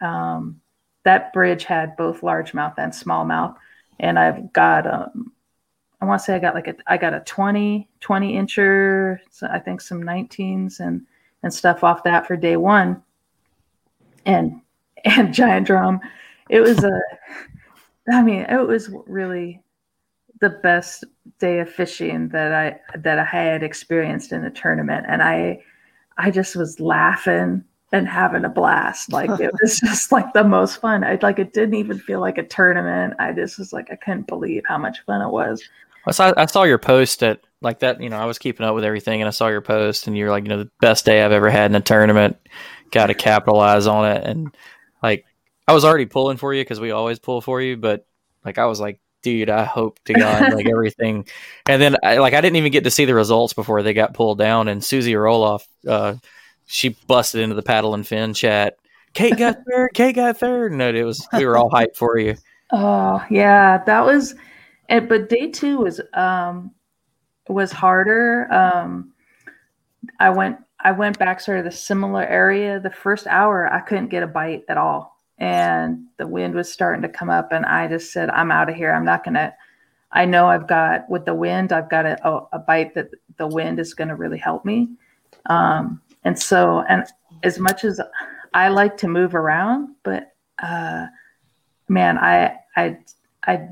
Um, 0.00 0.60
that 1.04 1.32
bridge 1.34 1.64
had 1.64 1.96
both 1.96 2.22
largemouth 2.22 2.74
and 2.78 2.92
smallmouth. 2.92 3.54
And 4.00 4.18
I've 4.18 4.52
got, 4.52 4.86
um, 4.86 5.32
I 6.00 6.06
want 6.06 6.20
to 6.20 6.24
say 6.24 6.34
I 6.34 6.38
got 6.38 6.54
like 6.54 6.66
a, 6.66 6.76
I 6.86 6.96
got 6.96 7.14
a 7.14 7.20
20, 7.20 7.88
20 8.00 8.32
incher, 8.32 9.18
so 9.30 9.46
I 9.46 9.58
think 9.58 9.80
some 9.80 10.02
19s 10.02 10.80
and, 10.80 11.06
and 11.42 11.52
stuff 11.52 11.84
off 11.84 12.02
that 12.04 12.26
for 12.26 12.36
day 12.36 12.56
one. 12.56 13.02
And, 14.26 14.62
and 15.04 15.32
giant 15.34 15.66
drum. 15.66 16.00
It 16.48 16.60
was 16.60 16.82
a, 16.82 17.00
I 18.10 18.22
mean, 18.22 18.42
it 18.42 18.66
was 18.66 18.90
really 19.06 19.62
the 20.40 20.50
best 20.50 21.04
day 21.38 21.60
of 21.60 21.70
fishing 21.70 22.28
that 22.30 22.52
I, 22.52 22.98
that 22.98 23.18
I 23.18 23.24
had 23.24 23.62
experienced 23.62 24.32
in 24.32 24.44
a 24.44 24.50
tournament. 24.50 25.06
And 25.08 25.22
I, 25.22 25.62
I 26.18 26.30
just 26.30 26.54
was 26.56 26.80
laughing 26.80 27.64
and 27.92 28.08
having 28.08 28.44
a 28.44 28.48
blast. 28.48 29.12
Like 29.12 29.40
it 29.40 29.52
was 29.62 29.78
just 29.78 30.12
like 30.12 30.32
the 30.32 30.44
most 30.44 30.80
fun. 30.80 31.04
I 31.04 31.18
like 31.22 31.38
it 31.38 31.52
didn't 31.52 31.76
even 31.76 31.98
feel 31.98 32.20
like 32.20 32.38
a 32.38 32.42
tournament. 32.42 33.14
I 33.18 33.32
just 33.32 33.58
was 33.58 33.72
like 33.72 33.90
I 33.90 33.96
couldn't 33.96 34.26
believe 34.26 34.64
how 34.66 34.78
much 34.78 35.00
fun 35.06 35.22
it 35.22 35.30
was. 35.30 35.62
I 36.06 36.10
saw, 36.10 36.34
I 36.36 36.46
saw 36.46 36.64
your 36.64 36.78
post 36.78 37.22
at 37.22 37.40
like 37.62 37.78
that. 37.78 38.00
You 38.00 38.10
know, 38.10 38.18
I 38.18 38.26
was 38.26 38.38
keeping 38.38 38.66
up 38.66 38.74
with 38.74 38.84
everything, 38.84 39.22
and 39.22 39.28
I 39.28 39.30
saw 39.30 39.48
your 39.48 39.62
post, 39.62 40.06
and 40.06 40.16
you're 40.16 40.30
like, 40.30 40.44
you 40.44 40.50
know, 40.50 40.58
the 40.58 40.70
best 40.80 41.04
day 41.04 41.22
I've 41.24 41.32
ever 41.32 41.50
had 41.50 41.70
in 41.70 41.74
a 41.76 41.80
tournament. 41.80 42.36
Got 42.90 43.06
to 43.06 43.14
capitalize 43.14 43.86
on 43.86 44.10
it, 44.10 44.24
and 44.24 44.54
I 45.66 45.72
was 45.72 45.84
already 45.84 46.06
pulling 46.06 46.36
for 46.36 46.52
you 46.52 46.62
because 46.62 46.80
we 46.80 46.90
always 46.90 47.18
pull 47.18 47.40
for 47.40 47.60
you, 47.60 47.76
but 47.76 48.06
like 48.44 48.58
I 48.58 48.66
was 48.66 48.80
like, 48.80 49.00
dude, 49.22 49.50
I 49.50 49.64
hope 49.64 49.98
to 50.04 50.14
God 50.14 50.52
like 50.54 50.68
everything. 50.68 51.26
And 51.66 51.80
then 51.80 51.96
I, 52.02 52.18
like 52.18 52.34
I 52.34 52.40
didn't 52.40 52.56
even 52.56 52.72
get 52.72 52.84
to 52.84 52.90
see 52.90 53.06
the 53.06 53.14
results 53.14 53.54
before 53.54 53.82
they 53.82 53.94
got 53.94 54.14
pulled 54.14 54.38
down, 54.38 54.68
and 54.68 54.84
Susie 54.84 55.14
Roloff. 55.14 55.62
Uh, 55.86 56.16
she 56.66 56.90
busted 57.06 57.40
into 57.40 57.54
the 57.54 57.62
paddle 57.62 57.94
and 57.94 58.06
fin 58.06 58.34
chat. 58.34 58.76
Kate 59.14 59.36
got 59.38 59.58
third. 59.70 59.90
Kate 59.94 60.14
got 60.14 60.36
third. 60.36 60.72
No, 60.72 60.90
it 60.90 61.02
was 61.02 61.26
we 61.32 61.46
were 61.46 61.56
all 61.56 61.70
hyped 61.70 61.96
for 61.96 62.18
you. 62.18 62.36
Oh 62.72 63.24
yeah, 63.30 63.82
that 63.84 64.04
was. 64.04 64.34
And 64.88 65.08
but 65.08 65.28
day 65.28 65.50
two 65.50 65.78
was 65.78 66.00
um 66.12 66.72
was 67.48 67.72
harder. 67.72 68.52
Um, 68.52 69.12
I 70.20 70.30
went 70.30 70.58
I 70.80 70.92
went 70.92 71.18
back 71.18 71.40
sort 71.40 71.58
of 71.58 71.64
the 71.64 71.70
similar 71.70 72.24
area. 72.24 72.80
The 72.80 72.90
first 72.90 73.26
hour 73.26 73.72
I 73.72 73.80
couldn't 73.80 74.08
get 74.08 74.22
a 74.22 74.26
bite 74.26 74.64
at 74.68 74.76
all, 74.76 75.13
and 75.38 76.06
the 76.16 76.26
wind 76.26 76.54
was 76.54 76.72
starting 76.72 77.02
to 77.02 77.08
come 77.08 77.30
up, 77.30 77.52
and 77.52 77.66
I 77.66 77.88
just 77.88 78.12
said, 78.12 78.30
"I'm 78.30 78.50
out 78.50 78.68
of 78.68 78.76
here. 78.76 78.92
I'm 78.92 79.04
not 79.04 79.24
gonna." 79.24 79.54
I 80.14 80.24
know 80.24 80.46
I've 80.46 80.68
got 80.68 81.10
with 81.10 81.24
the 81.24 81.34
wind, 81.34 81.72
I've 81.72 81.90
got 81.90 82.06
a, 82.06 82.28
a, 82.28 82.46
a 82.52 82.58
bite 82.60 82.94
that 82.94 83.10
the 83.36 83.48
wind 83.48 83.80
is 83.80 83.94
going 83.94 84.08
to 84.08 84.14
really 84.14 84.38
help 84.38 84.64
me. 84.64 84.88
Um, 85.46 86.00
and 86.22 86.38
so, 86.38 86.84
and 86.88 87.04
as 87.42 87.58
much 87.58 87.82
as 87.82 88.00
I 88.54 88.68
like 88.68 88.96
to 88.98 89.08
move 89.08 89.34
around, 89.34 89.88
but 90.04 90.32
uh, 90.62 91.06
man, 91.88 92.16
I, 92.16 92.56
I, 92.76 92.98
I, 93.46 93.68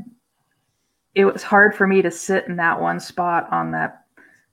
it 1.14 1.24
was 1.24 1.44
hard 1.44 1.76
for 1.76 1.86
me 1.86 2.02
to 2.02 2.10
sit 2.10 2.48
in 2.48 2.56
that 2.56 2.80
one 2.80 2.98
spot 2.98 3.50
on 3.52 3.70
that 3.72 4.00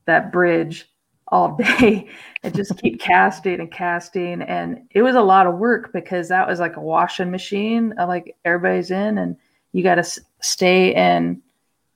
that 0.06 0.32
bridge 0.32 0.90
all 1.32 1.56
day 1.58 2.10
and 2.44 2.56
just 2.56 2.78
keep 2.82 3.00
casting 3.00 3.60
and 3.60 3.72
casting. 3.72 4.42
And 4.42 4.88
it 4.92 5.02
was 5.02 5.16
a 5.16 5.22
lot 5.22 5.48
of 5.48 5.58
work 5.58 5.92
because 5.94 6.30
that 6.30 6.48
was 6.48 6.60
like 6.60 6.76
a 6.78 6.82
washing 6.82 7.32
machine. 7.32 7.94
Uh, 7.98 8.08
like 8.08 8.36
everybody's 8.46 8.92
in 8.92 9.18
and 9.18 9.36
you 9.72 9.84
got 9.84 9.96
to 9.96 10.22
stay 10.42 10.94
in 10.96 11.42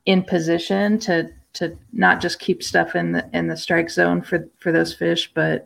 in 0.06 0.24
position 0.24 1.00
to 1.00 1.30
to 1.54 1.78
not 1.94 2.20
just 2.20 2.40
keep 2.40 2.62
stuff 2.62 2.96
in 2.96 3.14
the 3.14 3.30
in 3.34 3.48
the 3.48 3.56
strike 3.56 3.90
zone 3.90 4.22
for 4.22 4.50
for 4.60 4.72
those 4.72 4.94
fish 4.94 5.32
but 5.34 5.64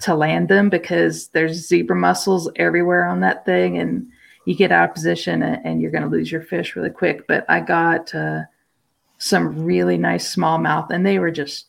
to 0.00 0.14
land 0.14 0.48
them 0.48 0.68
because 0.68 1.28
there's 1.28 1.68
zebra 1.68 1.94
mussels 1.94 2.50
everywhere 2.56 3.06
on 3.06 3.20
that 3.20 3.44
thing 3.44 3.78
and 3.78 4.08
you 4.48 4.54
get 4.54 4.72
out 4.72 4.88
of 4.88 4.94
position 4.94 5.42
and, 5.42 5.64
and 5.66 5.82
you're 5.82 5.90
going 5.90 6.02
to 6.02 6.08
lose 6.08 6.32
your 6.32 6.40
fish 6.40 6.74
really 6.74 6.88
quick. 6.88 7.26
But 7.26 7.44
i 7.50 7.60
got 7.60 8.14
uh, 8.14 8.42
some 9.18 9.64
really 9.64 9.98
nice 9.98 10.34
smallmouth 10.34 10.90
and 10.90 11.04
they 11.04 11.18
were 11.18 11.30
just 11.30 11.66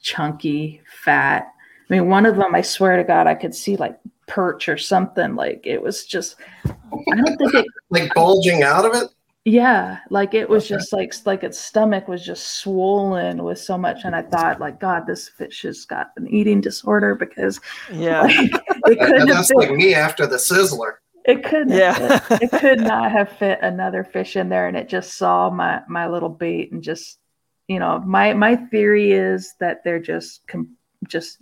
chunky 0.00 0.80
fat. 1.04 1.46
I 1.90 1.94
mean 1.94 2.08
one 2.08 2.26
of 2.26 2.36
them 2.36 2.54
i 2.54 2.60
swear 2.60 2.96
to 2.98 3.04
god 3.04 3.26
i 3.26 3.34
could 3.34 3.54
see 3.54 3.76
like 3.76 3.98
perch 4.26 4.68
or 4.68 4.76
something. 4.76 5.34
Like 5.34 5.62
it 5.66 5.80
was 5.82 6.04
just 6.04 6.36
i 6.66 7.14
don't 7.16 7.36
think 7.38 7.54
it 7.54 7.66
like 7.90 8.12
bulging 8.14 8.62
out 8.62 8.84
of 8.84 8.94
it? 8.94 9.08
Yeah, 9.44 10.00
like 10.10 10.34
it 10.34 10.46
was 10.50 10.68
just 10.68 10.92
like 10.92 11.14
like 11.24 11.42
its 11.42 11.58
stomach 11.58 12.06
was 12.06 12.22
just 12.22 12.58
swollen 12.60 13.42
with 13.42 13.58
so 13.58 13.78
much, 13.78 14.00
and 14.04 14.14
I 14.14 14.20
thought 14.20 14.60
like, 14.60 14.78
God, 14.78 15.06
this 15.06 15.30
fish 15.30 15.62
has 15.62 15.86
got 15.86 16.08
an 16.18 16.28
eating 16.28 16.60
disorder 16.60 17.14
because 17.14 17.58
yeah, 17.90 18.22
like, 18.24 18.32
it 18.32 18.52
couldn't 19.00 19.20
And 19.22 19.30
have 19.30 19.48
been, 19.48 19.56
like 19.56 19.70
me 19.70 19.94
after 19.94 20.26
the 20.26 20.36
sizzler. 20.36 20.96
it 21.24 21.42
couldn't 21.44 21.70
Yeah. 21.70 21.96
yeah 22.28 22.38
it 22.42 22.50
could 22.50 22.80
not 22.94 23.10
have 23.10 23.30
fit 23.38 23.60
another 23.62 24.04
fish 24.04 24.36
in 24.36 24.50
there, 24.50 24.68
and 24.68 24.76
it 24.76 24.86
just 24.90 25.14
saw 25.16 25.48
my 25.48 25.80
my 25.88 26.06
little 26.08 26.28
bait 26.28 26.70
and 26.72 26.82
just 26.82 27.18
you 27.68 27.78
know 27.78 28.00
my 28.00 28.32
my 28.34 28.56
theory 28.56 29.12
is 29.12 29.54
that 29.60 29.84
they're 29.84 30.00
just 30.00 30.46
com- 30.48 30.76
just 31.06 31.38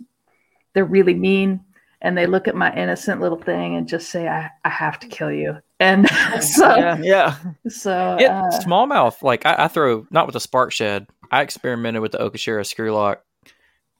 they're 0.73 0.85
really 0.85 1.15
mean 1.15 1.61
and 2.01 2.15
they 2.15 2.27
look 2.27 2.47
at 2.47 2.55
my 2.55 2.73
innocent 2.75 3.19
little 3.21 3.41
thing 3.41 3.75
and 3.75 3.87
just 3.87 4.09
say 4.09 4.27
I, 4.27 4.51
I 4.63 4.69
have 4.69 4.99
to 4.99 5.07
kill 5.07 5.31
you 5.31 5.57
and 5.79 6.07
so 6.41 6.75
yeah, 6.75 6.97
yeah. 7.01 7.35
so 7.69 8.17
Yeah, 8.19 8.41
uh, 8.41 8.59
smallmouth. 8.61 9.21
Like 9.21 9.45
I, 9.45 9.65
I 9.65 9.67
throw 9.67 10.07
not 10.09 10.25
with 10.25 10.33
the 10.33 10.39
spark 10.39 10.71
shed. 10.71 11.07
I 11.31 11.41
experimented 11.41 12.01
with 12.01 12.13
the 12.13 12.19
Okashira 12.19 12.65
screw 12.65 12.93
lock 12.93 13.23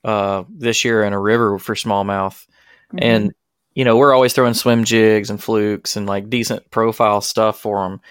uh, 0.04 0.44
this 0.50 0.86
year 0.86 1.04
in 1.04 1.14
a 1.14 1.20
river 1.20 1.60
for 1.60 1.76
smallmouth, 1.76 2.46
mhm. 2.94 3.00
and 3.02 3.34
you 3.76 3.86
know 3.86 3.98
we're 3.98 4.14
always 4.14 4.34
throwing 4.34 4.54
swim 4.54 4.84
jigs 4.84 5.30
and 5.30 5.42
flukes 5.42 5.96
and 5.96 6.08
like 6.08 6.30
decent 6.30 6.70
profile 6.72 7.22
stuff 7.22 7.60
for 7.60 7.84
them. 7.84 8.02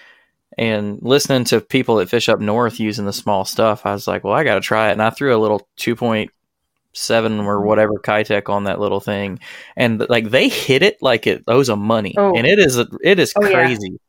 And 0.57 0.99
listening 1.01 1.43
to 1.45 1.61
people 1.61 1.97
that 1.97 2.09
fish 2.09 2.29
up 2.29 2.39
north 2.39 2.79
using 2.79 3.05
the 3.05 3.13
small 3.13 3.45
stuff, 3.45 3.85
I 3.85 3.93
was 3.93 4.07
like, 4.07 4.23
well, 4.23 4.33
I 4.33 4.43
got 4.43 4.55
to 4.55 4.61
try 4.61 4.89
it. 4.89 4.93
And 4.93 5.01
I 5.03 5.11
threw 5.11 5.35
a 5.35 5.37
little 5.37 5.67
two 5.75 5.95
point 5.95 6.31
seven 6.93 7.39
or 7.41 7.61
whatever 7.61 7.93
Keitech 8.03 8.49
on 8.49 8.63
that 8.63 8.79
little 8.79 8.99
thing, 8.99 9.39
and 9.75 10.03
like 10.09 10.31
they 10.31 10.49
hit 10.49 10.81
it 10.81 10.97
like 10.99 11.27
it 11.27 11.43
owes 11.47 11.67
them 11.67 11.79
money, 11.81 12.15
Oh. 12.17 12.33
and 12.35 12.47
it 12.47 12.57
is 12.57 12.77
it 13.03 13.19
is 13.19 13.33
Oh, 13.35 13.45
yeah. 13.45 13.53
crazy. 13.53 13.99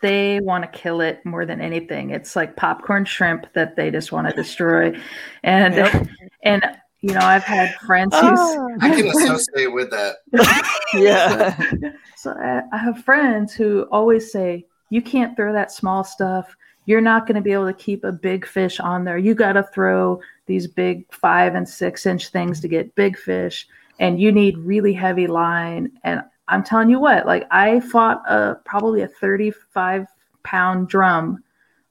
they 0.00 0.40
want 0.40 0.64
to 0.64 0.78
kill 0.78 1.02
it 1.02 1.20
more 1.26 1.44
than 1.44 1.60
anything. 1.60 2.08
It's 2.10 2.34
like 2.34 2.56
popcorn 2.56 3.04
shrimp 3.04 3.52
that 3.52 3.76
they 3.76 3.90
just 3.90 4.10
want 4.10 4.26
to 4.30 4.34
destroy. 4.34 4.98
And 5.42 5.74
Yep. 5.74 6.06
and 6.42 6.64
you 7.02 7.12
know, 7.12 7.20
I've 7.20 7.44
had 7.44 7.74
friends 7.86 8.14
who's 8.14 8.38
Ah. 8.40 8.66
I 8.80 8.90
can 8.90 9.06
associate 9.08 9.72
with 9.74 9.90
that. 9.90 10.16
Yeah. 10.94 11.56
So 12.16 12.32
I, 12.32 12.60
I 12.72 12.76
have 12.78 13.02
friends 13.04 13.54
who 13.54 13.86
always 13.90 14.30
say, 14.32 14.66
"You 14.90 15.00
can't 15.00 15.36
throw 15.36 15.52
that 15.52 15.72
small 15.72 16.04
stuff. 16.04 16.54
You're 16.86 17.00
not 17.00 17.26
going 17.26 17.36
to 17.36 17.40
be 17.40 17.52
able 17.52 17.66
to 17.66 17.72
keep 17.72 18.04
a 18.04 18.12
big 18.12 18.46
fish 18.46 18.80
on 18.80 19.04
there. 19.04 19.18
You 19.18 19.34
got 19.34 19.52
to 19.52 19.62
throw 19.62 20.20
these 20.46 20.66
big 20.66 21.12
five 21.12 21.54
and 21.54 21.68
six 21.68 22.06
inch 22.06 22.28
things 22.28 22.60
to 22.60 22.68
get 22.68 22.94
big 22.94 23.16
fish, 23.16 23.66
and 23.98 24.20
you 24.20 24.32
need 24.32 24.58
really 24.58 24.92
heavy 24.92 25.26
line." 25.26 25.92
And 26.04 26.22
I'm 26.48 26.64
telling 26.64 26.90
you 26.90 26.98
what, 27.00 27.26
like 27.26 27.46
I 27.50 27.80
fought 27.80 28.22
a 28.28 28.56
probably 28.64 29.02
a 29.02 29.08
35 29.08 30.06
pound 30.42 30.88
drum 30.88 31.42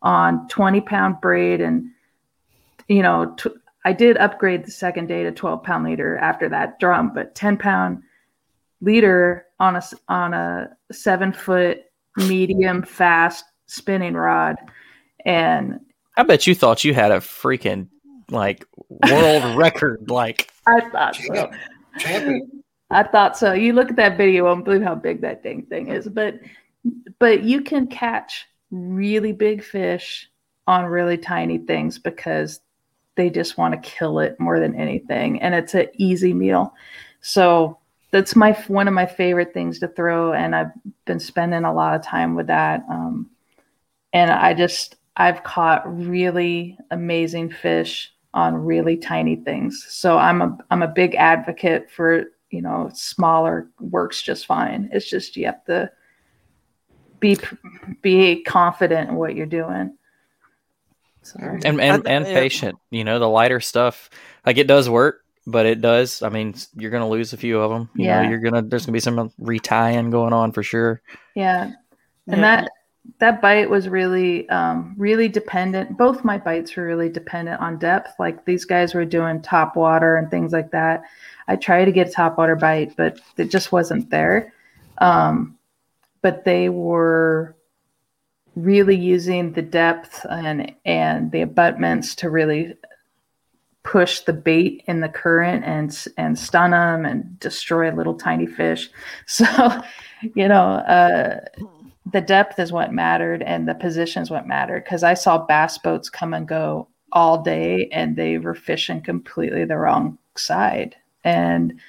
on 0.02 0.48
20 0.50 0.82
pound 0.82 1.22
braid, 1.22 1.62
and 1.62 1.90
you 2.88 3.02
know, 3.02 3.36
I 3.86 3.94
did 3.94 4.18
upgrade 4.18 4.66
the 4.66 4.72
second 4.72 5.08
day 5.08 5.24
to 5.24 5.32
12 5.32 5.64
pound 5.64 5.86
leader 5.86 6.18
after 6.18 6.50
that 6.50 6.80
drum, 6.80 7.12
but 7.14 7.36
10 7.36 7.58
pound 7.58 8.04
leader 8.82 9.46
on 9.60 9.76
a 9.76 9.82
on 10.08 10.34
a 10.34 10.70
seven 10.92 11.34
foot 11.34 11.86
medium 12.28 12.84
fast 12.84 13.46
spinning 13.68 14.14
rod. 14.14 14.58
And 15.26 15.80
I 16.18 16.24
bet 16.24 16.48
you 16.48 16.56
thought 16.56 16.84
you 16.84 16.94
had 16.94 17.12
a 17.12 17.18
freaking 17.18 17.88
like 18.30 18.66
world 19.10 19.56
record. 19.58 20.10
Like 20.10 20.52
i 20.68 20.82
thought 20.90 21.16
so. 21.16 21.52
Champion. 21.98 22.64
i 22.90 23.04
thought 23.04 23.38
so. 23.38 23.54
You 23.54 23.74
look 23.74 23.90
at 23.90 23.96
that 23.98 24.18
video 24.18 24.36
you 24.36 24.44
won't 24.44 24.66
believe 24.66 24.84
how 24.84 24.96
big 24.96 25.22
that 25.22 25.44
dang 25.44 25.64
thing 25.64 25.88
is. 25.88 26.08
But 26.08 26.40
but 27.20 27.44
you 27.44 27.62
can 27.62 27.88
catch 27.88 28.48
really 28.72 29.32
big 29.32 29.64
fish 29.64 30.30
on 30.68 30.86
really 30.86 31.18
tiny 31.18 31.58
things 31.58 31.98
because 31.98 32.62
they 33.16 33.30
just 33.30 33.58
want 33.58 33.74
to 33.74 33.90
kill 33.90 34.20
it 34.20 34.40
more 34.40 34.60
than 34.60 34.76
anything 34.76 35.42
and 35.42 35.54
it's 35.54 35.74
an 35.74 35.88
easy 35.96 36.34
meal. 36.34 36.74
So 37.22 37.80
that's 38.12 38.36
my 38.36 38.54
one 38.68 38.88
of 38.88 38.94
my 38.94 39.06
favorite 39.06 39.54
things 39.54 39.80
to 39.80 39.88
throw 39.88 40.34
and 40.34 40.56
i've 40.56 40.72
been 41.06 41.20
spending 41.20 41.64
a 41.64 41.74
lot 41.74 41.96
of 41.96 42.04
time 42.04 42.36
with 42.36 42.48
that 42.48 42.84
um, 42.90 43.30
and 44.14 44.32
i 44.32 44.54
just 44.54 44.96
i've 45.18 45.44
caught 45.44 45.84
really 45.86 46.78
amazing 46.92 47.50
fish 47.50 48.12
on 48.34 48.54
really 48.54 48.98
tiny 48.98 49.36
things. 49.36 49.86
So 49.90 50.18
i'm 50.18 50.42
a 50.42 50.58
i'm 50.70 50.82
a 50.82 50.88
big 50.88 51.16
advocate 51.16 51.90
for 51.90 52.26
you 52.52 52.62
know 52.62 52.90
smaller 52.94 53.70
works 53.80 54.22
just 54.22 54.46
fine. 54.46 54.90
It's 54.92 55.10
just 55.10 55.36
you 55.36 55.46
have 55.48 55.64
to 55.66 55.92
be 57.20 57.38
be 58.02 58.44
confident 58.44 59.10
in 59.10 59.16
what 59.16 59.36
you're 59.36 59.46
doing. 59.46 59.96
So. 61.22 61.40
And 61.42 61.82
and, 61.82 62.08
and 62.08 62.26
patient. 62.26 62.78
You 62.92 63.04
know, 63.04 63.20
the 63.20 63.30
lighter 63.30 63.60
stuff, 63.60 64.10
like 64.46 64.58
it 64.58 64.68
does 64.68 64.90
work, 64.90 65.24
but 65.52 65.66
it 65.66 65.82
does. 65.82 66.22
I 66.22 66.30
mean, 66.30 66.56
you're 66.76 66.92
gonna 66.92 67.08
lose 67.10 67.34
a 67.34 67.38
few 67.38 67.60
of 67.60 67.72
them. 67.72 67.90
You 67.96 68.06
Yeah. 68.06 68.22
know, 68.24 68.30
you're 68.30 68.40
gonna 68.40 68.62
there's 68.62 68.86
gonna 68.86 68.94
be 68.94 69.00
some 69.00 69.32
retying 69.42 70.12
going 70.12 70.34
on 70.34 70.52
for 70.52 70.64
sure. 70.64 71.02
Yeah. 71.36 71.72
And 72.28 72.42
Yeah. 72.42 72.42
that 72.42 72.72
that 73.20 73.42
bite 73.42 73.70
was 73.70 73.90
really 73.90 74.48
um 74.50 74.94
really 74.98 75.28
dependent. 75.28 75.98
Both 75.98 76.24
my 76.24 76.38
bites 76.38 76.76
were 76.76 76.86
really 76.86 77.10
dependent 77.10 77.60
on 77.62 77.80
depth. 77.80 78.12
Like 78.20 78.46
these 78.46 78.66
guys 78.66 78.94
were 78.94 79.06
doing 79.06 79.42
top 79.42 79.76
water 79.76 80.16
and 80.18 80.30
things 80.30 80.54
like 80.54 80.72
that. 80.72 81.04
I 81.48 81.56
tried 81.56 81.86
to 81.86 81.92
get 81.92 82.10
a 82.10 82.12
top 82.12 82.38
water 82.38 82.56
bite, 82.56 82.96
but 82.96 83.20
it 83.38 83.50
just 83.50 83.72
wasn't 83.72 84.10
there. 84.10 84.54
Um 85.00 85.58
but 86.22 86.44
they 86.44 86.70
were 86.70 87.56
really 88.56 88.96
using 88.96 89.54
the 89.54 89.62
depth 89.62 90.26
and 90.30 90.74
and 90.86 91.32
the 91.32 91.42
abutments 91.42 92.14
to 92.16 92.30
really 92.30 92.76
push 93.90 94.20
the 94.20 94.34
bait 94.34 94.84
in 94.86 95.00
the 95.00 95.10
current 95.10 95.66
and 95.66 96.06
and 96.16 96.38
stun 96.38 96.72
them 96.72 97.06
and 97.06 97.40
destroy 97.40 97.92
little 97.92 98.14
tiny 98.14 98.46
fish. 98.46 98.90
So, 99.26 99.46
you 100.36 100.48
know, 100.48 100.74
uh, 100.98 101.40
the 102.12 102.22
depth 102.22 102.60
is 102.60 102.72
what 102.72 102.94
mattered 102.94 103.42
and 103.42 103.68
the 103.68 103.74
position 103.74 104.22
is 104.22 104.30
what 104.30 104.48
mattered 104.48 104.84
because 104.84 105.04
I 105.04 105.16
saw 105.16 105.44
bass 105.44 105.80
boats 105.80 106.10
come 106.10 106.36
and 106.36 106.48
go 106.48 106.88
all 107.12 107.42
day 107.42 107.90
and 107.92 108.16
they 108.16 108.38
were 108.38 108.54
fishing 108.54 109.02
completely 109.02 109.66
the 109.66 109.78
wrong 109.78 110.20
side. 110.36 110.96
And 111.24 111.80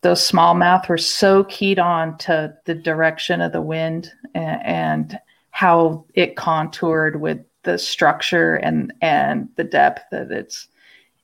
those 0.00 0.30
smallmouth 0.30 0.88
were 0.88 0.96
so 0.96 1.44
keyed 1.44 1.78
on 1.78 2.16
to 2.18 2.56
the 2.64 2.74
direction 2.74 3.42
of 3.42 3.52
the 3.52 3.60
wind 3.60 4.12
and, 4.34 4.62
and 4.64 5.18
how 5.50 6.06
it 6.14 6.36
contoured 6.36 7.20
with 7.20 7.40
the 7.64 7.76
structure 7.76 8.54
and 8.54 8.94
and 9.02 9.48
the 9.56 9.64
depth 9.64 10.04
that 10.10 10.30
it's 10.30 10.68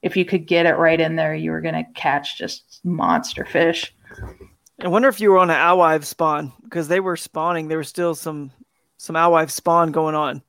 if 0.05 0.17
you 0.17 0.25
could 0.25 0.47
get 0.47 0.67
it 0.67 0.77
right 0.77 1.01
in 1.01 1.17
there 1.17 1.35
you 1.35 1.51
were 1.51 1.61
going 1.61 1.75
to 1.75 1.85
catch 1.95 2.39
just 2.39 2.81
monster 2.85 3.45
fish 3.45 3.93
I 4.83 4.89
wonder 4.89 5.09
if 5.09 5.21
you 5.21 5.31
were 5.31 5.39
on 5.39 5.51
an 5.51 5.57
alewife 5.57 6.05
spawn 6.05 6.53
because 6.65 6.89
they 6.89 7.01
were 7.01 7.17
spawning. 7.17 7.69
There 7.69 7.79
was 7.79 7.89
still 7.89 8.15
some 8.15 8.51
some 8.97 9.17
alewife 9.17 9.51
spawn 9.51 9.93
going 9.93 10.15
on. 10.15 10.43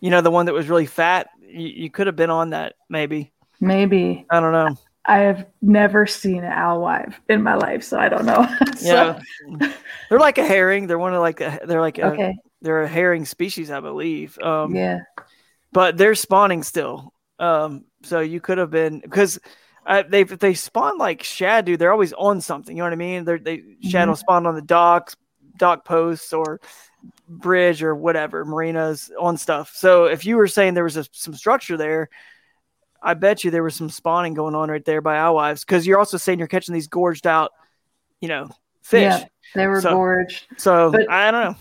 You 0.00 0.10
know, 0.10 0.20
the 0.20 0.30
one 0.30 0.46
that 0.46 0.54
was 0.54 0.68
really 0.68 0.86
fat. 0.86 1.28
You, 1.40 1.68
you 1.68 1.90
could 1.90 2.06
have 2.06 2.16
been 2.16 2.30
on 2.30 2.50
that, 2.50 2.74
maybe. 2.88 3.32
maybe 3.60 4.26
I 4.30 4.40
don't 4.40 4.52
know. 4.52 4.76
I 5.04 5.18
have 5.20 5.46
never 5.62 6.06
seen 6.06 6.44
an 6.44 6.52
alewife 6.52 7.18
in 7.28 7.42
my 7.42 7.54
life, 7.54 7.82
so 7.82 7.98
I 7.98 8.08
don't 8.08 8.26
know. 8.26 8.46
So, 8.76 9.18
Yeah, 9.58 9.72
they're 10.08 10.20
like 10.20 10.38
a 10.38 10.46
herring. 10.46 10.86
They're 10.86 10.98
one 10.98 11.14
of 11.14 11.20
like 11.20 11.40
a, 11.40 11.60
they're 11.64 11.80
like 11.80 11.98
a, 11.98 12.12
okay. 12.12 12.36
they're 12.60 12.82
a 12.82 12.88
herring 12.88 13.24
species, 13.24 13.70
I 13.70 13.80
believe. 13.80 14.38
Um, 14.38 14.74
yeah. 14.74 14.98
but 15.72 15.96
they're 15.96 16.14
spawning 16.14 16.62
still. 16.62 17.12
Um, 17.38 17.84
so 18.02 18.20
you 18.20 18.40
could 18.40 18.58
have 18.58 18.70
been 18.70 19.00
because 19.00 19.38
uh, 19.86 20.02
they 20.08 20.24
they 20.24 20.54
spawn 20.54 20.98
like 20.98 21.22
shad 21.22 21.64
do, 21.64 21.76
they're 21.76 21.92
always 21.92 22.12
on 22.12 22.40
something. 22.40 22.76
You 22.76 22.82
know 22.82 22.86
what 22.86 22.92
I 22.92 22.96
mean? 22.96 23.24
They're, 23.24 23.38
they 23.38 23.62
shadow 23.82 24.14
spawn 24.14 24.46
on 24.46 24.54
the 24.54 24.62
docks, 24.62 25.16
dock 25.56 25.84
posts, 25.84 26.32
or 26.32 26.60
bridge 27.28 27.82
or 27.82 27.94
whatever 27.94 28.44
marinas 28.44 29.10
on 29.18 29.36
stuff. 29.36 29.72
So 29.74 30.06
if 30.06 30.26
you 30.26 30.36
were 30.36 30.48
saying 30.48 30.74
there 30.74 30.84
was 30.84 30.96
a, 30.96 31.06
some 31.12 31.34
structure 31.34 31.76
there, 31.76 32.08
I 33.00 33.14
bet 33.14 33.44
you 33.44 33.50
there 33.50 33.62
was 33.62 33.76
some 33.76 33.88
spawning 33.90 34.34
going 34.34 34.54
on 34.54 34.68
right 34.70 34.84
there 34.84 35.00
by 35.00 35.16
alewives 35.16 35.64
because 35.64 35.86
you're 35.86 35.98
also 35.98 36.16
saying 36.16 36.38
you're 36.40 36.48
catching 36.48 36.74
these 36.74 36.88
gorged 36.88 37.26
out, 37.26 37.52
you 38.20 38.28
know, 38.28 38.50
fish. 38.82 39.02
Yeah, 39.02 39.24
they 39.54 39.66
were 39.68 39.80
So- 39.80 39.92
gorged. 39.92 40.46
So 40.56 40.90
But- 40.90 41.10
I 41.10 41.30
don't 41.30 41.52
know. 41.52 41.56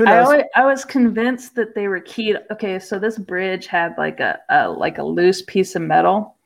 Who 0.00 0.06
I 0.06 0.20
always, 0.20 0.44
I 0.56 0.64
was 0.64 0.86
convinced 0.86 1.56
that 1.56 1.74
they 1.74 1.86
were 1.86 2.00
keyed. 2.00 2.38
Okay, 2.50 2.78
so 2.78 2.98
this 2.98 3.18
bridge 3.18 3.66
had 3.66 3.94
like 3.98 4.18
a, 4.18 4.38
a 4.48 4.70
like 4.70 4.96
a 4.96 5.02
loose 5.02 5.42
piece 5.42 5.76
of 5.76 5.82
metal, 5.82 6.36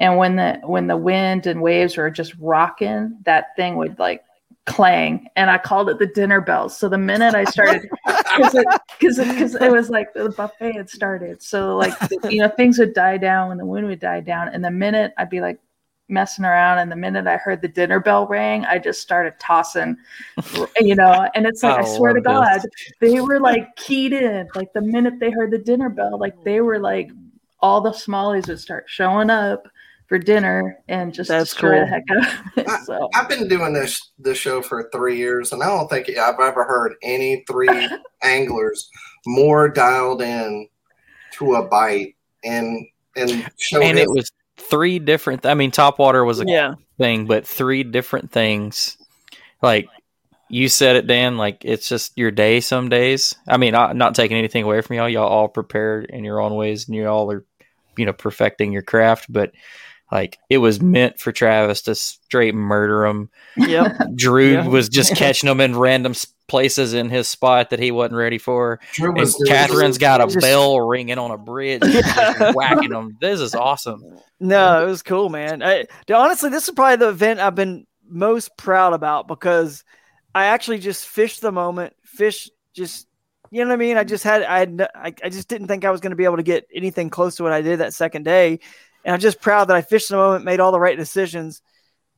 and 0.00 0.16
when 0.16 0.34
the 0.34 0.60
when 0.64 0.88
the 0.88 0.96
wind 0.96 1.46
and 1.46 1.62
waves 1.62 1.96
were 1.96 2.10
just 2.10 2.34
rocking, 2.40 3.16
that 3.22 3.54
thing 3.54 3.76
would 3.76 4.00
like 4.00 4.24
clang, 4.66 5.28
and 5.36 5.48
I 5.48 5.58
called 5.58 5.90
it 5.90 6.00
the 6.00 6.08
dinner 6.08 6.40
bell. 6.40 6.68
So 6.68 6.88
the 6.88 6.98
minute 6.98 7.36
I 7.36 7.44
started, 7.44 7.88
because 8.04 8.56
it, 8.56 8.66
cause 9.00 9.18
it, 9.20 9.38
cause 9.38 9.54
it 9.54 9.70
was 9.70 9.90
like 9.90 10.12
the 10.12 10.30
buffet 10.30 10.72
had 10.72 10.90
started, 10.90 11.40
so 11.40 11.76
like 11.76 11.94
you 12.28 12.40
know 12.40 12.48
things 12.48 12.80
would 12.80 12.94
die 12.94 13.16
down 13.16 13.48
when 13.48 13.58
the 13.58 13.66
wind 13.66 13.86
would 13.86 14.00
die 14.00 14.22
down, 14.22 14.48
and 14.48 14.64
the 14.64 14.72
minute 14.72 15.14
I'd 15.18 15.30
be 15.30 15.40
like 15.40 15.60
messing 16.08 16.44
around 16.44 16.78
and 16.78 16.92
the 16.92 16.96
minute 16.96 17.26
I 17.26 17.36
heard 17.36 17.62
the 17.62 17.68
dinner 17.68 17.98
bell 17.98 18.26
ring 18.26 18.64
I 18.64 18.78
just 18.78 19.00
started 19.00 19.34
tossing, 19.40 19.96
you 20.78 20.94
know, 20.94 21.28
and 21.34 21.46
it's 21.46 21.62
like, 21.62 21.78
I, 21.78 21.80
I 21.80 21.96
swear 21.96 22.12
to 22.12 22.20
God, 22.20 22.60
this. 22.60 22.92
they 23.00 23.20
were 23.20 23.40
like 23.40 23.74
keyed 23.76 24.12
in. 24.12 24.48
Like 24.54 24.72
the 24.72 24.82
minute 24.82 25.14
they 25.20 25.30
heard 25.30 25.50
the 25.50 25.58
dinner 25.58 25.88
bell, 25.88 26.18
like 26.18 26.34
they 26.44 26.60
were 26.60 26.78
like, 26.78 27.10
all 27.60 27.80
the 27.80 27.90
smallies 27.90 28.48
would 28.48 28.60
start 28.60 28.84
showing 28.86 29.30
up 29.30 29.66
for 30.06 30.18
dinner 30.18 30.78
and 30.88 31.14
just 31.14 31.28
That's 31.28 31.50
destroy 31.50 31.80
the 31.80 31.86
cool. 31.86 31.86
heck 31.86 32.02
out 32.10 32.18
of 32.18 32.58
it. 32.58 32.80
So, 32.84 33.08
I've 33.14 33.28
been 33.28 33.48
doing 33.48 33.72
this 33.72 33.98
this 34.18 34.36
show 34.36 34.60
for 34.60 34.90
three 34.92 35.16
years, 35.16 35.52
and 35.52 35.62
I 35.62 35.66
don't 35.66 35.88
think 35.88 36.10
I've 36.10 36.38
ever 36.40 36.64
heard 36.64 36.94
any 37.02 37.42
three 37.48 37.88
anglers 38.22 38.90
more 39.26 39.68
dialed 39.68 40.20
in 40.20 40.68
to 41.38 41.54
a 41.54 41.66
bite 41.66 42.16
and 42.44 42.86
and 43.16 43.50
show 43.58 43.80
and 43.80 43.98
it 43.98 44.08
was 44.08 44.30
three 44.56 44.98
different. 44.98 45.46
I 45.46 45.54
mean, 45.54 45.70
top 45.70 45.98
water 45.98 46.24
was 46.24 46.40
a 46.40 46.44
yeah. 46.46 46.74
thing, 46.98 47.26
but 47.26 47.46
three 47.46 47.82
different 47.82 48.30
things. 48.32 48.96
Like 49.62 49.88
you 50.48 50.68
said 50.68 50.96
it, 50.96 51.06
Dan. 51.06 51.36
Like 51.36 51.64
it's 51.64 51.88
just 51.88 52.12
your 52.16 52.30
day. 52.30 52.60
Some 52.60 52.88
days. 52.88 53.34
I 53.48 53.56
mean, 53.56 53.74
I'm 53.74 53.98
not 53.98 54.14
taking 54.14 54.36
anything 54.36 54.64
away 54.64 54.80
from 54.80 54.96
y'all. 54.96 55.08
Y'all 55.08 55.26
all 55.28 55.48
prepared 55.48 56.06
in 56.06 56.24
your 56.24 56.40
own 56.40 56.54
ways, 56.54 56.86
and 56.86 56.94
you 56.96 57.06
all 57.06 57.30
are, 57.32 57.44
you 57.96 58.06
know, 58.06 58.12
perfecting 58.12 58.72
your 58.72 58.82
craft. 58.82 59.26
But 59.32 59.52
like 60.12 60.38
it 60.50 60.58
was 60.58 60.80
meant 60.80 61.18
for 61.18 61.32
Travis 61.32 61.82
to 61.82 61.94
straight 61.94 62.54
murder 62.54 63.06
him. 63.06 63.30
Yep. 63.56 64.14
Drew 64.14 64.52
Yeah. 64.52 64.68
was 64.68 64.88
just 64.88 65.16
catching 65.16 65.48
them 65.48 65.60
in 65.60 65.76
random 65.76 66.12
s- 66.12 66.26
places 66.46 66.92
in 66.94 67.08
his 67.08 67.26
spot 67.28 67.70
that 67.70 67.78
he 67.78 67.90
wasn't 67.90 68.14
ready 68.14 68.38
for. 68.38 68.78
Drew 68.92 69.10
And 69.10 69.18
was 69.20 69.34
doing- 69.36 69.50
Catherine's 69.50 69.98
got 69.98 70.20
a 70.20 70.24
Just- 70.26 70.40
bell 70.40 70.80
ringing 70.80 71.18
on 71.18 71.30
a 71.30 71.38
bridge, 71.38 71.82
just 71.82 72.16
whacking 72.54 72.90
them. 72.90 73.16
This 73.20 73.40
is 73.40 73.54
awesome. 73.54 74.02
No, 74.40 74.82
it 74.82 74.90
was 74.90 75.02
cool, 75.02 75.28
man. 75.30 75.62
I, 75.62 75.86
honestly, 76.12 76.50
this 76.50 76.68
is 76.68 76.74
probably 76.74 76.96
the 76.96 77.08
event 77.08 77.40
I've 77.40 77.54
been 77.54 77.86
most 78.06 78.56
proud 78.58 78.92
about 78.92 79.26
because 79.28 79.84
I 80.34 80.46
actually 80.46 80.78
just 80.80 81.06
fished 81.08 81.40
the 81.40 81.52
moment, 81.52 81.94
fish 82.04 82.50
just, 82.74 83.06
you 83.50 83.60
know 83.62 83.68
what 83.68 83.74
I 83.74 83.78
mean? 83.78 83.96
I 83.96 84.04
just 84.04 84.24
had, 84.24 84.42
I 84.42 84.58
had, 84.58 84.72
no- 84.74 84.88
I, 84.94 85.14
I 85.22 85.28
just 85.30 85.48
didn't 85.48 85.68
think 85.68 85.84
I 85.84 85.90
was 85.90 86.00
going 86.00 86.10
to 86.10 86.16
be 86.16 86.24
able 86.24 86.36
to 86.36 86.42
get 86.42 86.66
anything 86.74 87.08
close 87.08 87.36
to 87.36 87.42
what 87.42 87.52
I 87.52 87.62
did 87.62 87.80
that 87.80 87.94
second 87.94 88.24
day. 88.24 88.58
and 89.04 89.14
I'm 89.14 89.20
just 89.20 89.40
proud 89.40 89.68
that 89.68 89.76
I 89.76 89.82
fished 89.82 90.08
the 90.10 90.16
moment, 90.16 90.44
made 90.44 90.60
all 90.60 90.72
the 90.72 90.80
right 90.80 90.96
decisions, 90.98 91.62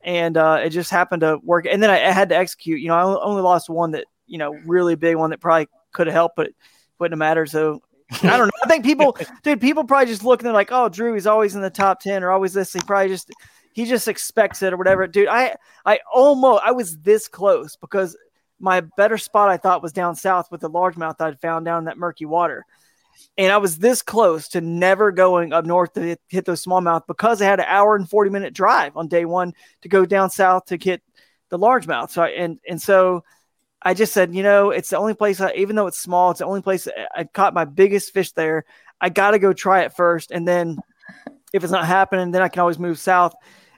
and 0.01 0.35
uh, 0.37 0.59
it 0.63 0.69
just 0.71 0.89
happened 0.91 1.21
to 1.21 1.37
work. 1.43 1.65
And 1.69 1.81
then 1.81 1.89
I, 1.89 2.07
I 2.07 2.11
had 2.11 2.29
to 2.29 2.35
execute. 2.35 2.79
You 2.81 2.87
know, 2.89 2.95
I 2.95 3.23
only 3.23 3.41
lost 3.41 3.69
one 3.69 3.91
that 3.91 4.05
you 4.27 4.37
know 4.37 4.51
really 4.65 4.95
big 4.95 5.15
one 5.15 5.31
that 5.31 5.39
probably 5.41 5.67
could 5.91 6.07
have 6.07 6.13
helped, 6.13 6.35
but 6.35 6.51
wouldn't 6.99 7.13
have 7.13 7.19
mattered. 7.19 7.49
So 7.49 7.81
I 8.11 8.37
don't 8.37 8.47
know. 8.47 8.51
I 8.63 8.67
think 8.67 8.85
people, 8.85 9.17
dude, 9.43 9.61
people 9.61 9.83
probably 9.83 10.07
just 10.07 10.23
looking 10.23 10.47
at 10.47 10.53
like, 10.53 10.71
oh, 10.71 10.89
Drew, 10.89 11.13
he's 11.13 11.27
always 11.27 11.55
in 11.55 11.61
the 11.61 11.69
top 11.69 11.99
ten 11.99 12.23
or 12.23 12.31
always 12.31 12.53
this. 12.53 12.73
He 12.73 12.79
probably 12.81 13.09
just 13.09 13.31
he 13.73 13.85
just 13.85 14.07
expects 14.07 14.61
it 14.61 14.73
or 14.73 14.77
whatever. 14.77 15.07
Dude, 15.07 15.27
I 15.27 15.55
I 15.85 15.99
almost 16.13 16.63
I 16.65 16.71
was 16.71 16.97
this 16.99 17.27
close 17.27 17.75
because 17.75 18.17
my 18.59 18.81
better 18.81 19.17
spot 19.17 19.49
I 19.49 19.57
thought 19.57 19.83
was 19.83 19.93
down 19.93 20.15
south 20.15 20.51
with 20.51 20.61
the 20.61 20.69
largemouth 20.69 21.21
I'd 21.21 21.39
found 21.39 21.65
down 21.65 21.79
in 21.79 21.85
that 21.85 21.97
murky 21.97 22.25
water. 22.25 22.65
And 23.37 23.51
I 23.51 23.57
was 23.57 23.77
this 23.77 24.01
close 24.01 24.47
to 24.49 24.61
never 24.61 25.11
going 25.11 25.53
up 25.53 25.65
north 25.65 25.93
to 25.93 26.01
hit, 26.01 26.21
hit 26.27 26.45
those 26.45 26.63
smallmouth 26.63 27.07
because 27.07 27.41
I 27.41 27.45
had 27.45 27.59
an 27.59 27.65
hour 27.67 27.95
and 27.95 28.09
40 28.09 28.29
minute 28.29 28.53
drive 28.53 28.95
on 28.95 29.07
day 29.07 29.25
one 29.25 29.53
to 29.81 29.89
go 29.89 30.05
down 30.05 30.29
south 30.29 30.65
to 30.65 30.77
hit 30.77 31.01
the 31.49 31.59
largemouth. 31.59 32.09
So 32.09 32.23
I, 32.23 32.29
and 32.29 32.59
and 32.67 32.81
so 32.81 33.23
I 33.87 33.93
just 33.93 34.11
said, 34.11 34.35
you 34.35 34.43
know, 34.43 34.71
it's 34.71 34.89
the 34.89 34.97
only 34.97 35.13
place, 35.13 35.39
I, 35.39 35.53
even 35.53 35.77
though 35.77 35.87
it's 35.87 35.97
small, 35.97 36.31
it's 36.31 36.39
the 36.39 36.45
only 36.45 36.61
place 36.61 36.89
I 37.15 37.23
caught 37.23 37.53
my 37.53 37.63
biggest 37.63 38.11
fish 38.11 38.33
there. 38.33 38.65
I 38.99 39.07
got 39.07 39.31
to 39.31 39.39
go 39.39 39.53
try 39.53 39.83
it 39.83 39.93
first. 39.95 40.29
And 40.29 40.45
then 40.45 40.79
if 41.53 41.63
it's 41.63 41.71
not 41.71 41.85
happening, 41.85 42.31
then 42.31 42.41
I 42.41 42.49
can 42.49 42.59
always 42.59 42.79
move 42.79 42.99
south. 42.99 43.33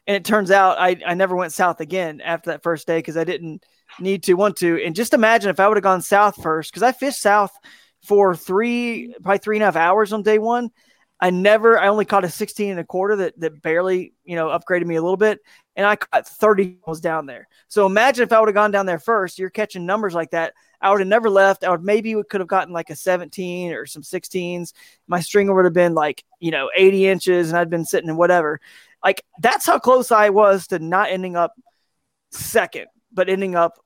And 0.08 0.18
it 0.18 0.26
turns 0.26 0.50
out 0.50 0.80
I, 0.80 0.96
I 1.06 1.14
never 1.14 1.36
went 1.36 1.54
south 1.54 1.80
again 1.80 2.22
after 2.22 2.50
that 2.50 2.64
first 2.64 2.88
day 2.88 2.98
because 2.98 3.18
I 3.18 3.24
didn't 3.24 3.64
need 4.00 4.24
to, 4.24 4.34
want 4.34 4.58
to. 4.58 4.84
And 4.84 4.96
just 4.96 5.14
imagine 5.14 5.52
if 5.52 5.60
I 5.60 5.68
would 5.68 5.78
have 5.78 5.84
gone 5.84 6.02
south 6.02 6.42
first, 6.42 6.72
because 6.72 6.82
I 6.82 6.92
fished 6.92 7.22
south 7.22 7.52
for 8.02 8.36
three, 8.36 9.14
probably 9.22 9.38
three 9.38 9.58
and 9.58 9.64
a 9.64 9.68
half 9.68 9.76
hours 9.76 10.12
on 10.12 10.24
day 10.24 10.40
one. 10.40 10.72
I 11.22 11.32
never, 11.32 11.78
I 11.78 11.90
only 11.90 12.06
caught 12.06 12.24
a 12.24 12.30
16 12.30 12.72
and 12.72 12.80
a 12.80 12.84
quarter 12.84 13.18
that, 13.18 13.40
that 13.40 13.62
barely, 13.62 14.14
you 14.24 14.36
know, 14.36 14.48
upgraded 14.48 14.86
me 14.86 14.96
a 14.96 15.02
little 15.02 15.18
bit. 15.18 15.40
And 15.76 15.86
I 15.86 15.98
caught 15.98 16.28
30 16.28 16.78
was 16.86 17.02
down 17.02 17.26
there. 17.26 17.48
So 17.68 17.86
imagine 17.86 18.24
if 18.24 18.32
I 18.32 18.40
would 18.40 18.48
have 18.48 18.56
gone 18.56 18.72
down 18.72 18.86
there 18.86 19.00
first, 19.00 19.38
you're 19.38 19.50
catching 19.50 19.86
numbers 19.86 20.14
like 20.14 20.32
that. 20.32 20.54
I 20.82 20.92
would 20.92 21.02
have 21.02 21.08
never 21.08 21.30
left. 21.30 21.66
I 21.66 21.72
would 21.72 21.84
maybe 21.84 22.16
could 22.30 22.40
have 22.40 22.48
gotten 22.48 22.74
like 22.74 22.90
a 22.90 22.96
17 22.96 23.74
or 23.74 23.86
some 23.86 24.02
16s. 24.02 24.72
My 25.08 25.20
stringer 25.20 25.54
would 25.54 25.66
have 25.66 25.74
been 25.74 25.94
like, 25.94 26.24
you 26.40 26.52
know, 26.52 26.70
80 26.76 27.08
inches 27.08 27.50
and 27.50 27.58
I'd 27.58 27.70
been 27.70 27.86
sitting 27.86 28.10
in 28.10 28.16
whatever. 28.16 28.62
Like 29.04 29.24
that's 29.42 29.66
how 29.66 29.80
close 29.80 30.12
I 30.12 30.30
was 30.30 30.68
to 30.68 30.80
not 30.80 31.10
ending 31.10 31.36
up 31.36 31.54
second, 32.32 32.88
but 33.12 33.30
ending 33.30 33.56
up 33.56 33.78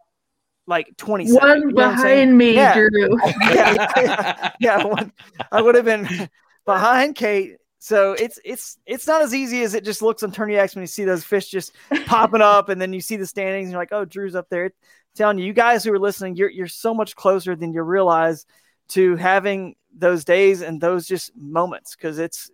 like 0.68 0.96
20 0.98 1.34
one 1.34 1.74
behind 1.74 2.38
me, 2.38 2.54
yeah. 2.54 2.74
Drew. 2.74 3.18
yeah, 3.42 4.52
yeah 4.60 4.86
one, 4.86 5.12
I 5.52 5.62
would 5.62 5.76
have 5.76 5.86
been 5.86 6.30
behind 6.66 7.16
Kate. 7.16 7.58
So 7.80 8.14
it's 8.14 8.40
it's 8.46 8.78
it's 8.86 9.08
not 9.08 9.22
as 9.22 9.34
easy 9.34 9.64
as 9.64 9.74
it 9.74 9.84
just 9.84 10.02
looks 10.02 10.24
on 10.24 10.32
TourneyX 10.32 10.76
when 10.76 10.84
you 10.84 10.88
see 10.88 11.04
those 11.04 11.26
fish 11.26 11.50
just 11.50 11.74
popping 12.06 12.42
up, 12.42 12.70
and 12.70 12.82
then 12.82 12.94
you 12.94 13.02
see 13.02 13.18
the 13.18 13.28
standings, 13.28 13.66
and 13.66 13.72
you're 13.74 13.82
like, 13.82 13.92
"Oh, 13.92 14.06
Drew's 14.06 14.36
up 14.36 14.48
there." 14.50 14.72
telling 15.16 15.38
you, 15.38 15.46
you 15.46 15.54
guys 15.54 15.84
who 15.84 15.94
are 15.94 16.00
listening, 16.00 16.36
you're 16.36 16.50
you're 16.50 16.68
so 16.68 16.94
much 16.94 17.16
closer 17.16 17.56
than 17.56 17.74
you 17.74 17.82
realize 17.82 18.46
to 18.90 19.16
having 19.16 19.76
those 19.96 20.26
days 20.26 20.62
and 20.62 20.82
those 20.82 21.08
just 21.08 21.36
moments 21.36 21.96
because 21.96 22.20
it's 22.20 22.50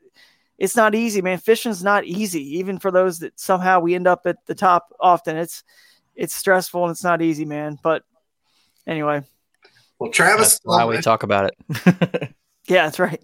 it's 0.57 0.76
not 0.76 0.94
easy, 0.94 1.22
man. 1.22 1.38
Fishing's 1.38 1.84
not 1.84 2.06
easy, 2.06 2.57
even 2.57 2.80
for 2.80 2.91
those 2.91 3.19
that 3.19 3.40
somehow 3.40 3.80
we 3.80 3.95
end 3.95 4.07
up 4.07 4.22
at 4.26 4.38
the 4.45 4.56
top 4.56 4.94
often. 4.99 5.38
It's 5.38 5.64
it's 6.15 6.36
stressful 6.36 6.84
and 6.84 6.91
it's 6.91 7.03
not 7.03 7.22
easy, 7.22 7.45
man. 7.45 7.77
But 7.81 8.03
anyway. 8.86 9.23
Well, 9.99 10.11
Travis, 10.11 10.53
That's 10.53 10.61
why 10.65 10.86
we 10.86 10.98
uh, 10.98 11.02
talk 11.02 11.23
about 11.23 11.52
it. 11.52 12.34
yeah, 12.68 12.86
that's 12.86 12.99
right. 12.99 13.22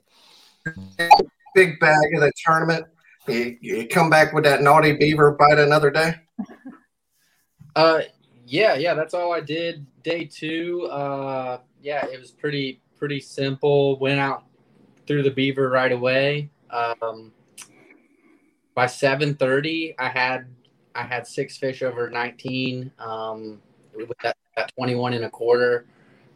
Big 1.54 1.80
bag 1.80 2.16
of 2.16 2.22
the 2.22 2.32
tournament. 2.46 2.86
You, 3.28 3.58
you 3.62 3.88
come 3.88 4.10
back 4.10 4.34
with 4.34 4.44
that 4.44 4.62
naughty 4.62 4.94
beaver 4.94 5.32
bite 5.32 5.60
another 5.60 5.92
day. 5.92 6.16
Uh, 7.76 8.00
yeah, 8.46 8.76
yeah, 8.76 8.94
that's 8.94 9.14
all 9.14 9.34
I 9.34 9.42
did. 9.42 9.86
Day 10.02 10.24
two, 10.24 10.84
uh, 10.90 11.60
yeah, 11.82 12.06
it 12.06 12.18
was 12.18 12.32
pretty 12.32 12.82
pretty 12.98 13.20
simple. 13.20 14.00
Went 14.00 14.20
out 14.20 14.46
through 15.06 15.24
the 15.24 15.32
beaver 15.32 15.70
right 15.70 15.92
away. 15.92 16.50
Um, 16.70 17.34
by 18.76 18.88
seven 18.88 19.36
thirty, 19.36 19.94
I 20.00 20.08
had 20.08 20.48
I 20.94 21.04
had 21.04 21.28
six 21.28 21.58
fish 21.58 21.82
over 21.82 22.10
nineteen. 22.10 22.92
Um, 22.98 23.62
with 23.94 24.18
that, 24.24 24.38
that 24.56 24.72
twenty 24.78 24.96
one 24.96 25.14
and 25.14 25.26
a 25.26 25.30
quarter, 25.30 25.86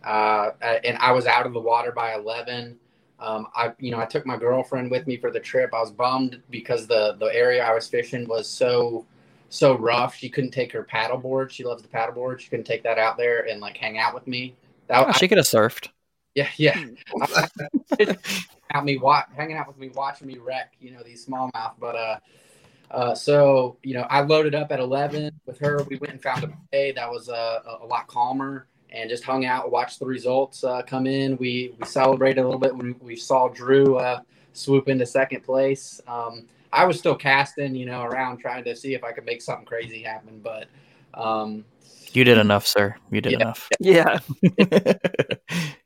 uh, 0.03 0.49
and 0.61 0.97
I 0.97 1.11
was 1.11 1.25
out 1.25 1.45
of 1.45 1.53
the 1.53 1.61
water 1.61 1.91
by 1.91 2.15
eleven. 2.15 2.77
Um, 3.19 3.47
I, 3.55 3.73
you 3.79 3.91
know, 3.91 3.99
I 3.99 4.05
took 4.05 4.25
my 4.25 4.37
girlfriend 4.37 4.89
with 4.91 5.05
me 5.07 5.17
for 5.17 5.29
the 5.31 5.39
trip. 5.39 5.73
I 5.73 5.79
was 5.79 5.91
bummed 5.91 6.41
because 6.49 6.87
the 6.87 7.15
the 7.19 7.25
area 7.27 7.63
I 7.63 7.73
was 7.73 7.87
fishing 7.87 8.27
was 8.27 8.47
so 8.47 9.05
so 9.49 9.77
rough. 9.77 10.15
She 10.15 10.29
couldn't 10.29 10.51
take 10.51 10.71
her 10.71 10.83
paddleboard. 10.89 11.49
She 11.49 11.63
loves 11.63 11.81
the 11.81 11.89
paddleboard. 11.89 12.39
She 12.39 12.49
couldn't 12.49 12.65
take 12.65 12.83
that 12.83 12.97
out 12.97 13.17
there 13.17 13.47
and 13.49 13.59
like 13.59 13.77
hang 13.77 13.97
out 13.97 14.13
with 14.13 14.27
me. 14.27 14.55
That 14.87 15.07
Oh, 15.07 15.11
she 15.11 15.27
could 15.27 15.37
have 15.37 15.47
surfed. 15.47 15.89
yeah, 16.35 16.47
yeah. 16.57 16.77
out 18.73 18.85
me 18.85 18.97
wa- 18.97 19.25
hanging 19.35 19.57
out 19.57 19.67
with 19.67 19.77
me, 19.77 19.89
watching 19.89 20.27
me 20.27 20.37
wreck, 20.37 20.73
you 20.79 20.91
know, 20.91 21.01
these 21.03 21.25
smallmouth. 21.25 21.73
But 21.79 21.95
uh, 21.95 22.19
uh, 22.91 23.15
so 23.15 23.77
you 23.83 23.93
know, 23.95 24.05
I 24.09 24.21
loaded 24.21 24.55
up 24.55 24.71
at 24.71 24.79
eleven 24.79 25.31
with 25.45 25.59
her. 25.59 25.83
We 25.83 25.97
went 25.97 26.13
and 26.13 26.21
found 26.21 26.43
a 26.43 26.51
bay 26.71 26.91
that 26.93 27.09
was 27.09 27.29
uh, 27.29 27.59
a, 27.65 27.85
a 27.85 27.87
lot 27.87 28.07
calmer, 28.07 28.67
and 28.91 29.09
just 29.09 29.23
hung 29.23 29.45
out, 29.45 29.71
watched 29.71 29.99
the 29.99 30.05
results 30.05 30.63
uh, 30.63 30.81
come 30.81 31.07
in. 31.07 31.37
We 31.37 31.73
we 31.79 31.85
celebrated 31.85 32.41
a 32.41 32.43
little 32.43 32.59
bit 32.59 32.75
when 32.75 32.95
we 33.01 33.15
saw 33.15 33.47
Drew 33.47 33.97
uh, 33.97 34.21
swoop 34.53 34.87
into 34.89 35.05
second 35.05 35.41
place. 35.41 36.01
Um, 36.07 36.45
I 36.71 36.85
was 36.85 36.99
still 36.99 37.15
casting, 37.15 37.75
you 37.75 37.85
know, 37.85 38.03
around 38.03 38.37
trying 38.37 38.63
to 38.65 38.75
see 38.75 38.93
if 38.93 39.03
I 39.03 39.11
could 39.11 39.25
make 39.25 39.41
something 39.41 39.65
crazy 39.65 40.03
happen, 40.03 40.39
but 40.43 40.67
um, 41.13 41.65
You 42.13 42.23
did 42.23 42.37
enough, 42.37 42.67
sir. 42.67 42.95
You 43.11 43.21
did 43.21 43.33
Yeah. 43.33 43.37
enough. 43.37 43.69
Yeah. 43.79 44.19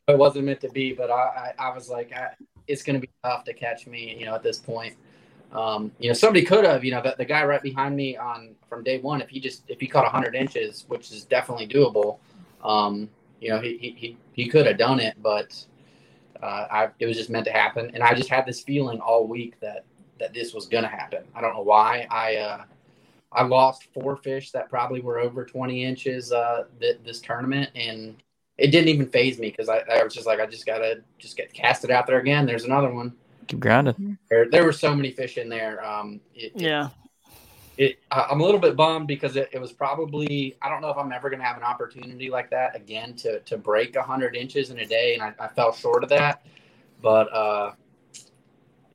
it 0.08 0.18
wasn't 0.18 0.46
meant 0.46 0.62
to 0.62 0.70
be. 0.70 0.94
But 0.94 1.10
I, 1.10 1.54
I, 1.58 1.68
I 1.68 1.74
was 1.74 1.90
like, 1.90 2.12
I, 2.12 2.30
it's 2.68 2.84
going 2.84 3.00
to 3.00 3.00
be 3.00 3.12
tough 3.24 3.44
to 3.46 3.54
catch 3.54 3.88
me, 3.88 4.16
you 4.20 4.26
know, 4.26 4.36
at 4.36 4.44
this 4.44 4.58
point. 4.60 4.96
Um, 5.54 5.92
you 6.00 6.10
know, 6.10 6.14
somebody 6.14 6.44
could 6.44 6.66
have, 6.66 6.84
you 6.84 6.92
know, 6.92 7.02
the, 7.02 7.16
the 7.18 7.26
guy 7.26 7.46
right 7.46 7.62
behind 7.62 7.96
me 7.96 8.18
on 8.18 8.56
from 8.68 8.84
day 8.84 9.00
one, 9.00 9.22
if 9.22 9.30
he 9.30 9.40
just 9.40 9.64
if 9.68 9.80
he 9.80 9.88
caught 9.88 10.04
100 10.04 10.34
inches, 10.36 10.86
which 10.88 11.12
is 11.12 11.26
definitely 11.26 11.68
doable, 11.68 12.18
um, 12.64 13.10
you 13.40 13.50
know, 13.50 13.60
he, 13.60 13.78
he, 13.78 13.92
he, 13.98 14.18
he 14.34 14.48
could 14.50 14.66
have 14.66 14.78
done 14.78 15.00
it, 15.00 15.16
but 15.22 15.54
uh, 16.42 16.66
I, 16.72 16.90
it 17.00 17.06
was 17.06 17.18
just 17.18 17.30
meant 17.30 17.46
to 17.46 17.52
happen. 17.52 17.92
And 17.94 18.02
I 18.02 18.14
just 18.14 18.30
had 18.30 18.46
this 18.46 18.62
feeling 18.62 19.00
all 19.00 19.28
week 19.28 19.60
that 19.60 19.86
that 20.20 20.34
this 20.34 20.54
was 20.54 20.68
going 20.68 20.84
to 20.84 20.90
happen. 20.90 21.24
I 21.36 21.42
don't 21.42 21.54
know 21.56 21.64
why. 21.64 22.08
I 22.10 22.36
uh, 22.38 22.64
I 23.32 23.44
lost 23.44 23.88
four 23.94 24.16
fish 24.16 24.52
that 24.52 24.70
probably 24.70 25.02
were 25.02 25.20
over 25.20 25.44
20 25.44 25.84
inches 25.84 26.32
uh, 26.32 26.66
th- 26.80 27.00
this 27.04 27.20
tournament, 27.20 27.70
and 27.76 28.16
it 28.58 28.68
didn't 28.68 28.90
even 28.90 29.08
phase 29.08 29.40
me 29.40 29.50
because 29.50 29.70
I, 29.70 29.80
I 29.92 30.04
was 30.04 30.14
just 30.14 30.28
like, 30.28 30.40
I 30.40 30.46
just 30.46 30.66
gotta 30.66 31.02
just 31.18 31.36
get 31.36 31.52
cast 31.52 31.84
it 31.84 31.90
out 31.92 32.06
there 32.08 32.20
again. 32.20 32.46
There's 32.46 32.66
another 32.66 32.94
one. 32.94 33.14
Keep 33.48 33.60
grinding. 33.60 34.18
There, 34.30 34.50
there 34.50 34.64
were 34.64 34.72
so 34.72 34.96
many 34.96 35.12
fish 35.12 35.38
in 35.38 35.50
there. 35.50 35.84
Um, 35.84 36.22
it, 36.36 36.54
it- 36.56 36.62
Yeah. 36.62 36.88
it, 36.88 36.92
I- 37.80 38.28
I'm 38.30 38.40
a 38.42 38.44
little 38.44 38.60
bit 38.60 38.76
bummed 38.76 39.08
because 39.08 39.36
it, 39.36 39.50
it 39.52 39.60
was 39.60 39.72
probably 39.72 40.56
I 40.62 40.70
don't 40.70 40.82
know 40.82 40.90
if 40.90 40.98
I'm 40.98 41.12
ever 41.12 41.30
going 41.30 41.40
to 41.40 41.46
have 41.46 41.58
an 41.58 41.64
opportunity 41.64 42.30
like 42.30 42.50
that 42.52 42.76
again 42.76 43.16
to 43.18 43.40
to 43.42 43.58
break 43.58 43.96
100 43.96 44.36
inches 44.36 44.70
in 44.70 44.80
a 44.80 44.86
day, 44.86 45.14
and 45.16 45.24
I, 45.24 45.34
I 45.40 45.48
fell 45.48 45.74
short 45.74 46.04
of 46.04 46.10
that. 46.10 46.46
But 47.02 47.34
uh, 47.34 47.72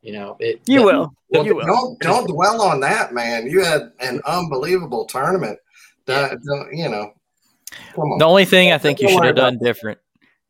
you 0.03 0.13
know, 0.13 0.37
it 0.41 0.61
You 0.67 0.83
will. 0.85 1.13
well, 1.31 1.45
You. 1.45 1.61
Don't 1.67 1.99
don't 2.01 2.29
dwell 2.29 2.63
on 2.63 2.81
that, 2.81 3.13
man. 3.13 3.47
You 3.47 3.65
had 3.65 3.93
an 4.01 4.21
unbelievable 4.27 5.05
tournament. 5.07 5.59
That, 6.07 6.39
don't- 6.43 6.73
you 6.75 6.89
know. 6.89 7.13
The 8.19 8.25
only 8.25 8.45
thing 8.45 8.73
I 8.73 8.79
think 8.79 9.01
you 9.01 9.09
should 9.09 9.25
have 9.25 9.37
done 9.37 9.59
different 9.59 9.99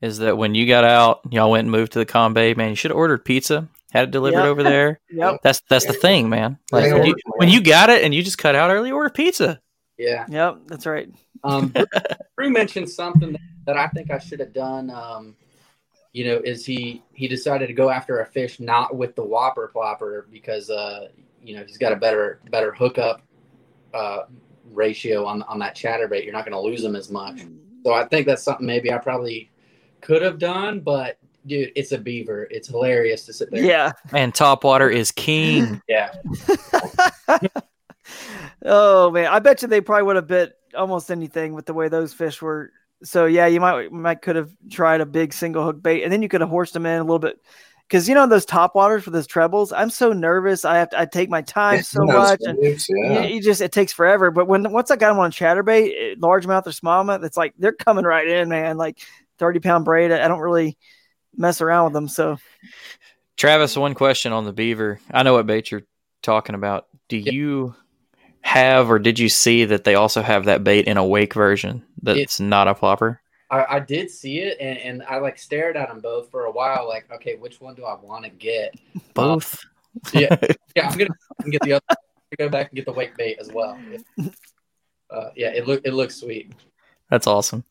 is 0.01 0.19
that 0.19 0.39
when 0.39 0.55
you 0.55 0.67
got 0.69 0.85
out, 0.85 1.21
y'all 1.31 1.51
went 1.51 1.63
and 1.65 1.73
moved 1.73 1.93
to 1.93 1.99
the 1.99 2.07
Con 2.07 2.33
Bay, 2.33 2.55
man, 2.55 2.71
you 2.71 2.77
should 2.77 2.93
have 2.93 2.99
ordered 2.99 3.25
pizza, 3.25 3.67
had 3.91 4.05
it 4.05 4.11
delivered 4.11 4.41
Yep. 4.41 4.47
over 4.47 4.63
there. 4.63 5.01
Yep. 5.11 5.41
That's 5.43 5.61
that's 5.69 5.87
the 5.87 5.93
thing, 5.93 6.29
man. 6.29 6.59
Like 6.73 6.93
when 6.93 7.07
you, 7.07 7.17
when 7.37 7.49
you 7.49 7.61
got 7.63 7.91
it 7.91 8.05
and 8.05 8.15
you 8.15 8.23
just 8.23 8.39
cut 8.39 8.55
out 8.55 8.71
early, 8.71 8.91
order 8.91 9.11
pizza. 9.11 9.61
Yeah. 9.97 10.27
Yep. 10.29 10.59
That's 10.67 10.87
right. 10.87 11.09
Um, 11.45 11.73
Drew 12.39 12.51
mentioned 12.51 12.89
something 12.91 13.37
that 13.67 13.77
I 13.77 13.89
think 13.89 14.11
I 14.11 14.19
should 14.19 14.41
have 14.41 14.53
done. 14.53 14.91
Um, 14.91 15.37
you 16.13 16.25
know, 16.25 16.41
is 16.45 16.65
he 16.65 17.03
he 17.13 17.29
decided 17.29 17.67
to 17.67 17.73
go 17.73 17.91
after 17.91 18.21
a 18.21 18.27
fish 18.27 18.61
not 18.61 18.97
with 18.97 19.15
the 19.15 19.25
whopper 19.25 19.71
plopper 19.75 20.25
because 20.31 20.71
uh, 20.71 21.09
you 21.43 21.57
know 21.57 21.65
he's 21.65 21.79
got 21.79 21.93
a 21.93 21.97
better 21.97 22.41
better 22.51 22.73
hookup 22.73 23.23
uh, 23.95 24.23
ratio 24.71 25.25
on 25.25 25.43
on 25.43 25.59
that 25.59 25.77
chatterbait. 25.77 26.25
You're 26.25 26.33
not 26.33 26.45
going 26.45 26.53
to 26.53 26.61
lose 26.61 26.83
them 26.83 26.97
as 26.97 27.11
much. 27.11 27.43
So 27.85 27.93
I 27.93 28.05
think 28.07 28.27
that's 28.27 28.43
something 28.43 28.67
maybe 28.67 28.93
I 28.93 28.99
probably 28.99 29.51
could 30.01 30.23
have 30.23 30.39
done, 30.39 30.81
but 30.81 31.18
dude, 31.47 31.73
it's 31.77 31.93
a 31.93 31.99
beaver. 31.99 32.49
It's 32.51 32.69
hilarious 32.69 33.27
to 33.27 33.33
sit 33.33 33.51
there. 33.51 33.63
Yeah. 33.63 33.93
And 34.13 34.35
top 34.35 34.65
water 34.65 34.89
is 34.91 35.11
king. 35.11 35.81
yeah. 35.89 36.13
Oh 38.65 39.11
man, 39.11 39.27
I 39.27 39.39
bet 39.39 39.63
you 39.63 39.69
they 39.69 39.81
probably 39.81 40.05
would 40.05 40.17
have 40.17 40.27
bit 40.27 40.55
almost 40.77 41.11
anything 41.11 41.55
with 41.55 41.67
the 41.67 41.75
way 41.75 41.89
those 41.89 42.13
fish 42.13 42.43
were. 42.43 42.73
So 43.03 43.27
yeah, 43.27 43.47
you 43.47 43.61
might 43.61 43.93
might 43.93 44.23
could 44.23 44.37
have 44.37 44.51
tried 44.71 45.01
a 45.01 45.07
big 45.07 45.33
single 45.33 45.65
hook 45.65 45.83
bait, 45.83 46.03
and 46.03 46.13
then 46.13 46.23
you 46.23 46.29
could 46.29 46.41
have 46.41 46.51
horsed 46.51 46.75
them 46.75 46.87
in 46.87 47.01
a 47.01 47.05
little 47.05 47.21
bit. 47.21 47.41
because 47.87 48.09
you 48.09 48.15
know 48.15 48.27
those 48.27 48.45
top 48.45 48.75
waters 48.75 49.05
for 49.05 49.11
those 49.11 49.29
trebles. 49.29 49.73
I'm 49.73 49.91
so 49.91 50.13
nervous. 50.13 50.65
I 50.65 50.79
have 50.79 50.91
to 50.91 51.01
I 51.01 51.05
take 51.05 51.31
my 51.31 51.43
time 51.43 51.83
so 51.85 52.03
much, 52.03 52.41
and 52.43 52.59
yeah. 52.61 53.23
you, 53.23 53.37
you 53.37 53.41
just 53.41 53.61
it 53.61 53.71
takes 53.71 53.93
forever. 53.93 54.31
But 54.33 54.49
when 54.49 54.71
once 54.73 54.91
I 54.91 54.97
got 54.97 55.11
them 55.11 55.21
on 55.21 55.31
chatterbait, 55.31 56.19
largemouth 56.19 56.67
or 56.67 56.71
smallmouth, 56.71 57.25
it's 57.25 57.37
like 57.37 57.55
they're 57.59 57.73
coming 57.73 58.05
right 58.05 58.27
in, 58.27 58.49
man. 58.49 58.77
Like 58.77 58.99
30 59.39 59.61
pound 59.61 59.85
braid. 59.85 60.11
I 60.11 60.27
don't 60.27 60.41
really 60.41 60.77
mess 61.39 61.61
around 61.61 61.85
with 61.85 61.93
them. 61.95 62.09
So 62.09 62.39
Travis, 63.37 63.77
one 63.77 63.95
question 63.95 64.33
on 64.33 64.45
the 64.45 64.53
beaver. 64.53 65.01
I 65.11 65.23
know 65.23 65.35
what 65.35 65.47
bait 65.47 65.71
you're 65.71 65.87
talking 66.23 66.55
about. 66.55 66.87
Do 67.09 67.17
you 67.17 67.75
have 68.41 68.91
or 68.91 68.99
did 68.99 69.19
you 69.19 69.29
see 69.29 69.65
that 69.65 69.85
they 69.85 69.95
also 69.95 70.23
have 70.23 70.47
that 70.47 70.65
bait 70.65 70.87
in 70.87 70.97
a 70.97 71.07
wake 71.07 71.35
version 71.35 71.85
that's 72.03 72.41
not 72.41 72.69
a 72.69 72.75
plopper? 72.75 73.19
I, 73.51 73.77
I 73.77 73.81
did 73.81 74.11
see 74.11 74.41
it, 74.41 74.59
and, 74.61 74.79
and 74.79 75.03
I 75.05 75.19
like 75.19 75.39
stared 75.39 75.77
at 75.77 75.89
them 75.89 76.01
both 76.01 76.31
for 76.31 76.45
a 76.45 76.51
while. 76.51 76.87
Like, 76.87 77.11
okay, 77.11 77.37
which 77.37 77.63
one 77.63 77.75
do 77.75 77.85
I 77.85 77.95
want 77.95 78.25
to 78.25 78.31
get? 78.31 78.75
Both. 79.15 79.65
yeah, 80.13 80.37
yeah. 80.77 80.89
I'm 80.89 80.99
gonna, 80.99 81.11
I'm 81.41 81.45
gonna 81.45 81.51
get 81.53 81.63
the 81.63 81.73
other. 81.75 82.01
Go 82.39 82.51
back 82.51 82.69
and 82.69 82.77
get 82.77 82.85
the 82.85 82.93
wake 82.93 83.17
bait 83.17 83.39
as 83.41 83.51
well. 83.51 83.79
Uh, 85.11 85.31
yeah, 85.35 85.49
it 85.49 85.67
look 85.67 85.81
it 85.85 85.95
looks 85.95 86.17
sweet. 86.17 86.53
That's 87.09 87.27
awesome. 87.27 87.65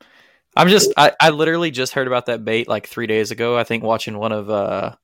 I'm 0.58 0.70
just 0.70 0.92
I, 0.98 1.14
I 1.20 1.30
literally 1.30 1.72
just 1.72 1.94
heard 1.94 2.08
about 2.08 2.26
that 2.28 2.44
bait 2.44 2.68
like 2.68 2.88
three 2.88 3.08
days 3.08 3.32
ago. 3.32 3.58
I 3.58 3.64
think 3.64 3.84
watching 3.84 4.18
one 4.18 4.32
of 4.32 4.50
uh 4.50 4.96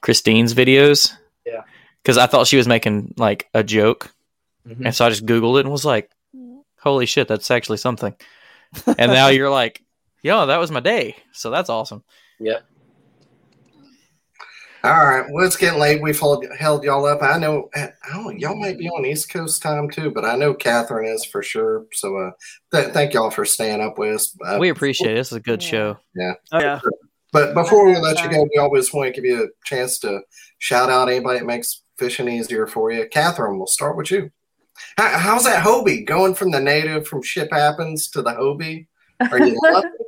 Christine's 0.00 0.54
videos. 0.54 1.12
Yeah. 1.44 1.62
Because 2.02 2.18
I 2.18 2.26
thought 2.26 2.46
she 2.46 2.56
was 2.56 2.68
making 2.68 3.14
like 3.16 3.48
a 3.54 3.62
joke. 3.64 4.12
Mhm. 4.66 4.86
And 4.86 4.94
so 4.94 5.06
I 5.06 5.08
just 5.08 5.26
Googled 5.26 5.58
it 5.58 5.60
and 5.60 5.70
was 5.70 5.84
like, 5.84 6.10
holy 6.80 7.06
shit, 7.06 7.28
that's 7.28 7.50
actually 7.50 7.78
something. 7.78 8.14
And 8.98 9.12
now 9.12 9.28
you're 9.28 9.50
like, 9.50 9.82
yo, 10.22 10.46
that 10.46 10.58
was 10.58 10.70
my 10.70 10.80
day. 10.80 11.16
So 11.32 11.50
that's 11.50 11.70
awesome. 11.70 12.02
Yep. 12.38 12.66
All 14.86 15.04
right. 15.04 15.26
Well, 15.30 15.44
it's 15.44 15.56
getting 15.56 15.80
late. 15.80 16.00
We've 16.00 16.18
held, 16.18 16.46
held 16.56 16.84
y'all 16.84 17.06
up. 17.06 17.22
I 17.22 17.38
know, 17.38 17.68
I 17.74 17.90
don't, 18.12 18.38
y'all 18.38 18.54
might 18.54 18.78
be 18.78 18.88
on 18.88 19.04
East 19.04 19.30
Coast 19.30 19.60
time 19.60 19.90
too, 19.90 20.10
but 20.10 20.24
I 20.24 20.36
know 20.36 20.54
Catherine 20.54 21.12
is 21.12 21.24
for 21.24 21.42
sure. 21.42 21.86
So 21.92 22.16
uh, 22.16 22.30
th- 22.72 22.92
thank 22.92 23.12
y'all 23.12 23.30
for 23.30 23.44
staying 23.44 23.80
up 23.80 23.98
with 23.98 24.14
us. 24.14 24.36
Uh, 24.44 24.58
we 24.60 24.68
appreciate 24.68 25.12
it. 25.12 25.16
This 25.16 25.32
is 25.32 25.38
a 25.38 25.40
good 25.40 25.60
show. 25.60 25.98
Yeah. 26.14 26.34
Oh, 26.52 26.60
yeah. 26.60 26.80
But 27.32 27.54
before 27.54 27.84
we 27.84 27.96
let 27.96 28.22
you 28.22 28.30
go, 28.30 28.48
we 28.54 28.60
always 28.60 28.92
want 28.94 29.12
to 29.12 29.20
give 29.20 29.28
you 29.28 29.44
a 29.44 29.48
chance 29.64 29.98
to 29.98 30.20
shout 30.58 30.88
out 30.88 31.08
anybody 31.08 31.40
that 31.40 31.46
makes 31.46 31.82
fishing 31.98 32.28
easier 32.28 32.66
for 32.66 32.92
you. 32.92 33.08
Catherine, 33.08 33.58
we'll 33.58 33.66
start 33.66 33.96
with 33.96 34.10
you. 34.10 34.30
How, 34.96 35.18
how's 35.18 35.44
that 35.44 35.64
Hobie 35.64 36.06
going 36.06 36.34
from 36.34 36.50
the 36.50 36.60
native 36.60 37.08
from 37.08 37.22
Ship 37.22 37.48
Happens 37.50 38.08
to 38.10 38.22
the 38.22 38.30
Hobie? 38.30 38.86
Are 39.32 39.38
you 39.38 39.58
loving 39.62 39.90
it? 39.98 40.05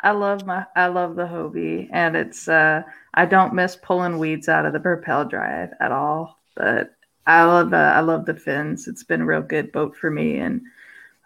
I 0.00 0.12
love 0.12 0.46
my 0.46 0.66
I 0.76 0.86
love 0.88 1.16
the 1.16 1.24
Hobie, 1.26 1.88
and 1.92 2.16
it's 2.16 2.48
uh 2.48 2.82
I 3.14 3.26
don't 3.26 3.54
miss 3.54 3.76
pulling 3.76 4.18
weeds 4.18 4.48
out 4.48 4.66
of 4.66 4.72
the 4.72 4.80
propel 4.80 5.24
drive 5.24 5.70
at 5.80 5.92
all. 5.92 6.40
But 6.54 6.94
I 7.26 7.44
love 7.44 7.70
the 7.70 7.76
I 7.76 8.00
love 8.00 8.26
the 8.26 8.34
fins. 8.34 8.88
It's 8.88 9.04
been 9.04 9.22
a 9.22 9.26
real 9.26 9.42
good 9.42 9.72
boat 9.72 9.96
for 9.96 10.10
me, 10.10 10.36
and 10.38 10.60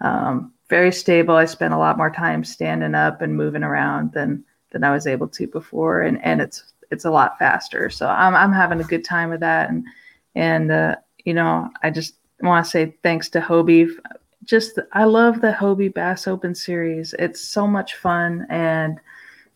um, 0.01 0.53
very 0.69 0.93
stable. 0.93 1.35
I 1.37 1.45
spent 1.45 1.75
a 1.75 1.79
lot 1.79 1.97
more 1.99 2.11
time 2.11 2.45
standing 2.45 2.95
up 2.95 3.23
and 3.23 3.37
moving 3.37 3.63
around 3.63 4.13
than 4.13 4.45
than 4.73 4.85
I 4.85 4.93
was 4.93 5.07
able 5.07 5.29
to 5.29 5.47
before, 5.47 6.03
and 6.03 6.23
and 6.25 6.41
it's 6.41 6.73
it's 6.91 7.05
a 7.05 7.11
lot 7.11 7.39
faster. 7.39 7.91
So 7.91 8.09
I'm 8.09 8.35
I'm 8.35 8.53
having 8.53 8.81
a 8.81 8.85
good 8.85 9.05
time 9.05 9.31
with 9.31 9.41
that, 9.41 9.71
and 9.71 9.85
and 10.35 10.71
uh, 10.71 10.97
you 11.25 11.35
know 11.35 11.71
I 11.83 11.91
just 11.91 12.15
want 12.41 12.65
to 12.65 12.71
say 12.71 12.95
thanks 13.03 13.29
to 13.31 13.41
Hobie. 13.41 13.91
Just 14.51 14.81
I 14.93 15.05
love 15.05 15.41
the 15.41 15.53
Hobie 15.53 15.95
Bass 15.95 16.27
Open 16.27 16.57
Series. 16.57 17.15
It's 17.21 17.41
so 17.41 17.69
much 17.69 17.95
fun 17.95 18.49
and 18.51 18.99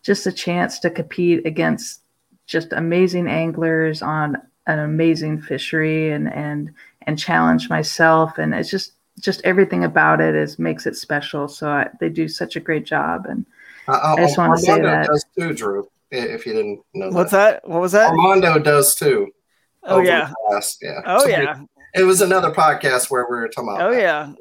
just 0.03 0.25
a 0.25 0.31
chance 0.31 0.79
to 0.79 0.89
compete 0.89 1.45
against 1.45 1.99
just 2.47 2.71
amazing 2.71 3.27
anglers 3.27 4.01
on 4.01 4.37
an 4.67 4.79
amazing 4.79 5.41
fishery 5.41 6.13
and 6.13 6.31
and 6.33 6.71
and 7.01 7.19
challenge 7.19 7.69
myself 7.69 8.37
and 8.37 8.55
it's 8.55 8.69
just 8.69 8.93
just 9.19 9.41
everything 9.43 9.83
about 9.83 10.21
it 10.21 10.33
is 10.33 10.57
makes 10.59 10.85
it 10.85 10.95
special 10.95 11.49
so 11.49 11.67
I, 11.67 11.89
they 11.99 12.07
do 12.07 12.29
such 12.29 12.55
a 12.55 12.61
great 12.61 12.85
job 12.85 13.25
and 13.27 13.45
Uh, 13.89 14.15
I 14.17 14.21
just 14.21 14.37
want 14.37 14.57
to 14.57 14.65
say 14.65 14.81
that 14.81 15.07
does 15.07 15.25
too, 15.37 15.53
Drew. 15.53 15.89
If 16.09 16.45
you 16.45 16.53
didn't 16.53 16.81
know 16.93 17.09
what's 17.09 17.31
that? 17.31 17.67
What 17.67 17.81
was 17.81 17.91
that? 17.91 18.11
Armando 18.11 18.59
does 18.59 18.95
too. 18.95 19.27
Oh 19.83 19.99
yeah. 19.99 20.31
yeah. 20.81 21.01
Oh 21.05 21.19
So 21.19 21.27
yeah. 21.27 21.59
It 21.93 22.03
was 22.03 22.21
another 22.21 22.51
podcast 22.51 23.11
where 23.11 23.25
we 23.29 23.35
were 23.35 23.49
talking 23.49 23.69
about. 23.69 23.81
Oh 23.81 23.93
that. 23.93 24.01
yeah. 24.01 24.33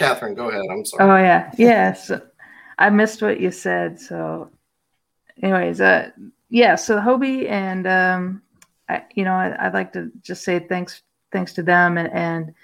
Catherine, 0.00 0.32
go 0.34 0.48
ahead. 0.48 0.64
I'm 0.70 0.82
sorry. 0.82 1.10
Oh 1.10 1.22
yeah, 1.22 1.52
yes. 1.58 2.10
I 2.78 2.88
missed 2.88 3.20
what 3.20 3.38
you 3.38 3.50
said. 3.50 4.00
So, 4.00 4.48
anyways, 5.42 5.82
uh, 5.82 6.08
yeah. 6.48 6.74
So 6.76 6.98
Hobie 6.98 7.46
and 7.50 7.86
um, 7.86 8.42
I, 8.88 9.02
you 9.14 9.24
know, 9.24 9.34
I, 9.34 9.66
I'd 9.66 9.74
like 9.74 9.92
to 9.92 10.10
just 10.22 10.42
say 10.42 10.58
thanks, 10.58 11.02
thanks 11.32 11.52
to 11.52 11.62
them 11.62 11.98
and 11.98 12.10
and 12.14 12.54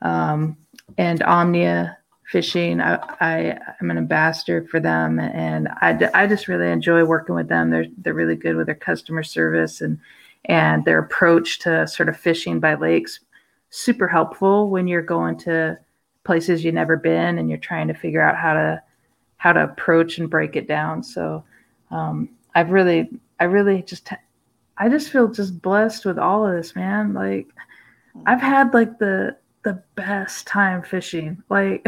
um, 0.00 0.56
and 0.96 1.22
Omnia 1.22 1.98
Fishing. 2.32 2.80
I, 2.80 2.94
I 3.20 3.58
I'm 3.78 3.90
an 3.90 3.98
ambassador 3.98 4.66
for 4.66 4.80
them, 4.80 5.20
and 5.20 5.68
I, 5.82 6.10
I 6.14 6.26
just 6.26 6.48
really 6.48 6.70
enjoy 6.70 7.04
working 7.04 7.34
with 7.34 7.48
them. 7.48 7.68
They're 7.68 7.88
they're 7.98 8.14
really 8.14 8.36
good 8.36 8.56
with 8.56 8.68
their 8.68 8.74
customer 8.74 9.22
service 9.22 9.82
and 9.82 9.98
and 10.46 10.82
their 10.86 11.00
approach 11.00 11.58
to 11.58 11.86
sort 11.86 12.08
of 12.08 12.16
fishing 12.16 12.58
by 12.58 12.74
lakes. 12.74 13.20
Super 13.68 14.08
helpful 14.08 14.70
when 14.70 14.88
you're 14.88 15.02
going 15.02 15.36
to 15.40 15.78
places 16.26 16.64
you've 16.64 16.74
never 16.74 16.96
been 16.96 17.38
and 17.38 17.48
you're 17.48 17.58
trying 17.58 17.88
to 17.88 17.94
figure 17.94 18.20
out 18.20 18.36
how 18.36 18.52
to 18.52 18.82
how 19.38 19.52
to 19.52 19.62
approach 19.62 20.18
and 20.18 20.28
break 20.28 20.56
it 20.56 20.66
down. 20.66 21.02
So 21.02 21.44
um, 21.90 22.28
i've 22.54 22.70
really 22.70 23.08
i 23.38 23.44
really 23.44 23.82
just 23.82 24.10
i 24.78 24.88
just 24.88 25.10
feel 25.10 25.28
just 25.28 25.62
blessed 25.62 26.04
with 26.04 26.18
all 26.18 26.46
of 26.46 26.54
this 26.54 26.74
man. 26.74 27.14
Like 27.14 27.46
i've 28.26 28.40
had 28.40 28.74
like 28.74 28.98
the 28.98 29.36
the 29.62 29.82
best 29.94 30.46
time 30.46 30.82
fishing. 30.82 31.42
Like 31.48 31.86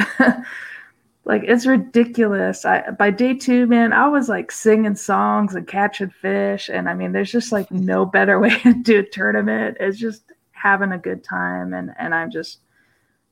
like 1.25 1.43
it's 1.45 1.67
ridiculous. 1.67 2.65
I 2.65 2.91
by 2.93 3.11
day 3.11 3.35
two 3.35 3.67
man 3.67 3.93
i 3.93 4.07
was 4.09 4.29
like 4.29 4.53
singing 4.53 4.95
songs 4.95 5.57
and 5.57 5.67
catching 5.67 6.11
fish. 6.11 6.71
And 6.73 6.89
i 6.89 6.95
mean 6.95 7.11
there's 7.13 7.33
just 7.33 7.51
like 7.51 7.71
no 7.73 8.07
better 8.07 8.39
way 8.45 8.57
to 8.61 8.73
do 8.73 9.01
a 9.01 9.03
tournament. 9.03 9.79
It's 9.81 9.99
just 9.99 10.23
having 10.53 10.93
a 10.93 10.99
good 10.99 11.25
time. 11.25 11.75
And 11.75 11.93
and 11.99 12.15
i'm 12.15 12.31
just 12.31 12.61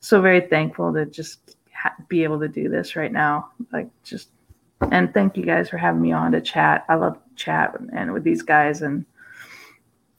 so 0.00 0.20
very 0.20 0.40
thankful 0.40 0.92
to 0.94 1.06
just 1.06 1.56
ha- 1.74 1.94
be 2.08 2.24
able 2.24 2.40
to 2.40 2.48
do 2.48 2.68
this 2.68 2.96
right 2.96 3.12
now. 3.12 3.50
Like 3.72 3.88
just, 4.04 4.28
and 4.92 5.12
thank 5.14 5.36
you 5.36 5.44
guys 5.44 5.68
for 5.68 5.78
having 5.78 6.02
me 6.02 6.12
on 6.12 6.32
to 6.32 6.40
chat. 6.40 6.84
I 6.88 6.94
love 6.94 7.18
chat 7.36 7.74
and 7.92 8.12
with 8.12 8.24
these 8.24 8.42
guys, 8.42 8.82
and 8.82 9.04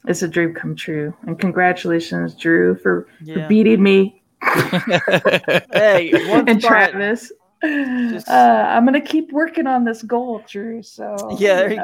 it's 0.08 0.22
a 0.22 0.28
dream 0.28 0.54
come 0.54 0.76
true. 0.76 1.14
And 1.26 1.40
congratulations, 1.40 2.36
Drew, 2.36 2.76
for, 2.76 3.08
Yeah. 3.24 3.36
for 3.36 3.48
beating 3.48 3.84
me 3.84 4.22
Hey, 5.74 6.12
one 6.30 6.48
and 6.48 6.62
spot. 6.62 6.92
Travis. 6.92 7.32
Uh, 7.64 8.30
I'm 8.30 8.86
gonna 8.86 9.02
keep 9.02 9.32
working 9.32 9.66
on 9.68 9.84
this 9.84 10.04
goal, 10.04 10.44
Drew. 10.48 10.84
So 10.84 11.36
Yeah, 11.40 11.56
there 11.56 11.72
you 11.72 11.78
know. 11.78 11.84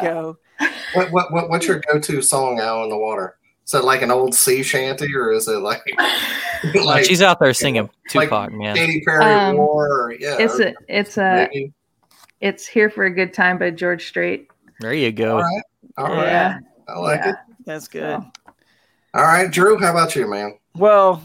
go. 0.59 0.67
What, 0.93 1.11
what, 1.11 1.31
what, 1.33 1.49
what's 1.49 1.67
your 1.67 1.81
go-to 1.91 2.21
song 2.21 2.59
out 2.59 2.83
in 2.83 2.89
the 2.89 2.97
water? 2.97 3.37
Is 3.65 3.73
it 3.73 3.83
like 3.83 4.01
an 4.01 4.11
old 4.11 4.35
sea 4.35 4.61
shanty, 4.63 5.13
or 5.15 5.31
is 5.31 5.47
it 5.47 5.57
like 5.59 5.81
Like, 6.83 7.05
she's 7.05 7.21
out 7.21 7.39
there 7.39 7.53
singing 7.53 7.83
like 8.15 8.29
Tupac, 8.29 8.51
man. 8.53 8.75
Katy 8.75 9.01
Perry 9.05 9.23
Um, 9.25 9.57
War? 9.57 9.87
Or, 9.87 10.13
yeah, 10.13 10.37
It's 10.39 10.59
a 10.59 10.73
it's 10.87 11.17
a 11.17 11.49
maybe. 11.51 11.73
it's 12.41 12.65
here 12.65 12.89
for 12.89 13.05
a 13.05 13.09
good 13.11 13.33
time 13.33 13.57
by 13.57 13.69
George 13.71 14.05
Strait. 14.07 14.47
There 14.79 14.93
you 14.93 15.11
go. 15.11 15.37
All 15.37 15.41
right, 15.43 15.63
all 15.97 16.07
right. 16.07 16.25
Yeah, 16.27 16.59
I 16.87 16.99
like 16.99 17.19
yeah. 17.23 17.29
it. 17.31 17.35
That's 17.65 17.87
good. 17.87 18.19
All 19.13 19.23
right, 19.23 19.49
Drew. 19.51 19.77
How 19.79 19.91
about 19.91 20.15
you, 20.15 20.27
man? 20.29 20.57
Well, 20.75 21.21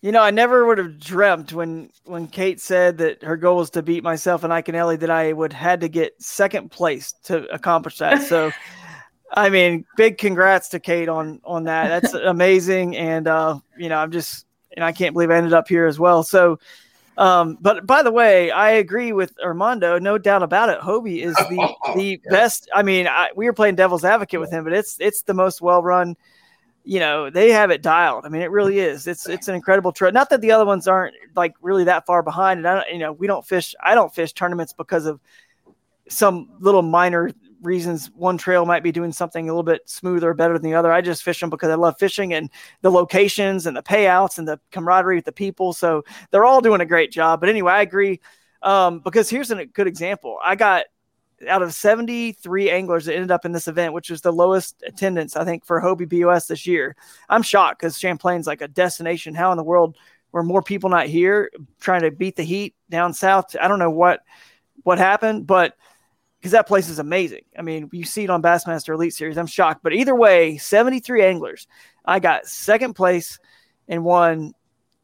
you 0.00 0.12
know, 0.12 0.22
I 0.22 0.30
never 0.30 0.64
would 0.66 0.78
have 0.78 0.98
dreamt 1.00 1.52
when 1.52 1.90
when 2.04 2.28
Kate 2.28 2.60
said 2.60 2.98
that 2.98 3.22
her 3.22 3.36
goal 3.36 3.56
was 3.56 3.70
to 3.70 3.82
beat 3.82 4.04
myself 4.04 4.44
and 4.44 4.52
Iaconelli 4.52 5.00
that 5.00 5.10
I 5.10 5.32
would 5.32 5.52
had 5.52 5.80
to 5.80 5.88
get 5.88 6.22
second 6.22 6.70
place 6.70 7.12
to 7.24 7.52
accomplish 7.52 7.98
that. 7.98 8.22
So, 8.22 8.52
I 9.32 9.50
mean, 9.50 9.84
big 9.96 10.18
congrats 10.18 10.68
to 10.70 10.80
Kate 10.80 11.08
on 11.08 11.40
on 11.44 11.64
that. 11.64 11.88
That's 11.88 12.14
amazing, 12.24 12.96
and 12.96 13.26
uh, 13.26 13.58
you 13.76 13.88
know, 13.88 13.98
I'm 13.98 14.10
just 14.10 14.46
and 14.76 14.84
I 14.84 14.92
can't 14.92 15.12
believe 15.12 15.30
I 15.30 15.36
ended 15.36 15.52
up 15.52 15.68
here 15.68 15.86
as 15.86 15.98
well. 15.98 16.22
So, 16.22 16.58
um, 17.16 17.58
but 17.60 17.86
by 17.86 18.02
the 18.02 18.12
way, 18.12 18.50
I 18.50 18.70
agree 18.70 19.12
with 19.12 19.34
Armando, 19.42 19.98
no 19.98 20.18
doubt 20.18 20.42
about 20.42 20.70
it. 20.70 20.80
Hobie 20.80 21.22
is 21.22 21.34
the 21.34 21.74
the 21.96 22.20
best. 22.30 22.68
I 22.74 22.82
mean, 22.82 23.06
I, 23.06 23.30
we 23.36 23.46
were 23.46 23.52
playing 23.52 23.74
devil's 23.74 24.04
advocate 24.04 24.40
with 24.40 24.52
him, 24.52 24.64
but 24.64 24.72
it's 24.72 24.96
it's 25.00 25.22
the 25.22 25.34
most 25.34 25.60
well 25.60 25.82
run 25.82 26.16
you 26.88 27.00
know 27.00 27.28
they 27.28 27.50
have 27.50 27.70
it 27.70 27.82
dialed. 27.82 28.24
I 28.24 28.30
mean, 28.30 28.40
it 28.40 28.50
really 28.50 28.78
is. 28.78 29.06
It's 29.06 29.28
it's 29.28 29.46
an 29.46 29.54
incredible 29.54 29.92
trip. 29.92 30.14
Not 30.14 30.30
that 30.30 30.40
the 30.40 30.52
other 30.52 30.64
ones 30.64 30.88
aren't 30.88 31.14
like 31.36 31.54
really 31.60 31.84
that 31.84 32.06
far 32.06 32.22
behind. 32.22 32.60
And 32.60 32.66
I 32.66 32.74
don't, 32.76 32.90
you 32.90 32.98
know, 32.98 33.12
we 33.12 33.26
don't 33.26 33.46
fish. 33.46 33.74
I 33.84 33.94
don't 33.94 34.14
fish 34.14 34.32
tournaments 34.32 34.72
because 34.72 35.04
of 35.04 35.20
some 36.08 36.48
little 36.60 36.80
minor 36.80 37.30
reasons. 37.62 38.10
One 38.14 38.38
trail 38.38 38.64
might 38.66 38.82
be 38.82 38.92
doing 38.92 39.12
something 39.12 39.48
a 39.48 39.52
little 39.52 39.62
bit 39.62 39.88
smoother 39.88 40.34
better 40.34 40.54
than 40.54 40.62
the 40.62 40.74
other. 40.74 40.92
I 40.92 41.00
just 41.00 41.22
fish 41.22 41.40
them 41.40 41.50
because 41.50 41.70
I 41.70 41.74
love 41.74 41.98
fishing 41.98 42.34
and 42.34 42.50
the 42.82 42.90
locations 42.90 43.66
and 43.66 43.76
the 43.76 43.82
payouts 43.82 44.38
and 44.38 44.46
the 44.46 44.60
camaraderie 44.70 45.16
with 45.16 45.24
the 45.24 45.32
people. 45.32 45.72
So 45.72 46.04
they're 46.30 46.44
all 46.44 46.60
doing 46.60 46.80
a 46.80 46.86
great 46.86 47.10
job. 47.10 47.40
But 47.40 47.48
anyway, 47.48 47.72
I 47.72 47.82
agree. 47.82 48.20
Um, 48.62 49.00
because 49.00 49.30
here's 49.30 49.50
a 49.50 49.66
good 49.66 49.86
example. 49.86 50.38
I 50.42 50.56
got 50.56 50.84
out 51.46 51.62
of 51.62 51.72
73 51.72 52.70
anglers 52.70 53.04
that 53.04 53.14
ended 53.14 53.30
up 53.30 53.44
in 53.44 53.52
this 53.52 53.68
event, 53.68 53.92
which 53.92 54.10
was 54.10 54.22
the 54.22 54.32
lowest 54.32 54.82
attendance, 54.86 55.36
I 55.36 55.44
think, 55.44 55.64
for 55.64 55.80
Hobie 55.80 56.08
BOS 56.08 56.46
this 56.48 56.66
year. 56.66 56.96
I'm 57.28 57.42
shocked 57.42 57.80
because 57.80 57.98
Champlain's 57.98 58.46
like 58.46 58.60
a 58.60 58.68
destination. 58.68 59.34
How 59.34 59.52
in 59.52 59.56
the 59.56 59.62
world 59.62 59.96
were 60.32 60.42
more 60.42 60.62
people 60.62 60.90
not 60.90 61.06
here 61.06 61.50
trying 61.80 62.02
to 62.02 62.10
beat 62.10 62.36
the 62.36 62.42
heat 62.42 62.74
down 62.90 63.14
south? 63.14 63.54
I 63.60 63.68
don't 63.68 63.78
know 63.78 63.90
what 63.90 64.20
what 64.82 64.98
happened, 64.98 65.46
but 65.46 65.74
because 66.48 66.58
that 66.58 66.66
place 66.66 66.88
is 66.88 66.98
amazing. 66.98 67.42
I 67.58 67.60
mean, 67.60 67.90
you 67.92 68.04
see 68.04 68.24
it 68.24 68.30
on 68.30 68.40
Bassmaster 68.40 68.94
Elite 68.94 69.12
Series. 69.12 69.36
I'm 69.36 69.46
shocked. 69.46 69.82
But 69.82 69.92
either 69.92 70.14
way, 70.14 70.56
73 70.56 71.22
anglers. 71.22 71.66
I 72.06 72.20
got 72.20 72.46
second 72.46 72.94
place 72.94 73.38
and 73.86 74.02
won 74.02 74.54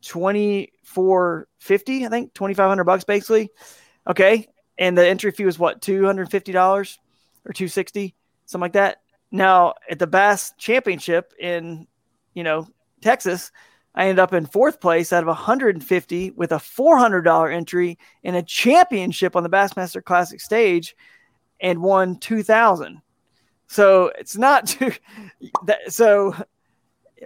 2450, 0.01 2.07
I 2.07 2.09
think, 2.09 2.33
2500 2.33 2.85
bucks 2.85 3.05
basically. 3.05 3.51
Okay. 4.09 4.49
And 4.79 4.97
the 4.97 5.07
entry 5.07 5.33
fee 5.33 5.45
was 5.45 5.59
what, 5.59 5.83
$250 5.83 6.15
or 6.15 7.53
260, 7.53 8.15
something 8.47 8.63
like 8.63 8.73
that. 8.73 9.03
Now 9.31 9.75
at 9.91 9.99
the 9.99 10.07
Bass 10.07 10.55
Championship 10.57 11.35
in, 11.39 11.87
you 12.33 12.43
know, 12.43 12.67
Texas, 13.03 13.53
I 13.95 14.05
ended 14.05 14.19
up 14.19 14.33
in 14.33 14.47
fourth 14.47 14.81
place 14.81 15.13
out 15.13 15.23
of 15.23 15.27
150 15.27 16.31
with 16.31 16.53
a 16.53 16.57
$400 16.57 17.55
entry 17.55 17.99
in 18.23 18.35
a 18.35 18.43
championship 18.43 19.37
on 19.37 19.43
the 19.43 19.51
Bassmaster 19.51 20.03
Classic 20.03 20.41
stage 20.41 20.97
and 21.65 21.83
won 21.83 22.17
2000. 22.19 23.01
So 23.67 24.13
it's 24.19 24.37
not 24.37 24.67
too 24.69 24.93
that, 25.65 25.93
so 25.93 26.37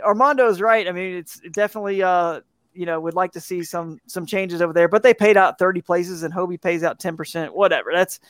Armando's 0.02 0.62
right. 0.62 0.89
I 0.89 0.93
mean, 0.93 1.16
it's 1.16 1.40
definitely 1.51 2.02
uh 2.02 2.40
you 2.73 2.86
know 2.86 3.01
would 3.01 3.15
like 3.15 3.32
to 3.32 3.40
see 3.40 3.65
some 3.65 3.98
some 4.06 4.24
changes 4.24 4.62
over 4.62 4.73
there, 4.73 4.89
but 4.89 5.02
they 5.02 5.12
paid 5.12 5.36
out 5.36 5.59
30 5.59 5.82
places 5.82 6.23
and 6.23 6.32
Hobie 6.32 6.60
pays 6.60 6.82
out 6.82 7.01
10%. 7.01 7.51
Whatever. 7.51 7.90
That's 7.93 8.20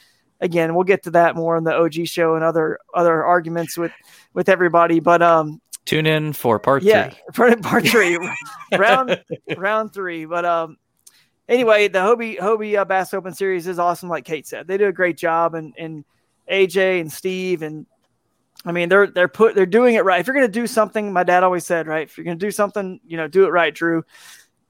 again, 0.40 0.74
we'll 0.74 0.84
get 0.84 1.02
to 1.04 1.10
that 1.10 1.36
more 1.36 1.56
in 1.56 1.64
the 1.64 1.74
OG 1.74 2.06
show 2.06 2.34
and 2.34 2.42
other 2.42 2.78
other 2.94 3.22
arguments 3.24 3.76
with 3.76 3.92
with 4.32 4.48
everybody. 4.48 4.98
But 4.98 5.20
um 5.22 5.60
Tune 5.84 6.04
in 6.04 6.34
for 6.34 6.58
part 6.58 6.82
yeah, 6.82 7.14
three. 7.32 7.56
part 7.56 7.86
three, 7.86 8.18
round 8.78 9.22
round 9.56 9.94
three. 9.94 10.26
But 10.26 10.44
um, 10.44 10.76
anyway, 11.48 11.88
the 11.88 11.98
Hobie 11.98 12.38
Hobie 12.38 12.78
uh, 12.78 12.84
Bass 12.84 13.14
Open 13.14 13.34
Series 13.34 13.66
is 13.66 13.78
awesome. 13.78 14.08
Like 14.08 14.24
Kate 14.24 14.46
said, 14.46 14.66
they 14.66 14.76
do 14.76 14.86
a 14.86 14.92
great 14.92 15.16
job, 15.16 15.54
and 15.54 15.74
and 15.78 16.04
AJ 16.50 17.00
and 17.00 17.12
Steve 17.12 17.62
and 17.62 17.86
I 18.64 18.72
mean 18.72 18.88
they're 18.88 19.06
they're 19.06 19.28
put 19.28 19.54
they're 19.54 19.66
doing 19.66 19.94
it 19.94 20.04
right. 20.04 20.20
If 20.20 20.26
you're 20.26 20.34
gonna 20.34 20.48
do 20.48 20.66
something, 20.66 21.12
my 21.12 21.24
dad 21.24 21.42
always 21.42 21.66
said, 21.66 21.86
right, 21.86 22.08
if 22.08 22.16
you're 22.16 22.24
gonna 22.24 22.36
do 22.36 22.50
something, 22.50 23.00
you 23.06 23.16
know, 23.16 23.28
do 23.28 23.44
it 23.44 23.50
right, 23.50 23.74
Drew. 23.74 24.04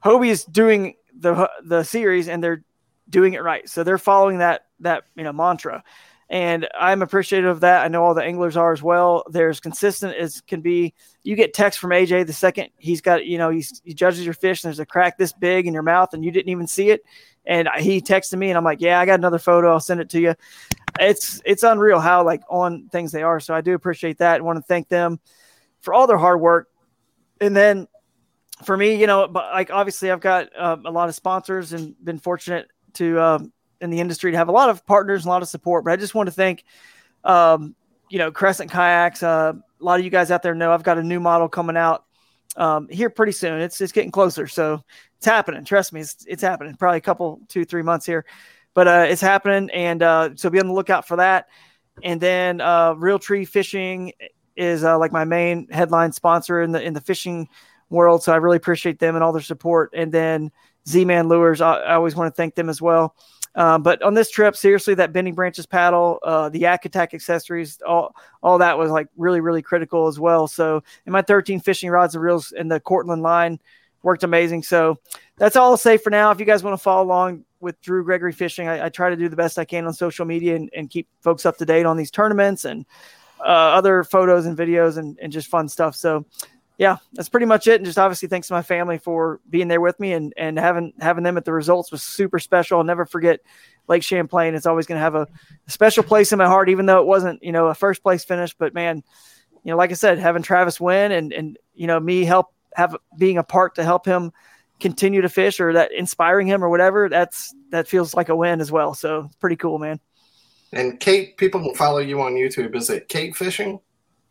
Hobie 0.03 0.29
is 0.29 0.43
doing 0.45 0.95
the 1.17 1.49
the 1.63 1.83
series, 1.83 2.27
and 2.27 2.43
they're 2.43 2.63
doing 3.09 3.33
it 3.33 3.43
right. 3.43 3.67
So 3.67 3.83
they're 3.83 3.97
following 3.97 4.39
that 4.39 4.67
that 4.79 5.03
you 5.15 5.23
know 5.23 5.33
mantra 5.33 5.83
and 6.29 6.67
I'm 6.79 7.01
appreciative 7.01 7.49
of 7.49 7.61
that. 7.61 7.83
I 7.83 7.87
know 7.87 8.03
all 8.03 8.13
the 8.13 8.23
anglers 8.23 8.55
are 8.55 8.71
as 8.71 8.83
well. 8.83 9.23
They're 9.31 9.49
as 9.49 9.59
consistent 9.59 10.15
as 10.15 10.41
can 10.41 10.61
be. 10.61 10.93
You 11.23 11.35
get 11.35 11.55
text 11.55 11.79
from 11.79 11.89
AJ 11.89 12.27
the 12.27 12.33
second 12.33 12.69
he's 12.77 13.01
got, 13.01 13.25
you 13.25 13.39
know, 13.39 13.49
he's, 13.49 13.81
he 13.83 13.95
judges 13.95 14.23
your 14.23 14.35
fish 14.35 14.63
and 14.63 14.69
there's 14.69 14.79
a 14.79 14.85
crack 14.85 15.17
this 15.17 15.33
big 15.33 15.65
in 15.65 15.73
your 15.73 15.81
mouth 15.81 16.13
and 16.13 16.23
you 16.23 16.29
didn't 16.29 16.49
even 16.49 16.67
see 16.67 16.91
it. 16.91 17.03
And 17.47 17.67
he 17.79 17.99
texted 17.99 18.37
me 18.37 18.49
and 18.49 18.57
I'm 18.57 18.63
like, 18.63 18.79
yeah, 18.79 18.99
I 18.99 19.07
got 19.07 19.19
another 19.19 19.39
photo. 19.39 19.71
I'll 19.71 19.79
send 19.79 20.01
it 20.01 20.09
to 20.11 20.19
you. 20.19 20.35
It's, 20.99 21.41
it's 21.45 21.63
unreal 21.63 21.99
how 21.99 22.23
like 22.23 22.43
on 22.47 22.89
things 22.89 23.11
they 23.11 23.23
are. 23.23 23.39
So 23.39 23.55
I 23.55 23.61
do 23.61 23.73
appreciate 23.73 24.19
that. 24.19 24.35
and 24.35 24.45
want 24.45 24.57
to 24.57 24.63
thank 24.63 24.87
them 24.87 25.19
for 25.81 25.95
all 25.95 26.05
their 26.05 26.17
hard 26.17 26.39
work. 26.39 26.67
And 27.41 27.55
then 27.55 27.87
for 28.63 28.77
me, 28.77 28.95
you 28.95 29.07
know, 29.07 29.23
like 29.33 29.71
obviously 29.71 30.11
I've 30.11 30.19
got 30.19 30.49
uh, 30.55 30.77
a 30.85 30.91
lot 30.91 31.09
of 31.09 31.15
sponsors 31.15 31.73
and 31.73 31.95
been 32.03 32.19
fortunate 32.19 32.67
to, 32.93 33.19
um, 33.19 33.53
in 33.81 33.89
the 33.89 33.99
industry 33.99 34.31
to 34.31 34.37
have 34.37 34.49
a 34.49 34.51
lot 34.53 34.69
of 34.69 34.85
partners, 34.85 35.21
and 35.21 35.27
a 35.27 35.29
lot 35.29 35.41
of 35.41 35.47
support. 35.47 35.83
But 35.83 35.93
I 35.93 35.95
just 35.95 36.15
want 36.15 36.27
to 36.27 36.33
thank, 36.33 36.63
um, 37.23 37.75
you 38.09 38.17
know, 38.17 38.31
Crescent 38.31 38.71
Kayaks. 38.71 39.23
Uh, 39.23 39.53
a 39.53 39.83
lot 39.83 39.99
of 39.99 40.05
you 40.05 40.11
guys 40.11 40.31
out 40.31 40.43
there 40.43 40.55
know 40.55 40.71
I've 40.71 40.83
got 40.83 40.97
a 40.97 41.03
new 41.03 41.19
model 41.19 41.47
coming 41.47 41.77
out 41.77 42.05
um, 42.57 42.87
here 42.89 43.09
pretty 43.09 43.31
soon. 43.31 43.61
It's 43.61 43.79
it's 43.81 43.91
getting 43.91 44.11
closer, 44.11 44.47
so 44.47 44.83
it's 45.17 45.25
happening. 45.25 45.63
Trust 45.63 45.93
me, 45.93 46.01
it's 46.01 46.25
it's 46.27 46.41
happening. 46.41 46.75
Probably 46.75 46.97
a 46.97 47.01
couple, 47.01 47.41
two, 47.47 47.65
three 47.65 47.83
months 47.83 48.05
here, 48.05 48.25
but 48.73 48.87
uh, 48.87 49.05
it's 49.07 49.21
happening, 49.21 49.69
and 49.71 50.03
uh, 50.03 50.29
so 50.35 50.49
be 50.49 50.59
on 50.59 50.67
the 50.67 50.73
lookout 50.73 51.07
for 51.07 51.17
that. 51.17 51.47
And 52.03 52.19
then 52.21 52.61
uh, 52.61 52.95
Realtree 52.95 53.47
Fishing 53.47 54.13
is 54.55 54.83
uh, 54.83 54.97
like 54.97 55.11
my 55.11 55.25
main 55.25 55.67
headline 55.69 56.11
sponsor 56.11 56.61
in 56.61 56.71
the 56.71 56.81
in 56.81 56.93
the 56.93 57.01
fishing 57.01 57.47
world, 57.89 58.23
so 58.23 58.33
I 58.33 58.37
really 58.37 58.57
appreciate 58.57 58.99
them 58.99 59.15
and 59.15 59.23
all 59.23 59.31
their 59.31 59.41
support. 59.41 59.91
And 59.93 60.11
then 60.11 60.51
Z 60.87 61.05
Man 61.05 61.27
Lures, 61.27 61.61
I, 61.61 61.75
I 61.75 61.95
always 61.95 62.15
want 62.15 62.33
to 62.33 62.35
thank 62.35 62.55
them 62.55 62.69
as 62.69 62.81
well. 62.81 63.15
Um, 63.55 63.83
but 63.83 64.01
on 64.03 64.13
this 64.13 64.29
trip, 64.29 64.55
seriously, 64.55 64.93
that 64.95 65.11
bending 65.11 65.33
branches 65.33 65.65
paddle, 65.65 66.19
uh, 66.23 66.49
the 66.49 66.59
Yak 66.59 66.85
Attack 66.85 67.13
accessories, 67.13 67.79
all 67.85 68.15
all 68.43 68.57
that 68.59 68.77
was 68.77 68.91
like 68.91 69.07
really 69.17 69.41
really 69.41 69.61
critical 69.61 70.07
as 70.07 70.19
well. 70.19 70.47
So, 70.47 70.83
in 71.05 71.11
my 71.11 71.21
13 71.21 71.59
fishing 71.59 71.89
rods 71.89 72.15
and 72.15 72.23
reels 72.23 72.51
and 72.51 72.71
the 72.71 72.79
Cortland 72.79 73.21
line 73.21 73.59
worked 74.03 74.23
amazing. 74.23 74.63
So 74.63 74.97
that's 75.37 75.55
all 75.55 75.71
I'll 75.71 75.77
say 75.77 75.97
for 75.97 76.09
now. 76.09 76.31
If 76.31 76.39
you 76.39 76.45
guys 76.45 76.63
want 76.63 76.77
to 76.77 76.81
follow 76.81 77.03
along 77.03 77.45
with 77.59 77.79
Drew 77.81 78.03
Gregory 78.03 78.31
Fishing, 78.31 78.67
I, 78.67 78.85
I, 78.85 78.89
try 78.89 79.09
to 79.09 79.15
do 79.15 79.27
the 79.27 79.35
best 79.35 79.59
I 79.59 79.65
can 79.65 79.85
on 79.85 79.93
social 79.93 80.25
media 80.25 80.55
and, 80.55 80.69
and 80.73 80.89
keep 80.89 81.07
folks 81.21 81.45
up 81.45 81.57
to 81.57 81.65
date 81.65 81.85
on 81.85 81.97
these 81.97 82.11
tournaments 82.11 82.65
and 82.65 82.85
uh, 83.41 83.43
other 83.43 84.03
photos 84.03 84.45
and 84.45 84.57
videos 84.57 84.97
and, 84.97 85.17
and 85.21 85.31
just 85.31 85.47
fun 85.47 85.67
stuff. 85.67 85.95
So 85.95 86.25
yeah, 86.79 86.95
that's 87.11 87.27
pretty 87.27 87.45
much 87.45 87.67
it. 87.67 87.75
And 87.75 87.85
just 87.85 87.97
obviously 87.97 88.29
thanks 88.29 88.47
to 88.47 88.53
my 88.53 88.61
family 88.61 88.97
for 88.97 89.41
being 89.49 89.67
there 89.67 89.81
with 89.81 89.99
me 89.99 90.13
and, 90.13 90.33
and 90.37 90.57
having 90.57 90.93
having 91.01 91.25
them 91.25 91.35
at 91.35 91.43
the 91.43 91.51
results 91.51 91.91
was 91.91 92.01
super 92.01 92.39
special. 92.39 92.77
I'll 92.77 92.85
never 92.85 93.05
forget 93.05 93.41
Lake 93.89 94.01
Champlain. 94.01 94.55
It's 94.55 94.65
always 94.65 94.85
going 94.85 94.95
to 94.95 95.03
have 95.03 95.13
a, 95.13 95.27
a, 95.67 95.71
special 95.71 96.03
place 96.03 96.31
in 96.31 96.37
my 96.37 96.45
heart, 96.45 96.69
even 96.69 96.85
though 96.85 97.01
it 97.01 97.05
wasn't, 97.05 97.43
you 97.43 97.51
know, 97.51 97.67
a 97.67 97.75
first 97.75 98.01
place 98.01 98.23
finish. 98.23 98.55
But 98.55 98.73
man, 98.73 99.03
you 99.65 99.71
know, 99.71 99.77
like 99.77 99.91
I 99.91 99.95
said, 99.95 100.19
having 100.19 100.41
Travis 100.41 100.79
win 100.79 101.11
and 101.11 101.33
and 101.33 101.57
you 101.75 101.85
know 101.85 101.99
me 101.99 102.23
help 102.23 102.53
have 102.75 102.95
being 103.17 103.37
a 103.37 103.43
part 103.43 103.75
to 103.75 103.83
help 103.83 104.05
him 104.05 104.31
continue 104.79 105.19
to 105.19 105.29
fish 105.29 105.59
or 105.59 105.73
that 105.73 105.91
inspiring 105.91 106.47
him 106.47 106.63
or 106.63 106.69
whatever, 106.69 107.09
that's 107.09 107.53
that 107.71 107.89
feels 107.89 108.13
like 108.13 108.29
a 108.29 108.35
win 108.35 108.61
as 108.61 108.71
well. 108.71 108.93
So 108.93 109.25
it's 109.25 109.35
pretty 109.35 109.57
cool, 109.57 109.79
man. 109.79 109.99
And 110.71 110.97
Kate, 110.97 111.35
people 111.35 111.59
can 111.59 111.75
follow 111.75 111.99
you 111.99 112.21
on 112.21 112.35
YouTube. 112.35 112.73
Is 112.73 112.89
it 112.89 113.09
Kate 113.09 113.35
Fishing? 113.35 113.81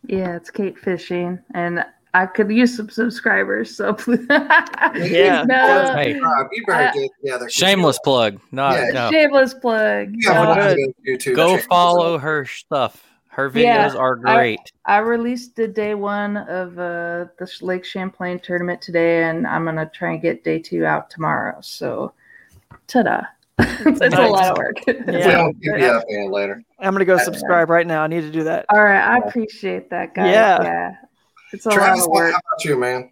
Yeah, 0.07 0.35
it's 0.35 0.51
Kate 0.51 0.79
Fishing, 0.79 1.41
and 1.53 1.85
I 2.15 2.27
could 2.27 2.51
use 2.51 2.77
some 2.77 2.89
subscribers. 2.89 3.77
So 3.77 3.97
yeah, 4.09 5.45
no, 5.47 5.93
Hey. 5.95 6.15
you 6.53 6.65
better. 6.67 7.49
Shameless 7.51 7.99
plug. 8.05 8.41
Not 8.51 8.75
Yeah. 8.79 8.91
no. 8.93 9.11
shameless 9.11 9.55
plug. 9.55 10.15
Yeah, 10.19 10.43
No, 10.45 10.77
YouTube 11.07 11.35
Go 11.37 11.49
channel. 11.57 11.67
follow 11.69 12.19
her 12.19 12.45
stuff. 12.47 13.05
Her 13.29 13.49
videos 13.51 13.93
Yeah, 13.93 13.95
are 13.95 14.17
great. 14.17 14.59
I 14.87 14.99
released 14.99 15.55
the 15.55 15.69
day 15.69 15.95
one 15.95 16.37
of 16.39 16.73
uh, 16.79 17.27
the 17.39 17.49
Lake 17.61 17.85
Champlain 17.85 18.41
tournament 18.41 18.83
today, 18.83 19.23
and 19.25 19.47
I'm 19.47 19.65
gonna 19.65 19.89
try 19.95 20.13
and 20.13 20.21
get 20.23 20.43
day 20.43 20.59
two 20.59 20.85
out 20.85 21.09
tomorrow. 21.09 21.59
So, 21.61 22.13
ta-da! 22.89 23.23
it's 23.59 24.01
a 24.01 24.23
lot 24.27 24.51
of 24.51 24.57
work. 24.57 24.77
If 24.89 25.07
we 25.07 25.13
Yeah. 25.19 25.31
don't 25.33 25.53
keep 25.55 25.79
you 25.79 25.87
up 25.87 26.05
man 26.09 26.31
later. 26.33 26.63
I'm 26.81 26.93
gonna 26.95 27.05
go 27.05 27.17
subscribe 27.19 27.71
right 27.71 27.87
now. 27.87 28.03
I 28.03 28.09
need 28.09 28.23
to 28.23 28.31
do 28.31 28.43
that. 28.45 28.67
All 28.71 28.83
right, 28.83 29.03
I 29.05 29.19
appreciate 29.19 29.89
that, 29.91 30.15
guys. 30.15 30.33
Yeah. 30.33 30.63
Yeah, 30.63 30.91
it's 31.53 31.67
a 31.67 31.71
Travis, 31.71 32.07
lot 32.07 32.27
of 32.27 32.33
how 32.33 32.39
about 32.39 32.65
you, 32.65 32.79
man? 32.79 33.11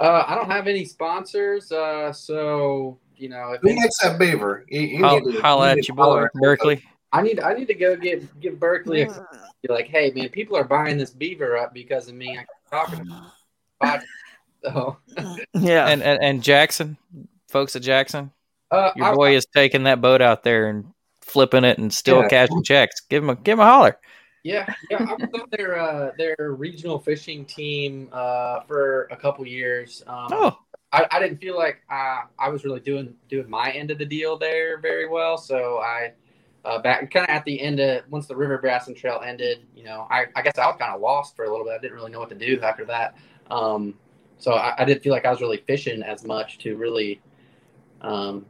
Uh, 0.00 0.24
I 0.26 0.34
don't 0.34 0.50
have 0.50 0.66
any 0.66 0.84
sponsors, 0.84 1.70
uh, 1.72 2.12
so 2.12 2.98
you 3.16 3.28
know, 3.28 3.52
if 3.52 3.60
Who 3.62 3.68
any- 3.70 3.80
makes 3.80 3.98
that 4.02 4.18
beaver? 4.18 4.64
You, 4.68 4.80
you 4.80 5.04
Ho- 5.04 5.18
need 5.18 5.32
to, 5.34 5.40
holla 5.40 5.66
you 5.66 5.70
at 5.70 5.76
need 5.76 5.88
your 5.88 5.96
to 5.96 6.02
boy. 6.02 6.26
Berkley. 6.34 6.84
I 7.12 7.22
need 7.22 7.38
I 7.40 7.54
need 7.54 7.68
to 7.68 7.74
go 7.74 7.94
get 7.96 8.40
give 8.40 8.58
Berkley 8.58 9.02
a 9.02 9.06
be 9.62 9.68
like, 9.72 9.86
hey 9.86 10.10
man, 10.14 10.28
people 10.30 10.56
are 10.56 10.64
buying 10.64 10.96
this 10.98 11.10
beaver 11.10 11.56
up 11.56 11.72
because 11.72 12.08
of 12.08 12.14
me. 12.16 12.30
I 12.36 12.40
keep 12.40 12.70
talking 12.70 13.00
about 13.80 14.02
it. 14.02 14.08
So 14.64 14.96
Yeah, 15.54 15.86
And, 15.86 16.02
and 16.02 16.22
and 16.22 16.42
Jackson, 16.42 16.96
folks 17.48 17.76
at 17.76 17.82
Jackson, 17.82 18.32
uh, 18.72 18.90
your 18.96 19.06
I- 19.06 19.14
boy 19.14 19.36
is 19.36 19.46
taking 19.54 19.84
that 19.84 20.00
boat 20.00 20.20
out 20.22 20.42
there 20.42 20.66
and 20.68 20.86
flipping 21.20 21.62
it 21.64 21.78
and 21.78 21.92
still 21.92 22.22
Yeah. 22.22 22.28
cashing 22.28 22.64
checks. 22.64 23.00
Give 23.08 23.22
him 23.22 23.30
a 23.30 23.36
give 23.36 23.54
him 23.58 23.60
a 23.60 23.64
holler. 23.66 23.96
Yeah, 24.44 24.72
yeah, 24.90 24.98
I 24.98 25.14
was 25.14 25.28
on 25.34 25.48
their 25.50 25.78
uh, 25.78 26.12
their 26.18 26.36
regional 26.52 26.98
fishing 26.98 27.46
team 27.46 28.10
uh, 28.12 28.60
for 28.68 29.04
a 29.10 29.16
couple 29.16 29.46
years. 29.46 30.04
Um, 30.06 30.28
Oh, 30.30 30.58
I, 30.92 31.06
I 31.10 31.18
didn't 31.18 31.38
feel 31.38 31.56
like 31.56 31.78
uh, 31.90 32.20
I 32.38 32.50
was 32.50 32.62
really 32.64 32.80
doing 32.80 33.14
doing 33.28 33.48
my 33.48 33.70
end 33.72 33.90
of 33.90 33.98
the 33.98 34.04
deal 34.04 34.38
there 34.38 34.78
very 34.78 35.08
well. 35.08 35.38
So 35.38 35.78
I 35.78 36.12
uh, 36.64 36.78
back 36.78 37.10
kind 37.10 37.24
of 37.28 37.34
at 37.34 37.44
the 37.44 37.60
end 37.60 37.80
of 37.80 38.04
once 38.10 38.26
the 38.26 38.36
River 38.36 38.58
Bassin 38.58 38.94
Trail 38.94 39.20
ended, 39.24 39.66
you 39.74 39.84
know, 39.84 40.06
I, 40.10 40.26
I 40.36 40.42
guess 40.42 40.58
I 40.58 40.66
was 40.66 40.76
kind 40.78 40.94
of 40.94 41.00
lost 41.00 41.36
for 41.36 41.44
a 41.44 41.50
little 41.50 41.64
bit. 41.64 41.74
I 41.74 41.78
didn't 41.78 41.94
really 41.94 42.10
know 42.10 42.20
what 42.20 42.30
to 42.30 42.34
do 42.34 42.60
after 42.60 42.84
that. 42.86 43.16
Um, 43.50 43.94
so 44.38 44.52
I, 44.52 44.74
I 44.78 44.84
didn't 44.84 45.02
feel 45.02 45.12
like 45.12 45.26
I 45.26 45.30
was 45.30 45.40
really 45.40 45.62
fishing 45.66 46.02
as 46.02 46.24
much 46.24 46.58
to 46.58 46.76
really, 46.76 47.20
um, 48.00 48.46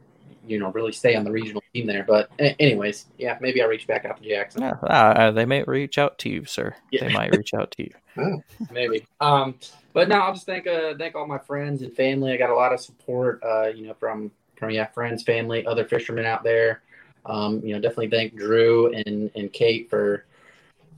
you 0.47 0.59
know, 0.59 0.71
really 0.71 0.91
stay 0.91 1.15
on 1.15 1.23
the 1.23 1.31
regional 1.31 1.63
team 1.73 1.87
there. 1.87 2.03
But 2.03 2.29
a- 2.39 2.59
anyways, 2.61 3.07
yeah, 3.17 3.37
maybe 3.41 3.61
I 3.61 3.65
reach 3.65 3.87
back 3.87 4.05
out 4.05 4.21
to 4.21 4.27
Jackson. 4.27 4.61
yeah, 4.61 4.71
uh, 4.81 5.31
they 5.31 5.45
may 5.45 5.63
reach 5.63 5.97
out 5.97 6.17
to 6.19 6.29
you, 6.29 6.45
sir. 6.45 6.75
Yeah. 6.91 7.07
They 7.07 7.13
might 7.13 7.35
reach 7.35 7.53
out 7.53 7.71
to 7.71 7.83
you. 7.83 8.43
maybe. 8.71 9.05
Um, 9.19 9.55
but 9.93 10.09
no, 10.09 10.19
I'll 10.19 10.33
just 10.33 10.45
thank 10.45 10.67
uh, 10.67 10.95
thank 10.97 11.15
all 11.15 11.27
my 11.27 11.37
friends 11.37 11.81
and 11.81 11.93
family. 11.93 12.33
I 12.33 12.37
got 12.37 12.49
a 12.49 12.55
lot 12.55 12.73
of 12.73 12.79
support, 12.79 13.41
uh, 13.43 13.67
you 13.67 13.87
know, 13.87 13.93
from 13.93 14.31
from 14.55 14.71
yeah, 14.71 14.85
friends, 14.85 15.23
family, 15.23 15.65
other 15.65 15.85
fishermen 15.85 16.25
out 16.25 16.43
there. 16.43 16.81
um, 17.25 17.61
you 17.63 17.73
know, 17.73 17.79
definitely 17.81 18.09
thank 18.09 18.35
Drew 18.35 18.93
and 18.93 19.31
and 19.35 19.51
Kate 19.51 19.89
for 19.89 20.25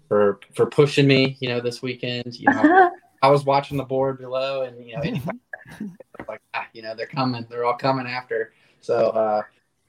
for 0.08 0.40
for 0.54 0.66
pushing 0.66 1.08
me. 1.08 1.38
You 1.40 1.50
know, 1.50 1.60
this 1.62 1.82
weekend. 1.82 2.36
You 2.40 2.52
know, 2.52 2.92
I 3.22 3.30
was 3.30 3.46
watching 3.46 3.78
the 3.78 3.84
board 3.84 4.20
below, 4.20 4.64
and 4.64 4.86
you 4.86 4.96
know, 4.96 5.02
anybody, 5.02 5.40
like 6.28 6.42
ah, 6.54 6.68
you 6.74 6.82
know, 6.82 6.96
they're 6.96 7.08
coming. 7.08 7.46
They're 7.50 7.66
all 7.66 7.78
coming 7.78 8.08
after. 8.08 8.54
So. 8.82 9.10
uh 9.10 9.42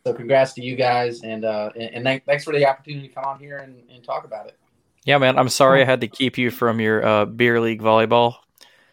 so 0.09 0.15
congrats 0.15 0.55
to 0.55 0.63
you 0.63 0.75
guys, 0.75 1.23
and 1.23 1.45
uh, 1.45 1.71
and, 1.75 1.97
and 1.97 2.07
th- 2.07 2.23
thanks 2.25 2.43
for 2.43 2.55
the 2.55 2.65
opportunity 2.65 3.09
to 3.09 3.15
come 3.15 3.25
on 3.25 3.39
here 3.39 3.59
and, 3.59 3.83
and 3.91 4.03
talk 4.03 4.25
about 4.25 4.47
it. 4.47 4.57
Yeah, 5.05 5.19
man. 5.19 5.39
I'm 5.39 5.51
sorry 5.51 5.83
I 5.83 5.85
had 5.85 6.01
to 6.01 6.09
keep 6.09 6.39
you 6.39 6.51
from 6.51 6.81
your 6.81 7.05
uh, 7.05 7.25
beer 7.27 7.61
league 7.61 7.83
volleyball. 7.83 8.37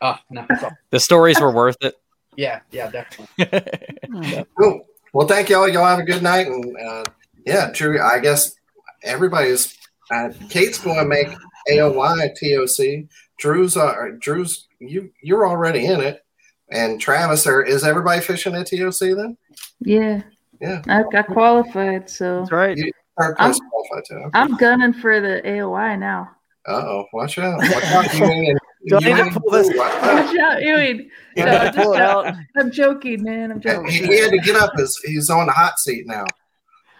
Oh 0.02 0.18
no, 0.30 0.46
the 0.90 1.00
stories 1.00 1.40
were 1.40 1.52
worth 1.52 1.78
it. 1.82 1.96
Yeah, 2.38 2.60
yeah, 2.70 2.92
definitely. 2.92 4.44
cool. 4.60 4.86
Well, 5.14 5.26
thank 5.26 5.48
y'all. 5.48 5.70
Y'all 5.70 5.86
have 5.86 6.00
a 6.00 6.04
good 6.04 6.22
night, 6.22 6.48
and 6.48 6.76
uh, 6.78 7.06
yeah, 7.46 7.72
Drew. 7.74 8.02
I 8.02 8.20
guess 8.20 8.56
everybody's. 9.04 9.74
Uh, 10.12 10.32
Kate's 10.50 10.78
going 10.78 10.98
to 10.98 11.06
make 11.06 11.30
AOY 11.72 12.34
TOC. 12.38 13.10
Drew's 13.40 13.78
uh, 13.78 13.94
Drew's 14.20 14.68
you 14.80 15.14
you're 15.24 15.48
already 15.48 15.86
in 15.86 16.02
it, 16.02 16.26
and 16.70 17.00
Travis. 17.00 17.48
Are, 17.48 17.64
is 17.64 17.86
everybody 17.86 18.20
fishing 18.20 18.54
at 18.54 18.68
TOC 18.68 19.16
then? 19.16 19.38
Yeah. 19.82 20.22
Yeah. 20.62 20.82
I 20.88 21.04
got 21.12 21.28
qualified, 21.28 22.10
so 22.10 22.40
That's 22.40 22.52
right. 22.52 22.78
You 22.78 22.92
I'm, 23.18 23.34
qualified 23.54 24.04
too. 24.08 24.30
I'm 24.34 24.56
gunning 24.58 24.94
for 24.94 25.20
the 25.22 25.42
AOY 25.46 26.00
now. 26.00 26.32
Uh 26.68 26.72
oh, 26.84 27.06
watch 27.14 27.38
out! 27.38 27.60
Watch 27.60 27.84
out, 27.86 28.14
you 28.16 28.58
Do 28.88 28.96
I 28.98 29.00
you 29.00 29.08
need 29.08 29.16
to 29.18 29.24
ain't 29.26 29.34
pull 29.34 29.52
this? 29.52 29.68
cool. 29.70 29.78
Watch 29.78 29.94
out. 30.04 30.26
Watch 30.26 30.38
out, 30.40 30.62
Ewing. 30.62 31.10
Yeah, 31.36 31.46
No, 31.46 31.52
but 31.52 31.62
I'm, 31.68 31.74
pull 31.74 31.84
just 31.94 31.96
it 31.96 32.02
out. 32.02 32.26
joking. 32.26 32.46
I'm 32.58 32.72
joking, 32.72 33.24
man. 33.24 33.52
I'm 33.52 33.60
joking. 33.62 33.92
He, 33.92 33.98
he 34.06 34.20
had 34.20 34.32
to 34.32 34.38
get 34.40 34.56
up. 34.56 34.72
His, 34.78 34.98
he's 35.06 35.30
on 35.30 35.46
the 35.48 35.52
hot 35.52 35.78
seat 35.80 36.06
now. 36.08 36.24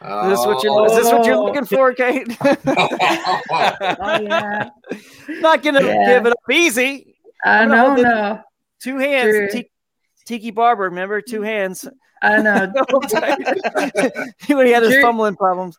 Is 0.04 0.38
this 0.38 0.46
what 0.46 0.64
you're? 0.64 0.86
Is 0.86 0.96
this 0.96 1.06
what 1.12 1.26
you're 1.26 1.38
looking 1.38 1.66
for, 1.66 1.94
Kate? 1.94 2.28
Oh 2.68 4.20
yeah. 4.22 4.70
Not 5.30 5.64
gonna 5.64 5.82
Yeah. 5.84 6.06
give 6.16 6.26
it 6.28 6.32
up 6.32 6.52
easy. 6.52 7.16
I 7.44 7.60
I'm 7.64 7.70
know, 7.70 7.96
no. 7.96 8.42
Two 8.82 8.98
hands. 8.98 9.52
Tiki, 9.54 9.72
Tiki 10.26 10.52
Barber, 10.52 10.84
remember? 10.86 11.22
Two 11.22 11.42
hands. 11.42 11.88
I 12.22 12.42
know. 12.42 12.72
when 14.48 14.66
he 14.66 14.72
had 14.72 14.84
his 14.84 14.94
Drew- 14.94 15.02
fumbling 15.02 15.36
problems. 15.36 15.78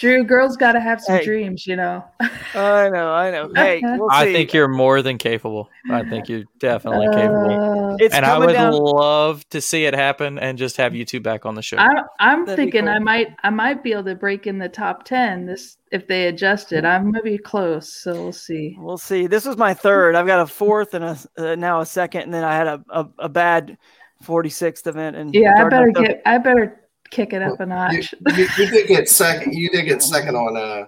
Drew, 0.00 0.24
girls 0.24 0.56
got 0.56 0.72
to 0.72 0.80
have 0.80 1.02
some 1.02 1.18
Hey. 1.18 1.24
dreams, 1.24 1.66
you 1.66 1.76
know. 1.76 2.02
I 2.54 2.88
know, 2.88 3.12
I 3.12 3.30
know. 3.30 3.52
Hey, 3.54 3.82
we'll 3.84 4.08
I 4.10 4.24
see. 4.24 4.32
think 4.32 4.54
you're 4.54 4.66
more 4.66 5.02
than 5.02 5.18
capable. 5.18 5.68
I 5.90 6.02
think 6.08 6.30
you're 6.30 6.44
definitely 6.58 7.08
capable. 7.14 7.90
Uh, 7.92 7.96
It's 8.00 8.14
and 8.14 8.24
I 8.24 8.38
would 8.38 8.54
down- 8.54 8.72
love 8.72 9.46
to 9.50 9.60
see 9.60 9.84
it 9.84 9.92
happen 9.94 10.38
and 10.38 10.56
just 10.56 10.78
have 10.78 10.94
you 10.94 11.04
two 11.04 11.20
back 11.20 11.44
on 11.44 11.56
the 11.56 11.62
show. 11.62 11.76
I, 11.76 11.90
I'm 12.20 12.46
That'd 12.46 12.56
be 12.56 12.62
thinking 12.72 12.88
I 12.88 13.00
might 13.00 13.36
I 13.44 13.50
might 13.50 13.82
be 13.82 13.92
able 13.92 14.04
to 14.04 14.14
break 14.14 14.46
in 14.46 14.58
the 14.58 14.68
top 14.70 15.04
ten 15.04 15.44
this 15.44 15.76
if 15.90 16.06
they 16.08 16.26
adjust 16.28 16.72
it. 16.72 16.86
I'm 16.86 17.04
gonna 17.12 17.22
be 17.22 17.36
close, 17.36 17.92
so 17.92 18.14
we'll 18.14 18.32
see. 18.32 18.74
We'll 18.80 18.96
see. 18.96 19.26
This 19.26 19.44
was 19.44 19.58
my 19.58 19.74
third. 19.74 20.14
I've 20.14 20.26
got 20.26 20.40
a 20.40 20.46
fourth 20.46 20.94
and 20.94 21.04
a 21.04 21.18
uh, 21.36 21.54
now 21.54 21.80
a 21.80 21.86
second, 21.86 22.22
and 22.22 22.32
then 22.34 22.44
I 22.44 22.56
had 22.56 22.66
a, 22.66 22.82
a, 22.88 23.08
a 23.18 23.28
bad 23.28 23.76
46th 24.22 24.86
event. 24.86 25.16
And 25.16 25.34
Yeah, 25.34 25.54
I 25.64 25.68
better 25.68 25.88
enough, 25.88 26.02
the- 26.02 26.08
get 26.08 26.22
I 26.26 26.38
better 26.38 26.80
kick 27.10 27.32
it 27.32 27.42
up 27.42 27.60
a 27.60 27.66
notch. 27.66 28.14
you, 28.36 28.46
you 28.58 28.70
did 28.70 28.88
get 28.88 29.08
second. 29.08 29.52
You 29.54 29.68
did 29.70 29.84
get 29.84 30.02
second 30.02 30.34
on 30.36 30.56
uh, 30.56 30.86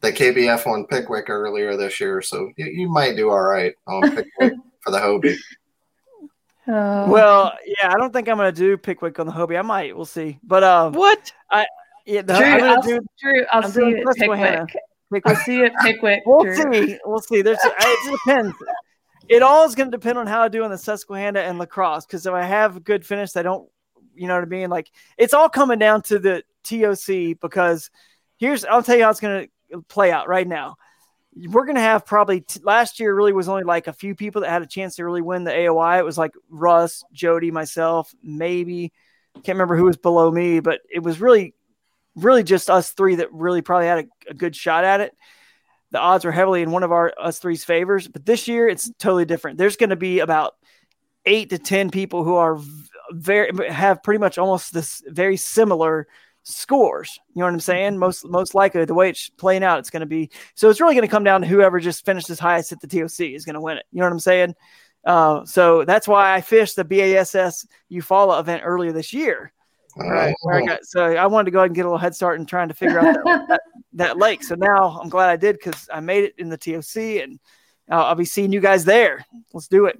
the 0.00 0.12
KBF 0.12 0.66
on 0.66 0.86
Pickwick 0.86 1.28
earlier 1.28 1.76
this 1.76 2.00
year, 2.00 2.22
so 2.22 2.50
you, 2.56 2.66
you 2.66 2.88
might 2.88 3.16
do 3.16 3.30
all 3.30 3.42
right 3.42 3.74
on 3.86 4.02
Pickwick 4.16 4.54
for 4.80 4.90
the 4.90 4.98
Hobie. 4.98 5.36
Oh. 6.68 7.08
Well, 7.10 7.52
yeah, 7.64 7.92
I 7.92 7.96
don't 7.96 8.12
think 8.12 8.28
I'm 8.28 8.36
gonna 8.36 8.50
do 8.50 8.76
Pickwick 8.76 9.18
on 9.20 9.26
the 9.26 9.32
Hobie. 9.32 9.58
I 9.58 9.62
might. 9.62 9.94
We'll 9.96 10.04
see. 10.04 10.38
But 10.42 10.64
um, 10.64 10.92
what? 10.94 11.32
I 11.50 11.64
yeah, 12.06 12.22
no, 12.22 12.36
Drew, 12.38 12.46
I'm 12.46 12.58
gonna 12.60 12.72
I'll, 12.72 12.82
do 12.82 13.00
Drew, 13.20 13.44
I'll 13.52 13.64
I'm 13.64 13.70
see 13.70 13.80
doing 13.80 13.90
you 13.90 13.98
at 13.98 14.16
Susquehanna. 14.16 14.66
Pickwick. 14.66 14.82
Pickwick. 15.12 15.26
I'll 15.26 15.44
see 15.44 15.56
you 15.58 15.64
at 15.66 15.72
Pickwick. 15.82 16.22
We'll 16.26 16.42
Drew. 16.42 16.56
see. 16.86 16.98
We'll 17.04 17.20
see. 17.20 17.42
There's 17.42 17.58
it 17.62 18.18
depends. 18.26 18.54
It 19.28 19.42
all 19.42 19.66
is 19.66 19.74
going 19.74 19.90
to 19.90 19.96
depend 19.96 20.18
on 20.18 20.26
how 20.26 20.42
I 20.42 20.48
do 20.48 20.64
on 20.64 20.70
the 20.70 20.78
Susquehanna 20.78 21.40
and 21.40 21.58
La 21.58 21.66
Crosse. 21.66 22.06
Because 22.06 22.26
if 22.26 22.32
I 22.32 22.42
have 22.42 22.76
a 22.76 22.80
good 22.80 23.04
finish, 23.04 23.36
I 23.36 23.42
don't, 23.42 23.68
you 24.14 24.28
know 24.28 24.34
what 24.34 24.44
I 24.44 24.46
mean. 24.46 24.70
Like 24.70 24.90
it's 25.18 25.34
all 25.34 25.48
coming 25.48 25.78
down 25.78 26.02
to 26.02 26.18
the 26.18 26.42
TOC. 26.64 27.40
Because 27.40 27.90
here's, 28.38 28.64
I'll 28.64 28.82
tell 28.82 28.96
you 28.96 29.04
how 29.04 29.10
it's 29.10 29.20
going 29.20 29.48
to 29.72 29.82
play 29.88 30.12
out 30.12 30.28
right 30.28 30.46
now. 30.46 30.76
We're 31.34 31.66
going 31.66 31.76
to 31.76 31.82
have 31.82 32.06
probably 32.06 32.40
t- 32.40 32.60
last 32.62 32.98
year 32.98 33.14
really 33.14 33.32
was 33.32 33.48
only 33.48 33.64
like 33.64 33.88
a 33.88 33.92
few 33.92 34.14
people 34.14 34.42
that 34.42 34.50
had 34.50 34.62
a 34.62 34.66
chance 34.66 34.96
to 34.96 35.04
really 35.04 35.22
win 35.22 35.44
the 35.44 35.50
AOY. 35.50 35.98
It 35.98 36.04
was 36.04 36.16
like 36.16 36.32
Russ, 36.48 37.04
Jody, 37.12 37.50
myself, 37.50 38.14
maybe 38.22 38.92
can't 39.42 39.56
remember 39.56 39.76
who 39.76 39.84
was 39.84 39.96
below 39.96 40.30
me, 40.30 40.60
but 40.60 40.80
it 40.90 41.02
was 41.02 41.20
really, 41.20 41.54
really 42.14 42.42
just 42.42 42.70
us 42.70 42.90
three 42.90 43.16
that 43.16 43.32
really 43.32 43.62
probably 43.62 43.86
had 43.86 43.98
a, 43.98 44.30
a 44.30 44.34
good 44.34 44.56
shot 44.56 44.84
at 44.84 45.00
it 45.00 45.14
the 45.96 46.02
odds 46.02 46.26
were 46.26 46.32
heavily 46.32 46.60
in 46.60 46.70
one 46.70 46.82
of 46.82 46.92
our 46.92 47.14
us 47.18 47.38
three's 47.38 47.64
favors. 47.64 48.06
But 48.06 48.26
this 48.26 48.46
year, 48.46 48.68
it's 48.68 48.90
totally 48.98 49.24
different. 49.24 49.56
There's 49.56 49.76
going 49.76 49.90
to 49.90 49.96
be 49.96 50.20
about 50.20 50.54
eight 51.24 51.48
to 51.50 51.58
ten 51.58 51.90
people 51.90 52.22
who 52.22 52.34
are 52.34 52.60
very 53.12 53.50
have 53.70 54.02
pretty 54.02 54.18
much 54.18 54.36
almost 54.36 54.74
this 54.74 55.02
very 55.06 55.38
similar 55.38 56.06
scores. 56.42 57.18
You 57.34 57.40
know 57.40 57.46
what 57.46 57.54
I'm 57.54 57.60
saying? 57.60 57.96
Most 57.96 58.26
most 58.26 58.54
likely 58.54 58.84
the 58.84 58.92
way 58.92 59.08
it's 59.08 59.30
playing 59.30 59.64
out, 59.64 59.78
it's 59.78 59.88
going 59.88 60.00
to 60.00 60.06
be. 60.06 60.30
So 60.54 60.68
it's 60.68 60.82
really 60.82 60.94
going 60.94 61.08
to 61.08 61.10
come 61.10 61.24
down 61.24 61.40
to 61.40 61.46
whoever 61.46 61.80
just 61.80 62.04
finishes 62.04 62.38
highest 62.38 62.72
at 62.72 62.80
the 62.80 62.86
TOC 62.86 63.20
is 63.20 63.46
going 63.46 63.54
to 63.54 63.60
win 63.62 63.78
it. 63.78 63.86
You 63.90 64.00
know 64.00 64.06
what 64.06 64.12
I'm 64.12 64.20
saying? 64.20 64.54
Uh, 65.02 65.46
so 65.46 65.84
that's 65.84 66.06
why 66.06 66.34
I 66.34 66.42
fished 66.42 66.76
the 66.76 66.84
BASS 66.84 67.66
Eufaula 67.90 68.38
event 68.40 68.64
earlier 68.66 68.92
this 68.92 69.14
year. 69.14 69.50
Right. 69.96 70.34
Where 70.42 70.56
I 70.56 70.66
got, 70.66 70.84
so 70.84 71.04
I 71.04 71.26
wanted 71.26 71.46
to 71.46 71.50
go 71.52 71.58
ahead 71.60 71.70
and 71.70 71.74
get 71.74 71.86
a 71.86 71.88
little 71.88 71.98
head 71.98 72.14
start 72.14 72.38
in 72.38 72.46
trying 72.46 72.68
to 72.68 72.74
figure 72.74 72.98
out 72.98 73.14
that, 73.24 73.44
that, 73.48 73.60
that 73.94 74.18
lake. 74.18 74.44
So 74.44 74.54
now 74.54 74.98
I'm 75.00 75.08
glad 75.08 75.30
I 75.30 75.36
did 75.36 75.56
because 75.56 75.88
I 75.92 76.00
made 76.00 76.24
it 76.24 76.34
in 76.38 76.48
the 76.50 76.58
TOC 76.58 77.22
and 77.22 77.40
I'll, 77.90 78.04
I'll 78.04 78.14
be 78.14 78.24
seeing 78.24 78.52
you 78.52 78.60
guys 78.60 78.84
there. 78.84 79.24
Let's 79.54 79.68
do 79.68 79.86
it. 79.86 79.98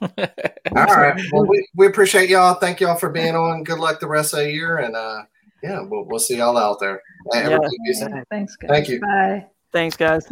All 0.00 0.84
right. 0.86 1.20
Well, 1.32 1.44
we, 1.46 1.68
we 1.74 1.86
appreciate 1.86 2.30
y'all. 2.30 2.54
Thank 2.54 2.80
y'all 2.80 2.96
for 2.96 3.10
being 3.10 3.36
on. 3.36 3.62
Good 3.62 3.78
luck 3.78 4.00
the 4.00 4.08
rest 4.08 4.32
of 4.32 4.40
the 4.40 4.50
year, 4.50 4.78
and 4.78 4.96
uh, 4.96 5.24
yeah, 5.62 5.80
we'll, 5.82 6.04
we'll 6.04 6.18
see 6.18 6.38
y'all 6.38 6.56
out 6.56 6.80
there. 6.80 7.02
Hey, 7.32 7.40
Yeah. 7.40 7.44
everybody 7.46 7.76
be 7.84 7.92
safe. 7.92 8.10
Thanks, 8.30 8.56
guys. 8.56 8.70
Thank 8.70 8.88
you. 8.88 9.00
Bye. 9.00 9.46
Thanks, 9.72 9.96
guys. 9.96 10.26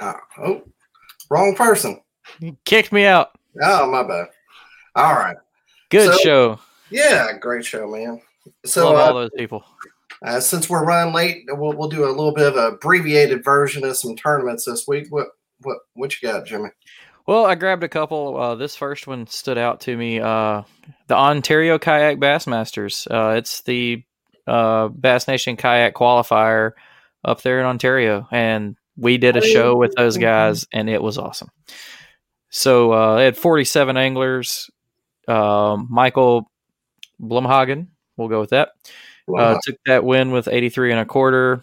Uh, 0.00 0.14
oh, 0.38 0.62
wrong 1.30 1.54
person. 1.54 2.00
You 2.40 2.56
kicked 2.64 2.90
me 2.92 3.04
out. 3.04 3.32
Oh, 3.62 3.90
my 3.90 4.02
bad. 4.02 4.28
All 4.94 5.14
right. 5.14 5.36
Good 5.90 6.12
So- 6.12 6.18
show. 6.18 6.60
Yeah, 6.90 7.36
great 7.38 7.64
show, 7.64 7.88
man. 7.88 8.20
So, 8.66 8.92
Love 8.92 8.96
uh, 8.96 9.00
all 9.00 9.14
those 9.14 9.30
people. 9.36 9.64
Uh, 10.24 10.38
since 10.38 10.68
we're 10.68 10.84
running 10.84 11.14
late, 11.14 11.44
we'll, 11.48 11.72
we'll 11.72 11.88
do 11.88 12.04
a 12.04 12.08
little 12.10 12.32
bit 12.32 12.46
of 12.46 12.56
a 12.56 12.68
abbreviated 12.68 13.42
version 13.42 13.84
of 13.84 13.96
some 13.96 14.14
tournaments 14.16 14.64
this 14.66 14.86
week. 14.86 15.06
What 15.10 15.28
what 15.62 15.78
what 15.94 16.20
you 16.20 16.28
got, 16.28 16.46
Jimmy? 16.46 16.68
Well, 17.26 17.46
I 17.46 17.54
grabbed 17.54 17.82
a 17.84 17.88
couple. 17.88 18.36
Uh, 18.36 18.54
this 18.54 18.76
first 18.76 19.06
one 19.06 19.26
stood 19.26 19.56
out 19.58 19.80
to 19.82 19.96
me. 19.96 20.20
Uh, 20.20 20.62
the 21.08 21.16
Ontario 21.16 21.78
Kayak 21.78 22.18
Bassmasters. 22.18 23.06
Uh, 23.10 23.36
it's 23.36 23.62
the 23.62 24.04
uh, 24.46 24.88
Bass 24.88 25.26
Nation 25.26 25.56
Kayak 25.56 25.94
Qualifier 25.94 26.72
up 27.24 27.40
there 27.42 27.60
in 27.60 27.66
Ontario, 27.66 28.28
and 28.30 28.76
we 28.96 29.16
did 29.16 29.36
a 29.36 29.40
show 29.40 29.74
with 29.76 29.94
those 29.96 30.18
guys, 30.18 30.66
and 30.72 30.88
it 30.90 31.02
was 31.02 31.16
awesome. 31.18 31.48
So 32.50 32.92
uh, 32.92 33.16
they 33.16 33.24
had 33.24 33.36
47 33.36 33.96
anglers. 33.96 34.70
Um, 35.28 35.88
Michael 35.90 36.50
Blumhagen, 37.20 37.88
we'll 38.16 38.28
go 38.28 38.40
with 38.40 38.50
that. 38.50 38.70
Uh, 39.26 39.58
took 39.62 39.76
that 39.86 40.04
win 40.04 40.32
with 40.32 40.48
83 40.48 40.92
and 40.92 41.00
a 41.00 41.06
quarter. 41.06 41.62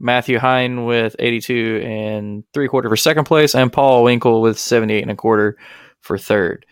Matthew 0.00 0.38
Hine 0.38 0.84
with 0.84 1.16
82 1.18 1.82
and 1.84 2.44
three 2.54 2.68
quarter 2.68 2.88
for 2.88 2.96
second 2.96 3.24
place, 3.24 3.54
and 3.54 3.72
Paul 3.72 4.04
Winkle 4.04 4.42
with 4.42 4.58
78 4.58 5.02
and 5.02 5.10
a 5.10 5.16
quarter 5.16 5.56
for 6.00 6.18
third. 6.18 6.66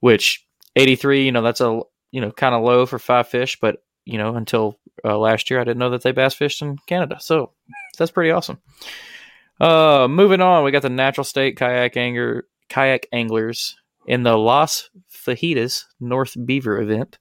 Which 0.00 0.46
83, 0.76 1.24
you 1.24 1.32
know, 1.32 1.42
that's 1.42 1.60
a 1.60 1.82
you 2.12 2.20
know 2.20 2.30
kind 2.30 2.54
of 2.54 2.62
low 2.62 2.86
for 2.86 2.98
five 2.98 3.28
fish, 3.28 3.58
but 3.60 3.82
you 4.04 4.18
know 4.18 4.36
until 4.36 4.78
uh, 5.04 5.18
last 5.18 5.50
year 5.50 5.60
I 5.60 5.64
didn't 5.64 5.78
know 5.78 5.90
that 5.90 6.02
they 6.02 6.12
bass 6.12 6.34
fished 6.34 6.62
in 6.62 6.78
Canada, 6.86 7.16
so 7.20 7.52
that's 7.98 8.10
pretty 8.10 8.30
awesome. 8.30 8.58
Uh, 9.60 10.06
moving 10.08 10.40
on, 10.40 10.64
we 10.64 10.70
got 10.70 10.82
the 10.82 10.90
Natural 10.90 11.24
State 11.24 11.56
Kayak 11.56 11.96
Angler 11.96 12.46
Kayak 12.68 13.06
Anglers 13.12 13.76
in 14.06 14.22
the 14.22 14.36
Las 14.36 14.90
Fajitas 15.10 15.84
North 16.00 16.36
Beaver 16.44 16.80
event. 16.80 17.18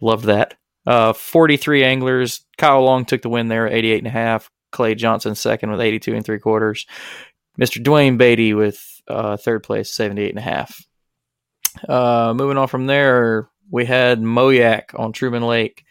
Loved 0.00 0.24
that. 0.26 0.54
Uh, 0.86 1.12
43 1.12 1.84
anglers. 1.84 2.44
Kyle 2.58 2.82
Long 2.82 3.04
took 3.04 3.22
the 3.22 3.28
win 3.28 3.48
there, 3.48 3.66
88 3.66 3.98
and 3.98 4.06
a 4.06 4.10
half. 4.10 4.50
Clay 4.70 4.94
Johnson 4.94 5.34
second 5.34 5.70
with 5.70 5.80
82 5.80 6.14
and 6.14 6.24
three 6.24 6.40
quarters. 6.40 6.86
Mr. 7.58 7.82
Dwayne 7.82 8.18
Beatty 8.18 8.54
with 8.54 9.02
uh, 9.08 9.36
third 9.36 9.62
place, 9.62 9.90
78 9.90 10.30
and 10.30 10.38
a 10.38 10.42
half. 10.42 10.86
Uh, 11.88 12.34
moving 12.36 12.58
on 12.58 12.68
from 12.68 12.86
there, 12.86 13.48
we 13.70 13.84
had 13.84 14.20
Moyak 14.20 14.98
on 14.98 15.12
Truman 15.12 15.42
Lake. 15.42 15.84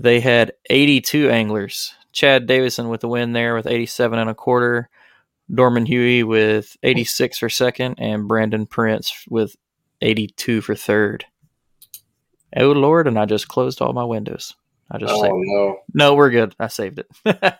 They 0.00 0.20
had 0.20 0.52
82 0.70 1.30
anglers. 1.30 1.94
Chad 2.12 2.46
Davison 2.46 2.88
with 2.88 3.00
the 3.00 3.08
win 3.08 3.32
there 3.32 3.54
with 3.54 3.66
87 3.66 4.18
and 4.18 4.30
a 4.30 4.34
quarter. 4.34 4.88
Dorman 5.52 5.86
Huey 5.86 6.22
with 6.22 6.76
86 6.82 7.38
for 7.38 7.48
second, 7.48 7.96
and 7.98 8.28
Brandon 8.28 8.66
Prince 8.66 9.24
with 9.28 9.56
82 10.00 10.60
for 10.60 10.74
third. 10.74 11.24
Oh 12.56 12.72
Lord! 12.72 13.06
And 13.06 13.18
I 13.18 13.24
just 13.26 13.48
closed 13.48 13.82
all 13.82 13.92
my 13.92 14.04
windows. 14.04 14.54
I 14.90 14.98
just 14.98 15.12
Oh 15.14 15.20
saved. 15.22 15.34
no. 15.34 15.78
No, 15.92 16.14
we're 16.14 16.30
good. 16.30 16.54
I 16.58 16.68
saved 16.68 17.00
it. 17.00 17.06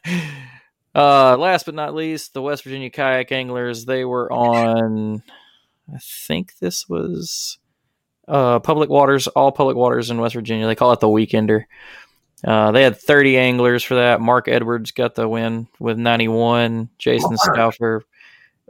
uh, 0.94 1.36
last 1.36 1.66
but 1.66 1.74
not 1.74 1.94
least, 1.94 2.32
the 2.32 2.43
West 2.43 2.65
Virginia 2.65 2.90
kayak 2.90 3.32
anglers. 3.32 3.85
They 3.85 4.05
were 4.05 4.32
on. 4.32 5.23
I 5.93 5.98
think 6.01 6.59
this 6.59 6.89
was 6.89 7.59
uh, 8.27 8.60
public 8.60 8.89
waters, 8.90 9.27
all 9.28 9.52
public 9.52 9.77
waters 9.77 10.10
in 10.10 10.20
West 10.20 10.35
Virginia. 10.35 10.66
They 10.66 10.74
call 10.74 10.93
it 10.93 11.01
the 11.01 11.06
Weekender. 11.06 11.65
Uh, 12.44 12.70
they 12.70 12.82
had 12.82 12.97
30 12.98 13.36
anglers 13.36 13.82
for 13.82 13.97
that. 13.97 14.20
Mark 14.20 14.48
Edwards 14.48 14.93
got 14.93 15.15
the 15.15 15.28
win 15.28 15.66
with 15.78 15.98
91. 15.98 16.89
Jason 16.98 17.31
Mark. 17.31 17.55
Stauffer, 17.55 18.05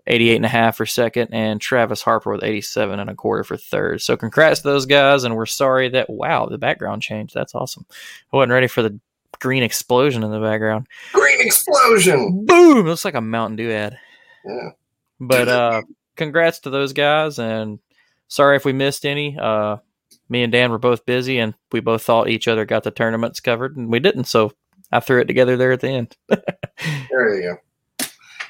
88 0.06 0.36
and 0.36 0.44
a 0.46 0.48
half 0.48 0.76
for 0.76 0.86
second, 0.86 1.34
and 1.34 1.60
Travis 1.60 2.02
Harper 2.02 2.32
with 2.32 2.42
87 2.42 2.98
and 2.98 3.10
a 3.10 3.14
quarter 3.14 3.44
for 3.44 3.56
third. 3.56 4.00
So 4.00 4.16
congrats 4.16 4.60
to 4.60 4.68
those 4.68 4.86
guys, 4.86 5.24
and 5.24 5.36
we're 5.36 5.46
sorry 5.46 5.90
that 5.90 6.08
wow, 6.08 6.46
the 6.46 6.58
background 6.58 7.02
changed. 7.02 7.34
That's 7.34 7.54
awesome. 7.54 7.84
I 8.32 8.36
wasn't 8.36 8.52
ready 8.52 8.68
for 8.68 8.82
the 8.82 8.98
green 9.38 9.62
explosion 9.62 10.22
in 10.22 10.30
the 10.30 10.40
background. 10.40 10.86
Green 11.12 11.40
explosion. 11.40 12.44
Boom! 12.46 12.86
Looks 12.86 13.04
like 13.04 13.14
a 13.14 13.20
Mountain 13.20 13.56
Dew 13.56 13.70
ad. 13.70 13.98
Yeah. 14.44 14.70
But 15.20 15.48
uh 15.48 15.82
congrats 16.16 16.60
to 16.60 16.70
those 16.70 16.92
guys 16.92 17.38
and 17.38 17.78
sorry 18.28 18.56
if 18.56 18.64
we 18.64 18.72
missed 18.72 19.04
any. 19.04 19.36
Uh 19.38 19.76
me 20.28 20.42
and 20.42 20.52
Dan 20.52 20.70
were 20.70 20.78
both 20.78 21.06
busy 21.06 21.38
and 21.38 21.54
we 21.72 21.80
both 21.80 22.02
thought 22.02 22.28
each 22.28 22.48
other 22.48 22.64
got 22.64 22.84
the 22.84 22.90
tournaments 22.90 23.40
covered 23.40 23.76
and 23.76 23.90
we 23.90 23.98
didn't, 24.00 24.24
so 24.24 24.52
I 24.92 25.00
threw 25.00 25.20
it 25.20 25.26
together 25.26 25.56
there 25.56 25.72
at 25.72 25.80
the 25.80 25.88
end. 25.88 26.16
There 27.10 27.34
you 27.40 27.58
go. 27.98 28.06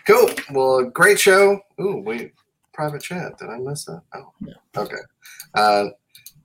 Cool. 0.07 0.31
Well, 0.53 0.85
great 0.91 1.19
show. 1.19 1.61
Ooh, 1.81 2.03
we 2.05 2.33
private 2.75 3.03
chat. 3.03 3.39
Did 3.39 3.49
I 3.49 3.59
miss 3.59 3.85
that? 3.87 4.03
Oh, 4.15 4.33
yeah. 4.41 4.53
okay. 4.77 4.97
Uh, 5.55 5.85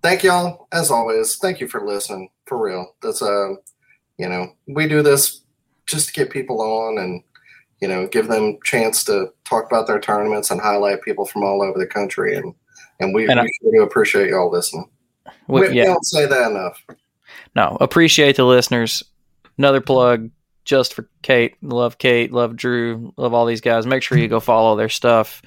thank 0.02 0.24
y'all 0.24 0.68
as 0.72 0.92
always. 0.92 1.36
Thank 1.38 1.60
you 1.60 1.68
for 1.68 1.86
listening. 1.86 2.30
For 2.46 2.58
real. 2.58 2.96
That's 3.02 3.22
uh, 3.22 3.56
you 4.18 4.30
know, 4.30 4.54
we 4.68 4.88
do 4.88 5.02
this 5.02 5.42
just 5.88 6.08
to 6.08 6.14
get 6.14 6.30
people 6.30 6.62
on 6.62 6.98
and 7.00 7.22
you 7.82 7.88
know 7.90 8.08
give 8.08 8.28
them 8.30 8.58
chance 8.64 9.04
to 9.06 9.28
talk 9.46 9.66
about 9.66 9.88
their 9.88 10.00
tournaments 10.00 10.52
and 10.52 10.62
highlight 10.62 11.02
people 11.02 11.26
from 11.26 11.44
all 11.44 11.62
over 11.62 11.78
the 11.78 11.88
country 11.88 12.36
and 12.38 12.54
and 13.02 13.14
we, 13.14 13.28
And 13.30 13.40
I- 13.40 13.44
we 13.44 13.52
sure 13.62 13.72
do 13.74 13.82
appreciate 13.84 14.30
y'all 14.30 14.50
listening. 14.52 14.90
We- 15.48 15.62
we, 15.62 15.74
yeah. 15.74 15.86
don't 15.86 16.06
say 16.06 16.26
that 16.26 16.52
enough. 16.52 16.84
No, 17.56 17.78
appreciate 17.80 18.36
the 18.36 18.46
listeners. 18.46 19.04
Another 19.58 19.82
plug 19.82 20.30
just 20.66 20.94
for 20.94 21.08
Kate. 21.22 21.56
Love 21.62 21.98
Kate. 21.98 22.32
Love 22.32 22.56
Drew. 22.56 23.14
Love 23.18 23.34
all 23.34 23.46
these 23.46 23.62
guys. 23.62 23.86
Make 23.86 24.02
sure 24.04 24.18
you 24.18 24.28
go 24.28 24.40
follow 24.40 24.76
their 24.76 24.90
stuff. 24.90 25.42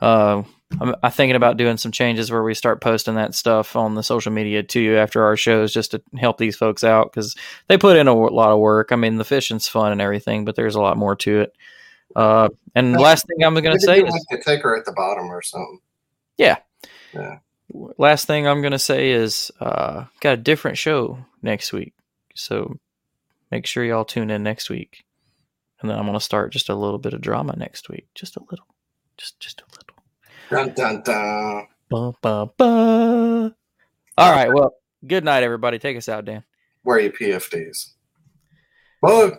Uh, 0.00 0.42
I'm, 0.80 0.94
I'm 1.02 1.10
thinking 1.10 1.36
about 1.36 1.56
doing 1.56 1.78
some 1.78 1.92
changes 1.92 2.30
where 2.30 2.42
we 2.42 2.54
start 2.54 2.80
posting 2.82 3.14
that 3.14 3.34
stuff 3.34 3.74
on 3.76 3.94
the 3.94 4.02
social 4.02 4.32
media 4.32 4.62
too 4.62 4.96
after 4.96 5.24
our 5.24 5.36
shows 5.36 5.72
just 5.72 5.92
to 5.92 6.02
help 6.16 6.36
these 6.38 6.56
folks 6.56 6.84
out 6.84 7.10
because 7.10 7.34
they 7.68 7.78
put 7.78 7.96
in 7.96 8.06
a 8.06 8.10
w- 8.12 8.30
lot 8.34 8.52
of 8.52 8.58
work. 8.58 8.92
I 8.92 8.96
mean, 8.96 9.16
the 9.16 9.24
fishing's 9.24 9.66
fun 9.66 9.92
and 9.92 10.00
everything, 10.02 10.44
but 10.44 10.56
there's 10.56 10.74
a 10.74 10.80
lot 10.80 10.98
more 10.98 11.16
to 11.16 11.40
it. 11.40 11.52
Uh, 12.14 12.48
and 12.74 12.92
last 13.00 13.26
thing 13.26 13.44
I'm 13.44 13.54
going 13.54 13.76
to 13.76 13.80
say 13.80 14.02
is 14.02 14.10
like 14.10 14.22
the 14.30 14.42
ticker 14.44 14.76
at 14.76 14.84
the 14.84 14.92
bottom 14.92 15.30
or 15.30 15.40
something. 15.42 15.80
yeah. 16.36 16.58
Yeah. 17.14 17.38
Last 17.70 18.26
thing 18.26 18.46
I'm 18.46 18.62
gonna 18.62 18.78
say 18.78 19.10
is 19.10 19.50
uh 19.60 20.04
got 20.20 20.34
a 20.34 20.36
different 20.38 20.78
show 20.78 21.18
next 21.42 21.72
week. 21.72 21.94
So 22.34 22.78
make 23.50 23.66
sure 23.66 23.84
y'all 23.84 24.04
tune 24.04 24.30
in 24.30 24.42
next 24.42 24.70
week. 24.70 25.04
And 25.80 25.90
then 25.90 25.98
I'm 25.98 26.06
gonna 26.06 26.20
start 26.20 26.52
just 26.52 26.68
a 26.68 26.74
little 26.74 26.98
bit 26.98 27.12
of 27.12 27.20
drama 27.20 27.54
next 27.56 27.88
week. 27.88 28.08
Just 28.14 28.36
a 28.36 28.40
little. 28.50 28.66
Just 29.16 29.38
just 29.40 29.60
a 29.60 29.64
little. 29.72 29.98
Dun 30.50 30.74
dun 30.74 31.02
dun. 31.02 31.66
Ba, 31.90 32.12
ba, 32.22 32.50
ba. 32.56 33.54
All 34.18 34.32
right, 34.32 34.52
well, 34.52 34.74
good 35.06 35.24
night 35.24 35.42
everybody. 35.42 35.78
Take 35.78 35.96
us 35.96 36.08
out, 36.08 36.24
Dan. 36.24 36.44
Where 36.82 36.96
are 36.96 37.00
your 37.00 37.12
PFDs? 37.12 37.92
Bye. 39.00 39.38